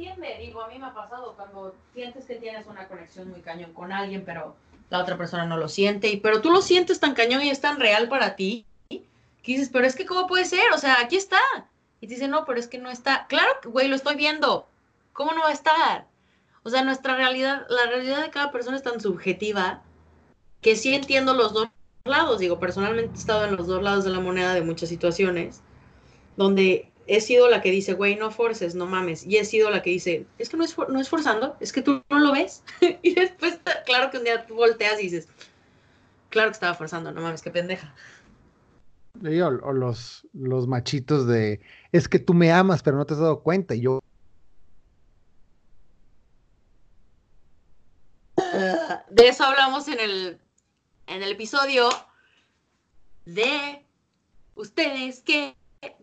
Entiende. 0.01 0.35
Digo, 0.39 0.63
a 0.63 0.67
mí 0.67 0.79
me 0.79 0.87
ha 0.87 0.93
pasado 0.95 1.35
cuando 1.35 1.75
sientes 1.93 2.25
que 2.25 2.35
tienes 2.35 2.65
una 2.65 2.87
conexión 2.87 3.29
muy 3.29 3.41
cañón 3.41 3.71
con 3.71 3.91
alguien, 3.91 4.23
pero 4.25 4.55
la 4.89 4.99
otra 4.99 5.15
persona 5.15 5.45
no 5.45 5.57
lo 5.57 5.69
siente, 5.69 6.09
y, 6.09 6.17
pero 6.17 6.41
tú 6.41 6.49
lo 6.49 6.63
sientes 6.63 6.99
tan 6.99 7.13
cañón 7.13 7.43
y 7.43 7.51
es 7.51 7.61
tan 7.61 7.79
real 7.79 8.09
para 8.09 8.35
ti, 8.35 8.65
que 8.89 8.99
dices, 9.43 9.69
pero 9.71 9.85
es 9.85 9.95
que 9.95 10.07
¿cómo 10.07 10.25
puede 10.25 10.45
ser? 10.45 10.73
O 10.73 10.79
sea, 10.79 10.99
aquí 10.99 11.17
está. 11.17 11.39
Y 11.99 12.07
te 12.07 12.15
dice, 12.15 12.27
no, 12.27 12.45
pero 12.45 12.59
es 12.59 12.67
que 12.67 12.79
no 12.79 12.89
está. 12.89 13.27
Claro, 13.27 13.51
güey, 13.65 13.87
lo 13.89 13.95
estoy 13.95 14.15
viendo. 14.15 14.67
¿Cómo 15.13 15.33
no 15.33 15.41
va 15.41 15.49
a 15.49 15.53
estar? 15.53 16.07
O 16.63 16.71
sea, 16.71 16.83
nuestra 16.83 17.15
realidad, 17.15 17.67
la 17.69 17.85
realidad 17.85 18.23
de 18.23 18.31
cada 18.31 18.51
persona 18.51 18.77
es 18.77 18.83
tan 18.83 18.99
subjetiva 18.99 19.83
que 20.61 20.75
sí 20.75 20.95
entiendo 20.95 21.35
los 21.35 21.53
dos 21.53 21.69
lados. 22.05 22.39
Digo, 22.39 22.59
personalmente 22.59 23.13
he 23.13 23.19
estado 23.19 23.45
en 23.45 23.55
los 23.55 23.67
dos 23.67 23.83
lados 23.83 24.03
de 24.03 24.09
la 24.09 24.19
moneda 24.19 24.55
de 24.55 24.61
muchas 24.61 24.89
situaciones, 24.89 25.61
donde 26.37 26.90
he 27.07 27.21
sido 27.21 27.49
la 27.49 27.61
que 27.61 27.71
dice, 27.71 27.93
güey, 27.93 28.15
no 28.15 28.31
forces, 28.31 28.75
no 28.75 28.85
mames. 28.85 29.25
Y 29.25 29.37
he 29.37 29.45
sido 29.45 29.69
la 29.69 29.81
que 29.81 29.89
dice, 29.89 30.25
es 30.37 30.49
que 30.49 30.57
no 30.57 30.63
es, 30.63 30.75
no 30.77 30.99
es 30.99 31.09
forzando, 31.09 31.55
es 31.59 31.73
que 31.73 31.81
tú 31.81 32.01
no 32.09 32.19
lo 32.19 32.31
ves. 32.31 32.63
y 33.01 33.15
después, 33.15 33.59
claro 33.85 34.11
que 34.11 34.17
un 34.17 34.23
día 34.23 34.45
tú 34.45 34.55
volteas 34.55 34.99
y 34.99 35.03
dices, 35.03 35.27
claro 36.29 36.49
que 36.49 36.53
estaba 36.53 36.73
forzando, 36.73 37.11
no 37.11 37.21
mames, 37.21 37.41
qué 37.41 37.51
pendeja. 37.51 37.93
O, 39.23 39.73
los, 39.73 40.27
los 40.33 40.67
machitos 40.67 41.27
de, 41.27 41.59
es 41.91 42.07
que 42.07 42.17
tú 42.17 42.33
me 42.33 42.51
amas, 42.51 42.81
pero 42.81 42.97
no 42.97 43.05
te 43.05 43.13
has 43.13 43.19
dado 43.19 43.43
cuenta. 43.43 43.75
Y 43.75 43.81
yo... 43.81 43.99
De 49.09 49.27
eso 49.27 49.43
hablamos 49.43 49.87
en 49.89 49.99
el, 49.99 50.39
en 51.07 51.21
el 51.21 51.31
episodio 51.33 51.89
de 53.25 53.85
ustedes 54.55 55.21
que 55.21 55.55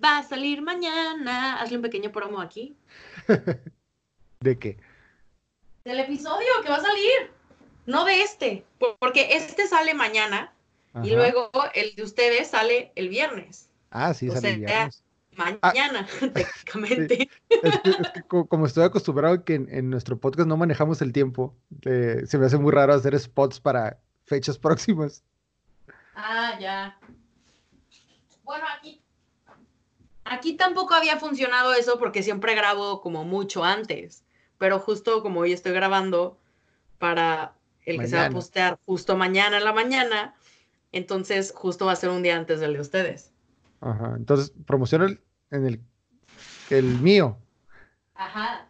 va 0.03 0.19
a 0.19 0.23
salir 0.23 0.63
mañana. 0.63 1.61
Hazle 1.61 1.77
un 1.77 1.83
pequeño 1.83 2.11
promo 2.11 2.41
aquí. 2.41 2.77
¿De 4.41 4.59
qué? 4.59 4.79
Del 5.85 6.01
episodio 6.01 6.49
que 6.63 6.69
va 6.69 6.77
a 6.77 6.83
salir. 6.83 7.33
No 7.87 8.05
de 8.05 8.23
este. 8.23 8.65
Porque 8.99 9.37
este 9.37 9.67
sale 9.67 9.95
mañana 9.95 10.53
y 11.03 11.11
luego 11.11 11.51
el 11.75 11.95
de 11.95 12.03
ustedes 12.03 12.49
sale 12.49 12.93
el 12.97 13.09
viernes. 13.09 13.71
Ah, 13.91 14.13
sí, 14.13 14.31
sale 14.31 14.51
el 14.51 14.61
viernes. 14.61 15.03
Mañana, 15.37 16.07
ah, 16.21 16.29
técnicamente. 16.35 17.31
Es 17.49 18.13
que, 18.13 18.23
como 18.49 18.67
estoy 18.67 18.85
acostumbrado 18.85 19.45
que 19.45 19.55
en, 19.55 19.89
nuestro 19.89 20.19
podcast 20.19 20.49
no 20.49 20.57
manejamos 20.57 21.01
el 21.01 21.13
tiempo, 21.13 21.55
eh, 21.85 22.23
se 22.27 22.39
me 22.39 22.47
hace 22.47 22.59
muy 22.59 22.73
raro 22.73 22.93
hacer 22.93 23.19
spots 23.19 23.61
para 23.61 24.01
fechas 24.25 24.59
próximas. 24.59 25.23
Ah, 26.17 26.59
ya. 26.61 26.99
Bueno, 28.43 28.65
aquí 28.77 29.01
Aquí 30.31 30.55
tampoco 30.55 30.95
había 30.95 31.19
funcionado 31.19 31.75
eso 31.75 31.99
porque 31.99 32.23
siempre 32.23 32.55
grabo 32.55 33.01
como 33.01 33.25
mucho 33.25 33.65
antes, 33.65 34.25
pero 34.59 34.79
justo 34.79 35.23
como 35.23 35.41
hoy 35.41 35.53
estoy 35.53 35.73
grabando 35.73 36.39
para 36.99 37.55
el 37.85 37.99
que 37.99 38.09
se 38.09 38.17
va 38.17 38.27
a 38.27 38.31
postear 38.31 38.79
justo 38.85 39.17
mañana 39.17 39.57
en 39.57 39.65
la 39.65 39.73
mañana, 39.73 40.35
entonces 40.93 41.53
justo 41.55 41.87
va 41.87 41.93
a 41.93 41.97
ser 41.97 42.11
un 42.11 42.23
día 42.23 42.37
antes 42.37 42.61
del 42.61 42.75
de 42.75 42.81
ustedes. 42.81 43.33
Ajá, 43.81 44.15
entonces 44.17 44.53
promociona 44.67 45.07
el, 45.07 45.21
en 45.51 45.67
el, 45.67 45.81
el 46.71 46.85
mío. 47.01 47.39
Ajá. 48.15 48.67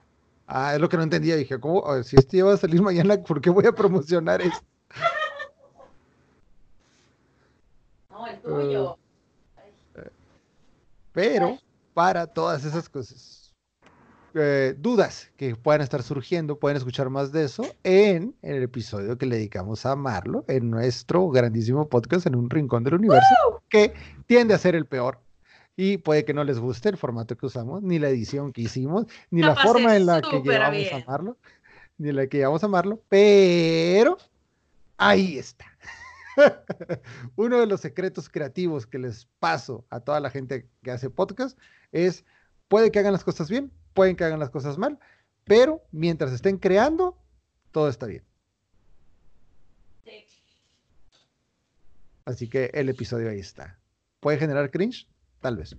Ah, 0.46 0.74
es 0.74 0.80
lo 0.80 0.88
que 0.88 0.96
no 0.96 1.02
entendía. 1.02 1.36
Dije, 1.36 1.58
¿cómo? 1.58 2.02
Si 2.04 2.16
este 2.16 2.42
va 2.42 2.54
a 2.54 2.56
salir 2.56 2.80
mañana, 2.80 3.22
¿por 3.22 3.40
qué 3.40 3.50
voy 3.50 3.66
a 3.66 3.72
promocionar 3.72 4.40
esto? 4.40 4.64
no, 8.10 8.26
el 8.26 8.40
tuyo. 8.40 8.98
Pero 11.12 11.58
para 11.94 12.26
todas 12.26 12.64
esas 12.64 12.88
cosas, 12.88 13.48
eh, 14.34 14.74
dudas 14.78 15.30
que 15.36 15.56
puedan 15.56 15.80
estar 15.80 16.02
surgiendo, 16.02 16.58
pueden 16.58 16.76
escuchar 16.76 17.08
más 17.10 17.32
de 17.32 17.44
eso 17.44 17.64
en, 17.82 18.36
el 18.42 18.62
episodio 18.62 19.16
que 19.16 19.26
le 19.26 19.36
dedicamos 19.36 19.86
a 19.86 19.96
Marlo, 19.96 20.44
en 20.48 20.70
nuestro 20.70 21.28
grandísimo 21.30 21.88
podcast 21.88 22.26
en 22.26 22.36
un 22.36 22.50
rincón 22.50 22.84
del 22.84 22.94
universo, 22.94 23.62
que 23.68 23.94
tiende 24.26 24.54
a 24.54 24.58
ser 24.58 24.74
el 24.74 24.86
peor. 24.86 25.18
Y 25.76 25.98
puede 25.98 26.24
que 26.24 26.34
no 26.34 26.44
les 26.44 26.58
guste 26.58 26.88
el 26.88 26.96
formato 26.96 27.36
que 27.36 27.46
usamos, 27.46 27.82
ni 27.82 27.98
la 27.98 28.08
edición 28.08 28.52
que 28.52 28.62
hicimos, 28.62 29.06
ni 29.30 29.42
la 29.42 29.56
forma 29.56 29.96
en 29.96 30.06
la 30.06 30.20
que 30.20 30.40
llevamos 30.42 30.92
a 30.92 31.04
Marlo, 31.06 31.36
ni 31.96 32.12
la 32.12 32.26
que 32.26 32.38
llevamos 32.38 32.64
a 32.64 32.68
Marlo, 32.68 33.00
pero 33.08 34.18
ahí 34.98 35.38
está. 35.38 35.66
Uno 37.36 37.60
de 37.60 37.66
los 37.66 37.80
secretos 37.80 38.28
creativos 38.28 38.86
que 38.86 38.98
les 38.98 39.26
paso 39.38 39.84
a 39.90 40.00
toda 40.00 40.20
la 40.20 40.30
gente 40.30 40.68
que 40.82 40.90
hace 40.90 41.10
podcast 41.10 41.58
es, 41.92 42.24
puede 42.68 42.90
que 42.90 42.98
hagan 42.98 43.12
las 43.12 43.24
cosas 43.24 43.50
bien, 43.50 43.72
pueden 43.94 44.16
que 44.16 44.24
hagan 44.24 44.40
las 44.40 44.50
cosas 44.50 44.78
mal, 44.78 44.98
pero 45.44 45.82
mientras 45.90 46.32
estén 46.32 46.58
creando, 46.58 47.16
todo 47.72 47.88
está 47.88 48.06
bien. 48.06 48.24
Así 52.24 52.46
que 52.46 52.70
el 52.74 52.90
episodio 52.90 53.30
ahí 53.30 53.38
está. 53.38 53.78
¿Puede 54.20 54.36
generar 54.36 54.70
cringe? 54.70 55.08
Tal 55.40 55.56
vez. 55.56 55.74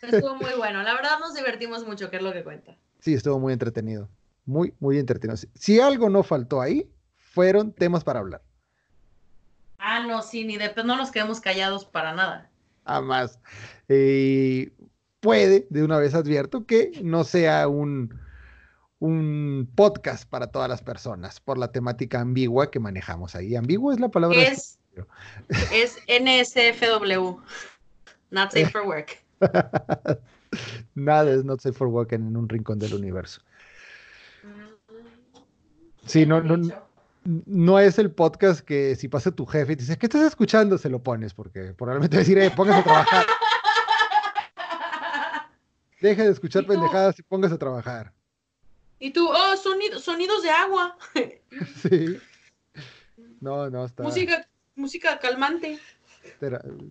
Estuvo 0.00 0.36
muy 0.36 0.52
bueno. 0.56 0.82
La 0.84 0.94
verdad 0.94 1.18
nos 1.18 1.34
divertimos 1.34 1.84
mucho, 1.84 2.08
que 2.08 2.18
es 2.18 2.22
lo 2.22 2.32
que 2.32 2.44
cuenta. 2.44 2.76
Sí, 3.00 3.14
estuvo 3.14 3.40
muy 3.40 3.52
entretenido. 3.52 4.08
Muy, 4.46 4.74
muy 4.78 4.96
entretenido. 4.98 5.36
Si 5.54 5.80
algo 5.80 6.08
no 6.08 6.22
faltó 6.22 6.60
ahí, 6.60 6.88
fueron 7.16 7.72
temas 7.72 8.04
para 8.04 8.20
hablar. 8.20 8.42
Ah, 9.86 10.00
no, 10.00 10.22
sí, 10.22 10.44
ni 10.44 10.56
de 10.56 10.72
no 10.82 10.96
nos 10.96 11.10
quedemos 11.10 11.42
callados 11.42 11.84
para 11.84 12.14
nada. 12.14 12.50
Jamás. 12.86 13.38
puede, 15.20 15.66
de 15.68 15.84
una 15.84 15.98
vez 15.98 16.14
advierto, 16.14 16.64
que 16.64 16.92
no 17.02 17.22
sea 17.22 17.68
un, 17.68 18.18
un 18.98 19.70
podcast 19.74 20.26
para 20.26 20.46
todas 20.46 20.70
las 20.70 20.80
personas 20.80 21.38
por 21.38 21.58
la 21.58 21.70
temática 21.70 22.18
ambigua 22.18 22.70
que 22.70 22.80
manejamos 22.80 23.34
ahí. 23.34 23.56
Ambiguo 23.56 23.92
es 23.92 24.00
la 24.00 24.08
palabra. 24.08 24.40
Es, 24.40 24.78
es 25.70 25.98
NSFW. 26.08 27.42
Not 28.30 28.52
safe 28.52 28.70
for 28.70 28.86
work. 28.86 29.22
Nada 30.94 31.30
es 31.30 31.44
not 31.44 31.60
safe 31.60 31.76
for 31.76 31.88
work 31.88 32.12
en 32.12 32.34
un 32.34 32.48
rincón 32.48 32.78
del 32.78 32.94
universo. 32.94 33.42
Sí, 36.06 36.24
no, 36.24 36.40
no, 36.40 36.56
no 37.24 37.78
es 37.78 37.98
el 37.98 38.10
podcast 38.10 38.60
que 38.60 38.96
si 38.96 39.08
pasa 39.08 39.30
tu 39.30 39.46
jefe 39.46 39.72
y 39.72 39.76
te 39.76 39.82
dice, 39.82 39.98
¿qué 39.98 40.06
estás 40.06 40.22
escuchando? 40.22 40.78
Se 40.78 40.90
lo 40.90 41.02
pones, 41.02 41.32
porque 41.32 41.72
probablemente 41.72 42.18
decir, 42.18 42.38
eh, 42.38 42.50
póngase 42.50 42.80
a 42.80 42.84
trabajar. 42.84 43.26
Deja 46.00 46.24
de 46.24 46.30
escuchar 46.30 46.66
pendejadas 46.66 47.18
y 47.18 47.22
póngase 47.22 47.54
a 47.54 47.58
trabajar. 47.58 48.12
Y 48.98 49.10
tú, 49.10 49.28
oh, 49.28 49.56
sonidos 49.56 50.42
de 50.42 50.50
agua. 50.50 50.96
sí. 51.82 52.18
No, 53.40 53.70
no, 53.70 53.84
está. 53.84 54.02
Música, 54.02 54.46
música 54.74 55.18
calmante. 55.18 55.78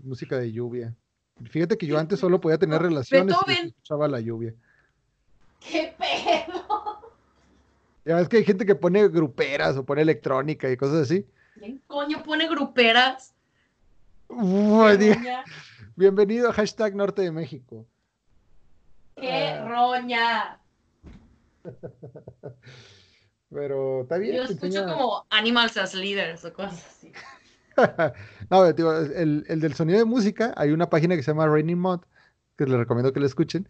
música 0.03 0.37
de 0.37 0.51
lluvia. 0.51 0.95
Fíjate 1.49 1.77
que 1.77 1.87
yo 1.87 1.97
antes 1.97 2.19
solo 2.19 2.39
podía 2.39 2.57
tener 2.57 2.81
relaciones 2.81 3.35
y 3.47 3.67
escuchaba 3.67 4.07
la 4.07 4.19
lluvia. 4.19 4.53
¡Qué 5.59 5.95
pedo! 5.97 6.62
Ya 8.05 8.17
ves 8.17 8.27
que 8.27 8.37
hay 8.37 8.43
gente 8.43 8.65
que 8.65 8.75
pone 8.75 9.07
gruperas 9.07 9.77
o 9.77 9.85
pone 9.85 10.01
electrónica 10.01 10.69
y 10.69 10.75
cosas 10.75 11.03
así. 11.03 11.25
¿Quién 11.57 11.81
coño 11.87 12.21
pone 12.23 12.49
gruperas? 12.49 13.33
Bienvenido 15.95 16.49
a 16.49 16.53
hashtag 16.53 16.95
Norte 16.95 17.21
de 17.21 17.31
México. 17.31 17.85
¡Qué 19.15 19.31
ah. 19.31 19.67
roña! 19.67 20.59
Pero 23.49 24.01
está 24.01 24.17
bien. 24.17 24.35
Yo 24.35 24.43
escucho 24.43 24.85
como 24.85 25.25
Animals 25.29 25.77
as 25.77 25.93
Leaders 25.93 26.43
o 26.43 26.51
cosas 26.51 26.85
así. 26.85 27.13
no, 28.49 28.65
el, 28.65 29.45
el, 29.47 29.59
del 29.61 29.73
sonido 29.75 29.99
de 29.99 30.05
música, 30.05 30.53
hay 30.57 30.71
una 30.71 30.89
página 30.89 31.15
que 31.15 31.23
se 31.23 31.31
llama 31.31 31.47
Raining 31.47 31.79
Mod, 31.79 32.01
que 32.57 32.65
les 32.65 32.77
recomiendo 32.77 33.13
que 33.13 33.19
la 33.19 33.25
escuchen, 33.25 33.67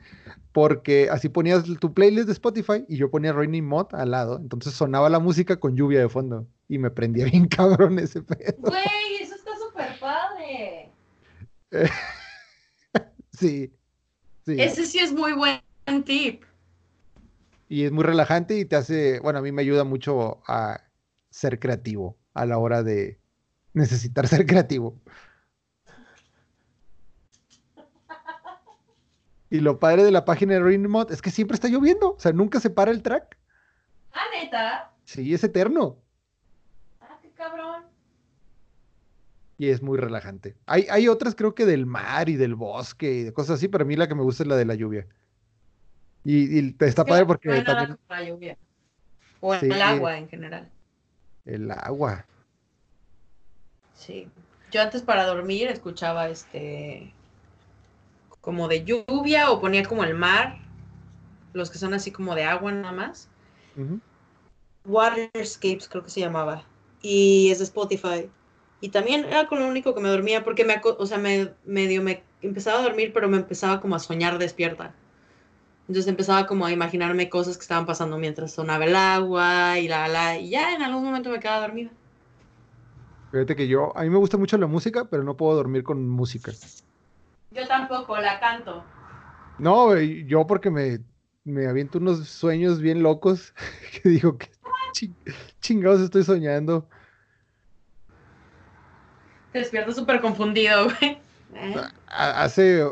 porque 0.52 1.10
así 1.10 1.30
ponías 1.30 1.64
tu 1.80 1.94
playlist 1.94 2.28
de 2.28 2.34
Spotify 2.34 2.86
y 2.88 2.98
yo 2.98 3.10
ponía 3.10 3.34
Raining 3.34 3.66
Mod 3.66 3.94
al 3.94 4.12
lado, 4.12 4.38
entonces 4.38 4.74
sonaba 4.74 5.10
la 5.10 5.20
música 5.20 5.60
con 5.60 5.76
lluvia 5.76 6.00
de 6.00 6.10
fondo 6.10 6.48
y 6.68 6.78
me 6.78 6.92
prendía 6.92 7.26
bien 7.32 7.48
cabrón 7.48 8.00
ese 8.00 8.22
pedo. 8.22 8.58
Güey, 8.60 9.22
eso 9.22 9.36
está 9.36 9.52
súper 9.58 10.00
padre. 10.00 10.92
sí, 13.32 13.74
sí. 14.46 14.56
Ese 14.58 14.86
sí 14.86 15.00
es 15.00 15.14
muy 15.14 15.34
buen 15.34 15.62
tip. 16.04 16.44
Y 17.70 17.86
es 17.86 17.92
muy 17.92 18.04
relajante 18.04 18.60
y 18.60 18.66
te 18.66 18.76
hace, 18.76 19.20
bueno, 19.22 19.40
a 19.40 19.42
mí 19.42 19.52
me 19.52 19.62
ayuda 19.62 19.84
mucho 19.84 20.44
a 20.48 20.84
ser 21.32 21.60
creativo 21.60 22.18
a 22.36 22.46
la 22.46 22.60
hora 22.60 22.84
de, 22.84 23.18
necesitar 23.74 24.28
ser 24.28 24.46
creativo. 24.46 25.00
Y 29.54 29.60
lo 29.60 29.78
padre 29.78 30.04
de 30.04 30.10
la 30.10 30.26
página 30.26 30.56
de 30.56 30.62
Rainmod 30.62 31.12
es 31.12 31.22
que 31.22 31.30
siempre 31.30 31.54
está 31.54 31.68
lloviendo, 31.68 32.14
o 32.14 32.20
sea, 32.20 32.32
nunca 32.32 32.60
se 32.60 32.72
para 32.72 32.90
el 32.90 33.04
track. 33.04 33.38
Ah, 34.12 34.24
neta. 34.34 34.92
Sí, 35.04 35.32
es 35.32 35.44
eterno. 35.44 36.00
Ah, 37.00 37.20
qué 37.22 37.30
cabrón. 37.30 37.84
Y 39.60 39.70
es 39.70 39.84
muy 39.84 40.00
relajante. 40.00 40.56
Hay, 40.66 40.88
hay 40.90 41.08
otras, 41.08 41.36
creo 41.36 41.54
que 41.54 41.68
del 41.68 41.86
mar 41.86 42.30
y 42.30 42.36
del 42.36 42.56
bosque 42.56 43.14
y 43.14 43.24
de 43.26 43.32
cosas 43.32 43.60
así, 43.60 43.68
pero 43.68 43.84
a 43.84 43.88
mí 43.88 43.96
la 43.96 44.08
que 44.08 44.16
me 44.16 44.24
gusta 44.24 44.42
es 44.42 44.50
la 44.50 44.56
de 44.56 44.66
la 44.66 44.74
lluvia. 44.74 45.06
Y, 46.24 46.60
y 46.60 46.76
está 46.80 47.06
padre 47.06 47.28
porque 47.28 47.50
no 47.50 47.64
también. 47.64 48.00
La 48.10 48.24
lluvia. 48.24 48.58
O 49.40 49.54
el 49.54 49.80
agua 49.80 50.18
en 50.18 50.30
general. 50.30 50.68
El 51.46 51.70
agua. 51.70 52.26
Sí. 53.94 54.28
Yo 54.72 54.82
antes 54.82 55.04
para 55.04 55.28
dormir 55.28 55.68
escuchaba 55.68 56.28
este 56.30 57.14
como 58.44 58.68
de 58.68 58.84
lluvia 58.84 59.52
o 59.52 59.62
ponía 59.62 59.84
como 59.84 60.04
el 60.04 60.16
mar, 60.16 60.58
los 61.54 61.72
que 61.72 61.78
son 61.78 61.94
así 61.94 62.12
como 62.12 62.36
de 62.36 62.44
agua 62.44 62.74
nada 62.74 62.92
más. 62.92 63.30
Waterscapes 64.86 65.88
creo 65.88 66.04
que 66.04 66.10
se 66.10 66.20
llamaba. 66.20 66.66
Y 67.02 67.50
es 67.52 67.60
de 67.60 67.64
Spotify. 67.64 68.30
Y 68.82 68.90
también 68.90 69.24
era 69.24 69.48
con 69.48 69.60
lo 69.60 69.68
único 69.68 69.96
que 69.96 70.02
me 70.02 70.10
dormía 70.10 70.44
porque 70.44 70.66
me, 70.66 70.82
o 70.84 71.06
sea, 71.06 71.18
me 71.18 71.54
medio 71.64 72.04
me 72.04 72.22
empezaba 72.42 72.80
a 72.80 72.84
dormir, 72.84 73.14
pero 73.14 73.30
me 73.30 73.38
empezaba 73.38 73.80
como 73.80 73.96
a 73.96 74.00
soñar 74.00 74.38
despierta. 74.38 74.94
Entonces 75.88 76.08
empezaba 76.08 76.46
como 76.46 76.66
a 76.66 76.72
imaginarme 76.74 77.30
cosas 77.30 77.56
que 77.56 77.62
estaban 77.62 77.86
pasando 77.86 78.18
mientras 78.18 78.52
sonaba 78.52 78.84
el 78.84 78.96
agua 78.98 79.80
y 79.80 79.88
la, 79.88 80.10
la, 80.10 80.38
y 80.38 80.50
ya 80.50 80.76
en 80.76 80.82
algún 80.82 81.06
momento 81.06 81.30
me 81.30 81.40
quedaba 81.40 81.62
dormida. 81.62 81.92
Fíjate 83.32 83.56
que 83.56 83.70
yo, 83.70 83.96
a 83.96 84.04
mí 84.04 84.10
me 84.10 84.18
gusta 84.18 84.38
mucho 84.38 84.58
la 84.58 84.68
música, 84.68 85.06
pero 85.06 85.24
no 85.24 85.38
puedo 85.38 85.56
dormir 85.56 85.84
con 85.84 86.10
música. 86.10 86.52
Yo 87.54 87.68
tampoco, 87.68 88.18
la 88.18 88.40
canto. 88.40 88.84
No, 89.60 89.96
yo 90.00 90.48
porque 90.48 90.70
me, 90.70 91.00
me 91.44 91.68
aviento 91.68 92.00
unos 92.00 92.28
sueños 92.28 92.80
bien 92.80 93.04
locos 93.04 93.54
que 94.04 94.10
digo 94.10 94.38
que 94.38 94.50
chingados 95.62 96.02
estoy 96.02 96.24
soñando. 96.24 96.88
Te 99.52 99.60
despierto 99.60 99.92
súper 99.92 100.20
confundido, 100.20 100.86
güey. 101.00 101.20
¿Eh? 101.56 101.76
Hace, 102.08 102.84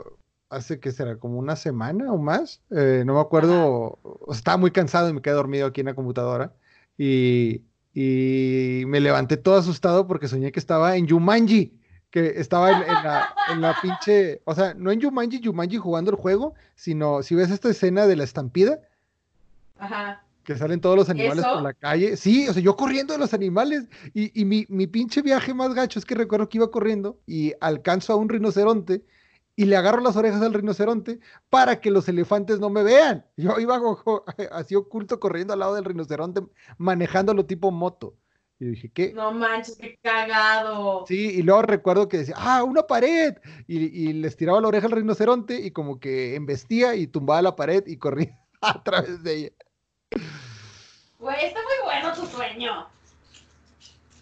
hace 0.49 0.79
que 0.79 0.91
será 0.91 1.17
como 1.17 1.39
una 1.39 1.55
semana 1.55 2.11
o 2.11 2.17
más, 2.19 2.61
eh, 2.69 3.03
no 3.05 3.15
me 3.15 3.21
acuerdo, 3.21 3.97
estaba 4.31 4.57
muy 4.57 4.69
cansado 4.69 5.09
y 5.09 5.13
me 5.13 5.21
quedé 5.21 5.33
dormido 5.33 5.65
aquí 5.65 5.81
en 5.81 5.87
la 5.87 5.95
computadora 5.95 6.53
y 6.97 7.63
y 7.93 8.83
me 8.87 8.99
levanté 8.99 9.37
todo 9.37 9.57
asustado 9.57 10.07
porque 10.07 10.27
soñé 10.27 10.51
que 10.51 10.59
estaba 10.59 10.95
en 10.95 11.07
Yumanji, 11.07 11.73
que 12.11 12.39
estaba 12.41 12.71
en, 12.71 13.61
la, 13.61 13.75
pinche, 13.81 14.41
o 14.43 14.53
sea, 14.53 14.73
no 14.73 14.91
en 14.91 14.99
Yumanji, 14.99 15.39
Yumanji 15.39 15.77
jugando 15.77 16.11
el 16.11 16.17
juego, 16.17 16.53
sino 16.75 17.23
si 17.23 17.35
ves 17.35 17.49
esta 17.49 17.69
escena 17.69 18.05
de 18.05 18.17
la 18.17 18.25
estampida, 18.25 18.79
que 20.43 20.57
salen 20.57 20.81
todos 20.81 20.97
los 20.97 21.09
animales 21.09 21.45
por 21.45 21.61
la 21.61 21.73
calle, 21.73 22.17
sí, 22.17 22.47
o 22.49 22.53
sea, 22.53 22.61
yo 22.61 22.75
corriendo 22.75 23.13
de 23.13 23.19
los 23.19 23.33
animales. 23.33 23.87
Y, 24.13 24.39
y 24.39 24.45
mi, 24.45 24.65
mi 24.69 24.87
pinche 24.87 25.21
viaje 25.21 25.53
más 25.53 25.73
gacho 25.73 25.99
es 25.99 26.05
que 26.05 26.15
recuerdo 26.15 26.49
que 26.49 26.57
iba 26.57 26.69
corriendo 26.69 27.17
y 27.25 27.53
alcanzo 27.61 28.13
a 28.13 28.17
un 28.17 28.27
rinoceronte 28.27 29.03
y 29.55 29.65
le 29.65 29.77
agarro 29.77 30.01
las 30.01 30.15
orejas 30.15 30.41
al 30.41 30.53
rinoceronte 30.53 31.19
para 31.49 31.79
que 31.79 31.91
los 31.91 32.09
elefantes 32.09 32.59
no 32.59 32.69
me 32.69 32.83
vean. 32.83 33.25
Yo 33.37 33.59
iba 33.59 33.79
así 34.51 34.75
oculto 34.75 35.19
corriendo 35.19 35.53
al 35.53 35.59
lado 35.59 35.75
del 35.75 35.85
rinoceronte, 35.85 36.41
manejándolo 36.77 37.45
tipo 37.45 37.71
moto. 37.71 38.15
Y 38.61 38.65
dije, 38.65 38.91
¿qué? 38.93 39.11
No 39.11 39.31
manches, 39.31 39.75
qué 39.75 39.97
cagado. 40.03 41.03
Sí, 41.07 41.31
y 41.31 41.41
luego 41.41 41.63
recuerdo 41.63 42.07
que 42.07 42.17
decía, 42.17 42.35
¡ah, 42.37 42.63
una 42.63 42.83
pared! 42.83 43.33
Y, 43.67 44.13
les 44.13 44.37
tiraba 44.37 44.61
la 44.61 44.67
oreja 44.67 44.85
al 44.85 44.91
rinoceronte 44.91 45.59
y 45.59 45.71
como 45.71 45.99
que 45.99 46.35
embestía 46.35 46.93
y 46.93 47.07
tumbaba 47.07 47.41
la 47.41 47.55
pared 47.55 47.83
y 47.87 47.97
corría 47.97 48.39
a 48.61 48.83
través 48.83 49.23
de 49.23 49.35
ella. 49.35 49.51
Güey, 51.17 51.45
está 51.45 51.59
muy 51.59 51.85
bueno 51.85 52.13
tu 52.13 52.27
sueño. 52.27 52.87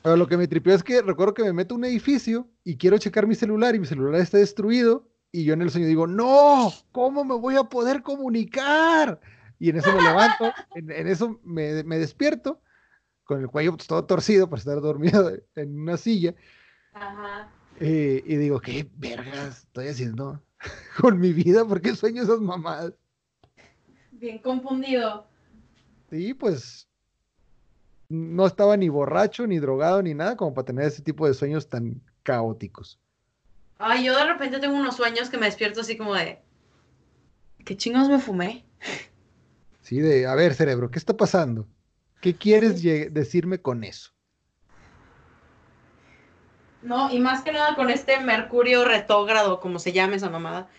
Pero 0.04 0.16
lo 0.16 0.26
que 0.26 0.38
me 0.38 0.48
tripió 0.48 0.74
es 0.74 0.84
que 0.84 1.02
recuerdo 1.02 1.34
que 1.34 1.44
me 1.44 1.52
meto 1.52 1.76
a 1.76 1.78
un 1.78 1.84
edificio 1.84 2.48
y 2.64 2.78
quiero 2.78 2.98
checar 2.98 3.28
mi 3.28 3.36
celular 3.36 3.76
y 3.76 3.80
mi 3.80 3.88
celular 3.88 4.22
está 4.22 4.38
destruido 4.38 5.06
y 5.34 5.44
yo 5.44 5.54
en 5.54 5.64
el 5.64 5.70
sueño 5.70 5.88
digo, 5.88 6.08
no, 6.08 6.72
¿cómo 6.94 7.26
me 7.26 7.36
voy 7.36 7.58
a 7.58 7.66
poder 7.66 8.04
comunicar? 8.04 9.20
Y 9.60 9.70
en 9.70 9.80
eso 9.80 9.94
me 9.94 10.02
levanto, 10.02 10.54
en, 10.76 11.08
eso 11.10 11.42
me, 11.44 11.84
despierto, 12.00 12.62
con 13.30 13.42
el 13.42 13.48
cuello 13.48 13.76
pues, 13.76 13.86
todo 13.86 14.04
torcido 14.06 14.50
por 14.50 14.58
estar 14.58 14.82
dormido 14.82 15.32
en 15.56 15.80
una 15.80 15.98
silla. 15.98 16.34
Ajá. 16.94 17.48
Eh, 17.80 18.24
y 18.26 18.36
digo, 18.38 18.60
¿qué 18.60 18.90
vergas 18.98 19.60
estoy 19.60 19.90
haciendo 19.90 20.42
con 21.00 21.20
mi 21.20 21.32
vida? 21.32 21.64
¿Por 21.64 21.80
qué 21.80 21.96
sueño 21.96 22.24
esas 22.24 22.40
mamadas? 22.40 22.94
Bien 24.14 24.40
confundido. 24.40 25.28
Sí, 26.10 26.34
pues 26.34 26.90
no 28.10 28.48
estaba 28.48 28.76
ni 28.76 28.90
borracho, 28.90 29.46
ni 29.46 29.60
drogado, 29.60 30.02
ni 30.02 30.16
nada 30.16 30.36
como 30.36 30.56
para 30.56 30.66
tener 30.66 30.86
ese 30.86 31.04
tipo 31.04 31.28
de 31.28 31.36
sueños 31.36 31.70
tan 31.70 32.02
caóticos. 32.24 33.00
Ay, 33.78 34.06
yo 34.06 34.18
de 34.18 34.26
repente 34.26 34.60
tengo 34.60 34.76
unos 34.76 34.96
sueños 34.96 35.30
que 35.30 35.38
me 35.38 35.46
despierto 35.46 35.82
así 35.82 35.96
como 35.96 36.16
de. 36.16 36.40
¿Qué 37.64 37.78
chingados 37.78 38.10
me 38.10 38.18
fumé? 38.18 38.66
Sí, 39.82 40.00
de, 40.00 40.26
a 40.26 40.34
ver, 40.34 40.56
cerebro, 40.56 40.90
¿qué 40.90 40.98
está 40.98 41.16
pasando? 41.16 41.68
¿Qué 42.22 42.36
quieres 42.36 42.84
decirme 42.84 43.62
con 43.62 43.84
eso? 43.84 44.12
No, 46.82 47.12
y 47.12 47.20
más 47.20 47.44
que 47.44 47.52
nada 47.52 47.76
con 47.76 47.90
este 47.90 48.20
Mercurio 48.20 48.86
retógrado, 48.86 49.60
como 49.60 49.80
se 49.80 49.92
llama 49.92 50.16
esa 50.16 50.30
mamada. 50.30 50.70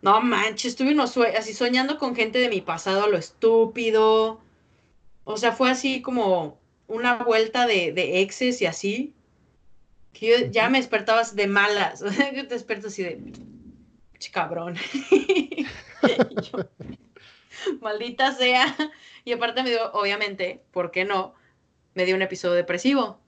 No 0.00 0.20
manches, 0.20 0.72
estuve 0.72 0.92
unos 0.92 1.16
así 1.16 1.52
soñando 1.52 1.98
con 1.98 2.14
gente 2.14 2.38
de 2.38 2.48
mi 2.48 2.60
pasado, 2.60 3.08
lo 3.08 3.18
estúpido. 3.18 4.40
O 5.24 5.36
sea, 5.36 5.52
fue 5.52 5.70
así 5.70 6.02
como 6.02 6.58
una 6.86 7.16
vuelta 7.16 7.66
de, 7.66 7.92
de 7.92 8.20
exes 8.20 8.62
y 8.62 8.66
así 8.66 9.14
que 10.12 10.50
ya 10.50 10.68
me 10.68 10.78
despertabas 10.78 11.36
de 11.36 11.46
malas, 11.46 12.00
yo 12.34 12.48
te 12.48 12.54
desperto 12.54 12.88
así 12.88 13.02
de, 13.02 13.32
cabrón. 14.32 14.76
maldita 17.80 18.32
sea. 18.32 18.74
Y 19.24 19.32
aparte 19.32 19.62
me 19.62 19.70
dio, 19.70 19.92
obviamente, 19.92 20.62
¿por 20.70 20.90
qué 20.90 21.04
no? 21.04 21.34
Me 21.94 22.04
dio 22.04 22.16
un 22.16 22.22
episodio 22.22 22.54
depresivo. 22.54 23.18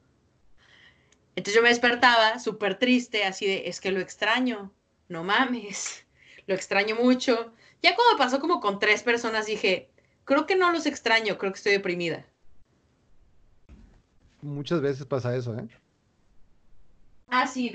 Entonces 1.37 1.55
yo 1.55 1.63
me 1.63 1.69
despertaba 1.69 2.39
súper 2.39 2.79
triste, 2.79 3.25
así 3.25 3.47
de, 3.47 3.69
es 3.69 3.81
que 3.81 3.93
lo 3.93 4.01
extraño, 4.01 4.73
no 5.09 5.25
mames, 5.25 6.07
lo 6.47 6.55
extraño 6.55 6.97
mucho. 6.97 7.53
Ya 7.83 7.95
cuando 7.95 8.19
pasó 8.19 8.41
como 8.41 8.61
con 8.61 8.79
tres 8.79 9.03
personas 9.03 9.47
dije, 9.47 9.91
creo 10.25 10.47
que 10.47 10.57
no 10.57 10.73
los 10.73 10.87
extraño, 10.87 11.39
creo 11.39 11.53
que 11.53 11.57
estoy 11.57 11.73
deprimida. 11.73 12.27
Muchas 14.43 14.81
veces 14.81 15.07
pasa 15.07 15.37
eso, 15.37 15.57
¿eh? 15.57 15.69
Ah, 17.29 17.47
sí, 17.47 17.73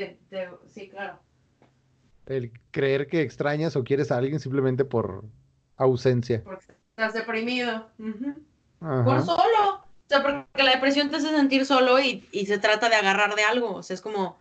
sí, 0.68 0.90
claro. 0.90 1.19
El 2.26 2.52
creer 2.72 3.07
que 3.07 3.22
extrañas 3.22 3.76
o 3.76 3.84
quieres 3.84 4.11
a 4.11 4.18
alguien 4.18 4.40
simplemente 4.40 4.84
por 4.84 5.23
ausencia. 5.77 6.43
Porque 6.43 6.65
estás 6.89 7.14
deprimido. 7.14 7.88
Por 8.80 9.22
solo. 9.23 9.76
O 9.76 10.07
sea, 10.07 10.22
porque 10.22 10.64
la 10.64 10.72
depresión 10.72 11.10
te 11.10 11.15
hace 11.15 11.30
sentir 11.30 11.65
solo 11.65 11.99
y, 11.99 12.27
y 12.31 12.45
se 12.45 12.60
trata 12.60 12.89
de 12.89 12.95
agarrar 12.95 13.35
de 13.35 13.43
algo. 13.43 13.76
O 13.76 13.84
sea, 13.84 13.95
es 13.95 14.02
como, 14.02 14.38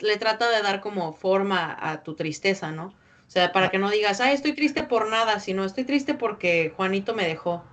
le 0.00 0.16
trata 0.16 0.50
de 0.50 0.62
dar 0.62 0.80
como 0.80 1.12
forma 1.12 1.76
a 1.78 2.02
tu 2.02 2.14
tristeza, 2.14 2.72
¿no? 2.72 2.86
O 2.86 3.30
sea, 3.32 3.52
para 3.52 3.70
que 3.70 3.78
no 3.78 3.90
digas, 3.90 4.20
ay, 4.20 4.34
estoy 4.34 4.52
triste 4.52 4.82
por 4.84 5.08
nada, 5.08 5.40
sino 5.40 5.64
estoy 5.64 5.84
triste 5.84 6.14
porque 6.14 6.72
Juanito 6.76 7.14
me 7.14 7.26
dejó 7.26 7.64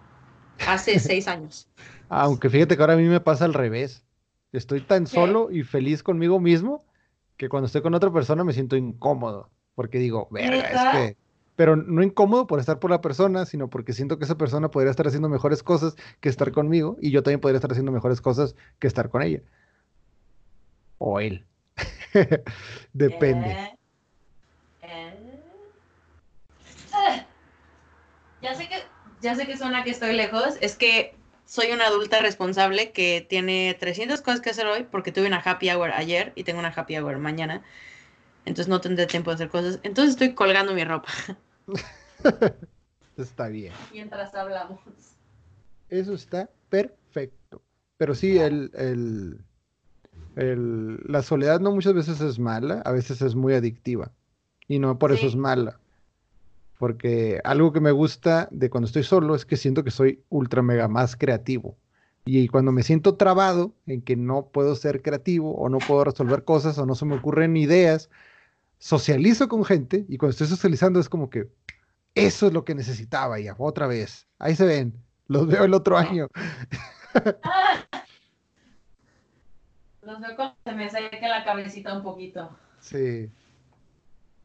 hace 0.68 1.00
seis 1.00 1.28
años. 1.28 1.70
Aunque 2.10 2.50
fíjate 2.50 2.76
que 2.76 2.84
ahora 2.84 2.94
a 2.94 2.98
mí 2.98 3.04
me 3.04 3.20
pasa 3.20 3.46
al 3.46 3.54
revés. 3.54 4.04
Estoy 4.52 4.82
tan 4.82 5.06
solo 5.06 5.52
y 5.52 5.64
feliz 5.64 6.02
conmigo 6.02 6.40
mismo 6.40 6.84
que 7.38 7.50
cuando 7.50 7.68
estoy 7.68 7.82
con 7.82 7.94
otra 7.94 8.12
persona 8.12 8.44
me 8.44 8.54
siento 8.54 8.76
incómodo. 8.76 9.50
Porque 9.76 10.00
digo, 10.00 10.28
verga, 10.32 10.58
es 10.58 10.92
que. 10.92 11.18
Pero 11.60 11.76
no 11.76 12.02
incómodo 12.04 12.48
por 12.48 12.62
estar 12.62 12.80
por 12.80 12.90
la 12.90 13.02
persona, 13.02 13.46
sino 13.46 13.70
porque 13.70 13.92
siento 13.92 14.18
que 14.18 14.24
esa 14.24 14.38
persona 14.38 14.72
podría 14.72 14.92
estar 14.92 15.06
haciendo 15.08 15.28
mejores 15.28 15.62
cosas 15.62 15.98
que 16.22 16.30
estar 16.30 16.54
conmigo 16.54 16.96
y 17.02 17.12
yo 17.12 17.22
también 17.22 17.42
podría 17.42 17.58
estar 17.58 17.70
haciendo 17.70 17.92
mejores 17.92 18.22
cosas 18.22 18.56
que 18.80 18.88
estar 18.88 19.10
con 19.10 19.24
ella. 19.24 19.42
O 21.00 21.20
él. 21.20 21.46
Depende. 22.94 23.52
Eh, 23.52 23.78
eh. 24.84 25.40
Ah, 26.94 27.26
ya 28.42 28.56
sé 28.56 28.70
que 28.70 28.76
ya 29.20 29.36
sé 29.36 29.46
que 29.46 29.58
suena 29.58 29.84
que 29.84 29.90
estoy 29.90 30.14
lejos, 30.14 30.56
es 30.62 30.78
que 30.78 31.14
soy 31.46 31.74
una 31.74 31.88
adulta 31.88 32.22
responsable 32.22 32.94
que 32.94 33.28
tiene 33.30 33.76
300 33.78 34.22
cosas 34.22 34.40
que 34.40 34.52
hacer 34.52 34.66
hoy 34.66 34.88
porque 34.90 35.12
tuve 35.12 35.28
una 35.28 35.42
happy 35.44 35.70
hour 35.72 35.92
ayer 35.92 36.32
y 36.36 36.46
tengo 36.46 36.60
una 36.60 36.70
happy 36.70 36.98
hour 36.98 37.18
mañana. 37.18 37.64
Entonces 38.46 38.70
no 38.70 38.80
tendré 38.80 39.08
tiempo 39.08 39.32
de 39.32 39.36
hacer 39.36 39.50
cosas. 39.50 39.82
Entonces 39.84 40.12
estoy 40.12 40.34
colgando 40.34 40.74
mi 40.74 40.86
ropa. 40.86 41.10
está 43.18 43.48
bien. 43.48 43.74
Mientras 43.92 44.34
hablamos. 44.36 44.80
Eso 45.90 46.14
está 46.14 46.50
perfecto. 46.70 47.62
Pero 47.98 48.16
sí, 48.16 48.38
el, 48.38 48.72
el, 48.76 49.40
el, 50.36 51.00
la 51.06 51.22
soledad 51.22 51.60
no 51.60 51.72
muchas 51.72 51.94
veces 51.94 52.22
es 52.22 52.40
mala, 52.40 52.82
a 52.86 52.92
veces 52.92 53.22
es 53.22 53.36
muy 53.36 53.54
adictiva. 53.54 54.12
Y 54.68 54.80
no 54.80 54.98
por 55.00 55.12
eso 55.12 55.28
es 55.28 55.36
mala. 55.36 55.80
Porque 56.78 57.42
algo 57.44 57.74
que 57.74 57.82
me 57.82 57.92
gusta 57.92 58.48
de 58.52 58.70
cuando 58.70 58.88
estoy 58.88 59.04
solo 59.04 59.36
es 59.36 59.46
que 59.46 59.58
siento 59.58 59.84
que 59.84 59.92
soy 59.92 60.24
ultra 60.30 60.62
mega 60.62 60.88
más 60.88 61.16
creativo. 61.16 61.76
Y 62.26 62.48
cuando 62.48 62.72
me 62.72 62.84
siento 62.84 63.16
trabado 63.16 63.74
en 63.88 64.02
que 64.02 64.16
no 64.16 64.46
puedo 64.46 64.76
ser 64.76 65.02
creativo 65.02 65.56
o 65.56 65.68
no 65.68 65.80
puedo 65.80 66.04
resolver 66.04 66.44
cosas 66.44 66.78
o 66.78 66.86
no 66.86 66.96
se 66.96 67.06
me 67.06 67.16
ocurren 67.16 67.58
ideas, 67.58 68.10
socializo 68.80 69.48
con 69.48 69.64
gente 69.66 70.06
y 70.08 70.18
cuando 70.18 70.32
estoy 70.32 70.48
socializando 70.48 71.00
es 71.00 71.10
como 71.10 71.30
que 71.30 71.50
eso 72.16 72.48
es 72.48 72.54
lo 72.54 72.66
que 72.66 72.74
necesitaba 72.74 73.40
ya, 73.40 73.56
otra 73.58 73.88
vez. 73.88 74.28
Ahí 74.40 74.56
se 74.56 74.66
ven, 74.66 74.94
los 75.28 75.48
veo 75.48 75.66
el 75.66 75.74
otro 75.74 75.98
año. 75.98 76.28
Los 80.02 80.22
veo 80.22 80.36
cuando 80.36 80.56
se 80.64 80.72
me 80.74 80.90
seca 80.90 81.28
la 81.28 81.44
cabecita 81.44 81.94
un 81.96 82.02
poquito. 82.02 82.58
Sí. 82.80 83.30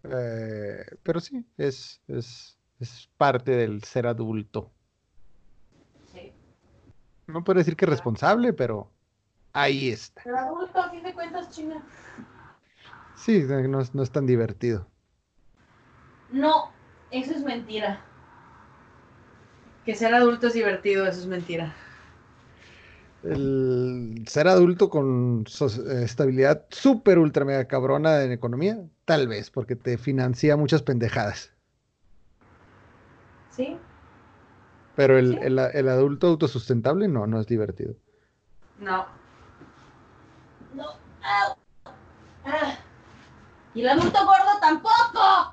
Eh, 0.02 0.85
pero 1.02 1.20
sí, 1.20 1.43
es, 1.56 2.02
es, 2.06 2.59
es, 2.81 3.09
parte 3.16 3.52
del 3.52 3.82
ser 3.82 4.06
adulto. 4.06 4.70
Sí. 6.12 6.32
No 7.27 7.43
puedo 7.44 7.59
decir 7.59 7.77
que 7.77 7.86
es 7.86 7.89
responsable, 7.89 8.52
pero 8.52 8.90
ahí 9.55 9.89
está. 9.89 10.20
Pero 10.23 10.36
adulto, 10.36 10.78
a 10.78 10.90
fin 10.90 11.02
de 11.02 11.15
cuentas, 11.15 11.48
China. 11.48 11.82
Sí, 13.16 13.43
no, 13.43 13.82
no 13.93 14.03
es 14.03 14.11
tan 14.11 14.27
divertido. 14.27 14.86
No, 16.31 16.70
eso 17.11 17.32
es 17.32 17.43
mentira. 17.43 18.01
Que 19.85 19.95
ser 19.95 20.15
adulto 20.15 20.49
es 20.49 20.55
divertido, 20.55 21.07
eso 21.07 21.20
es 21.20 21.27
mentira 21.27 21.74
el 23.24 24.24
ser 24.28 24.49
adulto 24.49 24.91
con 24.91 25.45
estabilidad 26.03 26.66
súper 26.70 27.19
ultra 27.19 27.45
mega 27.45 27.65
cabrona 27.66 28.23
en 28.23 28.32
economía, 28.32 28.78
tal 29.05 29.28
vez, 29.28 29.51
porque 29.51 29.77
te 29.77 29.97
financia 29.97 30.57
muchas 30.57 30.82
pendejadas. 30.82 31.53
Sí. 33.51 33.78
Pero 34.95 35.19
el, 35.19 35.39
el, 35.43 35.89
adulto 35.89 36.28
autosustentable 36.28 37.09
no, 37.09 37.27
no 37.27 37.41
es 37.41 37.47
divertido. 37.47 37.95
No. 38.78 39.07
No. 40.74 40.85
Ah. 41.23 42.78
Y 43.75 43.81
el 43.81 43.89
adulto 43.89 44.19
gordo 44.25 44.61
tampoco. 44.61 45.53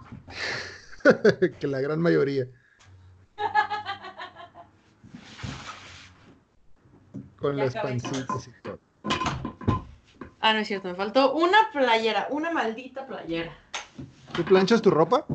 que 1.59 1.67
la 1.67 1.81
gran 1.81 1.99
mayoría. 1.99 2.45
Con 7.37 7.57
las 7.57 7.73
pancitas 7.73 8.47
y 8.47 8.51
todo. 8.61 8.79
Ah, 10.39 10.53
no 10.53 10.59
es 10.59 10.67
cierto, 10.67 10.87
me 10.87 10.95
faltó 10.95 11.33
una 11.33 11.71
playera, 11.71 12.27
una 12.29 12.51
maldita 12.51 13.07
playera. 13.07 13.57
¿Tú 14.33 14.43
planchas 14.43 14.81
tu 14.81 14.91
ropa? 14.91 15.25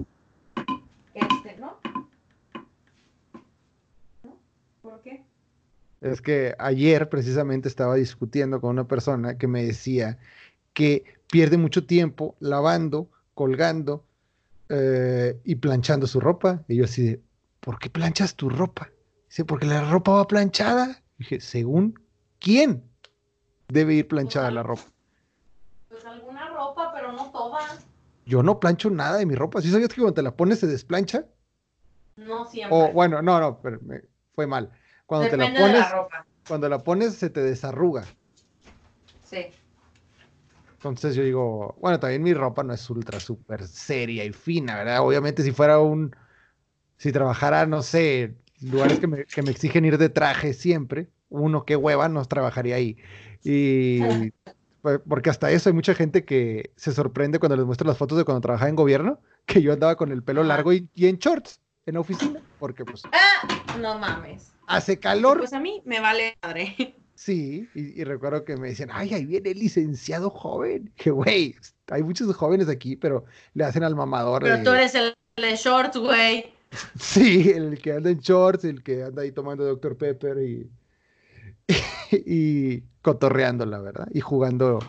Este, 1.14 1.56
¿no? 1.58 1.78
¿No? 4.22 4.38
¿Por 4.82 5.00
qué? 5.02 5.24
Es 6.00 6.20
que 6.20 6.54
ayer 6.58 7.08
precisamente 7.08 7.68
estaba 7.68 7.96
discutiendo 7.96 8.60
con 8.60 8.70
una 8.70 8.86
persona 8.86 9.38
que 9.38 9.48
me 9.48 9.64
decía 9.64 10.18
que 10.72 11.15
pierde 11.30 11.56
mucho 11.58 11.86
tiempo 11.86 12.36
lavando, 12.40 13.10
colgando 13.34 14.04
eh, 14.68 15.40
y 15.44 15.56
planchando 15.56 16.06
su 16.06 16.20
ropa. 16.20 16.64
Y 16.68 16.76
yo 16.76 16.84
así 16.84 17.20
¿por 17.60 17.78
qué 17.78 17.90
planchas 17.90 18.36
tu 18.36 18.48
ropa? 18.48 18.90
Dice, 19.28 19.44
porque 19.44 19.66
la 19.66 19.90
ropa 19.90 20.12
va 20.12 20.26
planchada. 20.26 21.02
Dije, 21.18 21.40
¿según 21.40 22.00
quién 22.38 22.88
debe 23.68 23.94
ir 23.94 24.06
planchada 24.06 24.50
la 24.52 24.62
ropa? 24.62 24.84
Pues 25.88 26.04
alguna 26.04 26.48
ropa, 26.50 26.92
pero 26.94 27.12
no 27.12 27.30
toda. 27.32 27.58
Yo 28.24 28.42
no 28.42 28.60
plancho 28.60 28.88
nada 28.90 29.18
de 29.18 29.26
mi 29.26 29.34
ropa. 29.34 29.60
¿Sí 29.60 29.70
sabías 29.70 29.88
que 29.88 30.00
cuando 30.00 30.14
te 30.14 30.22
la 30.22 30.36
pones 30.36 30.60
se 30.60 30.68
desplancha? 30.68 31.26
No 32.16 32.46
siempre. 32.46 32.76
O 32.76 32.92
bueno, 32.92 33.20
no, 33.20 33.40
no, 33.40 33.60
pero 33.60 33.80
me, 33.82 34.02
fue 34.34 34.46
mal. 34.46 34.70
Cuando 35.06 35.28
te 35.28 35.36
la 35.36 35.52
pones, 35.52 35.86
cuando 36.46 36.68
la 36.68 36.78
pones 36.78 37.14
se 37.14 37.30
te 37.30 37.40
desarruga. 37.40 38.04
Sí. 39.24 39.46
Entonces 40.88 41.14
yo 41.14 41.22
digo, 41.22 41.76
bueno, 41.80 41.98
también 42.00 42.22
mi 42.22 42.34
ropa 42.34 42.62
no 42.62 42.72
es 42.72 42.88
ultra 42.90 43.20
súper 43.20 43.66
seria 43.66 44.24
y 44.24 44.32
fina, 44.32 44.76
¿verdad? 44.76 45.00
Obviamente 45.00 45.42
si 45.42 45.52
fuera 45.52 45.80
un, 45.80 46.14
si 46.96 47.12
trabajara, 47.12 47.66
no 47.66 47.82
sé, 47.82 48.34
lugares 48.60 48.98
que 48.98 49.06
me, 49.06 49.24
que 49.24 49.42
me 49.42 49.50
exigen 49.50 49.84
ir 49.84 49.98
de 49.98 50.08
traje 50.08 50.54
siempre, 50.54 51.08
uno, 51.28 51.64
qué 51.64 51.76
hueva, 51.76 52.08
nos 52.08 52.28
trabajaría 52.28 52.76
ahí. 52.76 52.96
Y 53.42 54.00
porque 55.08 55.30
hasta 55.30 55.50
eso 55.50 55.68
hay 55.68 55.74
mucha 55.74 55.94
gente 55.94 56.24
que 56.24 56.70
se 56.76 56.92
sorprende 56.92 57.38
cuando 57.38 57.56
les 57.56 57.66
muestro 57.66 57.86
las 57.86 57.98
fotos 57.98 58.18
de 58.18 58.24
cuando 58.24 58.40
trabajaba 58.40 58.68
en 58.68 58.76
gobierno, 58.76 59.20
que 59.44 59.62
yo 59.62 59.72
andaba 59.72 59.96
con 59.96 60.12
el 60.12 60.22
pelo 60.22 60.44
largo 60.44 60.72
y, 60.72 60.88
en 60.96 61.16
shorts 61.18 61.60
en 61.86 61.94
la 61.94 62.00
oficina, 62.00 62.40
porque 62.58 62.84
pues... 62.84 63.02
Ah, 63.12 63.76
no 63.78 63.98
mames. 63.98 64.52
Hace 64.66 64.98
calor. 64.98 65.38
Pues 65.38 65.52
a 65.52 65.60
mí 65.60 65.82
me 65.84 66.00
vale 66.00 66.36
madre. 66.42 66.96
Sí, 67.16 67.66
y, 67.74 68.04
recuerdo 68.04 68.44
que 68.44 68.58
me 68.58 68.68
decían, 68.68 68.90
ay, 68.92 69.14
ahí 69.14 69.24
viene 69.24 69.50
el 69.50 69.58
licenciado 69.58 70.28
joven. 70.28 70.92
Que 70.96 71.10
güey, 71.10 71.56
hay 71.90 72.02
muchos 72.02 72.34
jóvenes 72.36 72.68
aquí, 72.68 72.94
pero 72.94 73.24
le 73.54 73.64
hacen 73.64 73.82
al 73.82 73.96
mamador. 73.96 74.42
Pero 74.42 74.62
tú 74.62 74.70
eres 74.70 74.94
el 74.94 75.14
de 75.36 75.56
shorts, 75.56 75.96
güey. 75.96 76.52
Sí, 77.00 77.50
el 77.50 77.80
que 77.80 77.92
anda 77.92 78.10
en 78.10 78.18
shorts, 78.18 78.64
el 78.64 78.82
que 78.82 79.04
anda 79.04 79.22
ahí 79.22 79.32
tomando 79.32 79.64
Dr. 79.64 79.96
Pepper 79.96 80.36
y, 80.38 80.68
y 82.10 82.82
cotorreando, 83.00 83.64
la 83.64 83.78
verdad, 83.78 84.08
y 84.12 84.20
jugando 84.20 84.80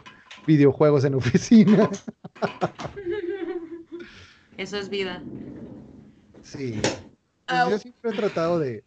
videojuegos 0.46 1.06
en 1.06 1.14
oficina. 1.14 1.90
Eso 4.58 4.78
es 4.78 4.90
vida. 4.90 5.22
Sí. 6.42 6.82
Pues 7.46 7.70
yo 7.70 7.80
siempre 7.80 8.12
he 8.12 8.16
tratado 8.16 8.60
de, 8.60 8.84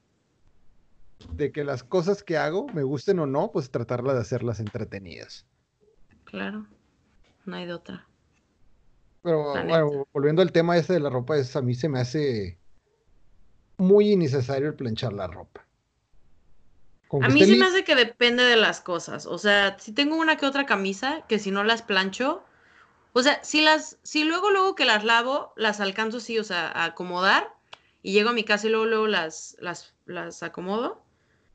de 1.32 1.52
que 1.52 1.64
las 1.64 1.82
cosas 1.82 2.22
que 2.22 2.36
hago, 2.36 2.66
me 2.68 2.82
gusten 2.82 3.18
o 3.18 3.26
no, 3.26 3.51
pues 3.52 3.70
tratarla 3.70 4.14
de 4.14 4.20
hacerlas 4.20 4.60
entretenidas. 4.60 5.47
Claro, 6.24 6.66
no 7.44 7.56
hay 7.56 7.66
de 7.66 7.74
otra. 7.74 8.06
Pero 9.22 9.52
bueno, 9.64 10.06
volviendo 10.12 10.42
al 10.42 10.52
tema 10.52 10.76
este 10.76 10.94
de 10.94 11.01
la 11.01 11.10
ropa, 11.10 11.36
es, 11.36 11.55
a 11.56 11.62
mí 11.62 11.74
se 11.74 11.88
me 11.88 12.01
hace 12.01 12.59
muy 13.76 14.12
innecesario 14.12 14.68
el 14.68 14.74
planchar 14.74 15.12
la 15.12 15.26
ropa. 15.26 15.66
a 17.10 17.28
mí 17.28 17.44
sí 17.44 17.56
me 17.56 17.66
hace 17.66 17.84
que 17.84 17.97
depende 17.97 18.44
de 18.44 18.56
las 18.56 18.80
cosas. 18.80 19.26
O 19.26 19.38
sea, 19.38 19.78
si 19.78 19.92
tengo 19.92 20.16
una 20.16 20.36
que 20.36 20.47
otra 20.47 20.66
camisa, 20.66 21.24
que 21.28 21.38
si 21.38 21.51
no 21.51 21.64
las 21.64 21.82
plancho, 21.82 22.44
o 23.12 23.22
sea, 23.22 23.42
si 23.42 23.60
las, 23.60 23.98
si 24.02 24.24
luego, 24.24 24.51
luego 24.51 24.74
que 24.74 24.84
las 24.84 25.05
lavo, 25.05 25.52
las 25.56 25.80
alcanzo 25.80 26.20
sí, 26.20 26.38
o 26.38 26.44
sea, 26.44 26.68
a 26.68 26.84
acomodar, 26.84 27.52
y 28.02 28.12
llego 28.12 28.30
a 28.30 28.34
mi 28.34 28.44
casa 28.44 28.66
y 28.66 28.70
luego, 28.70 28.86
luego 28.86 29.06
las, 29.06 29.56
las, 29.60 29.92
las 30.06 30.42
acomodo, 30.42 31.02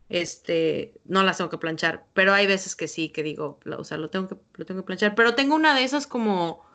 este, 0.10 0.94
no 1.06 1.24
las 1.24 1.38
tengo 1.38 1.50
que 1.50 1.58
planchar. 1.58 2.06
Pero 2.14 2.34
hay 2.34 2.48
veces 2.48 2.76
que 2.76 2.88
sí, 2.88 3.10
que 3.10 3.24
digo, 3.24 3.60
o 3.78 3.84
sea, 3.84 3.98
lo 3.98 4.10
tengo 4.10 4.28
que, 4.28 4.38
lo 4.56 4.66
tengo 4.66 4.82
que 4.82 4.86
planchar. 4.86 5.16
Pero 5.16 5.36
tengo 5.36 5.56
una 5.56 5.76
de 5.76 5.84
esas 5.84 6.08
como, 6.08 6.66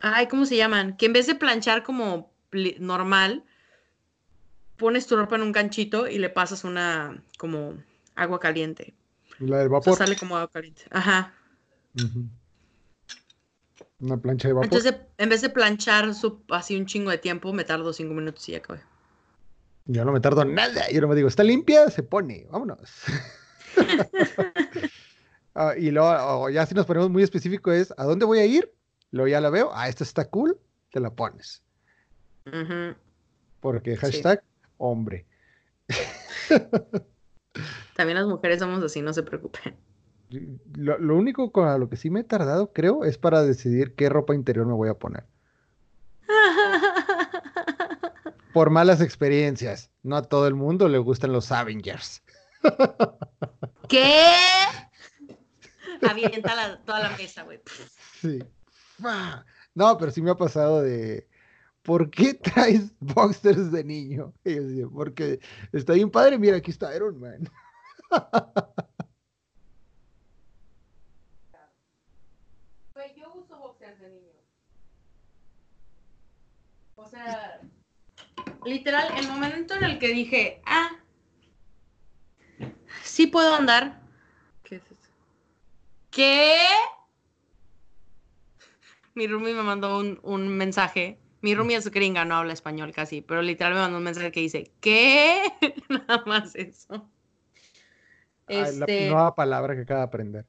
ay, 0.00 0.26
¿cómo 0.28 0.44
se 0.44 0.56
llaman? 0.56 0.96
Que 0.96 1.06
en 1.06 1.12
vez 1.12 1.26
de 1.26 1.34
planchar 1.34 1.82
como 1.82 2.32
normal, 2.78 3.44
pones 4.76 5.06
tu 5.06 5.16
ropa 5.16 5.36
en 5.36 5.42
un 5.42 5.52
ganchito 5.52 6.08
y 6.08 6.18
le 6.18 6.28
pasas 6.28 6.64
una 6.64 7.22
como 7.38 7.74
agua 8.14 8.40
caliente. 8.40 8.94
La 9.38 9.58
del 9.58 9.68
vapor. 9.68 9.96
sale 9.96 10.16
como 10.16 10.36
agua 10.36 10.50
caliente. 10.50 10.82
Ajá. 10.90 11.34
Una 14.00 14.16
plancha 14.16 14.48
de 14.48 14.54
vapor. 14.54 14.64
Entonces, 14.64 14.96
en 15.16 15.28
vez 15.28 15.40
de 15.40 15.50
planchar 15.50 16.14
su, 16.14 16.42
así 16.50 16.76
un 16.76 16.86
chingo 16.86 17.10
de 17.10 17.18
tiempo, 17.18 17.52
me 17.52 17.64
tardo 17.64 17.92
cinco 17.92 18.14
minutos 18.14 18.48
y 18.48 18.52
ya 18.52 18.58
acabé. 18.58 18.80
Yo 19.86 20.04
no 20.04 20.12
me 20.12 20.20
tardo 20.20 20.44
nada. 20.44 20.88
Yo 20.90 21.00
no 21.00 21.08
me 21.08 21.16
digo, 21.16 21.28
está 21.28 21.42
limpia, 21.42 21.90
se 21.90 22.02
pone, 22.02 22.46
vámonos. 22.50 22.90
Ah, 25.54 25.74
y 25.76 25.90
luego, 25.90 26.48
ya 26.48 26.64
si 26.64 26.74
nos 26.74 26.86
ponemos 26.86 27.10
muy 27.10 27.22
específico 27.22 27.72
es, 27.72 27.92
¿a 27.98 28.04
dónde 28.04 28.24
voy 28.24 28.38
a 28.38 28.46
ir? 28.46 28.72
Luego 29.10 29.28
ya 29.28 29.38
la 29.38 29.50
veo, 29.50 29.70
ah, 29.74 29.86
esta 29.86 30.02
está 30.02 30.30
cool, 30.30 30.58
te 30.90 30.98
la 30.98 31.10
pones. 31.10 31.62
Porque 33.60 33.98
hashtag 33.98 34.42
hombre. 34.78 35.26
También 37.96 38.18
las 38.18 38.26
mujeres 38.26 38.60
somos 38.60 38.82
así, 38.82 39.02
no 39.02 39.12
se 39.12 39.22
preocupen. 39.22 39.76
Lo, 40.74 40.98
lo, 40.98 41.16
único 41.16 41.52
con 41.52 41.78
lo 41.78 41.90
que 41.90 41.98
sí 41.98 42.08
me 42.08 42.20
he 42.20 42.24
tardado, 42.24 42.72
creo, 42.72 43.04
es 43.04 43.18
para 43.18 43.42
decidir 43.42 43.94
qué 43.94 44.08
ropa 44.08 44.34
interior 44.34 44.64
me 44.64 44.72
voy 44.72 44.88
a 44.88 44.94
poner. 44.94 45.24
Por 48.52 48.70
malas 48.70 49.00
experiencias. 49.00 49.90
No 50.02 50.16
a 50.16 50.22
todo 50.22 50.46
el 50.46 50.54
mundo 50.54 50.88
le 50.88 50.98
gustan 50.98 51.32
los 51.32 51.52
Avengers. 51.52 52.22
¿Qué? 53.88 54.32
Avienta 56.08 56.80
toda 56.84 57.00
la 57.00 57.16
mesa, 57.16 57.42
güey. 57.44 57.60
Sí. 58.20 58.38
No, 59.74 59.98
pero 59.98 60.10
sí 60.10 60.20
me 60.22 60.30
ha 60.30 60.36
pasado 60.36 60.82
de 60.82 61.26
¿por 61.82 62.10
qué 62.10 62.34
traes 62.34 62.92
boxers 63.00 63.70
de 63.72 63.84
niño? 63.84 64.32
Y 64.44 64.54
yo 64.54 64.62
decía, 64.62 64.86
porque 64.92 65.40
está 65.72 65.94
bien 65.94 66.10
padre, 66.10 66.38
mira, 66.38 66.56
aquí 66.56 66.70
está 66.70 66.94
Iron 66.94 67.18
Man. 67.20 67.48
Pues 72.92 73.14
yo 73.16 73.32
uso 73.34 73.58
boxers 73.58 74.00
de 74.00 74.10
niño. 74.10 74.32
O 76.94 77.08
sea, 77.08 77.60
literal, 78.64 79.12
el 79.16 79.28
momento 79.28 79.74
en 79.74 79.84
el 79.84 79.98
que 79.98 80.08
dije, 80.08 80.62
ah, 80.66 80.90
sí 83.02 83.26
puedo 83.26 83.54
andar. 83.54 84.00
¿Qué 84.62 84.76
es 84.76 84.82
eso? 84.86 85.10
¿Qué? 86.10 86.56
Mi 89.14 89.26
roomie 89.26 89.54
me 89.54 89.62
mandó 89.62 89.98
un, 89.98 90.18
un 90.22 90.48
mensaje 90.48 91.18
mi 91.42 91.56
roomie 91.56 91.76
es 91.76 91.90
gringa, 91.90 92.24
no 92.24 92.36
habla 92.36 92.52
español 92.52 92.92
casi, 92.92 93.20
pero 93.20 93.42
literal 93.42 93.74
me 93.74 93.80
mandó 93.80 93.98
un 93.98 94.04
mensaje 94.04 94.30
que 94.30 94.40
dice, 94.40 94.70
¿qué? 94.80 95.42
Nada 95.88 96.22
más 96.24 96.54
eso. 96.54 97.10
Este... 98.46 99.06
La 99.06 99.12
nueva 99.12 99.34
palabra 99.34 99.74
que 99.74 99.82
acaba 99.82 100.00
de 100.00 100.06
aprender. 100.06 100.46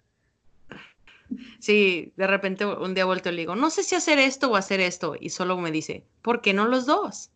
Sí, 1.59 2.13
de 2.15 2.27
repente 2.27 2.63
un 2.63 2.93
día 2.93 3.05
vuelto 3.05 3.29
y 3.29 3.31
le 3.31 3.41
digo, 3.41 3.55
no 3.55 3.71
sé 3.71 3.81
si 3.81 3.95
hacer 3.95 4.19
esto 4.19 4.51
o 4.51 4.55
hacer 4.55 4.79
esto. 4.81 5.15
Y 5.19 5.29
solo 5.29 5.57
me 5.57 5.71
dice, 5.71 6.05
¿por 6.21 6.41
qué 6.41 6.53
no 6.53 6.67
los 6.67 6.85
dos? 6.85 7.31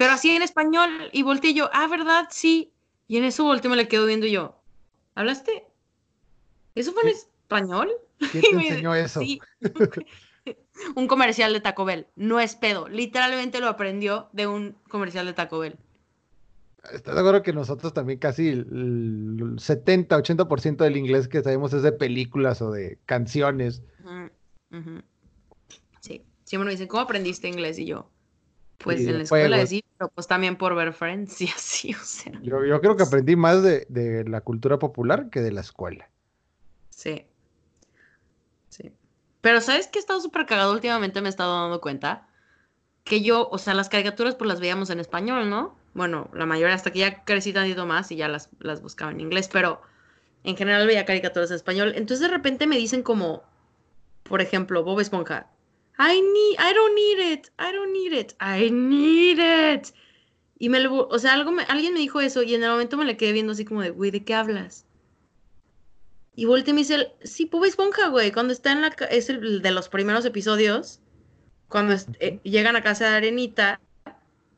Pero 0.00 0.12
así 0.12 0.30
en 0.30 0.40
español. 0.40 1.10
Y 1.12 1.22
volteé 1.22 1.52
yo, 1.52 1.68
ah, 1.74 1.86
¿verdad? 1.86 2.26
Sí. 2.30 2.72
Y 3.06 3.18
en 3.18 3.24
eso 3.24 3.44
volteé 3.44 3.70
me 3.70 3.76
le 3.76 3.86
quedo 3.86 4.06
viendo 4.06 4.26
yo, 4.26 4.58
¿hablaste? 5.14 5.66
¿Eso 6.74 6.94
fue 6.94 7.02
en 7.02 7.08
español? 7.10 7.90
¿Quién 8.32 8.42
te 8.42 8.68
enseñó 8.68 8.94
eso? 8.94 9.20
Sí. 9.20 9.42
un 10.96 11.06
comercial 11.06 11.52
de 11.52 11.60
Taco 11.60 11.84
Bell. 11.84 12.06
No 12.16 12.40
es 12.40 12.56
pedo. 12.56 12.88
Literalmente 12.88 13.60
lo 13.60 13.68
aprendió 13.68 14.30
de 14.32 14.46
un 14.46 14.74
comercial 14.88 15.26
de 15.26 15.34
Taco 15.34 15.58
Bell. 15.58 15.76
¿Estás 16.94 17.14
de 17.14 17.20
acuerdo 17.20 17.42
que 17.42 17.52
nosotros 17.52 17.92
también 17.92 18.18
casi 18.18 18.48
el 18.48 19.56
70, 19.58 20.16
80% 20.16 20.76
del 20.78 20.96
inglés 20.96 21.28
que 21.28 21.42
sabemos 21.42 21.74
es 21.74 21.82
de 21.82 21.92
películas 21.92 22.62
o 22.62 22.70
de 22.70 22.98
canciones? 23.04 23.82
Sí. 26.00 26.24
Siempre 26.44 26.64
me 26.64 26.70
dicen, 26.70 26.88
¿cómo 26.88 27.02
aprendiste 27.02 27.48
inglés? 27.48 27.78
Y 27.78 27.84
yo, 27.84 28.10
pues 28.82 29.00
en 29.00 29.18
la 29.18 29.22
escuela 29.24 29.66
sí, 29.66 29.84
pero 29.96 30.10
pues 30.14 30.26
también 30.26 30.56
por 30.56 30.74
ver 30.74 30.92
Friends 30.92 31.40
y 31.40 31.48
así, 31.48 31.94
o 31.94 32.04
sea. 32.04 32.32
Yo, 32.42 32.64
yo 32.64 32.80
creo 32.80 32.96
que 32.96 33.02
aprendí 33.02 33.36
más 33.36 33.62
de, 33.62 33.86
de 33.88 34.24
la 34.24 34.40
cultura 34.40 34.78
popular 34.78 35.30
que 35.30 35.40
de 35.40 35.52
la 35.52 35.60
escuela. 35.60 36.08
Sí. 36.90 37.26
Pero 39.40 39.60
¿sabes 39.60 39.88
qué 39.88 39.98
he 39.98 40.00
estado 40.00 40.20
súper 40.20 40.46
cagado 40.46 40.72
últimamente? 40.72 41.20
Me 41.20 41.28
he 41.28 41.30
estado 41.30 41.62
dando 41.62 41.80
cuenta 41.80 42.26
que 43.04 43.22
yo, 43.22 43.48
o 43.50 43.58
sea, 43.58 43.74
las 43.74 43.88
caricaturas 43.88 44.34
pues 44.34 44.48
las 44.48 44.60
veíamos 44.60 44.90
en 44.90 45.00
español, 45.00 45.48
¿no? 45.48 45.76
Bueno, 45.94 46.28
la 46.34 46.46
mayoría 46.46 46.74
hasta 46.74 46.92
que 46.92 47.00
ya 47.00 47.24
crecí 47.24 47.52
tantito 47.52 47.86
más 47.86 48.12
y 48.12 48.16
ya 48.16 48.28
las, 48.28 48.50
las 48.60 48.82
buscaba 48.82 49.10
en 49.10 49.20
inglés, 49.20 49.48
pero 49.50 49.80
en 50.44 50.56
general 50.56 50.86
veía 50.86 51.06
caricaturas 51.06 51.50
en 51.50 51.56
español. 51.56 51.92
Entonces 51.96 52.20
de 52.20 52.28
repente 52.28 52.66
me 52.66 52.76
dicen 52.76 53.02
como, 53.02 53.42
por 54.22 54.40
ejemplo, 54.42 54.84
Bob 54.84 55.00
Esponja, 55.00 55.48
I 56.02 56.18
need, 56.18 56.56
I 56.58 56.72
don't 56.72 56.94
need 56.94 57.32
it, 57.32 57.50
I 57.58 57.72
don't 57.72 57.92
need 57.92 58.14
it, 58.14 58.34
I 58.40 58.70
need 58.70 59.38
it. 59.38 59.92
Y 60.58 60.70
me 60.70 60.80
lo, 60.80 61.06
o 61.08 61.18
sea, 61.18 61.34
algo 61.34 61.52
alguien 61.68 61.92
me 61.92 62.00
dijo 62.00 62.22
eso 62.22 62.42
y 62.42 62.54
en 62.54 62.62
el 62.62 62.70
momento 62.70 62.96
me 62.96 63.04
le 63.04 63.18
quedé 63.18 63.32
viendo 63.32 63.52
así 63.52 63.66
como 63.66 63.82
de, 63.82 63.90
güey, 63.90 64.10
¿de 64.10 64.24
qué 64.24 64.32
hablas? 64.34 64.86
Y 66.34 66.46
volteé 66.46 66.70
y 66.70 66.74
me 66.74 66.80
dice, 66.80 67.12
sí, 67.22 67.44
Bob 67.44 67.66
Esponja, 67.66 68.08
güey, 68.08 68.32
cuando 68.32 68.54
está 68.54 68.72
en 68.72 68.80
la... 68.80 68.88
Es 69.10 69.28
el 69.28 69.60
de 69.60 69.70
los 69.72 69.90
primeros 69.90 70.24
episodios, 70.24 71.00
cuando 71.68 71.94
eh, 72.20 72.40
llegan 72.44 72.76
a 72.76 72.82
casa 72.82 73.10
de 73.10 73.16
Arenita 73.16 73.78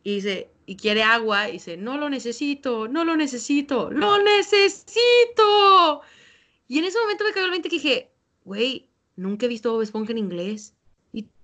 y 0.05 0.15
dice, 0.17 0.49
y 0.67 0.77
quiere 0.77 1.03
agua, 1.03 1.49
y 1.49 1.55
dice, 1.55 1.77
no 1.77 1.99
lo 1.99 2.09
necesito, 2.09 2.87
no 2.87 3.05
lo 3.05 3.17
necesito, 3.17 3.91
lo 3.91 4.23
necesito. 4.23 6.03
Y 6.69 6.79
en 6.79 6.85
ese 6.85 7.01
momento 7.01 7.25
me 7.25 7.33
cayó 7.33 7.47
el 7.47 7.51
20 7.51 7.69
que 7.69 7.77
dije, 7.77 8.13
güey, 8.45 8.91
nunca 9.17 9.47
he 9.47 9.49
visto 9.49 9.73
Bob 9.73 9.83
Esponja 9.83 10.13
en 10.13 10.19
inglés. 10.19 10.77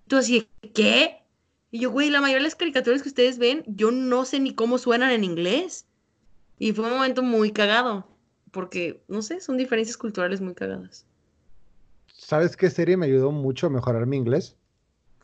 Tú 0.09 0.17
así, 0.17 0.49
¿qué? 0.75 1.23
Y 1.71 1.81
yo, 1.81 1.91
güey, 1.91 2.11
la 2.11 2.21
mayoría 2.21 2.39
de 2.39 2.45
las 2.45 2.57
caricaturas 2.57 3.03
que 3.03 3.09
ustedes 3.09 3.39
ven, 3.39 3.63
yo 3.67 3.91
no 3.91 4.25
sé 4.25 4.41
ni 4.41 4.55
cómo 4.55 4.79
suenan 4.79 5.11
en 5.11 5.23
inglés. 5.23 5.87
Y 6.59 6.73
fue 6.73 6.87
un 6.87 6.95
momento 6.95 7.23
muy 7.23 7.53
cagado 7.53 8.09
porque, 8.51 9.03
no 9.07 9.23
sé, 9.23 9.41
son 9.41 9.59
diferencias 9.59 9.97
culturales 9.97 10.41
muy 10.41 10.55
cagadas. 10.55 11.07
¿Sabes 12.07 12.57
qué 12.57 12.71
serie 12.71 12.97
me 12.97 13.07
ayudó 13.07 13.31
mucho 13.31 13.67
a 13.67 13.71
mejorar 13.71 14.07
mi 14.07 14.17
inglés? 14.17 14.57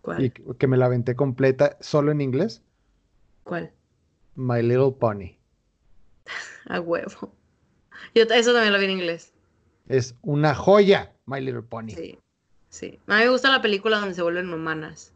¿Cuál? 0.02 0.24
Y 0.24 0.30
que 0.30 0.66
me 0.66 0.76
la 0.76 0.86
aventé 0.86 1.16
completa 1.16 1.76
solo 1.80 2.12
en 2.12 2.20
inglés. 2.20 2.62
¿Cuál? 3.42 3.72
My 4.36 4.62
Little 4.62 4.92
Pony. 4.92 5.36
a 6.66 6.80
huevo. 6.80 7.32
Yo 8.14 8.22
eso 8.22 8.52
también 8.52 8.72
lo 8.72 8.78
vi 8.78 8.84
en 8.84 8.90
inglés. 8.90 9.32
Es 9.88 10.14
una 10.22 10.54
joya, 10.54 11.12
My 11.26 11.40
Little 11.40 11.62
Pony. 11.62 11.90
Sí, 11.90 12.18
sí. 12.74 12.98
A 13.06 13.18
mí 13.18 13.24
me 13.24 13.30
gusta 13.30 13.50
la 13.50 13.62
película 13.62 13.98
donde 13.98 14.14
se 14.14 14.22
vuelven 14.22 14.52
humanas. 14.52 15.12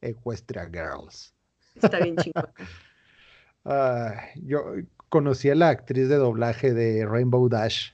Equestria 0.00 0.66
Girls. 0.66 1.32
Está 1.80 1.98
bien 2.00 2.16
chingón. 2.16 2.48
yo 4.44 4.64
conocí 5.08 5.50
a 5.50 5.54
la 5.54 5.68
actriz 5.68 6.08
de 6.08 6.16
doblaje 6.16 6.74
de 6.74 7.06
Rainbow 7.06 7.48
Dash. 7.48 7.92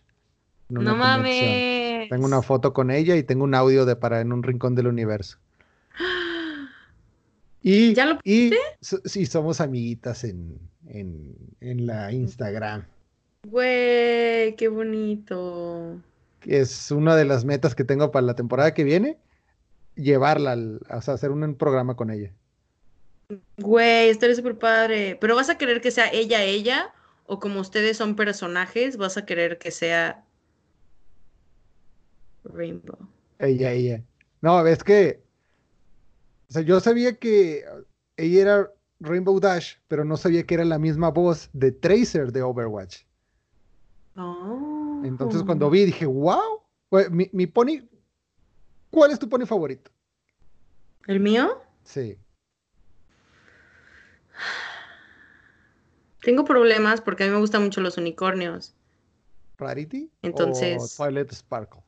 No 0.70 0.96
mames. 0.96 2.08
Tengo 2.08 2.26
una 2.26 2.42
foto 2.42 2.72
con 2.72 2.90
ella 2.90 3.16
y 3.16 3.22
tengo 3.22 3.44
un 3.44 3.54
audio 3.54 3.84
de 3.84 3.96
para 3.96 4.20
en 4.20 4.32
un 4.32 4.42
rincón 4.42 4.74
del 4.74 4.86
universo. 4.86 5.38
Y, 7.62 7.92
¿Ya 7.92 8.06
lo 8.06 8.18
y 8.24 8.52
sí, 8.80 9.26
somos 9.26 9.60
amiguitas 9.60 10.24
en, 10.24 10.58
en, 10.88 11.86
la 11.86 12.10
Instagram. 12.10 12.86
Güey, 13.46 14.56
qué 14.56 14.68
bonito. 14.68 16.00
Es 16.46 16.90
una 16.90 17.16
de 17.16 17.24
las 17.24 17.44
metas 17.44 17.74
que 17.74 17.84
tengo 17.84 18.10
para 18.10 18.26
la 18.26 18.34
temporada 18.34 18.74
que 18.74 18.84
viene, 18.84 19.18
llevarla, 19.94 20.56
o 20.90 21.00
sea, 21.02 21.14
hacer 21.14 21.30
un 21.30 21.54
programa 21.54 21.96
con 21.96 22.10
ella. 22.10 22.32
Güey, 23.58 24.08
estaría 24.08 24.34
súper 24.34 24.58
padre. 24.58 25.16
Pero 25.20 25.36
vas 25.36 25.50
a 25.50 25.58
querer 25.58 25.80
que 25.80 25.90
sea 25.90 26.10
ella, 26.12 26.42
ella, 26.42 26.92
o 27.26 27.38
como 27.38 27.60
ustedes 27.60 27.96
son 27.96 28.16
personajes, 28.16 28.96
vas 28.96 29.16
a 29.16 29.24
querer 29.24 29.58
que 29.58 29.70
sea 29.70 30.24
Rainbow. 32.44 32.98
Ella, 33.38 33.72
ella. 33.72 34.02
No, 34.40 34.66
es 34.66 34.82
que, 34.82 35.22
o 36.48 36.52
sea, 36.52 36.62
yo 36.62 36.80
sabía 36.80 37.16
que 37.16 37.64
ella 38.16 38.40
era 38.40 38.72
Rainbow 39.00 39.38
Dash, 39.38 39.74
pero 39.88 40.04
no 40.04 40.16
sabía 40.16 40.44
que 40.44 40.54
era 40.54 40.64
la 40.64 40.78
misma 40.78 41.10
voz 41.10 41.48
de 41.52 41.72
Tracer 41.72 42.32
de 42.32 42.42
Overwatch. 42.42 43.02
Oh. 44.16 44.69
Entonces 45.04 45.42
cuando 45.42 45.70
vi 45.70 45.84
dije, 45.84 46.06
wow, 46.06 46.62
mi, 47.10 47.28
mi 47.32 47.46
pony, 47.46 47.88
¿cuál 48.90 49.10
es 49.10 49.18
tu 49.18 49.28
pony 49.28 49.46
favorito? 49.46 49.90
¿El 51.06 51.20
mío? 51.20 51.62
Sí. 51.84 52.18
Tengo 56.22 56.44
problemas 56.44 57.00
porque 57.00 57.24
a 57.24 57.26
mí 57.26 57.32
me 57.32 57.38
gustan 57.38 57.62
mucho 57.64 57.80
los 57.80 57.96
unicornios. 57.96 58.74
¿Rarity? 59.58 60.10
Entonces. 60.22 60.98
O 60.98 61.04
Twilight 61.04 61.32
Sparkle. 61.32 61.82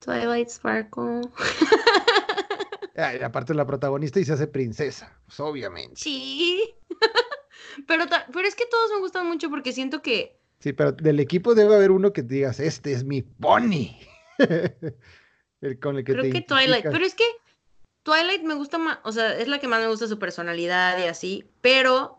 Twilight 0.00 0.48
Sparkle. 0.48 1.22
y 2.96 3.22
aparte 3.22 3.54
la 3.54 3.66
protagonista 3.66 4.20
y 4.20 4.24
se 4.24 4.32
hace 4.32 4.46
princesa, 4.46 5.18
pues 5.26 5.40
obviamente. 5.40 5.96
Sí. 5.96 6.74
pero, 7.86 8.04
pero 8.32 8.46
es 8.46 8.54
que 8.54 8.66
todos 8.66 8.90
me 8.92 9.00
gustan 9.00 9.26
mucho 9.26 9.50
porque 9.50 9.72
siento 9.72 10.02
que. 10.02 10.40
Sí, 10.60 10.72
pero 10.72 10.92
del 10.92 11.20
equipo 11.20 11.54
debe 11.54 11.74
haber 11.74 11.90
uno 11.90 12.12
que 12.12 12.22
digas, 12.22 12.60
este 12.60 12.92
es 12.92 13.04
mi 13.04 13.22
pony. 13.22 13.98
el 15.60 15.78
con 15.78 15.96
el 15.96 16.04
que 16.04 16.12
Creo 16.12 16.32
que 16.32 16.40
Twilight, 16.42 16.84
pero 16.90 17.04
es 17.04 17.14
que 17.14 17.24
Twilight 18.02 18.42
me 18.42 18.54
gusta 18.54 18.78
más, 18.78 18.98
o 19.02 19.12
sea, 19.12 19.36
es 19.36 19.48
la 19.48 19.58
que 19.58 19.68
más 19.68 19.80
me 19.80 19.88
gusta 19.88 20.06
su 20.06 20.18
personalidad 20.18 20.98
y 20.98 21.08
así, 21.08 21.50
pero 21.60 22.18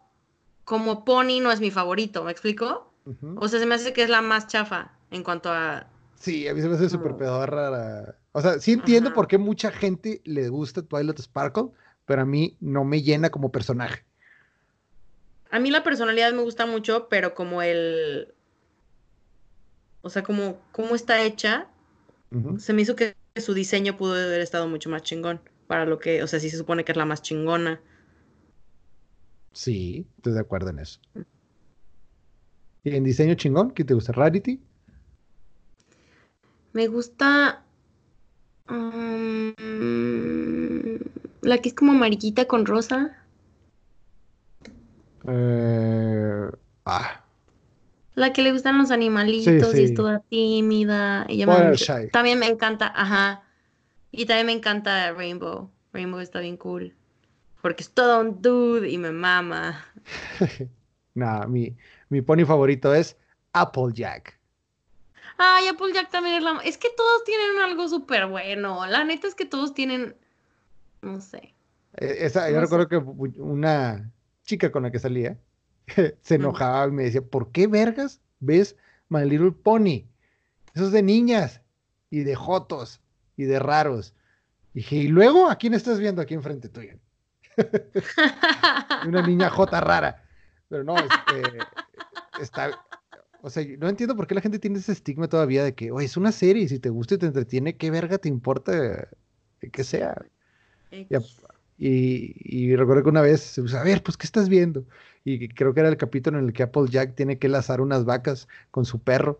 como 0.63 1.05
pony 1.05 1.39
no 1.41 1.51
es 1.51 1.61
mi 1.61 1.71
favorito, 1.71 2.23
¿me 2.23 2.31
explico? 2.31 2.91
O 3.35 3.47
sea, 3.47 3.59
se 3.59 3.67
me 3.67 3.75
hace 3.75 3.93
que 3.93 4.01
es 4.01 4.09
la 4.09 4.23
más 4.23 4.47
chafa 4.47 4.97
en 5.11 5.23
cuanto 5.23 5.51
a... 5.51 5.87
Sí, 6.15 6.47
a 6.47 6.55
mí 6.55 6.61
se 6.61 6.67
me 6.67 6.73
hace 6.73 6.89
súper 6.89 7.15
pedorra. 7.15 8.15
O 8.31 8.41
sea, 8.41 8.59
sí 8.59 8.73
entiendo 8.73 9.13
por 9.13 9.27
qué 9.27 9.37
mucha 9.37 9.69
gente 9.69 10.21
le 10.23 10.49
gusta 10.49 10.81
Twilight 10.81 11.19
Sparkle, 11.19 11.69
pero 12.05 12.23
a 12.23 12.25
mí 12.25 12.57
no 12.61 12.83
me 12.83 13.03
llena 13.03 13.29
como 13.29 13.51
personaje. 13.51 14.03
A 15.55 15.59
mí 15.59 15.71
la 15.71 15.83
personalidad 15.83 16.33
me 16.33 16.41
gusta 16.41 16.65
mucho, 16.65 17.07
pero 17.07 17.33
como 17.33 17.61
el... 17.61 18.33
O 20.01 20.09
sea, 20.09 20.21
como 20.21 20.59
cómo 20.73 20.95
está 20.95 21.23
hecha, 21.23 21.67
se 22.57 22.73
me 22.73 22.81
hizo 22.81 22.97
que 22.97 23.15
su 23.37 23.53
diseño 23.53 23.95
pudo 23.95 24.15
haber 24.15 24.41
estado 24.41 24.67
mucho 24.67 24.89
más 24.89 25.03
chingón 25.03 25.39
para 25.67 25.85
lo 25.85 25.97
que, 25.97 26.21
o 26.23 26.27
sea, 26.27 26.41
sí 26.41 26.49
se 26.49 26.57
supone 26.57 26.83
que 26.83 26.91
es 26.91 26.97
la 26.97 27.05
más 27.05 27.21
chingona. 27.21 27.79
Sí, 29.53 30.05
estoy 30.17 30.33
de 30.33 30.41
acuerdo 30.41 30.71
en 30.71 30.79
eso. 30.79 30.99
¿Y 32.83 32.93
en 32.93 33.05
diseño 33.05 33.35
chingón? 33.35 33.71
¿Qué 33.71 33.85
te 33.85 33.93
gusta? 33.93 34.11
¿Rarity? 34.11 34.59
Me 36.73 36.87
gusta. 36.87 37.63
Mm, 38.67 39.53
la 41.43 41.59
que 41.59 41.69
es 41.69 41.75
como 41.75 41.93
amarillita 41.93 42.43
con 42.43 42.65
rosa. 42.65 43.24
Eh, 45.27 46.49
ah. 46.85 47.21
La 48.15 48.33
que 48.33 48.41
le 48.41 48.51
gustan 48.51 48.77
los 48.77 48.91
animalitos 48.91 49.75
y 49.75 49.83
es 49.83 49.93
toda 49.93 50.19
tímida. 50.19 51.27
también 52.11 52.39
me 52.39 52.47
encanta, 52.47 52.91
ajá. 52.95 53.43
Y 54.11 54.25
también 54.25 54.45
me 54.45 54.53
encanta 54.53 55.11
Rainbow. 55.11 55.69
Rainbow 55.91 56.19
está 56.19 56.39
bien 56.39 56.57
cool 56.57 56.93
porque 57.65 57.81
es 57.81 57.89
todo 57.89 58.21
un 58.21 58.43
dude 58.43 58.87
y 58.87 58.99
me 58.99 59.11
mama. 59.11 59.83
nah, 61.15 61.47
mi, 61.47 61.75
mi 62.09 62.21
pony 62.21 62.45
favorito 62.45 62.93
es 62.93 63.17
Applejack. 63.53 64.39
Ay, 65.39 65.67
Applejack 65.69 66.11
también 66.11 66.35
es 66.35 66.43
la... 66.43 66.59
Es 66.63 66.77
que 66.77 66.89
todos 66.95 67.23
tienen 67.23 67.59
algo 67.63 67.87
súper 67.87 68.27
bueno. 68.27 68.85
La 68.85 69.03
neta 69.03 69.27
es 69.27 69.33
que 69.33 69.45
todos 69.45 69.73
tienen... 69.73 70.15
No 71.01 71.19
sé. 71.21 71.55
E, 71.95 72.27
esa, 72.27 72.51
yo 72.51 72.61
recuerdo 72.61 72.87
que 72.87 72.97
una 72.97 74.11
chica 74.45 74.71
con 74.71 74.83
la 74.83 74.91
que 74.91 74.99
salía 74.99 75.37
se 76.21 76.35
enojaba 76.35 76.87
y 76.87 76.91
me 76.91 77.03
decía, 77.03 77.21
¿por 77.21 77.51
qué 77.51 77.67
vergas 77.67 78.21
ves 78.39 78.75
My 79.09 79.27
Little 79.27 79.51
Pony? 79.51 80.05
Eso 80.73 80.85
es 80.85 80.91
de 80.91 81.03
niñas 81.03 81.61
y 82.09 82.19
de 82.21 82.35
jotos 82.35 83.01
y 83.37 83.43
de 83.43 83.59
raros. 83.59 84.13
Y 84.73 84.79
dije, 84.79 84.95
¿y 84.97 85.07
luego 85.07 85.49
a 85.49 85.55
quién 85.57 85.73
estás 85.73 85.99
viendo 85.99 86.21
aquí 86.21 86.33
enfrente 86.33 86.69
tuyo? 86.69 86.97
una 89.07 89.25
niña 89.25 89.49
jota 89.49 89.79
rara. 89.79 90.23
Pero 90.67 90.83
no, 90.83 90.95
este, 90.97 91.59
está, 92.41 92.71
o 93.41 93.49
sea, 93.49 93.63
no 93.77 93.87
entiendo 93.87 94.15
por 94.15 94.27
qué 94.27 94.35
la 94.35 94.41
gente 94.41 94.59
tiene 94.59 94.79
ese 94.79 94.91
estigma 94.91 95.27
todavía 95.27 95.63
de 95.63 95.75
que, 95.75 95.91
oye, 95.91 96.05
es 96.05 96.17
una 96.17 96.31
serie 96.31 96.63
y 96.63 96.67
si 96.67 96.79
te 96.79 96.89
gusta 96.89 97.15
y 97.15 97.17
te 97.19 97.27
entretiene, 97.27 97.77
¿qué 97.77 97.91
verga 97.91 98.17
te 98.17 98.27
importa 98.27 99.07
que 99.71 99.83
sea? 99.83 100.25
Y, 100.91 101.07
recuerdo 101.77 103.03
que 103.03 103.09
una 103.09 103.21
vez 103.21 103.41
se 103.41 103.61
puso, 103.61 103.77
a 103.77 103.83
ver, 103.83 104.01
pues, 104.03 104.17
¿qué 104.17 104.25
estás 104.25 104.49
viendo? 104.49 104.85
Y 105.23 105.49
creo 105.49 105.73
que 105.73 105.79
era 105.79 105.89
el 105.89 105.97
capítulo 105.97 106.39
en 106.39 106.45
el 106.45 106.53
que 106.53 106.63
Apple 106.63 106.85
Jack 106.89 107.15
tiene 107.15 107.39
que 107.39 107.49
lazar 107.49 107.81
unas 107.81 108.05
vacas 108.05 108.47
con 108.71 108.85
su 108.85 108.99
perro. 108.99 109.39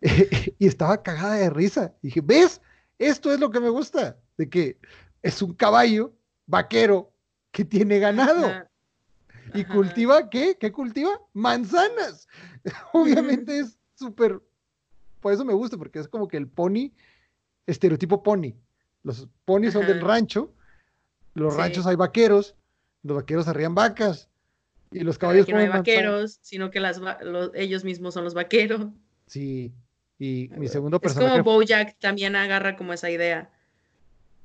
y 0.58 0.66
estaba 0.66 1.02
cagada 1.02 1.34
de 1.34 1.50
risa. 1.50 1.94
Y 2.02 2.08
dije, 2.08 2.20
¿ves? 2.22 2.60
Esto 2.98 3.32
es 3.32 3.40
lo 3.40 3.50
que 3.50 3.60
me 3.60 3.70
gusta, 3.70 4.16
de 4.36 4.48
que 4.48 4.78
es 5.22 5.40
un 5.42 5.54
caballo 5.54 6.12
vaquero 6.46 7.12
que 7.50 7.64
tiene 7.64 7.98
ganado. 7.98 8.50
¿Y 9.54 9.64
cultiva 9.64 10.30
qué? 10.30 10.56
¿Qué 10.58 10.70
cultiva? 10.70 11.10
Manzanas. 11.32 12.28
Obviamente 12.92 13.58
es 13.58 13.78
súper... 13.94 14.40
Por 15.20 15.32
eso 15.32 15.44
me 15.44 15.54
gusta, 15.54 15.76
porque 15.76 15.98
es 15.98 16.08
como 16.08 16.28
que 16.28 16.36
el 16.36 16.48
pony, 16.48 16.92
estereotipo 17.66 18.22
pony. 18.22 18.54
Los 19.02 19.28
ponis 19.44 19.72
son 19.72 19.86
del 19.86 20.00
rancho, 20.00 20.54
los 21.40 21.56
ranchos 21.56 21.86
hay 21.86 21.96
vaqueros, 21.96 22.54
los 23.02 23.16
vaqueros 23.16 23.48
arrían 23.48 23.74
vacas, 23.74 24.28
y 24.92 25.00
los 25.00 25.18
caballos... 25.18 25.48
no 25.48 25.58
hay 25.58 25.68
vaqueros, 25.68 26.38
sino 26.42 26.70
que 26.70 26.80
las, 26.80 27.00
ellos 27.54 27.84
mismos 27.84 28.14
son 28.14 28.24
los 28.24 28.34
vaqueros. 28.34 28.88
Sí, 29.26 29.72
y 30.18 30.50
mi 30.56 30.68
segundo 30.68 31.00
personaje... 31.00 31.36
Es 31.36 31.42
como 31.42 31.54
Bojack 31.54 31.98
también 31.98 32.36
agarra 32.36 32.76
como 32.76 32.92
esa 32.92 33.10
idea. 33.10 33.50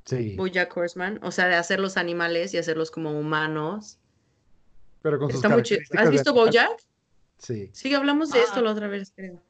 Sí. 0.06 0.36
Bojack 0.36 0.76
Horseman, 0.76 1.20
o 1.24 1.32
sea, 1.32 1.48
de 1.48 1.56
hacer 1.56 1.80
los 1.80 1.98
animales 1.98 2.54
y 2.54 2.60
hacerlos 2.60 2.92
como 2.92 3.20
humanos. 3.20 3.98
Pero 5.02 5.20
con 5.20 5.32
sus 5.32 5.44
¿Has 5.44 6.10
visto 6.10 6.34
Bojack? 6.34 6.80
Sí. 7.40 7.70
Sí, 7.74 7.94
hablamos 7.94 8.32
de 8.32 8.40
esto 8.40 8.60
ah. 8.60 8.62
la 8.62 8.72
otra 8.72 8.88
vez, 8.88 9.12
creo. 9.16 9.42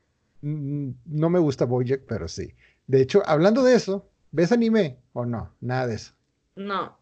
Mm, 0.41 0.91
no 1.05 1.29
me 1.29 1.39
gusta 1.39 1.65
Bojack, 1.65 2.01
pero 2.07 2.27
sí. 2.27 2.55
De 2.87 3.01
hecho, 3.01 3.21
hablando 3.25 3.63
de 3.63 3.75
eso, 3.75 4.09
¿ves 4.31 4.51
anime 4.51 4.97
o 5.13 5.25
no? 5.25 5.53
Nada 5.59 5.87
de 5.87 5.95
eso. 5.95 6.13
No. 6.55 6.97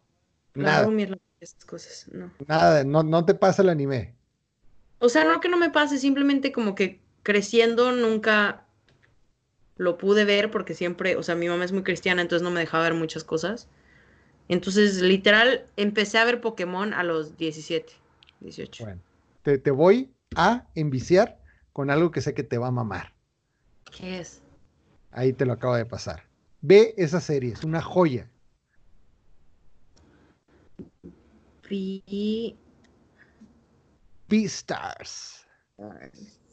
Nada. 0.54 0.88
Cosas, 1.66 2.08
no. 2.12 2.30
Nada, 2.46 2.84
no, 2.84 3.02
no 3.02 3.24
te 3.24 3.34
pasa 3.34 3.62
el 3.62 3.68
anime. 3.68 4.14
O 4.98 5.08
sea, 5.08 5.24
no 5.24 5.40
que 5.40 5.48
no 5.48 5.58
me 5.58 5.70
pase, 5.70 5.98
simplemente 5.98 6.52
como 6.52 6.74
que 6.74 7.00
creciendo 7.22 7.92
nunca 7.92 8.64
lo 9.76 9.98
pude 9.98 10.24
ver 10.24 10.50
porque 10.50 10.74
siempre, 10.74 11.16
o 11.16 11.22
sea, 11.22 11.34
mi 11.34 11.48
mamá 11.48 11.64
es 11.64 11.72
muy 11.72 11.82
cristiana, 11.82 12.22
entonces 12.22 12.42
no 12.42 12.50
me 12.50 12.60
dejaba 12.60 12.84
ver 12.84 12.94
muchas 12.94 13.24
cosas. 13.24 13.68
Entonces, 14.48 15.00
literal, 15.00 15.66
empecé 15.76 16.18
a 16.18 16.24
ver 16.24 16.40
Pokémon 16.40 16.94
a 16.94 17.02
los 17.02 17.36
17, 17.36 17.92
18. 18.40 18.84
Bueno, 18.84 19.00
te, 19.42 19.58
te 19.58 19.70
voy 19.70 20.10
a 20.36 20.66
enviciar 20.74 21.38
con 21.72 21.90
algo 21.90 22.10
que 22.10 22.20
sé 22.20 22.34
que 22.34 22.44
te 22.44 22.58
va 22.58 22.68
a 22.68 22.70
mamar. 22.70 23.12
¿Qué 23.90 24.20
es? 24.20 24.42
Ahí 25.10 25.32
te 25.32 25.44
lo 25.44 25.54
acabo 25.54 25.74
de 25.76 25.86
pasar. 25.86 26.24
Ve 26.60 26.94
esa 26.96 27.20
serie, 27.20 27.52
es 27.52 27.64
una 27.64 27.82
joya. 27.82 28.30
P 34.28 34.44
Stars. 34.44 35.46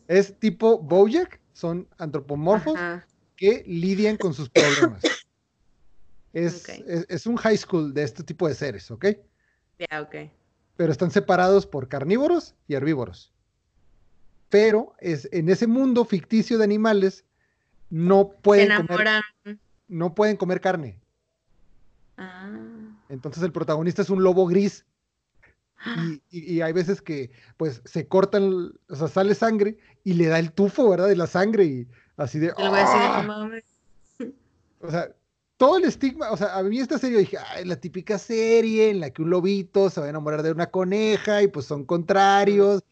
Es 0.07 0.37
tipo 0.39 0.79
Bojack, 0.79 1.39
son 1.53 1.87
antropomorfos 1.97 2.79
que 3.35 3.63
lidian 3.65 4.17
con 4.17 4.33
sus 4.33 4.49
problemas. 4.49 5.01
Es, 6.33 7.25
un 7.25 7.35
high 7.37 7.57
school 7.57 7.93
de 7.93 8.03
este 8.03 8.23
tipo 8.23 8.47
de 8.47 8.55
seres, 8.55 8.89
¿ok? 8.89 9.05
Pero 10.77 10.91
están 10.91 11.11
separados 11.11 11.65
por 11.65 11.87
carnívoros 11.87 12.55
y 12.67 12.75
herbívoros. 12.75 13.33
Pero 14.49 14.93
es, 14.99 15.27
en 15.31 15.49
ese 15.49 15.67
mundo 15.67 16.05
ficticio 16.05 16.57
de 16.57 16.63
animales 16.63 17.25
no 17.89 18.29
pueden, 18.29 18.85
comer, 18.85 19.21
no 19.87 20.15
pueden 20.15 20.37
comer 20.37 20.61
carne. 20.61 20.99
Ah. 22.17 22.49
Entonces 23.09 23.43
el 23.43 23.51
protagonista 23.51 24.01
es 24.01 24.09
un 24.09 24.23
lobo 24.23 24.47
gris. 24.47 24.85
Y, 26.31 26.55
y, 26.55 26.61
hay 26.61 26.73
veces 26.73 27.01
que 27.01 27.31
pues 27.57 27.81
se 27.85 28.07
cortan, 28.07 28.71
o 28.87 28.95
sea, 28.95 29.07
sale 29.07 29.33
sangre 29.33 29.77
y 30.03 30.13
le 30.13 30.27
da 30.27 30.37
el 30.37 30.51
tufo, 30.51 30.89
¿verdad? 30.89 31.07
De 31.07 31.15
la 31.15 31.27
sangre 31.27 31.65
y 31.65 31.87
Así 32.21 32.37
de. 32.39 32.53
¡ah! 32.55 33.49
O 34.79 34.89
sea, 34.89 35.11
todo 35.57 35.77
el 35.77 35.85
estigma, 35.85 36.31
o 36.31 36.37
sea, 36.37 36.55
a 36.55 36.63
mí 36.63 36.79
esta 36.79 36.97
serie 36.97 37.19
dije, 37.19 37.37
ay, 37.37 37.65
la 37.65 37.75
típica 37.75 38.17
serie 38.17 38.89
en 38.89 38.99
la 38.99 39.11
que 39.11 39.21
un 39.21 39.29
lobito 39.29 39.89
se 39.89 39.99
va 39.99 40.07
a 40.07 40.09
enamorar 40.09 40.43
de 40.43 40.51
una 40.51 40.69
coneja 40.69 41.41
y 41.41 41.47
pues 41.47 41.65
son 41.65 41.85
contrarios. 41.85 42.83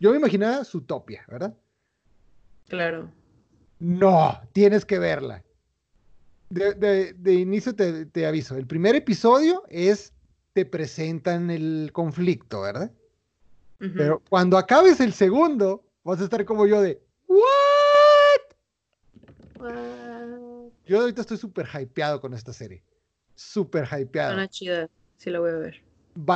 Yo 0.00 0.10
me 0.10 0.18
imaginaba 0.18 0.64
su 0.64 0.82
topia, 0.82 1.24
¿verdad? 1.28 1.54
Claro. 2.68 3.10
No, 3.78 4.40
tienes 4.52 4.84
que 4.84 4.98
verla. 4.98 5.42
De, 6.50 7.14
inicio 7.34 7.74
te, 7.74 8.06
te, 8.06 8.26
aviso, 8.26 8.56
el 8.56 8.66
primer 8.66 8.94
episodio 8.94 9.62
es, 9.68 10.14
te 10.58 10.66
presentan 10.66 11.52
el 11.52 11.90
conflicto, 11.92 12.62
¿verdad? 12.62 12.90
Pero 13.78 14.20
cuando 14.28 14.58
acabes 14.58 14.98
el 14.98 15.12
segundo, 15.12 15.84
vas 16.02 16.20
a 16.20 16.24
estar 16.24 16.44
como 16.44 16.66
yo 16.66 16.82
de, 16.82 17.00
¿what? 17.28 17.44
Yo 20.84 21.00
ahorita 21.00 21.20
estoy 21.20 21.36
súper 21.36 21.68
hypeado 21.72 22.20
con 22.20 22.34
esta 22.34 22.52
serie. 22.52 22.82
Súper 23.36 23.86
hypeado. 23.86 24.34
Una 24.34 24.48
chida. 24.48 24.90
Sí 25.16 25.30
la 25.30 25.38
voy 25.38 25.50
a 25.50 25.58
ver. 25.58 25.80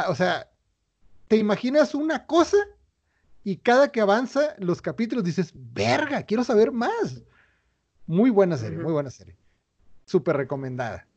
o 0.06 0.14
sea, 0.14 0.48
te 1.26 1.36
imaginas 1.36 1.92
una 1.92 2.24
cosa 2.24 2.58
y 3.42 3.56
cada 3.56 3.90
que 3.90 4.00
avanza 4.00 4.54
los 4.58 4.80
capítulos 4.80 5.24
dices, 5.24 5.52
verga, 5.52 6.22
quiero 6.22 6.44
saber 6.44 6.70
más. 6.70 7.24
Muy 8.06 8.30
buena 8.30 8.56
serie, 8.56 8.78
muy 8.78 8.92
buena 8.92 9.10
serie. 9.10 9.36
Súper 10.06 10.36
recomendada. 10.36 11.08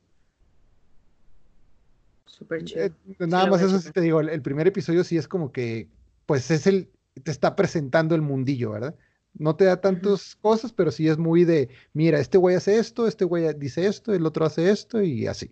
Súper 2.25 2.63
chido. 2.63 2.85
Eh, 2.85 2.91
nada 3.19 3.47
más 3.47 3.61
eso 3.61 3.79
sí 3.79 3.91
te 3.91 4.01
digo, 4.01 4.19
el, 4.19 4.41
primer 4.41 4.67
episodio 4.67 5.03
sí 5.03 5.17
es 5.17 5.27
como 5.27 5.51
que, 5.51 5.89
pues 6.25 6.49
es 6.51 6.67
el, 6.67 6.89
te 7.23 7.31
está 7.31 7.55
presentando 7.55 8.15
el 8.15 8.21
mundillo, 8.21 8.71
¿verdad? 8.71 8.95
No 9.33 9.55
te 9.55 9.65
da 9.65 9.81
tantas 9.81 10.35
cosas, 10.35 10.71
pero 10.71 10.91
sí 10.91 11.07
es 11.07 11.17
muy 11.17 11.43
de, 11.43 11.69
mira, 11.93 12.19
este 12.19 12.37
güey 12.37 12.55
hace 12.55 12.77
esto, 12.77 13.07
este 13.07 13.25
güey 13.25 13.53
dice 13.57 13.85
esto, 13.85 14.13
el 14.13 14.25
otro 14.25 14.45
hace 14.45 14.69
esto 14.69 15.01
y 15.01 15.27
así. 15.27 15.51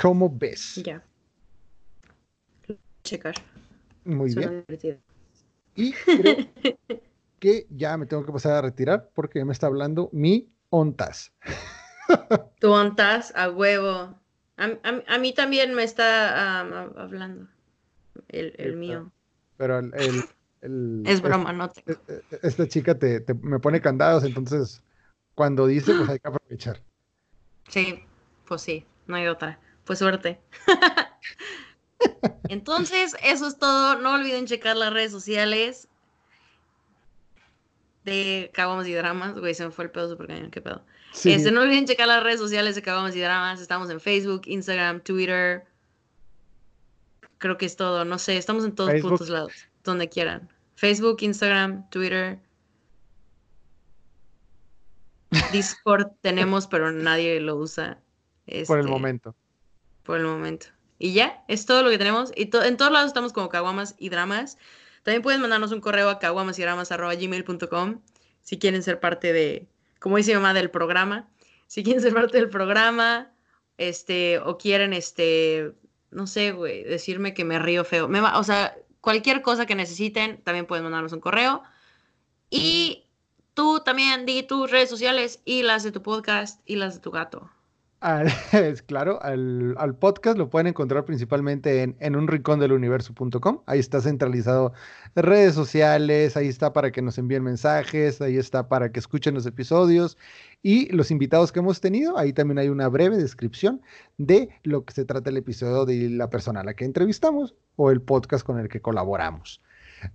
¿Cómo 0.00 0.30
ves? 0.30 0.76
Ya. 0.84 1.02
Checar. 3.02 3.34
Muy 4.04 4.34
bien. 4.34 4.64
Y 5.74 5.92
creo 5.92 6.36
que 7.38 7.66
ya 7.70 7.96
me 7.96 8.06
tengo 8.06 8.24
que 8.24 8.32
pasar 8.32 8.52
a 8.52 8.62
retirar 8.62 9.10
porque 9.14 9.44
me 9.44 9.52
está 9.52 9.66
hablando 9.66 10.08
mi 10.12 10.48
ontas. 10.70 11.32
Tu 12.60 12.70
ontas 12.70 13.32
a 13.36 13.50
huevo. 13.50 14.18
A, 14.56 15.18
mí 15.18 15.34
también 15.34 15.74
me 15.74 15.82
está 15.82 16.60
hablando 16.60 17.46
el, 18.28 18.76
mío. 18.76 19.12
Pero 19.58 19.78
el, 19.78 20.24
es 21.06 21.20
broma, 21.20 21.52
no 21.52 21.68
te... 21.68 21.82
E, 21.92 21.96
e, 22.08 22.22
esta 22.42 22.66
chica 22.66 22.98
te, 22.98 23.22
me 23.42 23.58
pone 23.58 23.80
candados, 23.80 24.24
entonces 24.24 24.82
cuando 25.34 25.66
dice, 25.66 25.94
pues 25.94 26.08
hay 26.08 26.18
que 26.18 26.28
aprovechar. 26.28 26.82
Sí, 27.68 28.02
pues 28.46 28.62
sí, 28.62 28.86
no 29.06 29.16
hay 29.16 29.26
otra. 29.26 29.60
Pues 29.84 29.98
suerte. 29.98 30.40
Entonces, 32.48 33.16
eso 33.22 33.46
es 33.46 33.58
todo. 33.58 34.00
No 34.00 34.14
olviden 34.14 34.46
checar 34.46 34.76
las 34.76 34.92
redes 34.92 35.12
sociales 35.12 35.88
de 38.04 38.50
Caguamas 38.52 38.88
y 38.88 38.94
Dramas. 38.94 39.34
Güey, 39.34 39.54
se 39.54 39.64
me 39.64 39.70
fue 39.70 39.84
el 39.84 39.90
pedo 39.90 40.08
súper 40.08 40.26
cañón, 40.28 40.50
qué 40.50 40.60
pedo. 40.60 40.84
Este, 41.24 41.50
no 41.50 41.62
olviden 41.62 41.86
checar 41.86 42.06
las 42.08 42.22
redes 42.22 42.40
sociales 42.40 42.74
de 42.74 42.82
Caguamas 42.82 43.16
y 43.16 43.20
Dramas. 43.20 43.60
Estamos 43.60 43.90
en 43.90 44.00
Facebook, 44.00 44.42
Instagram, 44.46 45.00
Twitter. 45.00 45.64
Creo 47.38 47.56
que 47.56 47.66
es 47.66 47.76
todo. 47.76 48.04
No 48.04 48.18
sé, 48.18 48.36
estamos 48.36 48.64
en 48.64 48.74
todos 48.74 49.00
puntos 49.00 49.28
lados, 49.28 49.52
donde 49.82 50.08
quieran. 50.08 50.48
Facebook, 50.74 51.18
Instagram, 51.20 51.88
Twitter. 51.90 52.38
Discord 55.52 56.08
tenemos, 56.20 56.66
pero 56.66 56.92
nadie 56.92 57.40
lo 57.40 57.56
usa. 57.56 57.98
Por 58.44 58.54
el 58.54 58.60
este, 58.60 58.82
momento 58.82 59.34
por 60.06 60.18
el 60.18 60.26
momento. 60.26 60.68
Y 60.98 61.12
ya, 61.12 61.44
es 61.48 61.66
todo 61.66 61.82
lo 61.82 61.90
que 61.90 61.98
tenemos. 61.98 62.32
Y 62.34 62.48
en 62.56 62.76
todos 62.78 62.92
lados 62.92 63.08
estamos 63.08 63.34
como 63.34 63.50
caguamas 63.50 63.94
y 63.98 64.08
dramas. 64.08 64.56
También 65.02 65.22
pueden 65.22 65.42
mandarnos 65.42 65.72
un 65.72 65.80
correo 65.80 66.08
a 66.08 66.18
caguamasidramas.gmail.com 66.18 68.00
si 68.40 68.58
quieren 68.58 68.82
ser 68.82 69.00
parte 69.00 69.32
de, 69.32 69.66
como 70.06 70.18
dice 70.18 70.30
mi 70.30 70.36
mamá, 70.36 70.54
del 70.54 70.70
programa. 70.70 71.28
Si 71.66 71.82
quieren 71.82 72.00
ser 72.00 72.14
parte 72.14 72.38
del 72.38 72.48
programa, 72.48 73.32
este, 73.76 74.38
o 74.38 74.56
quieren, 74.56 74.92
este, 74.92 75.72
no 76.12 76.28
sé, 76.28 76.52
güey, 76.52 76.84
decirme 76.84 77.34
que 77.34 77.44
me 77.44 77.58
río 77.58 77.84
feo. 77.84 78.06
Me 78.06 78.20
o 78.20 78.44
sea, 78.44 78.76
cualquier 79.00 79.42
cosa 79.42 79.66
que 79.66 79.74
necesiten, 79.74 80.40
también 80.44 80.64
pueden 80.66 80.84
mandarnos 80.84 81.12
un 81.12 81.18
correo. 81.18 81.64
Y 82.50 83.08
tú 83.54 83.80
también 83.84 84.26
di 84.26 84.44
tus 84.44 84.70
redes 84.70 84.88
sociales 84.88 85.40
y 85.44 85.64
las 85.64 85.82
de 85.82 85.90
tu 85.90 86.02
podcast 86.02 86.60
y 86.66 86.76
las 86.76 86.94
de 86.94 87.00
tu 87.00 87.10
gato. 87.10 87.50
es 88.52 88.82
claro, 88.82 89.20
al, 89.22 89.96
podcast 89.98 90.36
lo 90.36 90.50
pueden 90.50 90.66
encontrar 90.66 91.04
principalmente 91.04 91.82
en, 91.82 91.96
en 91.98 92.14
un 92.14 92.28
rincón 92.28 92.60
del 92.60 92.72
universo.com. 92.72 93.62
Ahí 93.66 93.78
está 93.78 94.00
centralizado 94.00 94.72
redes 95.14 95.54
sociales, 95.54 96.36
ahí 96.36 96.48
está 96.48 96.72
para 96.72 96.92
que 96.92 97.00
nos 97.02 97.16
envíen 97.18 97.42
mensajes, 97.42 98.20
ahí 98.20 98.36
está 98.36 98.68
para 98.68 98.92
que 98.92 99.00
escuchen 99.00 99.34
los 99.34 99.46
episodios 99.46 100.18
y 100.62 100.92
los 100.92 101.10
invitados 101.10 101.52
que 101.52 101.60
hemos 101.60 101.80
tenido. 101.80 102.18
Ahí 102.18 102.32
también 102.32 102.58
hay 102.58 102.68
una 102.68 102.88
breve 102.88 103.16
descripción 103.16 103.80
de 104.18 104.50
lo 104.62 104.84
que 104.84 104.92
se 104.92 105.04
trata 105.04 105.30
el 105.30 105.38
episodio 105.38 105.86
de 105.86 106.10
la 106.10 106.28
persona 106.28 106.60
a 106.60 106.64
la 106.64 106.74
que 106.74 106.84
entrevistamos 106.84 107.54
o 107.76 107.90
el 107.90 108.02
podcast 108.02 108.44
con 108.44 108.58
el 108.58 108.68
que 108.68 108.82
colaboramos. 108.82 109.62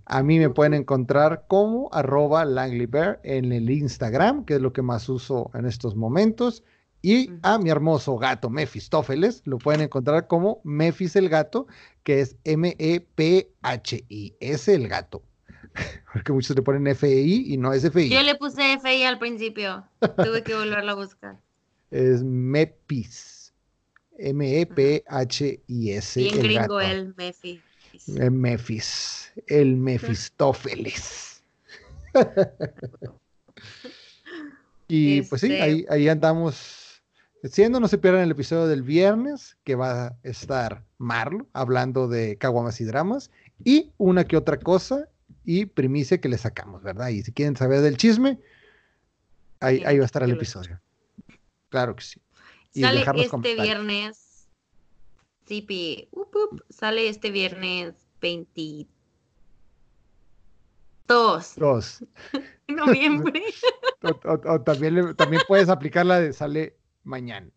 A 0.06 0.22
mí 0.22 0.38
me 0.38 0.50
pueden 0.50 0.74
encontrar 0.74 1.46
como 1.48 1.92
arroba 1.92 2.44
en 2.44 3.52
el 3.52 3.70
Instagram, 3.70 4.44
que 4.44 4.54
es 4.54 4.60
lo 4.60 4.72
que 4.72 4.82
más 4.82 5.08
uso 5.08 5.50
en 5.54 5.66
estos 5.66 5.96
momentos. 5.96 6.62
Y 7.02 7.30
a 7.42 7.58
mi 7.58 7.68
hermoso 7.68 8.16
gato 8.16 8.48
Mefistófeles 8.48 9.42
lo 9.44 9.58
pueden 9.58 9.80
encontrar 9.80 10.28
como 10.28 10.60
Mefis 10.62 11.16
el 11.16 11.28
gato, 11.28 11.66
que 12.04 12.20
es 12.20 12.36
M-E-P-H-I-S 12.44 13.02
el 14.72 14.86
gato. 14.86 15.20
Porque 16.12 16.32
muchos 16.32 16.54
le 16.54 16.62
ponen 16.62 16.86
F-I 16.86 17.52
y 17.52 17.56
no 17.56 17.72
es 17.72 17.82
F-I. 17.84 18.08
Yo 18.08 18.22
le 18.22 18.36
puse 18.36 18.74
F-I 18.74 19.02
al 19.02 19.18
principio. 19.18 19.84
Tuve 20.00 20.44
que 20.44 20.54
volverlo 20.54 20.92
a 20.92 20.94
buscar. 20.94 21.40
Es 21.90 22.22
Mepis. 22.22 23.52
M-E-P-H-I-S. 24.18 26.20
Bien 26.20 26.38
el 26.38 26.42
gringo 26.42 26.80
el 26.80 27.12
Mefis. 27.16 27.60
El 28.06 28.30
Mefis. 28.30 29.32
El 29.48 29.76
Mefistófeles. 29.76 31.42
y 34.86 35.22
pues 35.22 35.40
sí, 35.40 35.50
ahí, 35.52 35.80
este 35.80 35.92
ahí 35.92 36.08
andamos 36.08 36.81
Siendo, 37.44 37.80
no 37.80 37.88
se 37.88 37.98
pierdan 37.98 38.22
el 38.22 38.30
episodio 38.30 38.68
del 38.68 38.82
viernes, 38.82 39.56
que 39.64 39.74
va 39.74 40.06
a 40.06 40.16
estar 40.22 40.84
Marlo 40.98 41.48
hablando 41.52 42.06
de 42.06 42.38
caguamas 42.38 42.80
y 42.80 42.84
dramas, 42.84 43.32
y 43.64 43.92
una 43.98 44.24
que 44.24 44.36
otra 44.36 44.60
cosa 44.60 45.08
y 45.44 45.66
primicia 45.66 46.20
que 46.20 46.28
le 46.28 46.38
sacamos, 46.38 46.84
¿verdad? 46.84 47.08
Y 47.08 47.22
si 47.22 47.32
quieren 47.32 47.56
saber 47.56 47.80
del 47.80 47.96
chisme, 47.96 48.38
ahí, 49.58 49.82
ahí 49.84 49.98
va 49.98 50.04
a 50.04 50.06
estar 50.06 50.22
el 50.22 50.30
episodio. 50.30 50.80
Claro 51.68 51.96
que 51.96 52.04
sí. 52.04 52.20
sale 52.80 53.04
este 53.24 53.54
viernes, 53.54 54.48
Tipi, 55.44 56.08
sale 56.70 57.08
este 57.08 57.32
viernes 57.32 57.94
22. 58.20 58.88
Dos. 61.56 62.04
noviembre. 62.68 63.42
o, 64.24 64.60
también, 64.60 65.16
también 65.16 65.42
puedes 65.48 65.68
aplicar 65.68 66.06
la 66.06 66.20
de 66.20 66.32
sale 66.32 66.76
mañana. 67.04 67.50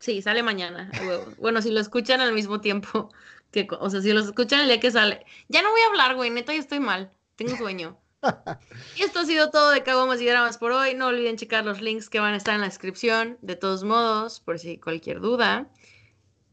Sí, 0.00 0.22
sale 0.22 0.42
mañana. 0.42 0.90
Bueno, 1.38 1.62
si 1.62 1.70
lo 1.70 1.80
escuchan 1.80 2.20
al 2.20 2.32
mismo 2.32 2.60
tiempo 2.60 3.12
que, 3.52 3.68
o 3.78 3.90
sea, 3.90 4.00
si 4.00 4.12
lo 4.12 4.20
escuchan 4.20 4.60
el 4.60 4.66
día 4.66 4.80
que 4.80 4.90
sale. 4.90 5.24
Ya 5.48 5.62
no 5.62 5.70
voy 5.70 5.80
a 5.82 5.86
hablar, 5.86 6.16
güey, 6.16 6.30
neta, 6.30 6.52
ya 6.52 6.58
estoy 6.58 6.80
mal. 6.80 7.10
Tengo 7.36 7.56
sueño. 7.56 7.96
y 8.96 9.02
esto 9.02 9.20
ha 9.20 9.24
sido 9.24 9.50
todo 9.50 9.70
de 9.70 9.82
Caguamas 9.82 10.20
y 10.20 10.26
Dramas 10.26 10.58
por 10.58 10.72
hoy. 10.72 10.94
No 10.94 11.06
olviden 11.06 11.36
checar 11.36 11.64
los 11.64 11.80
links 11.80 12.08
que 12.08 12.20
van 12.20 12.34
a 12.34 12.36
estar 12.36 12.54
en 12.54 12.60
la 12.60 12.66
descripción, 12.66 13.38
de 13.40 13.56
todos 13.56 13.84
modos, 13.84 14.40
por 14.40 14.58
si 14.58 14.78
cualquier 14.78 15.20
duda. 15.20 15.68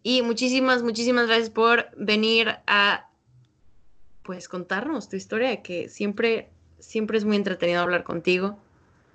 Y 0.04 0.22
muchísimas, 0.22 0.84
muchísimas 0.84 1.28
gracias 1.28 1.50
por 1.50 1.90
venir 1.98 2.56
a, 2.68 3.10
pues, 4.24 4.48
contarnos 4.48 5.10
tu 5.10 5.18
historia, 5.18 5.62
que 5.62 5.90
siempre, 5.90 6.50
siempre 6.80 7.18
es 7.18 7.26
muy 7.26 7.36
entretenido 7.36 7.82
hablar 7.82 8.04
contigo. 8.04 8.58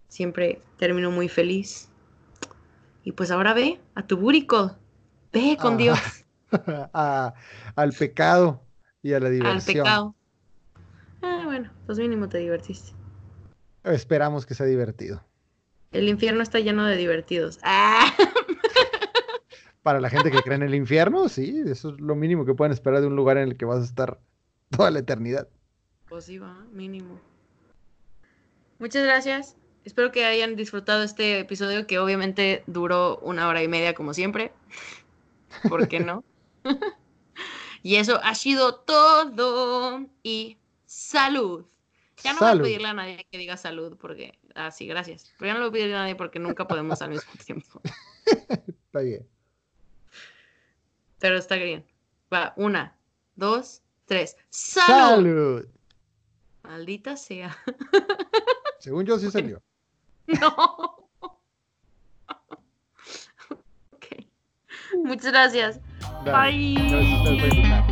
Siempre 0.08 0.60
termino 0.76 1.10
muy 1.10 1.28
feliz. 1.30 1.88
Y 3.04 3.12
pues 3.12 3.30
ahora 3.30 3.54
ve 3.54 3.80
a 3.94 4.06
tu 4.06 4.16
búrico, 4.16 4.76
ve 5.32 5.56
con 5.60 5.76
Dios. 5.76 5.98
al 6.92 7.92
pecado 7.98 8.62
y 9.02 9.12
a 9.12 9.20
la 9.20 9.30
diversión. 9.30 9.56
Al 9.56 9.62
pecado. 9.62 10.16
Ah, 11.22 11.42
bueno, 11.44 11.70
pues 11.86 11.98
mínimo 11.98 12.28
te 12.28 12.38
divertiste. 12.38 12.92
Esperamos 13.84 14.46
que 14.46 14.54
sea 14.54 14.66
divertido. 14.66 15.24
El 15.90 16.08
infierno 16.08 16.42
está 16.42 16.60
lleno 16.60 16.84
de 16.86 16.96
divertidos. 16.96 17.58
Ah. 17.62 18.12
Para 19.82 20.00
la 20.00 20.08
gente 20.08 20.30
que 20.30 20.40
cree 20.42 20.56
en 20.56 20.62
el 20.62 20.74
infierno, 20.74 21.28
sí, 21.28 21.62
eso 21.66 21.90
es 21.90 22.00
lo 22.00 22.14
mínimo 22.14 22.44
que 22.44 22.54
pueden 22.54 22.72
esperar 22.72 23.00
de 23.00 23.08
un 23.08 23.16
lugar 23.16 23.36
en 23.36 23.48
el 23.48 23.56
que 23.56 23.64
vas 23.64 23.80
a 23.80 23.84
estar 23.84 24.20
toda 24.70 24.90
la 24.90 25.00
eternidad. 25.00 25.48
Pues 26.08 26.26
sí, 26.26 26.38
va, 26.38 26.64
mínimo. 26.72 27.20
Muchas 28.78 29.04
gracias. 29.04 29.56
Espero 29.84 30.12
que 30.12 30.24
hayan 30.24 30.54
disfrutado 30.54 31.02
este 31.02 31.40
episodio 31.40 31.86
que 31.86 31.98
obviamente 31.98 32.62
duró 32.66 33.18
una 33.18 33.48
hora 33.48 33.62
y 33.62 33.68
media 33.68 33.94
como 33.94 34.14
siempre. 34.14 34.52
¿Por 35.68 35.88
qué 35.88 36.00
no? 36.00 36.24
y 37.82 37.96
eso 37.96 38.20
ha 38.22 38.34
sido 38.34 38.76
todo. 38.76 40.06
Y 40.22 40.56
salud. 40.86 41.64
Ya 42.22 42.32
no 42.34 42.40
voy 42.40 42.48
a 42.50 42.62
pedirle 42.62 42.88
a 42.88 42.94
nadie 42.94 43.26
que 43.30 43.38
diga 43.38 43.56
salud 43.56 43.96
porque... 44.00 44.38
Ah, 44.54 44.70
sí, 44.70 44.86
gracias. 44.86 45.32
Pero 45.38 45.48
ya 45.50 45.54
no 45.54 45.60
lo 45.60 45.70
voy 45.70 45.80
a 45.80 45.82
pedirle 45.82 45.96
a 45.96 46.00
nadie 46.00 46.14
porque 46.14 46.38
nunca 46.38 46.68
podemos 46.68 47.02
al 47.02 47.10
mismo 47.10 47.32
tiempo. 47.44 47.80
está 48.24 49.00
bien. 49.00 49.26
Pero 51.18 51.36
está 51.36 51.56
bien. 51.56 51.84
Va, 52.32 52.52
una, 52.56 52.96
dos, 53.34 53.82
tres. 54.06 54.36
¡Salud! 54.50 55.24
salud. 55.24 55.66
Maldita 56.62 57.16
sea. 57.16 57.56
Según 58.78 59.04
yo 59.04 59.18
sí 59.18 59.30
salió. 59.30 59.60
No. 60.40 61.08
ok. 63.90 64.06
Muchas 65.04 65.32
gracias. 65.32 65.80
Dale. 66.24 66.52
Bye. 66.52 66.74
Gracias 66.90 67.91